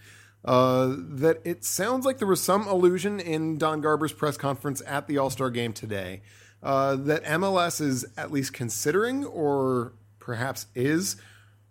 Uh, 0.43 0.95
that 0.97 1.41
it 1.43 1.63
sounds 1.63 2.05
like 2.05 2.17
there 2.17 2.27
was 2.27 2.41
some 2.41 2.65
allusion 2.65 3.19
in 3.19 3.57
Don 3.59 3.81
Garber's 3.81 4.13
press 4.13 4.35
conference 4.35 4.81
at 4.87 5.07
the 5.07 5.19
All 5.19 5.29
Star 5.29 5.51
game 5.51 5.73
today 5.73 6.23
uh, 6.61 6.95
that 6.95 7.23
MLS 7.23 7.81
is 7.81 8.05
at 8.17 8.31
least 8.31 8.53
considering, 8.53 9.25
or 9.25 9.93
perhaps 10.19 10.67
is, 10.75 11.15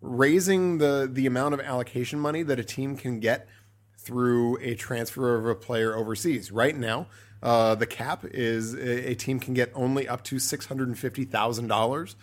raising 0.01 0.79
the 0.79 1.09
the 1.11 1.27
amount 1.27 1.55
of 1.55 1.61
allocation 1.61 2.19
money 2.19 2.43
that 2.43 2.59
a 2.59 2.65
team 2.65 2.97
can 2.97 3.21
get 3.21 3.49
through 3.97 4.59
a 4.61 4.75
transfer 4.75 5.37
of 5.37 5.47
a 5.47 5.55
player 5.55 5.95
overseas. 5.95 6.51
Right 6.51 6.77
now, 6.77 7.09
uh, 7.43 7.75
the 7.75 7.87
cap 7.87 8.25
is 8.25 8.75
a, 8.75 9.11
a, 9.11 9.15
team 9.15 9.41
can 9.41 9.55
get 9.55 9.71
only 9.75 10.09
up 10.09 10.25
to 10.25 10.39
six 10.39 10.67
hundred 10.67 10.89
and 10.89 10.99
fifty 10.99 11.25
thousand 11.25 11.71
uh, 11.71 11.75
dollars 11.75 12.17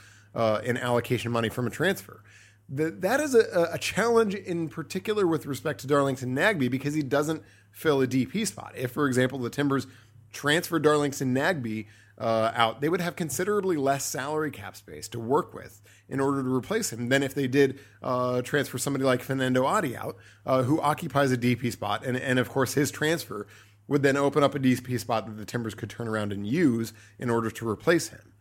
in 0.64 0.78
allocation 0.78 1.32
money 1.32 1.50
from 1.50 1.68
a 1.68 1.70
transfer 1.70 2.22
the, 2.68 2.92
that 2.92 3.20
is 3.20 3.36
a, 3.36 3.70
a, 3.72 3.78
challenge 3.78 4.34
in 4.34 4.70
particular 4.70 5.28
with 5.28 5.46
respect 5.46 5.82
to 5.82 5.88
Darlington 5.88 6.36
Nagbe 6.36 6.70
because 6.70 6.94
he 6.94 7.04
doesn't 7.04 7.44
fill 7.72 8.02
a 8.02 8.08
DP 8.08 8.48
spot. 8.48 8.74
If, 8.76 8.92
for 8.92 9.08
example, 9.08 9.40
the 9.40 9.50
Timbers 9.50 9.86
transfer 10.32 10.80
Darlington 10.80 11.34
Nagbe 11.36 11.86
uh, 12.18 12.52
out, 12.56 12.82
they 12.82 12.90
would 12.90 13.02
have 13.02 13.16
considerably 13.16 13.78
less 13.78 14.06
salary 14.06 14.52
cap 14.52 14.76
space 14.76 15.08
to 15.10 15.20
work 15.20 15.54
with 15.54 15.82
in 16.08 16.20
order 16.20 16.44
to 16.44 16.54
replace 16.54 16.94
him 16.94 17.10
than 17.10 17.24
if 17.24 17.34
they 17.34 17.48
did 17.48 17.80
uh, 18.02 18.42
transfer 18.42 18.78
somebody 18.78 19.04
like 19.04 19.22
Fanendo 19.22 19.66
Adi 19.66 19.98
out, 19.98 20.16
uh, 20.46 20.64
who 20.64 20.80
occupies 20.80 21.32
a 21.32 21.38
DP 21.38 21.72
spot. 21.72 22.06
And, 22.06 22.16
and 22.18 22.40
of 22.40 22.50
course, 22.50 22.74
his 22.74 22.92
transfer 22.92 23.48
would 23.88 24.02
then 24.02 24.18
open 24.18 24.44
up 24.44 24.56
a 24.56 24.60
DP 24.60 25.00
spot 25.00 25.26
that 25.26 25.38
the 25.38 25.46
Timbers 25.46 25.76
could 25.76 25.90
turn 25.90 26.08
around 26.08 26.32
and 26.32 26.48
use 26.48 26.94
in 27.20 27.30
order 27.30 27.52
to 27.52 27.68
replace 27.68 28.10
him 28.10 28.34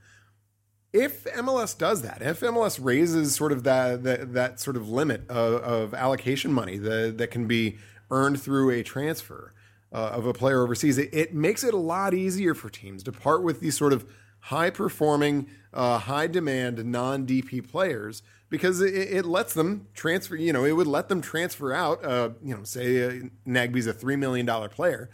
if 0.95 1.25
MLS 1.25 1.77
does 1.77 2.03
that, 2.03 2.23
if 2.23 2.41
MLS 2.41 2.79
raises 2.83 3.35
sort 3.35 3.51
of 3.51 3.65
that 3.65 4.05
that, 4.05 4.33
that 4.33 4.61
sort 4.61 4.77
of 4.77 4.89
limit 4.89 5.29
of, 5.29 5.55
of 5.63 5.93
allocation 5.93 6.53
money 6.53 6.79
that, 6.79 7.19
that 7.19 7.33
can 7.33 7.47
be 7.47 7.77
earned 8.11 8.41
through 8.41 8.71
a 8.71 8.83
transfer 8.85 9.53
uh, 9.95 10.11
of 10.13 10.27
a 10.27 10.33
player 10.33 10.63
overseas, 10.63 10.99
it, 10.99 11.09
it, 11.13 11.33
makes 11.33 11.63
it 11.63 11.73
a 11.73 11.79
lot 11.79 12.13
easier 12.13 12.53
for 12.53 12.69
teams 12.69 13.05
to 13.05 13.13
part 13.13 13.45
with 13.45 13.61
these 13.61 13.77
sort 13.77 13.93
of 13.93 14.05
high 14.41 14.69
performing, 14.69 15.47
uh, 15.73 15.99
high 15.99 16.27
demand 16.27 16.85
non 16.85 17.25
DP 17.25 17.67
players 17.67 18.23
because 18.51 18.81
it, 18.81 18.93
it, 18.93 19.25
lets 19.25 19.55
them 19.55 19.87
transfer. 19.95 20.35
You 20.35 20.53
know, 20.53 20.65
it 20.65 20.73
would 20.73 20.89
let 20.89 21.09
them 21.09 21.21
transfer 21.21 21.73
out. 21.73 22.05
Uh, 22.05 22.31
you 22.43 22.57
know, 22.57 22.65
say 22.65 23.05
uh, 23.07 23.13
Nagbe's 23.47 23.87
a 23.87 23.93
three 23.93 24.17
million 24.17 24.45
dollar 24.45 24.69
player, 24.69 25.11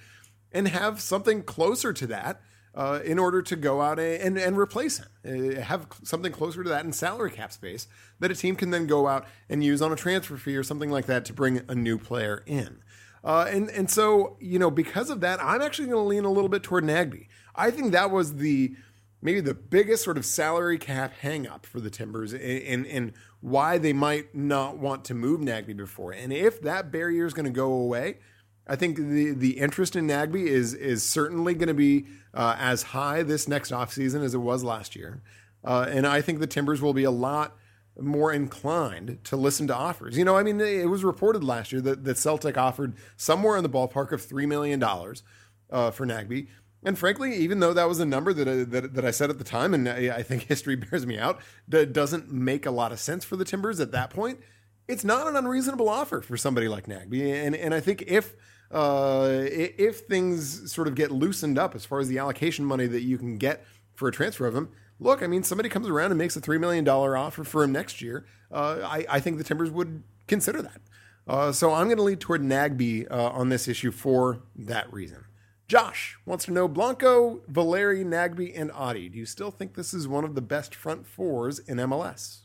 and 0.50 0.66
have 0.66 1.00
something 1.00 1.42
closer 1.42 1.92
to 1.92 2.06
that 2.06 2.40
uh, 2.74 3.00
in 3.04 3.18
order 3.18 3.42
to 3.42 3.56
go 3.56 3.82
out 3.82 3.98
and, 3.98 4.38
and 4.38 4.56
replace 4.56 4.98
him. 4.98 5.08
Uh, 5.24 5.60
have 5.60 5.86
something 6.02 6.32
closer 6.32 6.62
to 6.62 6.70
that 6.70 6.86
in 6.86 6.92
salary 6.92 7.30
cap 7.30 7.52
space 7.52 7.86
that 8.20 8.30
a 8.30 8.34
team 8.34 8.56
can 8.56 8.70
then 8.70 8.86
go 8.86 9.06
out 9.06 9.26
and 9.48 9.62
use 9.62 9.82
on 9.82 9.92
a 9.92 9.96
transfer 9.96 10.36
fee 10.36 10.56
or 10.56 10.62
something 10.62 10.90
like 10.90 11.06
that 11.06 11.24
to 11.26 11.32
bring 11.32 11.60
a 11.68 11.74
new 11.74 11.98
player 11.98 12.42
in. 12.46 12.78
Uh, 13.22 13.46
and 13.50 13.68
and 13.70 13.90
so 13.90 14.36
you 14.40 14.58
know 14.58 14.70
because 14.70 15.10
of 15.10 15.20
that, 15.20 15.42
I'm 15.42 15.60
actually 15.60 15.88
going 15.88 16.02
to 16.02 16.08
lean 16.08 16.24
a 16.24 16.30
little 16.30 16.48
bit 16.48 16.62
toward 16.62 16.84
Nagbe. 16.84 17.26
I 17.54 17.70
think 17.70 17.92
that 17.92 18.10
was 18.10 18.36
the 18.36 18.74
maybe 19.22 19.40
the 19.40 19.54
biggest 19.54 20.04
sort 20.04 20.16
of 20.16 20.24
salary 20.24 20.78
cap 20.78 21.12
hangup 21.22 21.66
for 21.66 21.80
the 21.80 21.90
Timbers 21.90 22.32
and, 22.32 22.86
and, 22.86 23.12
why 23.42 23.78
they 23.78 23.92
might 23.92 24.34
not 24.34 24.76
want 24.76 25.02
to 25.02 25.14
move 25.14 25.40
Nagbe 25.40 25.74
before. 25.74 26.12
And 26.12 26.30
if 26.30 26.60
that 26.60 26.90
barrier 26.90 27.24
is 27.24 27.32
going 27.32 27.46
to 27.46 27.50
go 27.50 27.72
away, 27.72 28.18
I 28.66 28.76
think 28.76 28.96
the 28.98 29.32
the 29.32 29.58
interest 29.58 29.96
in 29.96 30.06
Nagbe 30.06 30.46
is 30.46 30.74
is 30.74 31.02
certainly 31.02 31.54
going 31.54 31.68
to 31.68 31.74
be 31.74 32.06
uh, 32.34 32.56
as 32.58 32.82
high 32.82 33.22
this 33.22 33.48
next 33.48 33.72
offseason 33.72 34.22
as 34.22 34.34
it 34.34 34.38
was 34.38 34.62
last 34.62 34.94
year. 34.94 35.22
Uh, 35.64 35.86
and 35.88 36.06
I 36.06 36.20
think 36.20 36.38
the 36.40 36.46
Timbers 36.46 36.80
will 36.80 36.94
be 36.94 37.04
a 37.04 37.10
lot 37.10 37.56
more 38.00 38.32
inclined 38.32 39.18
to 39.24 39.36
listen 39.36 39.66
to 39.68 39.74
offers. 39.74 40.16
You 40.16 40.24
know, 40.24 40.36
I 40.36 40.42
mean, 40.42 40.60
it 40.60 40.88
was 40.88 41.04
reported 41.04 41.44
last 41.44 41.72
year 41.72 41.80
that, 41.82 42.04
that 42.04 42.18
Celtic 42.18 42.56
offered 42.56 42.94
somewhere 43.16 43.56
in 43.56 43.62
the 43.62 43.68
ballpark 43.68 44.12
of 44.12 44.22
$3 44.22 44.46
million 44.46 44.82
uh, 44.82 45.90
for 45.90 46.06
Nagbe. 46.06 46.48
And 46.82 46.98
frankly, 46.98 47.34
even 47.36 47.60
though 47.60 47.74
that 47.74 47.88
was 47.88 48.00
a 48.00 48.06
number 48.06 48.32
that 48.32 48.48
I, 48.48 48.64
that, 48.64 48.94
that 48.94 49.04
I 49.04 49.10
said 49.10 49.28
at 49.28 49.38
the 49.38 49.44
time, 49.44 49.74
and 49.74 49.88
I, 49.88 50.16
I 50.16 50.22
think 50.22 50.42
history 50.48 50.76
bears 50.76 51.06
me 51.06 51.18
out, 51.18 51.40
that 51.68 51.92
doesn't 51.92 52.32
make 52.32 52.66
a 52.66 52.70
lot 52.70 52.92
of 52.92 52.98
sense 53.00 53.24
for 53.24 53.36
the 53.36 53.44
Timbers 53.44 53.80
at 53.80 53.92
that 53.92 54.10
point, 54.10 54.40
it's 54.88 55.04
not 55.04 55.26
an 55.26 55.36
unreasonable 55.36 55.88
offer 55.88 56.20
for 56.20 56.36
somebody 56.36 56.68
like 56.68 56.86
Nagbe. 56.86 57.46
And, 57.46 57.54
and 57.54 57.74
I 57.74 57.80
think 57.80 58.04
if 58.06 58.34
uh, 58.70 59.40
if 59.42 60.00
things 60.00 60.72
sort 60.72 60.86
of 60.86 60.94
get 60.94 61.10
loosened 61.10 61.58
up 61.58 61.74
as 61.74 61.84
far 61.84 61.98
as 61.98 62.06
the 62.06 62.18
allocation 62.18 62.64
money 62.64 62.86
that 62.86 63.02
you 63.02 63.18
can 63.18 63.36
get 63.36 63.64
for 63.94 64.06
a 64.06 64.12
transfer 64.12 64.46
of 64.46 64.54
him, 64.54 64.68
look, 65.00 65.22
I 65.22 65.26
mean, 65.26 65.42
somebody 65.42 65.68
comes 65.68 65.88
around 65.88 66.12
and 66.12 66.18
makes 66.18 66.36
a 66.36 66.40
$3 66.40 66.60
million 66.60 66.86
offer 66.86 67.42
for 67.42 67.64
him 67.64 67.72
next 67.72 68.00
year. 68.00 68.26
Uh, 68.52 68.80
I, 68.82 69.06
I, 69.08 69.20
think 69.20 69.38
the 69.38 69.44
Timbers 69.44 69.70
would 69.70 70.02
consider 70.28 70.62
that. 70.62 70.80
Uh, 71.26 71.52
so 71.52 71.72
I'm 71.72 71.86
going 71.86 71.96
to 71.96 72.02
lead 72.02 72.20
toward 72.20 72.42
Nagbe 72.42 73.10
uh, 73.10 73.30
on 73.30 73.48
this 73.48 73.66
issue 73.66 73.90
for 73.90 74.42
that 74.56 74.92
reason. 74.92 75.24
Josh 75.68 76.18
wants 76.26 76.46
to 76.46 76.52
know 76.52 76.66
Blanco, 76.66 77.42
Valeri, 77.46 78.04
Nagbe, 78.04 78.52
and 78.56 78.72
Adi. 78.72 79.08
Do 79.08 79.18
you 79.18 79.26
still 79.26 79.52
think 79.52 79.74
this 79.74 79.94
is 79.94 80.08
one 80.08 80.24
of 80.24 80.34
the 80.34 80.40
best 80.40 80.74
front 80.74 81.06
fours 81.06 81.60
in 81.60 81.76
MLS? 81.78 82.40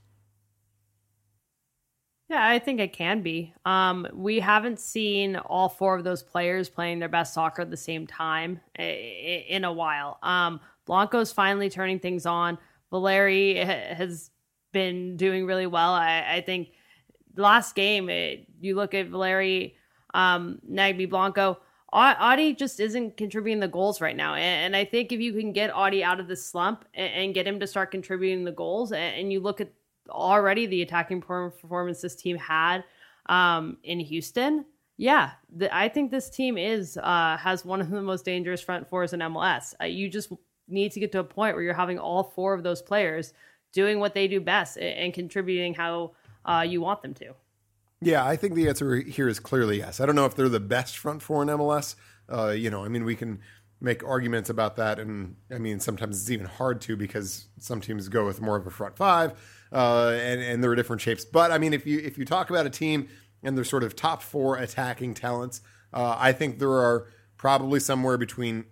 Yeah, 2.29 2.47
I 2.47 2.59
think 2.59 2.79
it 2.79 2.93
can 2.93 3.21
be. 3.21 3.53
Um, 3.65 4.07
we 4.13 4.39
haven't 4.39 4.79
seen 4.79 5.35
all 5.35 5.69
four 5.69 5.95
of 5.95 6.03
those 6.03 6.23
players 6.23 6.69
playing 6.69 6.99
their 6.99 7.09
best 7.09 7.33
soccer 7.33 7.63
at 7.63 7.69
the 7.69 7.77
same 7.77 8.07
time 8.07 8.61
in 8.77 9.63
a 9.63 9.71
while. 9.71 10.19
Um, 10.23 10.59
Blanco's 10.85 11.31
finally 11.31 11.69
turning 11.69 11.99
things 11.99 12.25
on. 12.25 12.57
Valeri 12.91 13.55
has 13.57 14.31
been 14.71 15.17
doing 15.17 15.45
really 15.45 15.67
well. 15.67 15.93
I, 15.93 16.35
I 16.35 16.41
think 16.41 16.69
last 17.35 17.75
game, 17.75 18.09
it, 18.09 18.47
you 18.59 18.75
look 18.75 18.93
at 18.93 19.07
Valeri, 19.07 19.75
um, 20.13 20.59
Nagbe, 20.69 21.09
Blanco. 21.09 21.59
Adi 21.91 22.53
just 22.53 22.81
isn't 22.81 23.15
contributing 23.15 23.61
the 23.61 23.69
goals 23.69 24.01
right 24.01 24.17
now. 24.17 24.35
And, 24.35 24.75
I 24.75 24.83
think 24.83 25.13
if 25.13 25.21
you 25.21 25.31
can 25.31 25.53
get 25.53 25.73
Adi 25.73 26.03
out 26.03 26.19
of 26.19 26.27
the 26.27 26.35
slump 26.35 26.83
and, 26.93 27.33
get 27.33 27.47
him 27.47 27.59
to 27.61 27.67
start 27.67 27.91
contributing 27.91 28.43
the 28.43 28.51
goals, 28.51 28.91
and 28.91 29.31
you 29.31 29.39
look 29.39 29.61
at 29.61 29.71
already 30.09 30.65
the 30.65 30.81
attacking 30.81 31.21
performance 31.21 32.01
this 32.01 32.15
team 32.15 32.37
had 32.37 32.83
um, 33.27 33.77
in 33.83 33.99
Houston, 34.01 34.65
yeah, 34.97 35.31
the, 35.53 35.75
I 35.75 35.89
think 35.89 36.11
this 36.11 36.29
team 36.29 36.57
is 36.57 36.97
uh, 36.97 37.37
has 37.37 37.65
one 37.65 37.81
of 37.81 37.89
the 37.89 38.01
most 38.01 38.23
dangerous 38.23 38.61
front 38.61 38.87
fours 38.89 39.13
in 39.13 39.19
MLS. 39.19 39.73
Uh, 39.81 39.85
you 39.85 40.09
just 40.09 40.31
need 40.67 40.91
to 40.93 40.99
get 40.99 41.11
to 41.13 41.19
a 41.19 41.23
point 41.23 41.55
where 41.55 41.63
you're 41.63 41.73
having 41.73 41.99
all 41.99 42.23
four 42.23 42.53
of 42.53 42.63
those 42.63 42.81
players 42.81 43.33
doing 43.73 43.99
what 43.99 44.13
they 44.13 44.27
do 44.27 44.39
best 44.39 44.77
and, 44.77 44.97
and 44.97 45.13
contributing 45.13 45.73
how 45.73 46.11
uh, 46.45 46.65
you 46.67 46.81
want 46.81 47.01
them 47.01 47.13
to. 47.13 47.33
Yeah, 48.01 48.25
I 48.25 48.35
think 48.35 48.55
the 48.55 48.67
answer 48.67 48.97
here 48.97 49.27
is 49.27 49.39
clearly 49.39 49.77
yes. 49.77 49.99
I 49.99 50.05
don't 50.05 50.15
know 50.15 50.25
if 50.25 50.35
they're 50.35 50.49
the 50.49 50.59
best 50.59 50.97
front 50.97 51.21
four 51.21 51.41
in 51.41 51.49
MLS. 51.49 51.95
Uh, 52.31 52.49
you 52.49 52.69
know, 52.69 52.83
I 52.83 52.87
mean, 52.87 53.05
we 53.05 53.15
can 53.15 53.39
make 53.81 54.03
arguments 54.03 54.49
about 54.49 54.77
that, 54.77 54.99
and 54.99 55.35
I 55.51 55.57
mean, 55.57 55.79
sometimes 55.79 56.21
it's 56.21 56.29
even 56.29 56.47
hard 56.47 56.81
to 56.81 56.95
because 56.95 57.47
some 57.59 57.81
teams 57.81 58.07
go 58.09 58.25
with 58.25 58.41
more 58.41 58.55
of 58.55 58.65
a 58.67 58.71
front 58.71 58.97
five 58.97 59.33
uh, 59.71 60.17
and 60.21 60.41
and 60.41 60.63
there 60.63 60.71
are 60.71 60.75
different 60.75 61.01
shapes. 61.01 61.25
But 61.25 61.51
I 61.51 61.57
mean, 61.57 61.73
if 61.73 61.85
you 61.85 61.99
if 61.99 62.17
you 62.17 62.25
talk 62.25 62.49
about 62.49 62.65
a 62.65 62.69
team 62.69 63.09
and 63.43 63.57
their 63.57 63.65
sort 63.65 63.83
of 63.83 63.95
top 63.95 64.21
four 64.21 64.57
attacking 64.57 65.13
talents, 65.13 65.61
uh, 65.93 66.15
I 66.17 66.31
think 66.31 66.59
there 66.59 66.71
are 66.71 67.07
probably 67.37 67.79
somewhere 67.79 68.17
between 68.17 68.65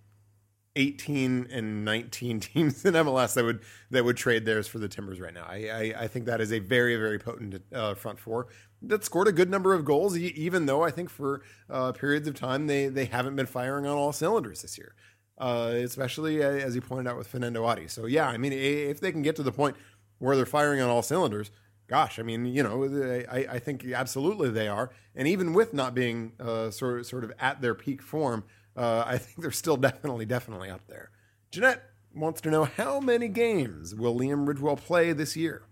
18 0.76 1.48
and 1.52 1.86
19 1.86 2.40
teams 2.40 2.86
in 2.86 2.94
MLS 2.94 3.34
that 3.36 3.44
would 3.44 3.62
that 3.92 4.04
would 4.04 4.18
trade 4.18 4.46
theirs 4.46 4.68
for 4.68 4.80
the 4.80 4.88
Timbers 4.88 5.20
right 5.20 5.34
now. 5.34 5.46
I 5.48 5.70
I, 5.70 6.04
I 6.04 6.08
think 6.08 6.26
that 6.26 6.42
is 6.42 6.52
a 6.52 6.60
very 6.60 6.96
very 6.96 7.20
potent 7.20 7.62
uh, 7.74 7.94
front 7.94 8.20
four 8.20 8.48
that 8.82 9.04
scored 9.04 9.28
a 9.28 9.32
good 9.32 9.50
number 9.50 9.74
of 9.74 9.86
goals, 9.86 10.18
even 10.18 10.66
though 10.66 10.84
I 10.84 10.92
think 10.92 11.10
for 11.10 11.42
uh, 11.70 11.92
periods 11.94 12.28
of 12.28 12.36
time 12.36 12.68
they 12.68 12.88
they 12.88 13.06
haven't 13.06 13.36
been 13.36 13.46
firing 13.46 13.86
on 13.86 13.98
all 13.98 14.12
cylinders 14.12 14.62
this 14.62 14.78
year, 14.78 14.96
uh, 15.38 15.72
especially 15.76 16.44
uh, 16.44 16.50
as 16.50 16.76
you 16.76 16.82
pointed 16.82 17.08
out 17.08 17.18
with 17.18 17.32
Fanendo 17.32 17.66
Adi. 17.66 17.88
So 17.88 18.06
yeah, 18.06 18.28
I 18.28 18.38
mean 18.38 18.54
if 18.54 19.00
they 19.00 19.12
can 19.12 19.22
get 19.22 19.36
to 19.38 19.44
the 19.44 19.52
point 19.52 19.76
where 20.20 20.36
they're 20.36 20.46
firing 20.46 20.80
on 20.82 20.90
all 20.90 21.02
cylinders, 21.02 21.52
gosh, 21.88 22.18
I 22.18 22.24
mean, 22.24 22.46
you 22.46 22.64
know, 22.64 22.86
I, 23.30 23.46
I 23.52 23.60
think 23.60 23.86
absolutely 23.86 24.50
they 24.50 24.68
are. 24.68 24.90
And 25.16 25.28
even 25.28 25.54
with 25.54 25.74
not 25.74 25.94
being 25.94 26.34
uh, 26.40 26.72
sort 26.72 27.00
of, 27.00 27.06
sort 27.06 27.24
of 27.24 27.32
at 27.40 27.62
their 27.62 27.76
peak 27.76 28.02
form, 28.02 28.46
uh, 28.76 29.04
I 29.06 29.18
think 29.18 29.42
they're 29.42 29.52
still 29.52 29.78
definitely, 29.90 30.26
definitely 30.26 30.70
up 30.70 30.88
there. 30.88 31.12
Jeanette 31.52 31.84
wants 32.14 32.42
to 32.42 32.52
know 32.52 32.66
how 32.66 33.00
many 33.00 33.28
games 33.28 33.96
will 33.96 34.18
Liam 34.18 34.48
Ridgewell 34.48 34.78
play 34.78 35.14
this 35.14 35.36
year? 35.36 35.64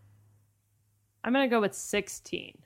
I'm 1.23 1.33
going 1.33 1.47
to 1.47 1.53
go 1.53 1.61
with 1.61 1.73
16. 1.73 2.57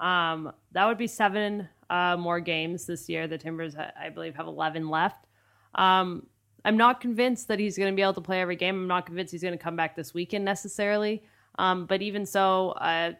Um, 0.00 0.52
that 0.72 0.86
would 0.86 0.98
be 0.98 1.06
seven 1.06 1.68
uh, 1.88 2.16
more 2.16 2.40
games 2.40 2.86
this 2.86 3.08
year. 3.08 3.26
The 3.26 3.38
Timbers, 3.38 3.76
I 3.76 4.08
believe, 4.10 4.34
have 4.34 4.46
11 4.46 4.88
left. 4.88 5.26
Um, 5.74 6.26
I'm 6.64 6.76
not 6.76 7.00
convinced 7.00 7.48
that 7.48 7.58
he's 7.58 7.76
going 7.76 7.92
to 7.92 7.96
be 7.96 8.02
able 8.02 8.14
to 8.14 8.20
play 8.20 8.40
every 8.40 8.56
game. 8.56 8.74
I'm 8.76 8.88
not 8.88 9.06
convinced 9.06 9.32
he's 9.32 9.42
going 9.42 9.56
to 9.56 9.62
come 9.62 9.76
back 9.76 9.96
this 9.96 10.12
weekend 10.14 10.44
necessarily. 10.44 11.22
Um, 11.58 11.86
but 11.86 12.02
even 12.02 12.26
so, 12.26 12.70
uh, 12.70 13.12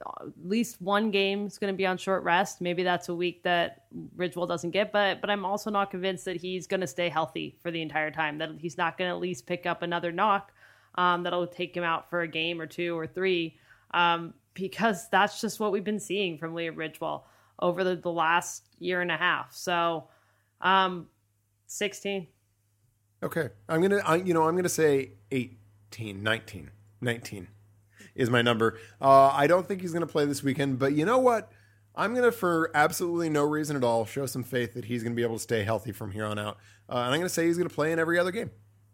at 0.00 0.32
least 0.44 0.80
one 0.80 1.10
game 1.10 1.46
is 1.46 1.58
going 1.58 1.72
to 1.72 1.76
be 1.76 1.86
on 1.86 1.96
short 1.96 2.22
rest. 2.24 2.60
Maybe 2.60 2.82
that's 2.82 3.08
a 3.08 3.14
week 3.14 3.42
that 3.44 3.84
Ridgewell 4.16 4.48
doesn't 4.48 4.70
get, 4.70 4.92
but 4.92 5.20
but 5.20 5.30
I'm 5.30 5.44
also 5.44 5.70
not 5.70 5.90
convinced 5.90 6.24
that 6.24 6.36
he's 6.36 6.66
going 6.66 6.80
to 6.80 6.86
stay 6.86 7.08
healthy 7.08 7.56
for 7.62 7.70
the 7.70 7.80
entire 7.80 8.10
time. 8.10 8.38
That 8.38 8.50
he's 8.58 8.76
not 8.76 8.98
going 8.98 9.08
to 9.08 9.14
at 9.14 9.20
least 9.20 9.46
pick 9.46 9.66
up 9.66 9.82
another 9.82 10.12
knock 10.12 10.52
um, 10.96 11.22
that'll 11.22 11.46
take 11.46 11.76
him 11.76 11.84
out 11.84 12.10
for 12.10 12.22
a 12.22 12.28
game 12.28 12.60
or 12.60 12.66
two 12.66 12.98
or 12.98 13.06
three, 13.06 13.56
um, 13.92 14.34
because 14.54 15.08
that's 15.10 15.40
just 15.40 15.60
what 15.60 15.72
we've 15.72 15.84
been 15.84 16.00
seeing 16.00 16.38
from 16.38 16.54
Liam 16.54 16.76
Ridgewell 16.76 17.22
over 17.60 17.84
the, 17.84 17.96
the 17.96 18.10
last 18.10 18.68
year 18.78 19.00
and 19.00 19.10
a 19.10 19.16
half. 19.16 19.52
So, 19.52 20.08
um, 20.60 21.08
16. 21.66 22.26
Okay, 23.22 23.48
I'm 23.68 23.80
gonna 23.80 24.02
I, 24.04 24.16
you 24.16 24.34
know 24.34 24.42
I'm 24.42 24.54
gonna 24.56 24.68
say 24.68 25.12
18, 25.30 26.22
19, 26.22 26.70
19 27.00 27.48
is 28.14 28.30
my 28.30 28.42
number. 28.42 28.78
Uh, 29.00 29.30
I 29.32 29.46
don't 29.46 29.66
think 29.66 29.80
he's 29.80 29.92
going 29.92 30.06
to 30.06 30.10
play 30.10 30.24
this 30.24 30.42
weekend, 30.42 30.78
but 30.78 30.92
you 30.92 31.04
know 31.04 31.18
what? 31.18 31.50
I'm 31.96 32.12
going 32.12 32.24
to, 32.24 32.32
for 32.32 32.70
absolutely 32.74 33.30
no 33.30 33.44
reason 33.44 33.76
at 33.76 33.84
all, 33.84 34.04
show 34.04 34.26
some 34.26 34.42
faith 34.42 34.74
that 34.74 34.86
he's 34.86 35.02
going 35.02 35.12
to 35.12 35.16
be 35.16 35.22
able 35.22 35.36
to 35.36 35.42
stay 35.42 35.62
healthy 35.62 35.92
from 35.92 36.10
here 36.10 36.24
on 36.24 36.38
out. 36.38 36.58
Uh, 36.88 36.96
and 36.96 37.14
I'm 37.14 37.20
going 37.20 37.22
to 37.22 37.28
say 37.28 37.46
he's 37.46 37.56
going 37.56 37.68
to 37.68 37.74
play 37.74 37.92
in 37.92 37.98
every 37.98 38.18
other 38.18 38.32
game. 38.32 38.50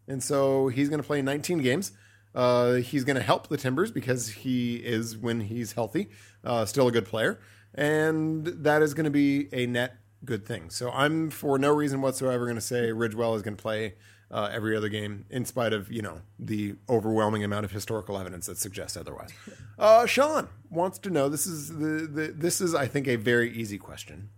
And 0.07 0.23
so 0.23 0.69
he's 0.69 0.89
going 0.89 1.01
to 1.01 1.07
play 1.07 1.23
19 1.23 1.59
games. 1.59 1.93
Uh, 2.35 2.75
he's 2.75 3.05
going 3.05 3.17
to 3.17 3.23
help 3.23 3.49
the 3.49 3.57
Timbers 3.57 3.91
because 3.91 4.29
he 4.29 4.77
is, 4.77 5.17
when 5.17 5.41
he's 5.41 5.73
healthy, 5.73 6.11
uh, 6.45 6.65
still 6.67 6.89
a 6.89 6.93
good 6.93 7.07
player. 7.07 7.41
And 7.75 8.47
that 8.47 8.83
is 8.83 8.93
going 8.95 9.05
to 9.05 9.11
be 9.11 9.49
a 9.53 9.67
net 9.67 9.97
good 10.25 10.45
thing. 10.45 10.69
So 10.71 10.91
I'm, 10.91 11.31
for 11.31 11.59
no 11.59 11.73
reason 11.73 12.03
whatsoever, 12.03 12.45
going 12.45 12.57
to 12.57 12.61
say 12.61 12.91
Ridgewell 12.91 13.35
is 13.35 13.43
going 13.43 13.57
to 13.57 13.63
play 13.63 13.95
uh, 14.31 14.49
every 14.53 14.77
other 14.77 14.89
game, 14.89 15.25
in 15.31 15.45
spite 15.45 15.73
of 15.73 15.91
you 15.91 16.03
know 16.03 16.21
the 16.39 16.77
overwhelming 16.89 17.45
amount 17.45 17.65
of 17.65 17.73
historical 17.73 18.19
evidence 18.19 18.47
that 18.47 18.59
suggests 18.59 18.97
otherwise. 18.97 19.31
Uh, 19.79 20.07
Sean 20.07 20.49
wants 20.71 20.99
to 21.01 21.11
know. 21.11 21.29
This 21.29 21.47
is 21.47 21.69
the, 21.69 22.09
the 22.11 22.35
this 22.37 22.61
is 22.61 22.75
I 22.75 22.87
think 22.87 23.09
a 23.09 23.17
very 23.17 23.53
easy 23.53 23.79
question. 23.79 24.31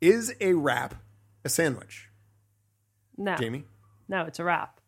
Is 0.00 0.34
a 0.40 0.54
wrap 0.54 0.94
a 1.44 1.48
sandwich? 1.48 2.08
No, 3.16 3.36
Jamie. 3.36 3.64
No, 4.08 4.22
it's 4.22 4.38
a 4.38 4.44
wrap. 4.44 4.80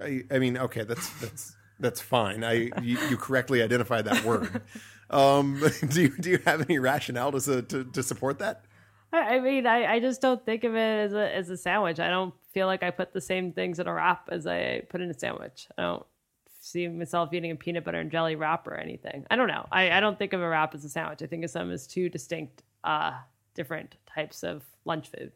I, 0.00 0.22
I 0.30 0.38
mean, 0.38 0.56
okay, 0.56 0.84
that's 0.84 1.08
that's 1.20 1.56
that's 1.78 2.00
fine. 2.00 2.44
I 2.44 2.70
you, 2.82 2.98
you 3.08 3.16
correctly 3.16 3.62
identified 3.62 4.04
that 4.06 4.24
word. 4.24 4.62
Um, 5.10 5.60
do 5.88 6.02
you 6.02 6.16
do 6.16 6.30
you 6.30 6.38
have 6.46 6.62
any 6.62 6.78
rationale 6.78 7.32
to 7.32 7.62
to, 7.62 7.84
to 7.84 8.02
support 8.02 8.38
that? 8.38 8.64
I, 9.12 9.40
mean, 9.40 9.66
I, 9.66 9.94
I 9.94 10.00
just 10.00 10.20
don't 10.20 10.44
think 10.44 10.64
of 10.64 10.74
it 10.74 10.78
as 10.78 11.12
a 11.12 11.34
as 11.34 11.50
a 11.50 11.56
sandwich. 11.56 11.98
I 11.98 12.08
don't 12.08 12.34
feel 12.52 12.66
like 12.66 12.82
I 12.82 12.90
put 12.90 13.12
the 13.12 13.20
same 13.20 13.52
things 13.52 13.78
in 13.78 13.86
a 13.86 13.92
wrap 13.92 14.28
as 14.30 14.46
I 14.46 14.82
put 14.88 15.00
in 15.00 15.10
a 15.10 15.18
sandwich. 15.18 15.68
I 15.76 15.82
don't 15.82 16.06
see 16.60 16.86
myself 16.88 17.32
eating 17.32 17.50
a 17.50 17.56
peanut 17.56 17.84
butter 17.84 17.98
and 17.98 18.10
jelly 18.10 18.36
wrap 18.36 18.66
or 18.66 18.74
anything. 18.74 19.26
I 19.30 19.36
don't 19.36 19.48
know. 19.48 19.66
I, 19.72 19.90
I 19.90 20.00
don't 20.00 20.18
think 20.18 20.32
of 20.32 20.40
a 20.40 20.48
wrap 20.48 20.74
as 20.74 20.84
a 20.84 20.88
sandwich. 20.88 21.22
I 21.22 21.26
think 21.26 21.44
of 21.44 21.52
them 21.52 21.70
as 21.70 21.86
two 21.86 22.08
distinct, 22.08 22.62
uh, 22.84 23.12
different 23.54 23.96
types 24.14 24.42
of 24.42 24.62
lunch 24.84 25.10
food. 25.10 25.32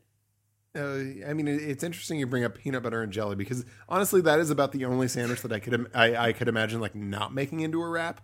Uh, 0.77 1.29
I 1.29 1.35
mean, 1.35 1.47
it's 1.47 1.85
interesting 1.85 2.19
you 2.19 2.27
bring 2.27 2.45
up 2.45 2.57
peanut 2.57 2.83
butter 2.83 3.03
and 3.03 3.13
jelly 3.13 3.37
because 3.37 3.65
honestly, 3.89 4.21
that 4.23 4.41
is 4.41 4.51
about 4.51 4.73
the 4.73 4.85
only 4.85 5.07
sandwich 5.07 5.43
that 5.43 5.53
I 5.53 5.61
could 5.61 5.89
I, 5.95 6.17
I 6.17 6.33
could 6.33 6.49
imagine 6.49 6.81
like 6.81 6.97
not 6.97 7.33
making 7.33 7.61
into 7.61 7.81
a 7.81 7.89
wrap. 7.89 8.21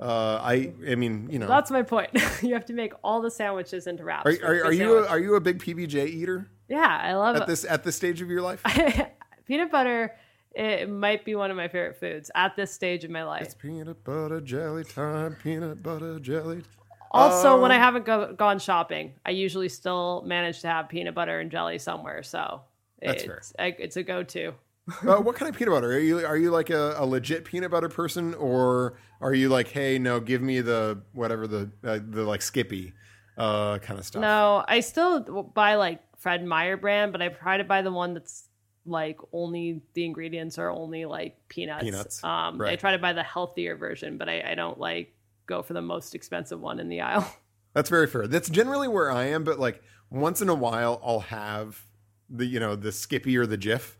Uh, 0.00 0.40
I 0.42 0.72
I 0.88 0.94
mean, 0.96 1.28
you 1.30 1.38
know, 1.38 1.46
that's 1.46 1.70
my 1.70 1.82
point. 1.82 2.10
you 2.42 2.54
have 2.54 2.66
to 2.66 2.72
make 2.72 2.92
all 3.02 3.20
the 3.20 3.30
sandwiches 3.30 3.86
into 3.86 4.04
wraps. 4.04 4.26
Are, 4.26 4.44
are, 4.44 4.64
are 4.66 4.72
you 4.72 4.98
a, 4.98 5.06
are 5.06 5.18
you 5.18 5.36
a 5.36 5.40
big 5.40 5.60
PBJ 5.60 6.08
eater? 6.08 6.50
Yeah, 6.68 7.00
I 7.02 7.14
love 7.14 7.36
at 7.36 7.42
it. 7.42 7.48
this 7.48 7.64
at 7.64 7.84
this 7.84 7.96
stage 7.96 8.20
of 8.20 8.28
your 8.28 8.42
life. 8.42 8.62
peanut 9.46 9.70
butter 9.70 10.14
it 10.54 10.88
might 10.88 11.24
be 11.24 11.34
one 11.34 11.50
of 11.50 11.56
my 11.56 11.68
favorite 11.68 11.98
foods 11.98 12.30
at 12.34 12.54
this 12.54 12.72
stage 12.72 13.04
of 13.04 13.10
my 13.10 13.24
life. 13.24 13.42
It's 13.42 13.54
peanut 13.54 14.04
butter 14.04 14.40
jelly 14.40 14.84
time. 14.84 15.36
Peanut 15.42 15.82
butter 15.82 16.20
jelly. 16.20 16.62
Also, 17.10 17.60
when 17.60 17.70
I 17.70 17.76
haven't 17.76 18.04
go- 18.04 18.32
gone 18.32 18.58
shopping, 18.58 19.14
I 19.24 19.30
usually 19.30 19.68
still 19.68 20.22
manage 20.26 20.60
to 20.62 20.68
have 20.68 20.88
peanut 20.88 21.14
butter 21.14 21.38
and 21.38 21.50
jelly 21.50 21.78
somewhere. 21.78 22.22
So 22.22 22.62
That's 23.00 23.22
it's 23.24 23.52
a, 23.58 23.82
it's 23.82 23.96
a 23.96 24.02
go-to. 24.02 24.54
uh, 25.06 25.16
what 25.16 25.34
kind 25.34 25.48
of 25.48 25.56
peanut 25.56 25.72
butter 25.72 25.92
are 25.92 25.98
you? 25.98 26.26
Are 26.26 26.36
you 26.36 26.50
like 26.50 26.70
a, 26.70 26.94
a, 26.98 27.06
legit 27.06 27.44
peanut 27.44 27.70
butter 27.70 27.88
person, 27.88 28.34
or 28.34 28.98
are 29.20 29.32
you 29.32 29.48
like, 29.48 29.68
hey, 29.68 29.98
no, 29.98 30.20
give 30.20 30.42
me 30.42 30.60
the 30.60 31.00
whatever 31.12 31.46
the 31.46 31.70
uh, 31.82 32.00
the 32.06 32.22
like 32.24 32.42
Skippy 32.42 32.92
uh, 33.38 33.78
kind 33.78 33.98
of 33.98 34.04
stuff? 34.04 34.20
No, 34.20 34.62
I 34.68 34.80
still 34.80 35.20
buy 35.54 35.76
like 35.76 36.02
Fred 36.18 36.44
Meyer 36.44 36.76
brand, 36.76 37.12
but 37.12 37.22
I 37.22 37.28
try 37.28 37.56
to 37.56 37.64
buy 37.64 37.80
the 37.80 37.90
one 37.90 38.12
that's 38.12 38.48
like 38.86 39.18
only 39.32 39.80
the 39.94 40.04
ingredients 40.04 40.58
are 40.58 40.70
only 40.70 41.06
like 41.06 41.38
peanuts. 41.48 41.84
Peanuts. 41.84 42.24
Um, 42.24 42.60
right. 42.60 42.74
I 42.74 42.76
try 42.76 42.92
to 42.92 42.98
buy 42.98 43.14
the 43.14 43.22
healthier 43.22 43.76
version, 43.76 44.18
but 44.18 44.28
I, 44.28 44.52
I 44.52 44.54
don't 44.54 44.78
like 44.78 45.14
go 45.46 45.62
for 45.62 45.72
the 45.72 45.82
most 45.82 46.14
expensive 46.14 46.60
one 46.60 46.78
in 46.78 46.88
the 46.88 47.00
aisle. 47.00 47.26
That's 47.72 47.88
very 47.88 48.06
fair. 48.06 48.26
That's 48.26 48.50
generally 48.50 48.88
where 48.88 49.10
I 49.10 49.24
am, 49.24 49.44
but 49.44 49.58
like 49.58 49.82
once 50.10 50.42
in 50.42 50.48
a 50.48 50.54
while 50.54 51.00
I'll 51.02 51.20
have 51.20 51.82
the 52.28 52.44
you 52.46 52.60
know 52.60 52.76
the 52.76 52.92
Skippy 52.92 53.36
or 53.36 53.46
the 53.46 53.58
Jif, 53.58 53.94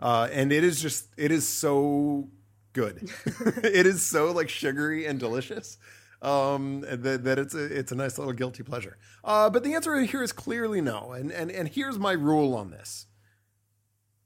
uh, 0.00 0.28
and 0.32 0.52
it 0.52 0.64
is 0.64 0.80
just 0.80 1.08
it 1.16 1.30
is 1.30 1.46
so 1.46 2.28
good. 2.72 3.10
it 3.64 3.86
is 3.86 4.04
so 4.04 4.32
like 4.32 4.48
sugary 4.48 5.06
and 5.06 5.18
delicious 5.18 5.78
um, 6.22 6.80
that, 6.80 7.24
that 7.24 7.38
it's 7.38 7.54
a 7.54 7.64
it's 7.64 7.92
a 7.92 7.94
nice 7.94 8.18
little 8.18 8.32
guilty 8.32 8.62
pleasure. 8.62 8.98
Uh, 9.24 9.50
but 9.50 9.64
the 9.64 9.74
answer 9.74 9.98
here 10.00 10.22
is 10.22 10.32
clearly 10.32 10.80
no, 10.80 11.12
and 11.12 11.30
and 11.30 11.50
and 11.50 11.68
here's 11.68 11.98
my 11.98 12.12
rule 12.12 12.54
on 12.54 12.70
this: 12.70 13.06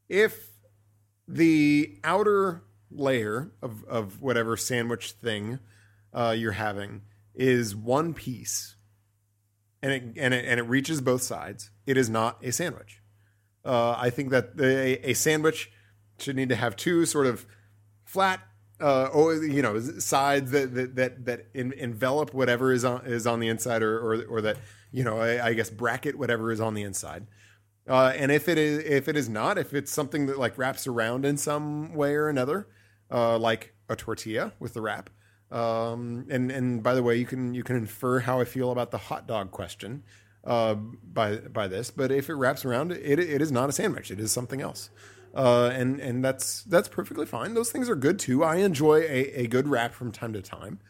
if 0.09 0.49
the 1.27 1.99
outer 2.05 2.63
layer 2.91 3.53
of 3.63 3.85
of 3.85 4.21
whatever 4.21 4.57
sandwich 4.57 5.13
thing 5.13 5.59
uh, 6.13 6.35
you're 6.37 6.53
having 6.53 7.03
is 7.35 7.75
one 7.75 8.15
piece, 8.15 8.77
and 9.83 9.93
it 9.93 10.03
and 10.17 10.35
it 10.35 10.45
and 10.45 10.61
it 10.61 10.65
reaches 10.65 11.01
both 11.01 11.23
sides. 11.23 11.71
It 11.87 11.97
is 11.97 12.09
not 12.09 12.39
a 12.45 12.53
sandwich. 12.53 13.00
Uh, 13.65 13.97
I 13.99 14.11
think 14.11 14.31
that 14.31 14.53
a, 14.59 15.11
a 15.11 15.15
sandwich 15.15 15.71
should 16.19 16.37
need 16.37 16.49
to 16.49 16.57
have 16.57 16.77
two 16.77 17.07
sort 17.07 17.27
of 17.27 17.47
flat 18.05 18.41
uh, 18.81 19.07
or 19.13 19.37
you 19.37 19.61
know 19.63 19.79
sides 19.81 20.51
that 20.53 20.75
that 20.75 20.97
that, 20.97 21.25
that 21.27 21.47
in, 21.53 21.73
envelop 21.75 22.33
whatever 22.33 22.73
is 22.73 22.85
on 22.85 23.05
is 23.05 23.27
on 23.27 23.41
the 23.41 23.49
inside 23.49 23.83
or 23.83 23.99
or, 23.99 24.25
or 24.25 24.41
that 24.41 24.57
you 24.91 25.05
know 25.05 25.19
I, 25.19 25.49
I, 25.49 25.53
guess 25.53 25.69
bracket 25.69 26.17
whatever 26.17 26.51
is 26.51 26.61
on 26.61 26.75
the 26.75 26.83
inside. 26.83 27.27
Uh, 27.87 28.13
and 28.17 28.33
if 28.33 28.49
it 28.49 28.57
is 28.57 28.79
if 28.85 29.09
it 29.09 29.17
is 29.17 29.29
not 29.29 29.59
if 29.59 29.75
it's 29.75 29.93
something 29.93 30.27
that 30.27 30.39
like 30.39 30.57
wraps 30.57 30.87
around 30.87 31.27
in 31.27 31.37
some 31.37 31.95
way 31.95 32.15
or 32.15 32.29
another 32.29 32.69
uh, 33.11 33.39
like 33.39 33.75
a 33.89 33.97
tortilla 33.97 34.53
with 34.59 34.73
the 34.73 34.81
wrap 34.81 35.11
um, 35.51 36.27
and 36.31 36.51
and 36.51 36.83
by 36.83 36.95
the 36.95 37.03
way, 37.03 37.17
you 37.17 37.27
can 37.27 37.55
you 37.55 37.65
can 37.65 37.77
infer 37.77 38.21
how 38.21 38.41
I 38.41 38.45
feel 38.45 38.71
about 38.71 38.91
the 38.91 38.99
hot 38.99 39.27
dog 39.27 39.51
question 39.51 40.05
uh, 40.45 40.75
by 40.75 41.37
by 41.37 41.69
this. 41.69 41.91
But 41.91 42.11
if 42.13 42.29
it 42.29 42.35
wraps 42.35 42.65
around, 42.65 42.93
it 42.93 43.19
it 43.19 43.43
is 43.43 43.53
not 43.53 43.69
a 43.69 43.73
sandwich. 43.73 44.11
It 44.11 44.21
is 44.21 44.33
something 44.33 44.61
else, 44.61 44.91
uh, 45.35 45.71
and 45.73 46.01
and 46.01 46.25
that's 46.25 46.63
that's 46.65 46.89
perfectly 46.89 47.27
fine. 47.27 47.55
Those 47.55 47.71
things 47.71 47.89
are 47.89 47.97
good 47.97 48.19
too. 48.19 48.45
I 48.45 48.57
enjoy 48.57 49.01
a, 49.01 49.43
a 49.43 49.47
good 49.47 49.69
wrap 49.69 49.95
from 49.95 50.13
time 50.13 50.33
to 50.33 50.43
time. 50.43 50.81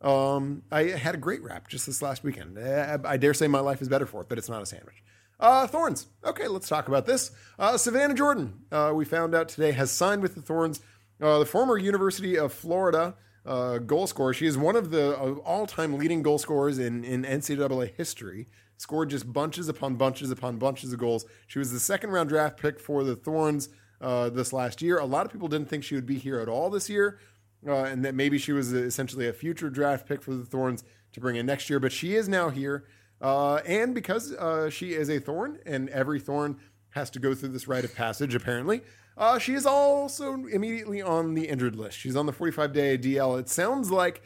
Um, 0.00 0.62
I 0.70 0.84
had 0.84 1.14
a 1.14 1.18
great 1.18 1.42
wrap 1.42 1.68
just 1.68 1.86
this 1.86 2.00
last 2.02 2.22
weekend. 2.22 2.58
I, 2.58 2.98
I 3.04 3.16
dare 3.16 3.34
say 3.34 3.48
my 3.48 3.60
life 3.60 3.82
is 3.82 3.88
better 3.88 4.06
for 4.06 4.20
it, 4.22 4.28
but 4.28 4.38
it's 4.38 4.48
not 4.48 4.62
a 4.62 4.66
sandwich. 4.66 5.02
Uh, 5.40 5.66
Thorns. 5.66 6.06
Okay, 6.24 6.48
let's 6.48 6.68
talk 6.68 6.88
about 6.88 7.06
this. 7.06 7.30
Uh, 7.58 7.76
Savannah 7.76 8.14
Jordan, 8.14 8.60
uh, 8.72 8.92
we 8.94 9.04
found 9.04 9.34
out 9.34 9.48
today, 9.48 9.72
has 9.72 9.90
signed 9.90 10.22
with 10.22 10.34
the 10.34 10.42
Thorns. 10.42 10.80
Uh, 11.20 11.40
the 11.40 11.46
former 11.46 11.76
University 11.76 12.36
of 12.36 12.52
Florida 12.52 13.14
uh, 13.46 13.78
goal 13.78 14.06
scorer. 14.06 14.32
She 14.32 14.46
is 14.46 14.58
one 14.58 14.76
of 14.76 14.90
the 14.90 15.18
uh, 15.18 15.34
all-time 15.44 15.96
leading 15.96 16.22
goal 16.22 16.38
scorers 16.38 16.78
in, 16.78 17.04
in 17.04 17.22
NCAA 17.24 17.94
history. 17.96 18.46
Scored 18.78 19.10
just 19.10 19.30
bunches 19.32 19.68
upon 19.68 19.96
bunches 19.96 20.30
upon 20.30 20.56
bunches 20.56 20.92
of 20.92 21.00
goals. 21.00 21.26
She 21.48 21.58
was 21.58 21.72
the 21.72 21.80
second 21.80 22.10
round 22.10 22.28
draft 22.28 22.58
pick 22.58 22.78
for 22.78 23.02
the 23.02 23.16
Thorns 23.16 23.68
uh, 24.00 24.30
this 24.30 24.52
last 24.52 24.80
year. 24.80 24.98
A 24.98 25.04
lot 25.04 25.26
of 25.26 25.32
people 25.32 25.48
didn't 25.48 25.68
think 25.68 25.82
she 25.82 25.96
would 25.96 26.06
be 26.06 26.16
here 26.16 26.38
at 26.38 26.48
all 26.48 26.70
this 26.70 26.88
year, 26.88 27.18
uh, 27.66 27.84
and 27.84 28.04
that 28.04 28.14
maybe 28.14 28.38
she 28.38 28.52
was 28.52 28.72
essentially 28.72 29.26
a 29.26 29.32
future 29.32 29.68
draft 29.68 30.06
pick 30.06 30.22
for 30.22 30.32
the 30.32 30.44
Thorns 30.44 30.84
to 31.12 31.20
bring 31.20 31.34
in 31.34 31.44
next 31.44 31.68
year. 31.68 31.80
But 31.80 31.90
she 31.90 32.14
is 32.14 32.28
now 32.28 32.50
here, 32.50 32.84
uh, 33.20 33.56
and 33.66 33.96
because 33.96 34.32
uh, 34.32 34.70
she 34.70 34.92
is 34.94 35.10
a 35.10 35.18
Thorn, 35.18 35.58
and 35.66 35.88
every 35.88 36.20
Thorn 36.20 36.56
has 36.90 37.10
to 37.10 37.18
go 37.18 37.34
through 37.34 37.50
this 37.50 37.66
rite 37.66 37.84
of 37.84 37.94
passage, 37.94 38.34
apparently. 38.34 38.82
Uh, 39.16 39.40
she 39.40 39.54
is 39.54 39.66
also 39.66 40.34
immediately 40.46 41.02
on 41.02 41.34
the 41.34 41.48
injured 41.48 41.74
list. 41.74 41.98
She's 41.98 42.14
on 42.14 42.26
the 42.26 42.32
45 42.32 42.72
day 42.72 42.96
DL. 42.96 43.40
It 43.40 43.48
sounds 43.48 43.90
like 43.90 44.22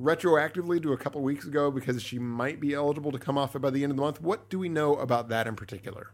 retroactively 0.00 0.82
to 0.82 0.92
a 0.92 0.96
couple 0.96 1.20
weeks 1.22 1.44
ago 1.44 1.70
because 1.70 2.02
she 2.02 2.18
might 2.18 2.60
be 2.60 2.74
eligible 2.74 3.12
to 3.12 3.18
come 3.18 3.36
off 3.36 3.54
it 3.54 3.60
by 3.60 3.70
the 3.70 3.82
end 3.82 3.92
of 3.92 3.96
the 3.96 4.02
month. 4.02 4.20
What 4.20 4.48
do 4.48 4.58
we 4.58 4.68
know 4.68 4.94
about 4.96 5.28
that 5.28 5.46
in 5.46 5.56
particular? 5.56 6.12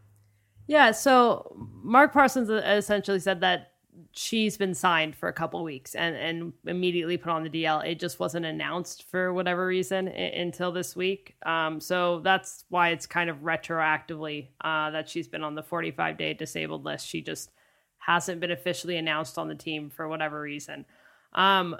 Yeah, 0.66 0.90
so 0.90 1.54
Mark 1.82 2.12
Parsons 2.12 2.50
essentially 2.50 3.20
said 3.20 3.40
that 3.40 3.72
she's 4.12 4.56
been 4.56 4.74
signed 4.74 5.16
for 5.16 5.28
a 5.28 5.32
couple 5.32 5.62
weeks 5.62 5.94
and, 5.94 6.16
and 6.16 6.52
immediately 6.66 7.16
put 7.16 7.30
on 7.30 7.44
the 7.44 7.50
DL. 7.50 7.86
It 7.86 8.00
just 8.00 8.18
wasn't 8.18 8.46
announced 8.46 9.04
for 9.10 9.32
whatever 9.32 9.66
reason 9.66 10.08
until 10.08 10.72
this 10.72 10.96
week. 10.96 11.36
Um, 11.44 11.80
so 11.80 12.20
that's 12.20 12.64
why 12.68 12.90
it's 12.90 13.06
kind 13.06 13.30
of 13.30 13.38
retroactively 13.38 14.48
uh, 14.62 14.90
that 14.90 15.08
she's 15.08 15.28
been 15.28 15.44
on 15.44 15.54
the 15.54 15.62
45 15.62 16.18
day 16.18 16.34
disabled 16.34 16.84
list. 16.84 17.06
She 17.06 17.22
just 17.22 17.50
hasn't 17.98 18.40
been 18.40 18.50
officially 18.50 18.96
announced 18.96 19.38
on 19.38 19.48
the 19.48 19.54
team 19.54 19.90
for 19.90 20.08
whatever 20.08 20.40
reason. 20.40 20.84
Um, 21.32 21.76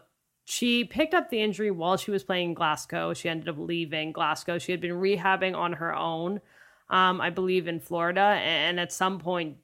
she 0.49 0.85
picked 0.85 1.13
up 1.13 1.29
the 1.29 1.43
injury 1.43 1.73
while 1.73 1.97
she 1.97 2.13
was 2.13 2.23
playing 2.23 2.51
in 2.51 2.55
Glasgow. 2.55 3.13
She 3.13 3.29
ended 3.29 3.49
up 3.49 3.59
leaving 3.59 4.13
Glasgow. 4.13 4.59
She 4.59 4.71
had 4.71 4.81
been 4.81 4.93
rehabbing 4.93 5.57
on 5.57 5.73
her 5.73 5.93
own, 5.93 6.41
um, 6.89 7.21
I 7.21 7.31
believe, 7.31 7.67
in 7.67 7.81
Florida, 7.81 8.21
and 8.21 8.79
at 8.79 8.93
some 8.93 9.19
point 9.19 9.57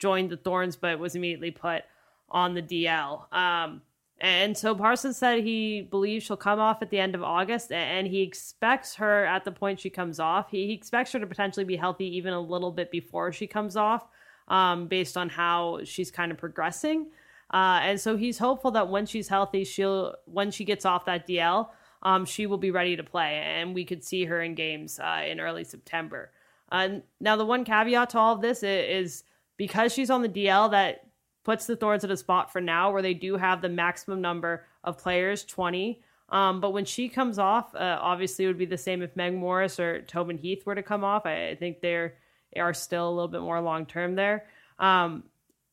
joined 0.00 0.30
the 0.30 0.36
Thorns, 0.36 0.74
but 0.74 0.98
was 0.98 1.14
immediately 1.14 1.52
put 1.52 1.84
on 2.28 2.54
the 2.54 2.62
DL. 2.62 3.32
Um, 3.32 3.82
and 4.20 4.58
so 4.58 4.74
Parsons 4.74 5.16
said 5.16 5.44
he 5.44 5.82
believes 5.82 6.24
she'll 6.24 6.36
come 6.36 6.58
off 6.58 6.82
at 6.82 6.90
the 6.90 6.98
end 6.98 7.14
of 7.14 7.22
August, 7.22 7.70
and 7.70 8.08
he 8.08 8.22
expects 8.22 8.96
her 8.96 9.24
at 9.24 9.44
the 9.44 9.52
point 9.52 9.78
she 9.78 9.88
comes 9.88 10.18
off. 10.18 10.50
He, 10.50 10.72
expects 10.72 11.12
her 11.12 11.20
to 11.20 11.28
potentially 11.28 11.64
be 11.64 11.76
healthy 11.76 12.16
even 12.16 12.32
a 12.32 12.40
little 12.40 12.72
bit 12.72 12.90
before 12.90 13.30
she 13.30 13.46
comes 13.46 13.76
off 13.76 14.08
um, 14.48 14.88
based 14.88 15.16
on 15.16 15.28
how 15.28 15.78
she's 15.84 16.10
kind 16.10 16.32
of 16.32 16.38
progressing. 16.38 17.06
Uh, 17.54 17.78
and 17.82 18.00
so 18.00 18.16
he's 18.16 18.38
hopeful 18.38 18.72
that 18.72 18.88
when 18.88 19.06
she's 19.06 19.28
healthy, 19.28 19.62
she'll 19.62 20.16
when 20.24 20.50
she 20.50 20.64
gets 20.64 20.84
off 20.84 21.04
that 21.04 21.24
DL, 21.24 21.68
um, 22.02 22.24
she 22.24 22.46
will 22.46 22.58
be 22.58 22.72
ready 22.72 22.96
to 22.96 23.04
play, 23.04 23.40
and 23.46 23.76
we 23.76 23.84
could 23.84 24.02
see 24.02 24.24
her 24.24 24.42
in 24.42 24.56
games 24.56 24.98
uh, 24.98 25.22
in 25.24 25.38
early 25.38 25.62
September. 25.62 26.32
Uh, 26.72 26.88
now, 27.20 27.36
the 27.36 27.46
one 27.46 27.64
caveat 27.64 28.10
to 28.10 28.18
all 28.18 28.34
of 28.34 28.40
this 28.40 28.64
is 28.64 29.22
because 29.56 29.92
she's 29.94 30.10
on 30.10 30.20
the 30.20 30.28
DL, 30.28 30.72
that 30.72 31.06
puts 31.44 31.66
the 31.66 31.76
Thorns 31.76 32.02
at 32.02 32.10
a 32.10 32.16
spot 32.16 32.52
for 32.52 32.60
now 32.60 32.90
where 32.90 33.02
they 33.02 33.14
do 33.14 33.36
have 33.36 33.62
the 33.62 33.68
maximum 33.68 34.20
number 34.20 34.64
of 34.82 34.98
players, 34.98 35.44
20. 35.44 36.02
Um, 36.30 36.60
but 36.60 36.72
when 36.72 36.84
she 36.84 37.08
comes 37.08 37.38
off, 37.38 37.72
uh, 37.76 37.98
obviously 38.00 38.46
it 38.46 38.48
would 38.48 38.58
be 38.58 38.64
the 38.64 38.76
same 38.76 39.00
if 39.00 39.14
Meg 39.14 39.34
Morris 39.34 39.78
or 39.78 40.02
Tobin 40.02 40.38
Heath 40.38 40.66
were 40.66 40.74
to 40.74 40.82
come 40.82 41.04
off. 41.04 41.26
I, 41.26 41.50
I 41.50 41.54
think 41.54 41.80
they're 41.80 42.14
are 42.56 42.74
still 42.74 43.08
a 43.08 43.10
little 43.10 43.28
bit 43.28 43.40
more 43.40 43.60
long 43.60 43.84
term 43.84 44.14
there. 44.14 44.46
Um, 44.78 45.24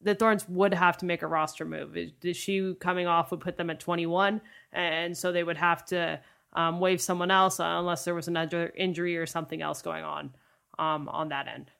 the 0.04 0.16
Thorns 0.16 0.48
would 0.50 0.74
have 0.74 0.98
to 0.98 1.06
make 1.06 1.22
a 1.22 1.28
roster 1.28 1.66
move. 1.66 1.98
She 2.34 2.74
coming 2.80 3.08
off 3.08 3.32
would 3.32 3.40
put 3.40 3.58
them 3.58 3.70
at 3.70 3.80
21, 3.80 4.42
and 4.74 5.18
so 5.18 5.32
they 5.32 5.44
would 5.44 5.58
have 5.58 5.86
to 5.86 6.20
um, 6.54 6.80
waive 6.80 7.02
someone 7.02 7.32
else 7.32 7.60
unless 7.60 8.04
there 8.06 8.16
was 8.16 8.28
another 8.28 8.72
injury 8.76 9.18
or 9.18 9.26
something 9.26 9.62
else 9.62 9.82
going 9.82 10.04
on 10.04 10.32
um, 10.80 11.08
on 11.10 11.30
that 11.30 11.48
end. 11.48 11.72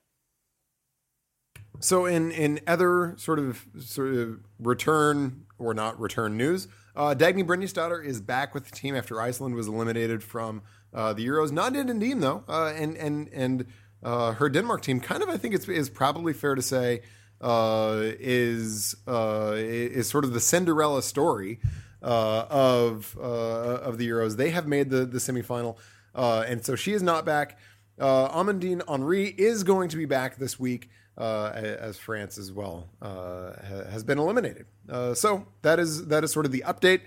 So 1.80 2.06
in 2.06 2.30
in 2.30 2.60
other 2.66 3.14
sort 3.16 3.38
of 3.38 3.66
sort 3.80 4.14
of 4.14 4.40
return 4.60 5.46
or 5.58 5.74
not 5.74 5.98
return 5.98 6.36
news, 6.36 6.68
uh, 6.94 7.14
Dagny 7.16 7.44
Brynjarsdottir 7.44 8.04
is 8.04 8.20
back 8.20 8.54
with 8.54 8.66
the 8.66 8.70
team 8.70 8.94
after 8.94 9.20
Iceland 9.20 9.54
was 9.56 9.66
eliminated 9.66 10.22
from 10.22 10.62
uh, 10.94 11.12
the 11.12 11.26
Euros. 11.26 11.50
Nadia 11.50 11.84
Nadim 11.84 12.20
though, 12.20 12.44
uh, 12.48 12.72
and 12.76 12.96
and 12.96 13.28
and 13.32 13.66
uh, 14.02 14.32
her 14.32 14.48
Denmark 14.48 14.82
team 14.82 15.00
kind 15.00 15.22
of 15.22 15.28
I 15.28 15.36
think 15.36 15.54
it's 15.54 15.68
is 15.68 15.90
probably 15.90 16.32
fair 16.32 16.54
to 16.54 16.62
say 16.62 17.02
uh, 17.42 18.00
is 18.20 18.94
uh, 19.06 19.52
is 19.56 20.08
sort 20.08 20.24
of 20.24 20.32
the 20.32 20.40
Cinderella 20.40 21.02
story 21.02 21.58
uh, 22.02 22.46
of 22.48 23.16
uh, 23.20 23.22
of 23.22 23.98
the 23.98 24.08
Euros. 24.08 24.36
They 24.36 24.50
have 24.50 24.66
made 24.66 24.90
the 24.90 25.04
the 25.04 25.18
semifinal, 25.18 25.76
uh, 26.14 26.44
and 26.46 26.64
so 26.64 26.76
she 26.76 26.92
is 26.92 27.02
not 27.02 27.24
back. 27.24 27.58
Amandine 27.98 28.82
Henry 28.88 29.26
is 29.26 29.64
going 29.64 29.88
to 29.90 29.96
be 29.96 30.06
back 30.06 30.36
this 30.36 30.58
week 30.58 30.88
as 31.16 31.98
France 31.98 32.38
as 32.38 32.50
well 32.50 32.88
has 33.00 34.02
been 34.04 34.18
eliminated. 34.18 34.66
So 35.14 35.46
that 35.62 35.78
is 35.78 36.06
that 36.06 36.24
is 36.24 36.32
sort 36.32 36.46
of 36.46 36.52
the 36.52 36.64
update 36.66 37.02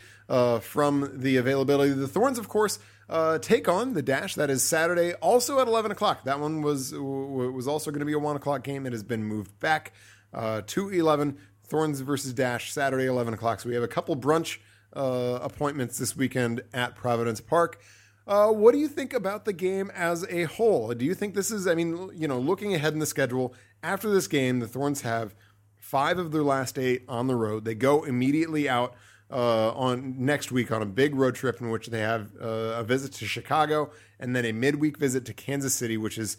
from 0.62 1.12
the 1.14 1.38
availability. 1.38 1.94
The 1.94 2.08
Thorns, 2.08 2.38
of 2.38 2.50
course, 2.50 2.80
uh, 3.10 3.38
take 3.40 3.68
on 3.68 3.94
the 3.94 4.02
Dash. 4.02 4.36
That 4.36 4.50
is 4.50 4.64
Saturday, 4.64 5.14
also 5.16 5.60
at 5.60 5.68
eleven 5.68 5.92
o'clock. 5.92 6.24
That 6.26 6.40
one 6.40 6.62
was 6.62 6.94
was 6.94 7.68
also 7.68 7.92
going 7.92 8.00
to 8.00 8.06
be 8.06 8.14
a 8.14 8.20
one 8.20 8.36
o'clock 8.36 8.64
game. 8.64 8.86
It 8.86 8.94
has 8.94 9.04
been 9.04 9.24
moved 9.24 9.60
back 9.60 9.94
uh, 10.36 10.62
to 10.68 10.90
eleven. 10.90 11.40
Thorns 11.68 12.02
versus 12.02 12.32
Dash 12.32 12.72
Saturday, 12.72 13.08
eleven 13.08 13.34
o'clock. 13.34 13.60
So 13.60 13.70
we 13.70 13.74
have 13.74 13.84
a 13.84 13.88
couple 13.88 14.16
brunch 14.16 14.60
appointments 14.94 15.98
this 15.98 16.16
weekend 16.16 16.62
at 16.74 16.96
Providence 16.96 17.42
Park. 17.42 17.82
Uh, 18.28 18.50
what 18.52 18.72
do 18.72 18.78
you 18.78 18.88
think 18.88 19.14
about 19.14 19.46
the 19.46 19.54
game 19.54 19.92
as 19.94 20.26
a 20.30 20.44
whole? 20.44 20.94
Do 20.94 21.06
you 21.06 21.14
think 21.14 21.36
this 21.36 21.52
is, 21.52 21.68
I 21.68 21.76
mean, 21.76 22.10
you 22.14 22.28
know, 22.28 22.40
looking 22.40 22.74
ahead 22.74 22.94
in 22.94 23.00
the 23.00 23.06
schedule, 23.06 23.54
after 23.84 24.10
this 24.10 24.28
game, 24.28 24.60
the 24.60 24.68
Thorns 24.68 25.02
have 25.02 25.36
five 25.76 26.18
of 26.18 26.32
their 26.32 26.44
last 26.44 26.80
eight 26.80 27.04
on 27.08 27.28
the 27.28 27.36
road. 27.36 27.66
They 27.66 27.76
go 27.76 28.04
immediately 28.04 28.70
out 28.70 28.96
uh, 29.30 29.72
on 29.74 30.16
next 30.18 30.52
week 30.52 30.72
on 30.72 30.82
a 30.82 30.88
big 30.88 31.14
road 31.14 31.36
trip 31.36 31.62
in 31.62 31.70
which 31.70 31.88
they 31.88 32.00
have 32.00 32.32
uh, 32.42 32.46
a 32.78 32.84
visit 32.84 33.12
to 33.14 33.26
Chicago 33.26 33.92
and 34.20 34.36
then 34.36 34.46
a 34.46 34.52
midweek 34.52 34.98
visit 34.98 35.26
to 35.26 35.34
Kansas 35.34 35.74
City, 35.74 35.98
which 35.98 36.18
is 36.18 36.38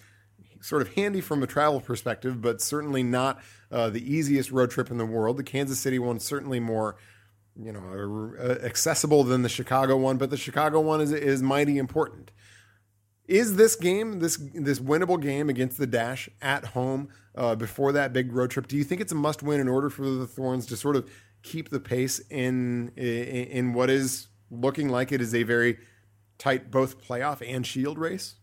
sort 0.61 0.83
of 0.83 0.95
handy 0.95 1.21
from 1.21 1.43
a 1.43 1.47
travel 1.47 1.81
perspective, 1.81 2.41
but 2.41 2.61
certainly 2.61 3.03
not 3.03 3.41
uh, 3.71 3.91
the 3.91 4.13
easiest 4.13 4.51
road 4.51 4.71
trip 4.71 4.91
in 4.91 4.99
the 4.99 5.07
world. 5.07 5.37
The 5.37 5.45
Kansas 5.45 5.79
City 5.79 5.99
one 5.99 6.19
certainly 6.21 6.61
more 6.61 6.97
you 7.59 7.73
know 7.73 8.35
accessible 8.63 9.25
than 9.25 9.43
the 9.43 9.49
Chicago 9.49 9.97
one, 9.97 10.17
but 10.17 10.31
the 10.31 10.37
Chicago 10.37 10.81
one 10.81 11.01
is 11.01 11.13
is 11.13 11.43
mighty 11.43 11.79
important. 11.79 12.33
Is 13.27 13.57
this 13.57 13.75
game 13.77 14.21
this 14.21 14.37
this 14.55 14.79
winnable 14.79 15.21
game 15.21 15.49
against 15.49 15.79
the 15.79 15.87
Dash 15.87 16.29
at 16.41 16.67
home 16.67 17.09
uh, 17.35 17.55
before 17.55 17.93
that 17.93 18.13
big 18.13 18.33
road 18.33 18.51
trip? 18.51 18.69
Do 18.69 18.77
you 18.77 18.85
think 18.85 19.01
it's 19.01 19.13
a 19.13 19.17
must 19.17 19.43
win 19.43 19.61
in 19.61 19.69
order 19.69 19.91
for 19.91 20.09
the 20.09 20.27
Thorns 20.27 20.67
to 20.67 20.77
sort 20.77 20.97
of 20.97 21.11
keep 21.43 21.71
the 21.71 21.81
pace 21.81 22.21
in 22.31 22.93
in, 22.97 23.47
in 23.47 23.73
what 23.73 23.91
is 23.91 24.29
looking 24.51 24.89
like 24.89 25.11
it 25.11 25.21
is 25.21 25.35
a 25.35 25.43
very 25.43 25.79
tight 26.39 26.71
both 26.71 27.03
playoff 27.03 27.43
and 27.47 27.67
shield 27.67 27.99
race? 27.99 28.37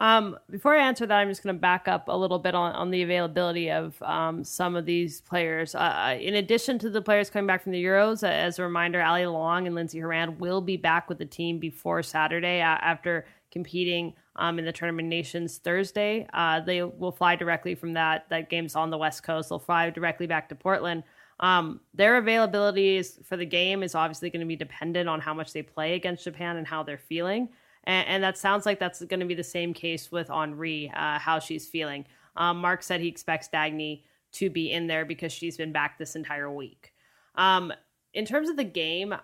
Um, 0.00 0.38
before 0.48 0.74
I 0.74 0.86
answer 0.86 1.04
that, 1.04 1.14
I'm 1.14 1.28
just 1.28 1.42
going 1.42 1.54
to 1.54 1.60
back 1.60 1.86
up 1.86 2.08
a 2.08 2.16
little 2.16 2.38
bit 2.38 2.54
on, 2.54 2.72
on 2.72 2.90
the 2.90 3.02
availability 3.02 3.70
of 3.70 4.00
um, 4.02 4.42
some 4.44 4.74
of 4.74 4.86
these 4.86 5.20
players. 5.20 5.74
Uh, 5.74 5.78
uh, 5.78 6.18
in 6.18 6.36
addition 6.36 6.78
to 6.78 6.88
the 6.88 7.02
players 7.02 7.28
coming 7.28 7.46
back 7.46 7.62
from 7.62 7.72
the 7.72 7.84
Euros, 7.84 8.22
uh, 8.22 8.28
as 8.28 8.58
a 8.58 8.62
reminder, 8.62 8.98
Allie 8.98 9.26
Long 9.26 9.66
and 9.66 9.74
Lindsey 9.74 10.00
Horan 10.00 10.38
will 10.38 10.62
be 10.62 10.78
back 10.78 11.10
with 11.10 11.18
the 11.18 11.26
team 11.26 11.58
before 11.58 12.02
Saturday 12.02 12.62
uh, 12.62 12.78
after 12.80 13.26
competing 13.52 14.14
um, 14.36 14.58
in 14.58 14.64
the 14.64 14.72
Tournament 14.72 15.08
Nations 15.08 15.58
Thursday. 15.58 16.26
Uh, 16.32 16.60
they 16.60 16.82
will 16.82 17.12
fly 17.12 17.36
directly 17.36 17.74
from 17.74 17.92
that. 17.92 18.24
That 18.30 18.48
game's 18.48 18.76
on 18.76 18.88
the 18.88 18.96
West 18.96 19.22
Coast. 19.22 19.50
They'll 19.50 19.58
fly 19.58 19.90
directly 19.90 20.26
back 20.26 20.48
to 20.48 20.54
Portland. 20.54 21.02
Um, 21.40 21.80
their 21.92 22.16
availability 22.16 22.96
is, 22.96 23.18
for 23.24 23.36
the 23.36 23.46
game 23.46 23.82
is 23.82 23.94
obviously 23.94 24.30
going 24.30 24.40
to 24.40 24.46
be 24.46 24.56
dependent 24.56 25.10
on 25.10 25.20
how 25.20 25.34
much 25.34 25.52
they 25.52 25.62
play 25.62 25.94
against 25.94 26.24
Japan 26.24 26.56
and 26.56 26.66
how 26.66 26.82
they're 26.82 26.98
feeling. 26.98 27.50
And, 27.84 28.08
and 28.08 28.22
that 28.22 28.38
sounds 28.38 28.66
like 28.66 28.78
that's 28.78 29.02
going 29.04 29.20
to 29.20 29.26
be 29.26 29.34
the 29.34 29.44
same 29.44 29.72
case 29.72 30.12
with 30.12 30.28
Henry, 30.28 30.92
uh, 30.94 31.18
how 31.18 31.38
she's 31.38 31.66
feeling. 31.66 32.04
Um, 32.36 32.58
Mark 32.58 32.82
said 32.82 33.00
he 33.00 33.08
expects 33.08 33.48
Dagny 33.48 34.02
to 34.32 34.50
be 34.50 34.70
in 34.70 34.86
there 34.86 35.04
because 35.04 35.32
she's 35.32 35.56
been 35.56 35.72
back 35.72 35.98
this 35.98 36.16
entire 36.16 36.50
week. 36.50 36.92
Um, 37.34 37.72
in 38.14 38.24
terms 38.24 38.48
of 38.48 38.56
the 38.56 38.64
game, 38.64 39.14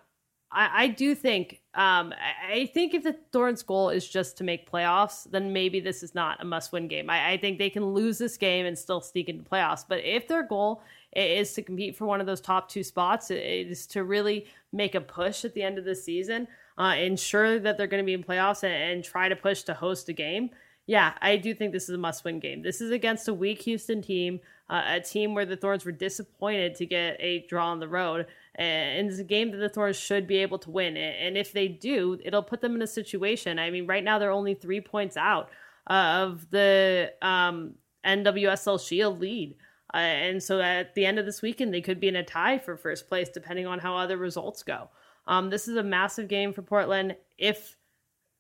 I, 0.50 0.84
I 0.84 0.88
do 0.88 1.14
think 1.14 1.60
um, 1.74 2.14
I 2.48 2.70
think 2.72 2.94
if 2.94 3.02
the 3.02 3.16
Thorns' 3.32 3.62
goal 3.62 3.90
is 3.90 4.08
just 4.08 4.38
to 4.38 4.44
make 4.44 4.70
playoffs, 4.70 5.30
then 5.30 5.52
maybe 5.52 5.80
this 5.80 6.02
is 6.02 6.14
not 6.14 6.40
a 6.40 6.44
must-win 6.44 6.88
game. 6.88 7.10
I, 7.10 7.32
I 7.32 7.36
think 7.36 7.58
they 7.58 7.70
can 7.70 7.84
lose 7.84 8.18
this 8.18 8.36
game 8.36 8.66
and 8.66 8.78
still 8.78 9.00
sneak 9.00 9.28
into 9.28 9.48
playoffs. 9.48 9.84
But 9.86 10.04
if 10.04 10.28
their 10.28 10.42
goal 10.42 10.82
is 11.14 11.52
to 11.54 11.62
compete 11.62 11.96
for 11.96 12.06
one 12.06 12.20
of 12.20 12.26
those 12.26 12.40
top 12.40 12.68
two 12.68 12.82
spots, 12.82 13.30
it 13.30 13.42
is 13.42 13.86
to 13.88 14.04
really 14.04 14.46
make 14.72 14.94
a 14.94 15.00
push 15.00 15.44
at 15.44 15.54
the 15.54 15.62
end 15.62 15.78
of 15.78 15.84
the 15.84 15.94
season 15.94 16.46
uh, 16.78 16.94
ensure 16.98 17.58
that 17.58 17.78
they're 17.78 17.86
going 17.86 18.02
to 18.02 18.06
be 18.06 18.14
in 18.14 18.24
playoffs 18.24 18.62
and, 18.62 18.72
and 18.72 19.04
try 19.04 19.28
to 19.28 19.36
push 19.36 19.62
to 19.62 19.74
host 19.74 20.08
a 20.08 20.12
game. 20.12 20.50
Yeah, 20.86 21.14
I 21.20 21.36
do 21.36 21.52
think 21.52 21.72
this 21.72 21.88
is 21.88 21.94
a 21.96 21.98
must 21.98 22.24
win 22.24 22.38
game. 22.38 22.62
This 22.62 22.80
is 22.80 22.92
against 22.92 23.26
a 23.26 23.34
weak 23.34 23.62
Houston 23.62 24.02
team, 24.02 24.40
uh, 24.70 24.82
a 24.86 25.00
team 25.00 25.34
where 25.34 25.44
the 25.44 25.56
Thorns 25.56 25.84
were 25.84 25.92
disappointed 25.92 26.76
to 26.76 26.86
get 26.86 27.16
a 27.18 27.44
draw 27.48 27.70
on 27.70 27.80
the 27.80 27.88
road. 27.88 28.26
And 28.54 29.08
it's 29.08 29.18
a 29.18 29.24
game 29.24 29.50
that 29.50 29.58
the 29.58 29.68
Thorns 29.68 29.96
should 29.96 30.28
be 30.28 30.36
able 30.38 30.58
to 30.60 30.70
win. 30.70 30.96
And 30.96 31.36
if 31.36 31.52
they 31.52 31.66
do, 31.66 32.18
it'll 32.24 32.42
put 32.42 32.60
them 32.60 32.76
in 32.76 32.82
a 32.82 32.86
situation. 32.86 33.58
I 33.58 33.70
mean, 33.70 33.86
right 33.86 34.04
now 34.04 34.18
they're 34.18 34.30
only 34.30 34.54
three 34.54 34.80
points 34.80 35.16
out 35.16 35.50
uh, 35.88 36.22
of 36.22 36.50
the 36.50 37.12
um, 37.20 37.74
NWSL 38.04 38.86
Shield 38.86 39.20
lead. 39.20 39.56
Uh, 39.92 39.98
and 39.98 40.42
so 40.42 40.60
at 40.60 40.94
the 40.94 41.04
end 41.04 41.18
of 41.18 41.26
this 41.26 41.42
weekend, 41.42 41.74
they 41.74 41.80
could 41.80 42.00
be 42.00 42.08
in 42.08 42.16
a 42.16 42.22
tie 42.22 42.58
for 42.58 42.76
first 42.76 43.08
place, 43.08 43.28
depending 43.28 43.66
on 43.66 43.78
how 43.78 43.96
other 43.96 44.16
results 44.16 44.62
go. 44.62 44.88
Um, 45.26 45.50
this 45.50 45.68
is 45.68 45.76
a 45.76 45.82
massive 45.82 46.28
game 46.28 46.52
for 46.52 46.62
Portland. 46.62 47.16
If 47.38 47.76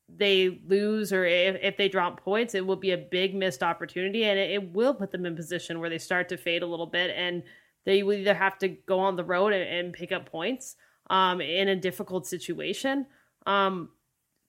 they 0.08 0.60
lose 0.66 1.12
or 1.12 1.24
if, 1.24 1.56
if 1.62 1.76
they 1.76 1.88
drop 1.88 2.20
points, 2.20 2.54
it 2.54 2.66
will 2.66 2.76
be 2.76 2.92
a 2.92 2.98
big 2.98 3.34
missed 3.34 3.62
opportunity 3.62 4.24
and 4.24 4.38
it, 4.38 4.50
it, 4.50 4.72
will 4.72 4.94
put 4.94 5.10
them 5.10 5.26
in 5.26 5.34
position 5.34 5.80
where 5.80 5.90
they 5.90 5.98
start 5.98 6.28
to 6.28 6.36
fade 6.36 6.62
a 6.62 6.66
little 6.66 6.86
bit 6.86 7.10
and 7.16 7.42
they 7.84 8.02
will 8.02 8.14
either 8.14 8.34
have 8.34 8.58
to 8.58 8.68
go 8.68 9.00
on 9.00 9.16
the 9.16 9.24
road 9.24 9.52
and, 9.52 9.68
and 9.68 9.92
pick 9.92 10.12
up 10.12 10.30
points 10.30 10.76
um, 11.10 11.40
in 11.40 11.68
a 11.68 11.76
difficult 11.76 12.26
situation 12.26 13.06
um, 13.46 13.88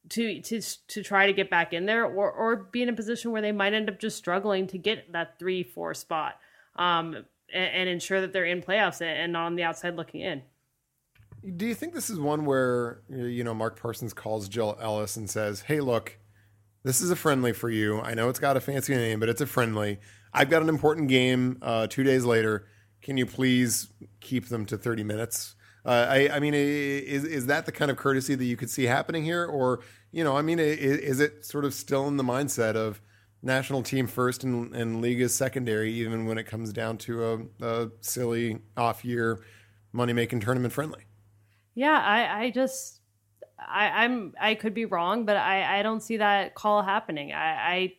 to 0.10 0.42
to 0.42 0.62
to 0.88 1.04
try 1.04 1.28
to 1.28 1.34
get 1.34 1.50
back 1.50 1.74
in 1.74 1.86
there 1.86 2.06
or 2.06 2.32
or 2.32 2.56
be 2.56 2.82
in 2.82 2.90
a 2.90 2.94
position 2.94 3.32
where 3.32 3.42
they 3.42 3.52
might 3.52 3.74
end 3.74 3.90
up 3.90 4.00
just 4.00 4.18
struggling 4.18 4.68
to 4.68 4.78
get 4.78 5.12
that 5.12 5.38
three 5.38 5.64
four 5.64 5.94
spot 5.94 6.36
um, 6.78 7.16
and, 7.54 7.74
and 7.74 7.90
ensure 7.90 8.22
that 8.22 8.32
they're 8.32 8.46
in 8.46 8.62
playoffs 8.62 9.02
and 9.02 9.34
not 9.34 9.46
on 9.46 9.56
the 9.56 9.64
outside 9.64 9.96
looking 9.96 10.22
in. 10.22 10.42
Do 11.56 11.66
you 11.66 11.76
think 11.76 11.94
this 11.94 12.10
is 12.10 12.20
one 12.20 12.46
where 12.46 13.02
you 13.10 13.44
know 13.44 13.54
Mark 13.54 13.80
Parsons 13.80 14.14
calls 14.14 14.50
Jill 14.50 14.78
Ellis 14.82 15.18
and 15.18 15.30
says, 15.30 15.62
"Hey, 15.62 15.80
look, 15.80 16.18
this 16.84 17.02
is 17.02 17.12
a 17.12 17.16
friendly 17.16 17.54
for 17.54 17.70
you. 17.70 18.02
I 18.02 18.14
know 18.14 18.30
it's 18.30 18.40
got 18.40 18.58
a 18.58 18.62
fancy 18.62 18.96
name, 18.96 19.20
but 19.20 19.30
it's 19.30 19.42
a 19.42 19.46
friendly. 19.46 20.00
I've 20.34 20.50
got 20.50 20.62
an 20.62 20.70
important 20.70 21.10
game 21.10 21.58
uh, 21.62 21.88
two 21.88 22.04
days 22.04 22.26
later. 22.26 22.68
Can 23.02 23.18
you 23.18 23.26
please 23.26 23.94
keep 24.20 24.50
them 24.50 24.66
to 24.66 24.78
thirty 24.78 25.04
minutes?" 25.04 25.56
Uh, 25.86 26.06
I, 26.10 26.36
I, 26.36 26.40
mean, 26.42 26.54
is 26.54 27.24
is 27.24 27.46
that 27.46 27.66
the 27.66 27.72
kind 27.72 27.90
of 27.90 27.96
courtesy 27.96 28.36
that 28.36 28.44
you 28.44 28.58
could 28.58 28.70
see 28.70 28.84
happening 28.84 29.24
here, 29.24 29.46
or 29.46 29.80
you 30.12 30.22
know, 30.22 30.36
I 30.36 30.42
mean, 30.42 30.60
is, 30.60 30.78
is 30.78 31.20
it 31.22 31.46
sort 31.46 31.64
of 31.64 31.74
still 31.74 32.10
in 32.10 32.18
the 32.18 32.24
mindset 32.24 32.76
of 32.76 33.00
national 33.42 33.84
team 33.84 34.06
first 34.06 34.44
and, 34.44 34.76
and 34.76 35.02
league 35.02 35.22
is 35.22 35.34
secondary, 35.34 35.94
even 35.94 36.26
when 36.26 36.38
it 36.38 36.44
comes 36.44 36.74
down 36.74 36.98
to 36.98 37.24
a, 37.62 37.66
a 37.66 37.92
silly 38.02 38.60
off 38.76 39.06
year 39.06 39.40
money 39.94 40.12
making 40.12 40.42
tournament 40.42 40.74
friendly? 40.74 41.07
Yeah, 41.78 42.02
I, 42.04 42.46
I 42.46 42.50
just 42.50 43.02
I, 43.60 44.04
I'm 44.04 44.34
I 44.42 44.56
could 44.56 44.74
be 44.74 44.86
wrong, 44.86 45.26
but 45.26 45.38
I, 45.38 45.78
I 45.80 45.84
don't 45.84 46.02
see 46.02 46.18
that 46.18 46.56
call 46.56 46.82
happening. 46.82 47.34
I, 47.34 47.52
I 47.54 47.94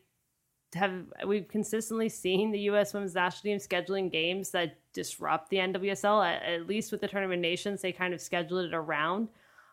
have 0.74 1.05
we've 1.24 1.46
consistently 1.46 2.09
seen 2.09 2.50
the 2.50 2.59
U.S. 2.70 2.92
Women's 2.92 3.14
National 3.14 3.56
Team 3.56 3.59
scheduling 3.59 4.10
games 4.10 4.50
that 4.50 4.78
disrupt 4.92 5.48
the 5.50 5.59
NWSL. 5.59 6.26
At, 6.26 6.42
at 6.42 6.66
least 6.66 6.90
with 6.90 7.00
the 7.00 7.06
Tournament 7.06 7.40
Nations, 7.40 7.80
they 7.80 7.92
kind 7.92 8.12
of 8.12 8.20
scheduled 8.20 8.64
it 8.64 8.74
around 8.74 9.28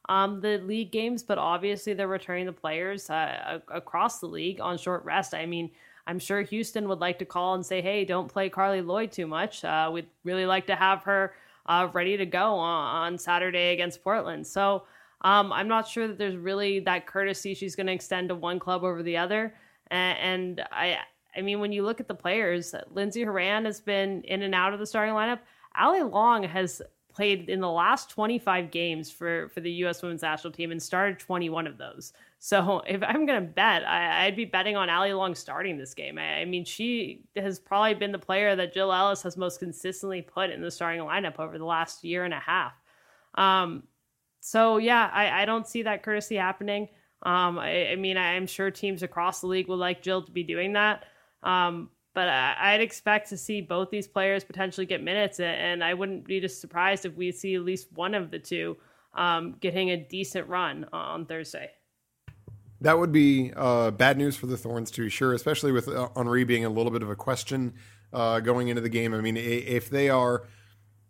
um, 0.07 0.39
the 0.39 0.59
league 0.59 0.91
games, 0.91 1.23
but 1.23 1.39
obviously 1.39 1.95
they're 1.95 2.07
returning 2.07 2.45
the 2.45 2.53
players 2.53 3.09
uh, 3.09 3.57
across 3.69 4.19
the 4.19 4.27
league 4.27 4.61
on 4.61 4.77
short 4.77 5.03
rest. 5.03 5.33
I 5.33 5.47
mean, 5.47 5.71
I'm 6.05 6.19
sure 6.19 6.43
Houston 6.43 6.87
would 6.89 6.99
like 6.99 7.17
to 7.17 7.25
call 7.25 7.55
and 7.55 7.65
say, 7.65 7.81
"Hey, 7.81 8.05
don't 8.05 8.27
play 8.31 8.49
Carly 8.49 8.83
Lloyd 8.83 9.11
too 9.11 9.25
much. 9.25 9.65
Uh, 9.65 9.89
we'd 9.91 10.05
really 10.23 10.45
like 10.45 10.67
to 10.67 10.75
have 10.75 11.01
her." 11.05 11.33
Uh, 11.65 11.89
ready 11.93 12.15
to 12.17 12.25
go 12.25 12.53
on, 12.55 12.95
on 12.95 13.17
Saturday 13.17 13.73
against 13.73 14.03
Portland. 14.03 14.45
So 14.45 14.83
um, 15.21 15.51
I'm 15.51 15.67
not 15.67 15.87
sure 15.87 16.07
that 16.07 16.17
there's 16.17 16.35
really 16.35 16.79
that 16.81 17.07
courtesy 17.07 17.53
she's 17.53 17.75
going 17.75 17.87
to 17.87 17.93
extend 17.93 18.29
to 18.29 18.35
one 18.35 18.59
club 18.59 18.83
over 18.83 19.01
the 19.01 19.17
other. 19.17 19.55
And, 19.87 20.17
and 20.59 20.67
I, 20.71 20.99
I 21.35 21.41
mean, 21.41 21.59
when 21.59 21.71
you 21.71 21.83
look 21.83 21.99
at 21.99 22.07
the 22.07 22.15
players, 22.15 22.75
Lindsey 22.91 23.23
Horan 23.23 23.65
has 23.65 23.81
been 23.81 24.21
in 24.23 24.43
and 24.43 24.53
out 24.53 24.73
of 24.73 24.79
the 24.79 24.85
starting 24.85 25.15
lineup. 25.15 25.39
Allie 25.75 26.03
Long 26.03 26.43
has 26.43 26.81
played 27.13 27.49
in 27.49 27.61
the 27.61 27.69
last 27.69 28.09
25 28.09 28.71
games 28.71 29.09
for 29.11 29.49
for 29.49 29.61
the 29.61 29.71
U.S. 29.71 30.01
Women's 30.01 30.21
National 30.21 30.51
Team 30.51 30.71
and 30.71 30.81
started 30.81 31.17
21 31.17 31.65
of 31.65 31.77
those. 31.77 32.13
So 32.45 32.83
if 32.85 33.01
I'm 33.01 33.25
gonna 33.25 33.41
bet, 33.41 33.83
I, 33.87 34.25
would 34.25 34.35
be 34.35 34.45
betting 34.45 34.75
on 34.75 34.87
Allie 34.87 35.13
Long 35.13 35.33
starting 35.33 35.79
this 35.79 35.95
game. 35.95 36.19
I, 36.19 36.41
I, 36.41 36.45
mean, 36.45 36.63
she 36.63 37.23
has 37.35 37.57
probably 37.57 37.95
been 37.95 38.11
the 38.11 38.19
player 38.19 38.55
that 38.55 38.71
Jill 38.71 38.93
Ellis 38.93 39.23
has 39.23 39.35
most 39.35 39.57
consistently 39.57 40.21
put 40.21 40.51
in 40.51 40.61
the 40.61 40.69
starting 40.69 41.01
lineup 41.01 41.39
over 41.39 41.57
the 41.57 41.65
last 41.65 42.03
year 42.03 42.23
and 42.23 42.35
a 42.35 42.39
half. 42.39 42.73
Um, 43.33 43.81
so 44.41 44.77
yeah, 44.77 45.09
I, 45.11 45.41
I 45.41 45.45
don't 45.45 45.67
see 45.67 45.81
that 45.81 46.03
courtesy 46.03 46.35
happening. 46.35 46.89
Um, 47.23 47.57
I, 47.57 47.93
I, 47.93 47.95
mean, 47.95 48.15
I'm 48.15 48.45
sure 48.45 48.69
teams 48.69 49.01
across 49.01 49.41
the 49.41 49.47
league 49.47 49.67
would 49.67 49.79
like 49.79 50.03
Jill 50.03 50.21
to 50.21 50.31
be 50.31 50.43
doing 50.43 50.73
that. 50.73 51.05
Um, 51.41 51.89
but 52.13 52.29
I, 52.29 52.73
would 52.73 52.81
expect 52.81 53.29
to 53.29 53.37
see 53.37 53.61
both 53.61 53.89
these 53.89 54.07
players 54.07 54.43
potentially 54.43 54.85
get 54.85 55.01
minutes, 55.01 55.39
and 55.39 55.83
I 55.83 55.95
wouldn't 55.95 56.27
be 56.27 56.39
just 56.39 56.61
surprised 56.61 57.07
if 57.07 57.15
we 57.15 57.31
see 57.31 57.55
at 57.55 57.63
least 57.63 57.91
one 57.93 58.13
of 58.13 58.29
the 58.29 58.37
two 58.37 58.77
um, 59.15 59.55
getting 59.59 59.89
a 59.89 59.97
decent 59.97 60.47
run 60.47 60.85
on 60.93 61.25
Thursday. 61.25 61.71
That 62.85 62.99
would 62.99 63.11
be 63.11 63.51
uh, 63.55 63.89
bad 63.89 64.15
news 64.15 64.37
for 64.37 64.45
the 64.45 64.57
Thorns, 64.57 64.91
to 64.91 65.01
be 65.01 65.09
sure, 65.09 65.33
especially 65.33 65.71
with 65.71 65.87
uh, 65.87 66.09
Henry 66.15 66.43
being 66.43 66.65
a 66.65 66.69
little 66.69 66.91
bit 66.91 67.01
of 67.01 67.09
a 67.09 67.15
question 67.15 67.73
uh, 68.13 68.41
going 68.41 68.67
into 68.67 68.79
the 68.79 68.89
game. 68.89 69.11
I 69.15 69.21
mean, 69.21 69.37
if 69.37 69.89
they 69.89 70.07
are 70.07 70.43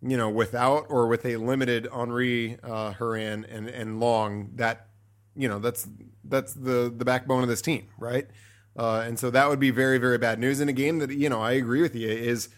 you 0.01 0.15
know, 0.15 0.29
without 0.29 0.85
or 0.89 1.07
with 1.07 1.25
a 1.25 1.35
limited 1.35 1.87
Henry, 1.93 2.57
uh, 2.63 2.93
Horan, 2.93 3.45
and 3.45 3.67
and 3.67 3.99
Long, 3.99 4.51
that 4.55 4.87
you 5.35 5.49
know 5.49 5.59
that's 5.59 5.87
that's 6.23 6.53
the 6.53 6.93
the 6.95 7.03
backbone 7.03 7.43
of 7.43 7.49
this 7.49 7.61
team, 7.61 7.87
right? 7.97 8.27
Uh, 8.77 9.03
and 9.05 9.17
so 9.17 9.29
that 9.31 9.49
would 9.49 9.59
be 9.59 9.71
very 9.71 9.97
very 9.97 10.17
bad 10.17 10.39
news 10.39 10.59
in 10.61 10.69
a 10.69 10.73
game 10.73 10.99
that 10.99 11.11
you 11.11 11.27
know 11.27 11.41
I 11.41 11.53
agree 11.53 11.81
with 11.81 11.95
you 11.95 12.07
is 12.07 12.49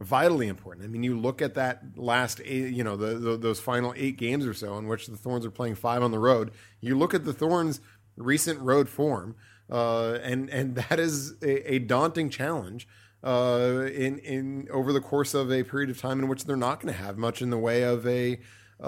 vitally 0.00 0.48
important. 0.48 0.84
I 0.84 0.88
mean, 0.88 1.02
you 1.02 1.18
look 1.18 1.40
at 1.40 1.54
that 1.54 1.82
last 1.96 2.40
eight, 2.44 2.74
you 2.74 2.84
know, 2.84 2.96
the, 2.96 3.14
the, 3.14 3.36
those 3.38 3.60
final 3.60 3.94
eight 3.96 4.18
games 4.18 4.44
or 4.44 4.52
so 4.52 4.76
in 4.76 4.88
which 4.88 5.06
the 5.06 5.16
Thorns 5.16 5.46
are 5.46 5.50
playing 5.50 5.76
five 5.76 6.02
on 6.02 6.10
the 6.10 6.18
road. 6.18 6.50
You 6.80 6.98
look 6.98 7.14
at 7.14 7.24
the 7.24 7.32
Thorns' 7.32 7.80
recent 8.16 8.60
road 8.60 8.88
form, 8.88 9.36
uh, 9.70 10.18
and 10.22 10.48
and 10.50 10.74
that 10.88 10.98
is 10.98 11.34
a, 11.42 11.74
a 11.74 11.78
daunting 11.78 12.30
challenge 12.30 12.88
uh, 13.24 13.88
in 13.92 14.18
in 14.18 14.68
over 14.70 14.92
the 14.92 15.00
course 15.00 15.34
of 15.34 15.52
a 15.52 15.62
period 15.64 15.90
of 15.90 16.00
time 16.00 16.20
in 16.20 16.28
which 16.28 16.44
they're 16.44 16.56
not 16.56 16.80
going 16.80 16.92
to 16.94 17.00
have 17.00 17.18
much 17.18 17.42
in 17.42 17.50
the 17.50 17.58
way 17.58 17.82
of 17.82 18.06
a, 18.06 18.38
uh, 18.82 18.86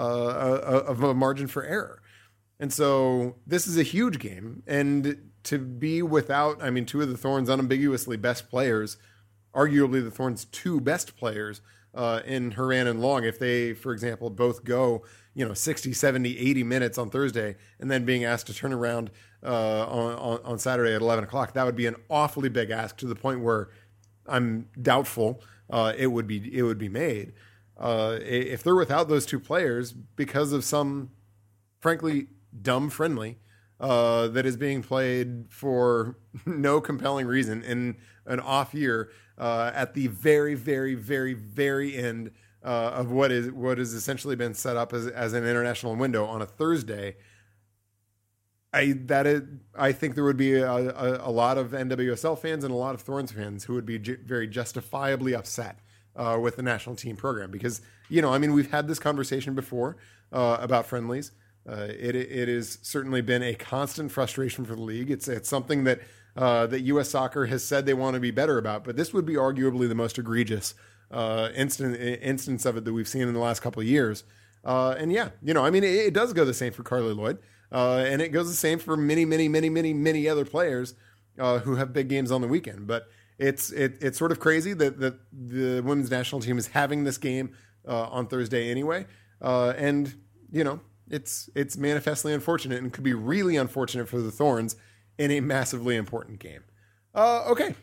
a, 0.63 0.77
of 0.77 1.03
a 1.03 1.13
margin 1.13 1.47
for 1.47 1.63
error. 1.63 2.01
And 2.59 2.73
so 2.73 3.37
this 3.47 3.67
is 3.67 3.77
a 3.77 3.83
huge 3.83 4.19
game, 4.19 4.63
and 4.67 5.29
to 5.43 5.57
be 5.57 6.01
without, 6.01 6.61
I 6.61 6.69
mean, 6.69 6.85
two 6.85 7.01
of 7.01 7.09
the 7.09 7.17
Thorns' 7.17 7.49
unambiguously 7.49 8.17
best 8.17 8.49
players, 8.49 8.97
arguably 9.55 10.03
the 10.03 10.11
Thorns' 10.11 10.45
two 10.45 10.81
best 10.81 11.15
players 11.15 11.61
uh, 11.93 12.21
in 12.25 12.51
Horan 12.51 12.87
and 12.87 13.01
Long, 13.01 13.23
if 13.23 13.39
they, 13.39 13.73
for 13.73 13.91
example, 13.91 14.29
both 14.29 14.63
go, 14.63 15.03
you 15.33 15.45
know, 15.45 15.53
60, 15.53 15.93
70, 15.93 16.37
80 16.37 16.63
minutes 16.63 16.97
on 16.97 17.09
Thursday, 17.09 17.55
and 17.79 17.89
then 17.89 18.05
being 18.05 18.23
asked 18.23 18.47
to 18.47 18.53
turn 18.53 18.73
around 18.73 19.11
uh, 19.43 19.85
on, 19.85 20.39
on 20.43 20.59
Saturday 20.59 20.93
at 20.93 21.01
11 21.01 21.23
o'clock, 21.23 21.53
that 21.53 21.65
would 21.65 21.75
be 21.75 21.87
an 21.87 21.95
awfully 22.09 22.49
big 22.49 22.69
ask 22.69 22.97
to 22.97 23.07
the 23.07 23.15
point 23.15 23.41
where 23.41 23.69
I'm 24.27 24.69
doubtful 24.81 25.41
uh, 25.69 25.93
it 25.97 26.07
would 26.07 26.27
be 26.27 26.57
it 26.57 26.63
would 26.63 26.77
be 26.77 26.89
made. 26.89 27.33
Uh, 27.77 28.17
if 28.21 28.63
they're 28.63 28.75
without 28.75 29.07
those 29.07 29.25
two 29.25 29.39
players 29.39 29.93
because 29.93 30.51
of 30.51 30.63
some, 30.63 31.11
frankly, 31.79 32.27
dumb 32.61 32.89
friendly 32.89 33.37
uh, 33.79 34.27
that 34.27 34.45
is 34.45 34.57
being 34.57 34.83
played 34.83 35.45
for 35.49 36.17
no 36.45 36.81
compelling 36.81 37.25
reason 37.25 37.63
in 37.63 37.97
an 38.25 38.39
off 38.39 38.73
year 38.73 39.09
uh, 39.39 39.71
at 39.73 39.93
the 39.93 40.07
very, 40.07 40.55
very, 40.55 40.95
very, 40.95 41.33
very 41.33 41.95
end 41.95 42.31
uh, 42.63 42.91
of 42.93 43.11
what 43.11 43.31
is 43.31 43.51
what 43.51 43.77
has 43.77 43.93
essentially 43.93 44.35
been 44.35 44.53
set 44.53 44.75
up 44.75 44.93
as, 44.93 45.07
as 45.07 45.33
an 45.33 45.45
international 45.45 45.95
window 45.95 46.25
on 46.25 46.41
a 46.41 46.45
Thursday. 46.45 47.15
I 48.73 48.93
that 49.05 49.25
is, 49.25 49.41
I 49.75 49.91
think 49.93 50.15
there 50.15 50.23
would 50.23 50.37
be 50.37 50.55
a, 50.55 50.71
a, 50.71 51.29
a, 51.29 51.31
lot 51.31 51.57
of 51.57 51.71
NWSL 51.71 52.37
fans 52.37 52.63
and 52.63 52.71
a 52.71 52.77
lot 52.77 52.93
of 52.93 53.01
Thorns 53.01 53.31
fans 53.31 53.63
who 53.63 53.73
would 53.73 53.85
be 53.85 53.97
j- 53.97 54.17
very 54.23 54.47
justifiably 54.47 55.33
upset 55.33 55.79
uh, 56.15 56.37
with 56.39 56.57
the 56.57 56.61
national 56.61 56.95
team 56.95 57.15
program 57.15 57.49
because 57.49 57.81
you 58.09 58.21
know 58.21 58.31
I 58.31 58.37
mean 58.37 58.53
we've 58.53 58.69
had 58.69 58.87
this 58.87 58.99
conversation 58.99 59.55
before 59.55 59.97
uh, 60.31 60.57
about 60.59 60.85
friendlies. 60.85 61.31
Uh, 61.67 61.87
it 61.89 62.15
it 62.15 62.47
has 62.47 62.77
certainly 62.81 63.21
been 63.21 63.41
a 63.41 63.53
constant 63.55 64.11
frustration 64.11 64.65
for 64.65 64.75
the 64.75 64.81
league. 64.81 65.09
It's 65.09 65.27
it's 65.27 65.49
something 65.49 65.85
that 65.85 66.01
uh, 66.35 66.67
that 66.67 66.81
U.S. 66.81 67.09
Soccer 67.09 67.45
has 67.47 67.63
said 67.63 67.85
they 67.85 67.93
want 67.93 68.13
to 68.13 68.19
be 68.19 68.31
better 68.31 68.57
about, 68.57 68.83
but 68.83 68.95
this 68.95 69.13
would 69.13 69.25
be 69.25 69.35
arguably 69.35 69.87
the 69.87 69.95
most 69.95 70.17
egregious 70.17 70.73
uh, 71.11 71.49
instant, 71.55 71.95
instance 71.99 72.65
of 72.65 72.77
it 72.77 72.85
that 72.85 72.93
we've 72.93 73.07
seen 73.07 73.23
in 73.23 73.33
the 73.33 73.39
last 73.39 73.61
couple 73.61 73.81
of 73.81 73.87
years. 73.87 74.23
Uh, 74.63 74.95
and 74.97 75.11
yeah, 75.11 75.29
you 75.41 75.53
know 75.53 75.65
I 75.65 75.69
mean 75.69 75.83
it, 75.83 75.93
it 75.93 76.13
does 76.13 76.33
go 76.33 76.45
the 76.45 76.53
same 76.53 76.73
for 76.73 76.83
Carly 76.83 77.13
Lloyd. 77.13 77.39
Uh, 77.71 78.03
and 78.07 78.19
it 78.19 78.29
goes 78.29 78.49
the 78.49 78.55
same 78.55 78.79
for 78.79 78.97
many, 78.97 79.25
many, 79.25 79.47
many, 79.47 79.69
many, 79.69 79.93
many 79.93 80.27
other 80.27 80.43
players 80.43 80.95
uh, 81.37 81.59
who 81.59 81.75
have 81.75 81.93
big 81.93 82.09
games 82.09 82.31
on 82.31 82.41
the 82.41 82.47
weekend. 82.47 82.87
But 82.87 83.07
it's 83.37 83.71
it, 83.71 83.97
it's 84.01 84.17
sort 84.17 84.31
of 84.31 84.39
crazy 84.39 84.73
that, 84.73 84.99
that 84.99 85.19
the 85.31 85.81
women's 85.81 86.09
national 86.09 86.41
team 86.41 86.57
is 86.57 86.67
having 86.67 87.03
this 87.03 87.19
game 87.19 87.51
on 87.87 88.27
Thursday 88.27 88.71
anyway. 88.71 89.05
And, 89.39 90.15
you 90.51 90.63
know, 90.63 90.79
it's 91.09 91.49
it's 91.55 91.77
manifestly 91.77 92.33
unfortunate 92.33 92.81
and 92.81 92.93
could 92.93 93.03
be 93.03 93.13
really 93.13 93.55
unfortunate 93.55 94.07
for 94.07 94.19
the 94.19 94.31
Thorns 94.31 94.75
in 95.19 95.29
a 95.29 95.41
massively 95.41 95.97
important 95.97 96.39
game. 96.39 96.63
Uh, 97.13 97.43
okay, 97.45 97.75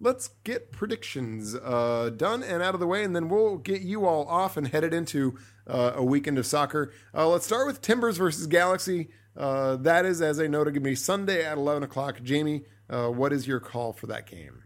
let's 0.00 0.28
get 0.44 0.72
predictions 0.72 1.54
uh, 1.54 2.10
done 2.14 2.42
and 2.42 2.62
out 2.62 2.74
of 2.74 2.80
the 2.80 2.86
way, 2.86 3.04
and 3.04 3.14
then 3.14 3.28
we'll 3.28 3.56
get 3.56 3.80
you 3.80 4.04
all 4.04 4.26
off 4.26 4.56
and 4.56 4.68
headed 4.68 4.92
into 4.92 5.38
uh, 5.66 5.92
a 5.94 6.04
weekend 6.04 6.36
of 6.36 6.44
soccer. 6.44 6.92
Uh, 7.14 7.28
let's 7.28 7.46
start 7.46 7.66
with 7.66 7.80
Timbers 7.80 8.16
versus 8.16 8.46
Galaxy. 8.48 9.08
Uh, 9.36 9.76
that 9.76 10.04
is, 10.04 10.20
as 10.20 10.40
I 10.40 10.48
noted, 10.48 10.74
going 10.74 10.82
to 10.82 10.90
be 10.90 10.96
Sunday 10.96 11.44
at 11.44 11.56
11 11.56 11.84
o'clock. 11.84 12.20
Jamie, 12.22 12.64
uh, 12.90 13.06
what 13.08 13.32
is 13.32 13.46
your 13.46 13.60
call 13.60 13.92
for 13.92 14.08
that 14.08 14.26
game? 14.26 14.59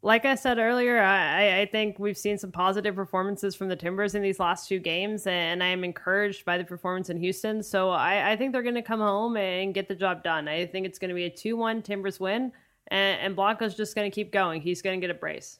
Like 0.00 0.24
I 0.24 0.36
said 0.36 0.58
earlier, 0.58 1.00
I, 1.00 1.62
I, 1.62 1.66
think 1.66 1.98
we've 1.98 2.16
seen 2.16 2.38
some 2.38 2.52
positive 2.52 2.94
performances 2.94 3.56
from 3.56 3.68
the 3.68 3.74
Timbers 3.74 4.14
in 4.14 4.22
these 4.22 4.38
last 4.38 4.68
two 4.68 4.78
games, 4.78 5.26
and 5.26 5.60
I 5.60 5.66
am 5.66 5.82
encouraged 5.82 6.44
by 6.44 6.56
the 6.56 6.62
performance 6.62 7.10
in 7.10 7.16
Houston. 7.16 7.64
So 7.64 7.90
I, 7.90 8.30
I 8.30 8.36
think 8.36 8.52
they're 8.52 8.62
going 8.62 8.76
to 8.76 8.82
come 8.82 9.00
home 9.00 9.36
and 9.36 9.74
get 9.74 9.88
the 9.88 9.96
job 9.96 10.22
done. 10.22 10.46
I 10.46 10.66
think 10.66 10.86
it's 10.86 11.00
going 11.00 11.08
to 11.08 11.16
be 11.16 11.24
a 11.24 11.30
2 11.30 11.56
1 11.56 11.82
Timbers 11.82 12.20
win, 12.20 12.52
and, 12.92 13.20
and 13.20 13.36
Blanco's 13.36 13.74
just 13.74 13.96
going 13.96 14.08
to 14.08 14.14
keep 14.14 14.30
going. 14.30 14.62
He's 14.62 14.82
going 14.82 15.00
to 15.00 15.04
get 15.04 15.10
a 15.10 15.18
brace 15.18 15.58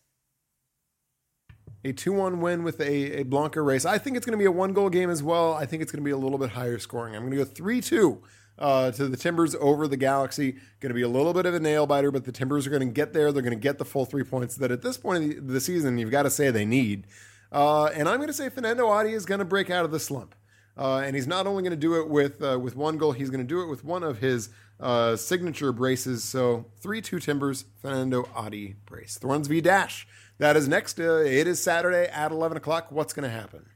a 1.84 1.92
2 1.92 2.12
1 2.12 2.40
win 2.40 2.64
with 2.64 2.80
a, 2.80 3.20
a 3.20 3.22
Blanco 3.24 3.62
brace. 3.64 3.84
I 3.84 3.98
think 3.98 4.16
it's 4.16 4.26
going 4.26 4.38
to 4.38 4.38
be 4.38 4.46
a 4.46 4.52
one 4.52 4.72
goal 4.72 4.90
game 4.90 5.10
as 5.10 5.22
well. 5.22 5.54
I 5.54 5.66
think 5.66 5.82
it's 5.82 5.92
going 5.92 6.02
to 6.02 6.04
be 6.04 6.10
a 6.10 6.16
little 6.16 6.38
bit 6.38 6.50
higher 6.50 6.78
scoring. 6.78 7.14
I'm 7.14 7.22
going 7.22 7.32
to 7.32 7.38
go 7.38 7.44
3 7.44 7.80
2 7.80 8.22
uh, 8.58 8.90
to 8.92 9.08
the 9.08 9.16
Timbers 9.16 9.54
over 9.60 9.86
the 9.86 9.96
Galaxy. 9.96 10.52
Going 10.80 10.90
to 10.90 10.94
be 10.94 11.02
a 11.02 11.08
little 11.08 11.32
bit 11.32 11.46
of 11.46 11.54
a 11.54 11.60
nail 11.60 11.86
biter, 11.86 12.10
but 12.10 12.24
the 12.24 12.32
Timbers 12.32 12.66
are 12.66 12.70
going 12.70 12.86
to 12.86 12.92
get 12.92 13.12
there. 13.12 13.32
They're 13.32 13.42
going 13.42 13.56
to 13.56 13.60
get 13.60 13.78
the 13.78 13.84
full 13.84 14.04
three 14.04 14.24
points 14.24 14.56
that 14.56 14.70
at 14.70 14.82
this 14.82 14.96
point 14.96 15.24
of 15.24 15.46
the, 15.46 15.52
the 15.54 15.60
season, 15.60 15.98
you've 15.98 16.10
got 16.10 16.24
to 16.24 16.30
say 16.30 16.50
they 16.50 16.64
need. 16.64 17.06
Uh, 17.50 17.86
and 17.86 18.08
I'm 18.08 18.16
going 18.16 18.28
to 18.28 18.34
say 18.34 18.50
Fanendo 18.50 18.88
Adi 18.88 19.12
is 19.12 19.24
going 19.24 19.38
to 19.38 19.44
break 19.44 19.70
out 19.70 19.84
of 19.84 19.90
the 19.90 20.00
slump. 20.00 20.34
Uh, 20.76 20.98
and 20.98 21.16
he's 21.16 21.26
not 21.26 21.46
only 21.46 21.62
going 21.62 21.72
to 21.72 21.76
do 21.76 22.00
it 22.00 22.08
with 22.08 22.40
uh, 22.40 22.58
with 22.58 22.76
one 22.76 22.98
goal, 22.98 23.10
he's 23.10 23.30
going 23.30 23.40
to 23.40 23.46
do 23.46 23.62
it 23.62 23.66
with 23.66 23.84
one 23.84 24.04
of 24.04 24.18
his 24.18 24.50
uh, 24.78 25.16
signature 25.16 25.72
braces. 25.72 26.22
So 26.22 26.66
3 26.80 27.00
2 27.00 27.18
Timbers, 27.18 27.64
Fanendo 27.82 28.28
Adi 28.34 28.76
brace. 28.86 29.18
Thorns 29.18 29.48
v 29.48 29.60
Dash. 29.60 30.06
That 30.38 30.56
is 30.56 30.68
next. 30.68 31.00
Uh, 31.00 31.16
it 31.16 31.48
is 31.48 31.60
Saturday 31.60 32.06
at 32.06 32.30
11 32.30 32.56
o'clock. 32.56 32.92
What's 32.92 33.12
going 33.12 33.28
to 33.28 33.36
happen? 33.36 33.66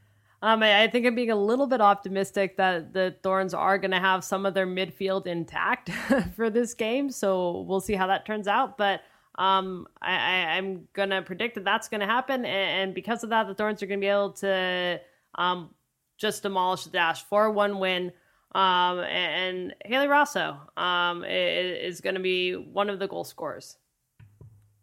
Um, 0.43 0.61
I 0.61 0.89
think 0.89 1.05
I'm 1.05 1.15
being 1.15 1.31
a 1.31 1.37
little 1.37 1.67
bit 1.67 1.79
optimistic 1.79 2.57
that 2.57 2.91
the 2.91 3.15
Thorns 3.23 3.53
are 3.53 3.77
going 3.77 3.91
to 3.91 3.99
have 3.99 4.25
some 4.25 4.45
of 4.45 4.53
their 4.53 4.67
midfield 4.67 5.25
intact 5.25 5.89
for 6.35 6.49
this 6.49 6.73
game. 6.73 7.09
So 7.11 7.61
we'll 7.61 7.79
see 7.79 7.93
how 7.93 8.07
that 8.07 8.25
turns 8.25 8.49
out. 8.49 8.77
But 8.77 9.03
um, 9.35 9.87
I, 10.01 10.57
am 10.57 10.89
going 10.91 11.11
to 11.11 11.21
predict 11.21 11.55
that 11.55 11.63
that's 11.63 11.87
going 11.87 12.01
to 12.01 12.05
happen. 12.05 12.43
And, 12.43 12.89
and, 12.89 12.93
because 12.93 13.23
of 13.23 13.29
that, 13.29 13.47
the 13.47 13.55
Thorns 13.55 13.81
are 13.81 13.85
going 13.85 14.01
to 14.01 14.03
be 14.03 14.09
able 14.09 14.31
to 14.31 14.99
um, 15.35 15.69
just 16.17 16.43
demolish 16.43 16.83
the 16.83 16.89
Dash 16.89 17.23
4 17.23 17.49
1 17.49 17.79
win. 17.79 18.11
Um, 18.53 18.99
and, 18.99 19.71
and 19.71 19.75
Hayley 19.85 20.07
Raso 20.07 20.57
um, 20.77 21.23
is 21.23 22.01
going 22.01 22.15
to 22.15 22.21
be 22.21 22.55
one 22.55 22.89
of 22.89 22.99
the 22.99 23.07
goal 23.07 23.23
scorers. 23.23 23.77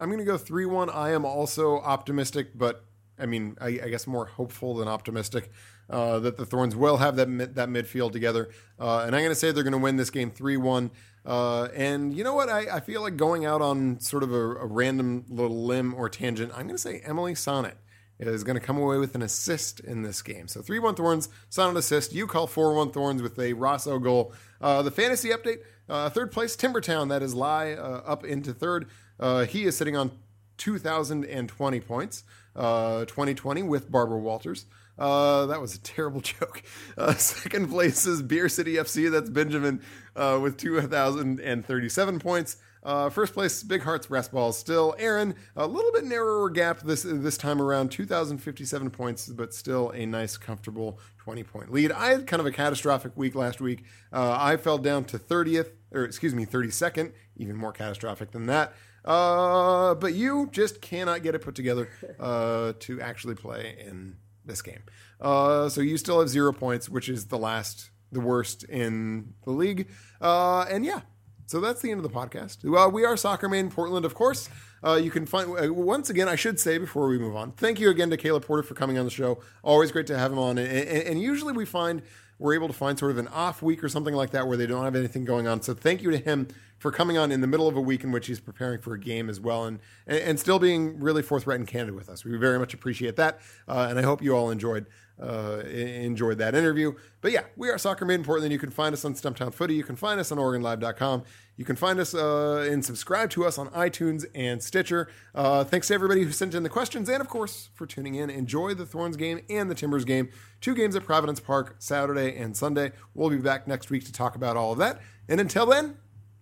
I'm 0.00 0.08
going 0.08 0.20
to 0.20 0.24
go 0.24 0.38
3 0.38 0.64
1. 0.64 0.88
I 0.88 1.10
am 1.10 1.26
also 1.26 1.80
optimistic, 1.80 2.56
but 2.56 2.86
I 3.20 3.26
mean, 3.26 3.56
I, 3.60 3.68
I 3.68 3.88
guess 3.88 4.06
more 4.06 4.26
hopeful 4.26 4.74
than 4.74 4.88
optimistic 4.88 5.50
uh, 5.88 6.18
that 6.20 6.36
the 6.36 6.46
Thorns 6.46 6.74
will 6.74 6.98
have 6.98 7.16
that 7.16 7.28
mid, 7.28 7.54
that 7.54 7.68
midfield 7.68 8.12
together. 8.12 8.50
Uh, 8.78 9.04
and 9.06 9.14
I'm 9.14 9.22
going 9.22 9.30
to 9.30 9.34
say 9.34 9.52
they're 9.52 9.64
going 9.64 9.72
to 9.72 9.78
win 9.78 9.96
this 9.96 10.10
game 10.10 10.30
3 10.30 10.56
1. 10.56 10.90
Uh, 11.24 11.64
and 11.74 12.14
you 12.14 12.24
know 12.24 12.34
what? 12.34 12.48
I, 12.48 12.76
I, 12.76 12.80
feel 12.80 13.02
like 13.02 13.18
going 13.18 13.44
out 13.44 13.60
on 13.60 14.00
sort 14.00 14.22
of 14.22 14.32
a, 14.32 14.36
a 14.36 14.66
random 14.66 15.26
little 15.28 15.64
limb 15.64 15.94
or 15.94 16.08
tangent. 16.08 16.50
I'm 16.52 16.62
going 16.62 16.76
to 16.76 16.78
say 16.78 17.02
Emily 17.04 17.34
Sonnett 17.34 17.74
is 18.18 18.42
going 18.42 18.58
to 18.58 18.64
come 18.64 18.78
away 18.78 18.96
with 18.96 19.14
an 19.14 19.20
assist 19.20 19.80
in 19.80 20.00
this 20.02 20.22
game. 20.22 20.48
So 20.48 20.62
3 20.62 20.78
1 20.78 20.94
Thorns, 20.94 21.28
Sonnett 21.50 21.76
assist. 21.76 22.14
You 22.14 22.26
call 22.26 22.46
4 22.46 22.74
1 22.74 22.90
Thorns 22.92 23.20
with 23.20 23.38
a 23.38 23.52
Raso 23.52 24.02
goal. 24.02 24.32
Uh, 24.62 24.80
the 24.80 24.90
fantasy 24.90 25.28
update 25.28 25.58
uh, 25.90 26.08
third 26.08 26.30
place, 26.30 26.56
Timbertown. 26.56 27.08
That 27.08 27.22
is 27.22 27.34
Lie 27.34 27.72
uh, 27.72 28.02
up 28.06 28.24
into 28.24 28.52
third. 28.52 28.86
Uh, 29.18 29.44
he 29.44 29.64
is 29.64 29.76
sitting 29.76 29.96
on 29.96 30.12
2,020 30.58 31.80
points, 31.80 32.24
uh, 32.56 33.04
2020 33.06 33.62
with 33.62 33.90
Barbara 33.90 34.18
Walters. 34.18 34.66
Uh, 34.98 35.46
that 35.46 35.60
was 35.60 35.74
a 35.74 35.80
terrible 35.80 36.20
joke. 36.20 36.62
Uh, 36.96 37.14
second 37.14 37.68
place 37.70 38.06
is 38.06 38.22
Beer 38.22 38.48
City 38.48 38.74
FC. 38.74 39.10
That's 39.10 39.30
Benjamin 39.30 39.82
uh, 40.14 40.38
with 40.42 40.56
2,037 40.58 42.18
points. 42.18 42.56
Uh, 42.82 43.10
first 43.10 43.34
place, 43.34 43.62
Big 43.62 43.82
Hearts 43.82 44.10
Rest 44.10 44.32
Balls. 44.32 44.58
Still, 44.58 44.94
Aaron, 44.98 45.34
a 45.54 45.66
little 45.66 45.92
bit 45.92 46.04
narrower 46.04 46.48
gap 46.48 46.80
this 46.80 47.02
this 47.02 47.36
time 47.36 47.60
around, 47.60 47.90
2,057 47.90 48.90
points, 48.90 49.28
but 49.28 49.52
still 49.52 49.90
a 49.90 50.06
nice, 50.06 50.38
comfortable 50.38 50.98
20 51.18 51.42
point 51.42 51.72
lead. 51.72 51.92
I 51.92 52.06
had 52.08 52.26
kind 52.26 52.40
of 52.40 52.46
a 52.46 52.50
catastrophic 52.50 53.16
week 53.16 53.34
last 53.34 53.60
week. 53.60 53.84
Uh, 54.12 54.36
I 54.38 54.56
fell 54.56 54.78
down 54.78 55.04
to 55.06 55.18
30th, 55.18 55.72
or 55.92 56.04
excuse 56.04 56.34
me, 56.34 56.46
32nd, 56.46 57.12
even 57.36 57.54
more 57.54 57.72
catastrophic 57.72 58.30
than 58.30 58.46
that. 58.46 58.72
Uh, 59.04 59.94
but 59.94 60.14
you 60.14 60.48
just 60.52 60.80
cannot 60.80 61.22
get 61.22 61.34
it 61.34 61.40
put 61.40 61.54
together 61.54 61.88
uh, 62.20 62.72
to 62.80 63.00
actually 63.00 63.34
play 63.34 63.76
in 63.86 64.16
this 64.44 64.62
game. 64.62 64.82
Uh, 65.20 65.68
so 65.68 65.80
you 65.80 65.96
still 65.96 66.20
have 66.20 66.28
zero 66.28 66.52
points, 66.52 66.88
which 66.88 67.08
is 67.08 67.26
the 67.26 67.38
last, 67.38 67.90
the 68.12 68.20
worst 68.20 68.64
in 68.64 69.34
the 69.44 69.50
league. 69.50 69.88
Uh, 70.20 70.62
and 70.62 70.84
yeah, 70.84 71.00
so 71.46 71.60
that's 71.60 71.82
the 71.82 71.90
end 71.90 72.04
of 72.04 72.10
the 72.10 72.16
podcast. 72.16 72.64
Well, 72.68 72.90
we 72.90 73.04
are 73.04 73.16
Soccer 73.16 73.48
Main 73.48 73.70
Portland, 73.70 74.04
of 74.04 74.14
course. 74.14 74.48
Uh, 74.82 74.94
you 74.94 75.10
can 75.10 75.26
find, 75.26 75.50
uh, 75.50 75.72
once 75.72 76.08
again, 76.08 76.28
I 76.28 76.36
should 76.36 76.58
say 76.58 76.78
before 76.78 77.08
we 77.08 77.18
move 77.18 77.36
on, 77.36 77.52
thank 77.52 77.80
you 77.80 77.90
again 77.90 78.08
to 78.10 78.16
Caleb 78.16 78.44
Porter 78.44 78.62
for 78.62 78.74
coming 78.74 78.98
on 78.98 79.04
the 79.04 79.10
show. 79.10 79.40
Always 79.62 79.92
great 79.92 80.06
to 80.06 80.18
have 80.18 80.32
him 80.32 80.38
on. 80.38 80.58
And, 80.58 80.68
and, 80.68 81.02
and 81.02 81.20
usually 81.20 81.52
we 81.52 81.66
find 81.66 82.02
we're 82.40 82.54
able 82.54 82.66
to 82.66 82.74
find 82.74 82.98
sort 82.98 83.10
of 83.10 83.18
an 83.18 83.28
off 83.28 83.60
week 83.60 83.84
or 83.84 83.88
something 83.88 84.14
like 84.14 84.30
that 84.30 84.48
where 84.48 84.56
they 84.56 84.66
don't 84.66 84.82
have 84.82 84.96
anything 84.96 85.26
going 85.26 85.46
on. 85.46 85.60
So 85.60 85.74
thank 85.74 86.02
you 86.02 86.10
to 86.10 86.16
him 86.16 86.48
for 86.78 86.90
coming 86.90 87.18
on 87.18 87.30
in 87.30 87.42
the 87.42 87.46
middle 87.46 87.68
of 87.68 87.76
a 87.76 87.80
week 87.80 88.02
in 88.02 88.10
which 88.10 88.26
he's 88.26 88.40
preparing 88.40 88.80
for 88.80 88.94
a 88.94 88.98
game 88.98 89.28
as 89.28 89.38
well 89.38 89.66
and, 89.66 89.78
and, 90.06 90.40
still 90.40 90.58
being 90.58 90.98
really 90.98 91.20
forthright 91.20 91.58
and 91.58 91.68
candid 91.68 91.94
with 91.94 92.08
us. 92.08 92.24
We 92.24 92.34
very 92.38 92.58
much 92.58 92.72
appreciate 92.72 93.16
that. 93.16 93.40
Uh, 93.68 93.88
and 93.90 93.98
I 93.98 94.02
hope 94.02 94.22
you 94.22 94.34
all 94.34 94.50
enjoyed 94.50 94.86
uh, 95.20 95.60
enjoyed 95.66 96.38
that 96.38 96.54
interview. 96.54 96.92
But 97.20 97.32
yeah, 97.32 97.44
we 97.56 97.68
are 97.68 97.78
Soccer 97.78 98.04
Made 98.04 98.14
in 98.14 98.24
Portland. 98.24 98.52
You 98.52 98.58
can 98.58 98.70
find 98.70 98.92
us 98.92 99.04
on 99.04 99.14
Stumptown 99.14 99.52
Footy. 99.52 99.74
You 99.74 99.84
can 99.84 99.96
find 99.96 100.18
us 100.18 100.32
on 100.32 100.38
OregonLive.com. 100.38 101.24
You 101.56 101.64
can 101.64 101.76
find 101.76 102.00
us 102.00 102.14
uh, 102.14 102.66
and 102.70 102.84
subscribe 102.84 103.28
to 103.30 103.44
us 103.44 103.58
on 103.58 103.68
iTunes 103.68 104.24
and 104.34 104.62
Stitcher. 104.62 105.08
Uh, 105.34 105.62
thanks 105.62 105.88
to 105.88 105.94
everybody 105.94 106.22
who 106.22 106.32
sent 106.32 106.54
in 106.54 106.62
the 106.62 106.70
questions 106.70 107.08
and, 107.08 107.20
of 107.20 107.28
course, 107.28 107.68
for 107.74 107.86
tuning 107.86 108.14
in. 108.14 108.30
Enjoy 108.30 108.72
the 108.72 108.86
Thorns 108.86 109.16
game 109.16 109.40
and 109.50 109.70
the 109.70 109.74
Timbers 109.74 110.06
game. 110.06 110.30
Two 110.60 110.74
games 110.74 110.96
at 110.96 111.04
Providence 111.04 111.40
Park, 111.40 111.76
Saturday 111.78 112.36
and 112.36 112.56
Sunday. 112.56 112.92
We'll 113.14 113.30
be 113.30 113.36
back 113.36 113.68
next 113.68 113.90
week 113.90 114.06
to 114.06 114.12
talk 114.12 114.36
about 114.36 114.56
all 114.56 114.72
of 114.72 114.78
that. 114.78 115.00
And 115.28 115.40
until 115.40 115.66
then, 115.66 115.98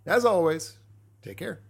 as 0.06 0.24
always, 0.24 0.78
take 1.22 1.36
care. 1.36 1.67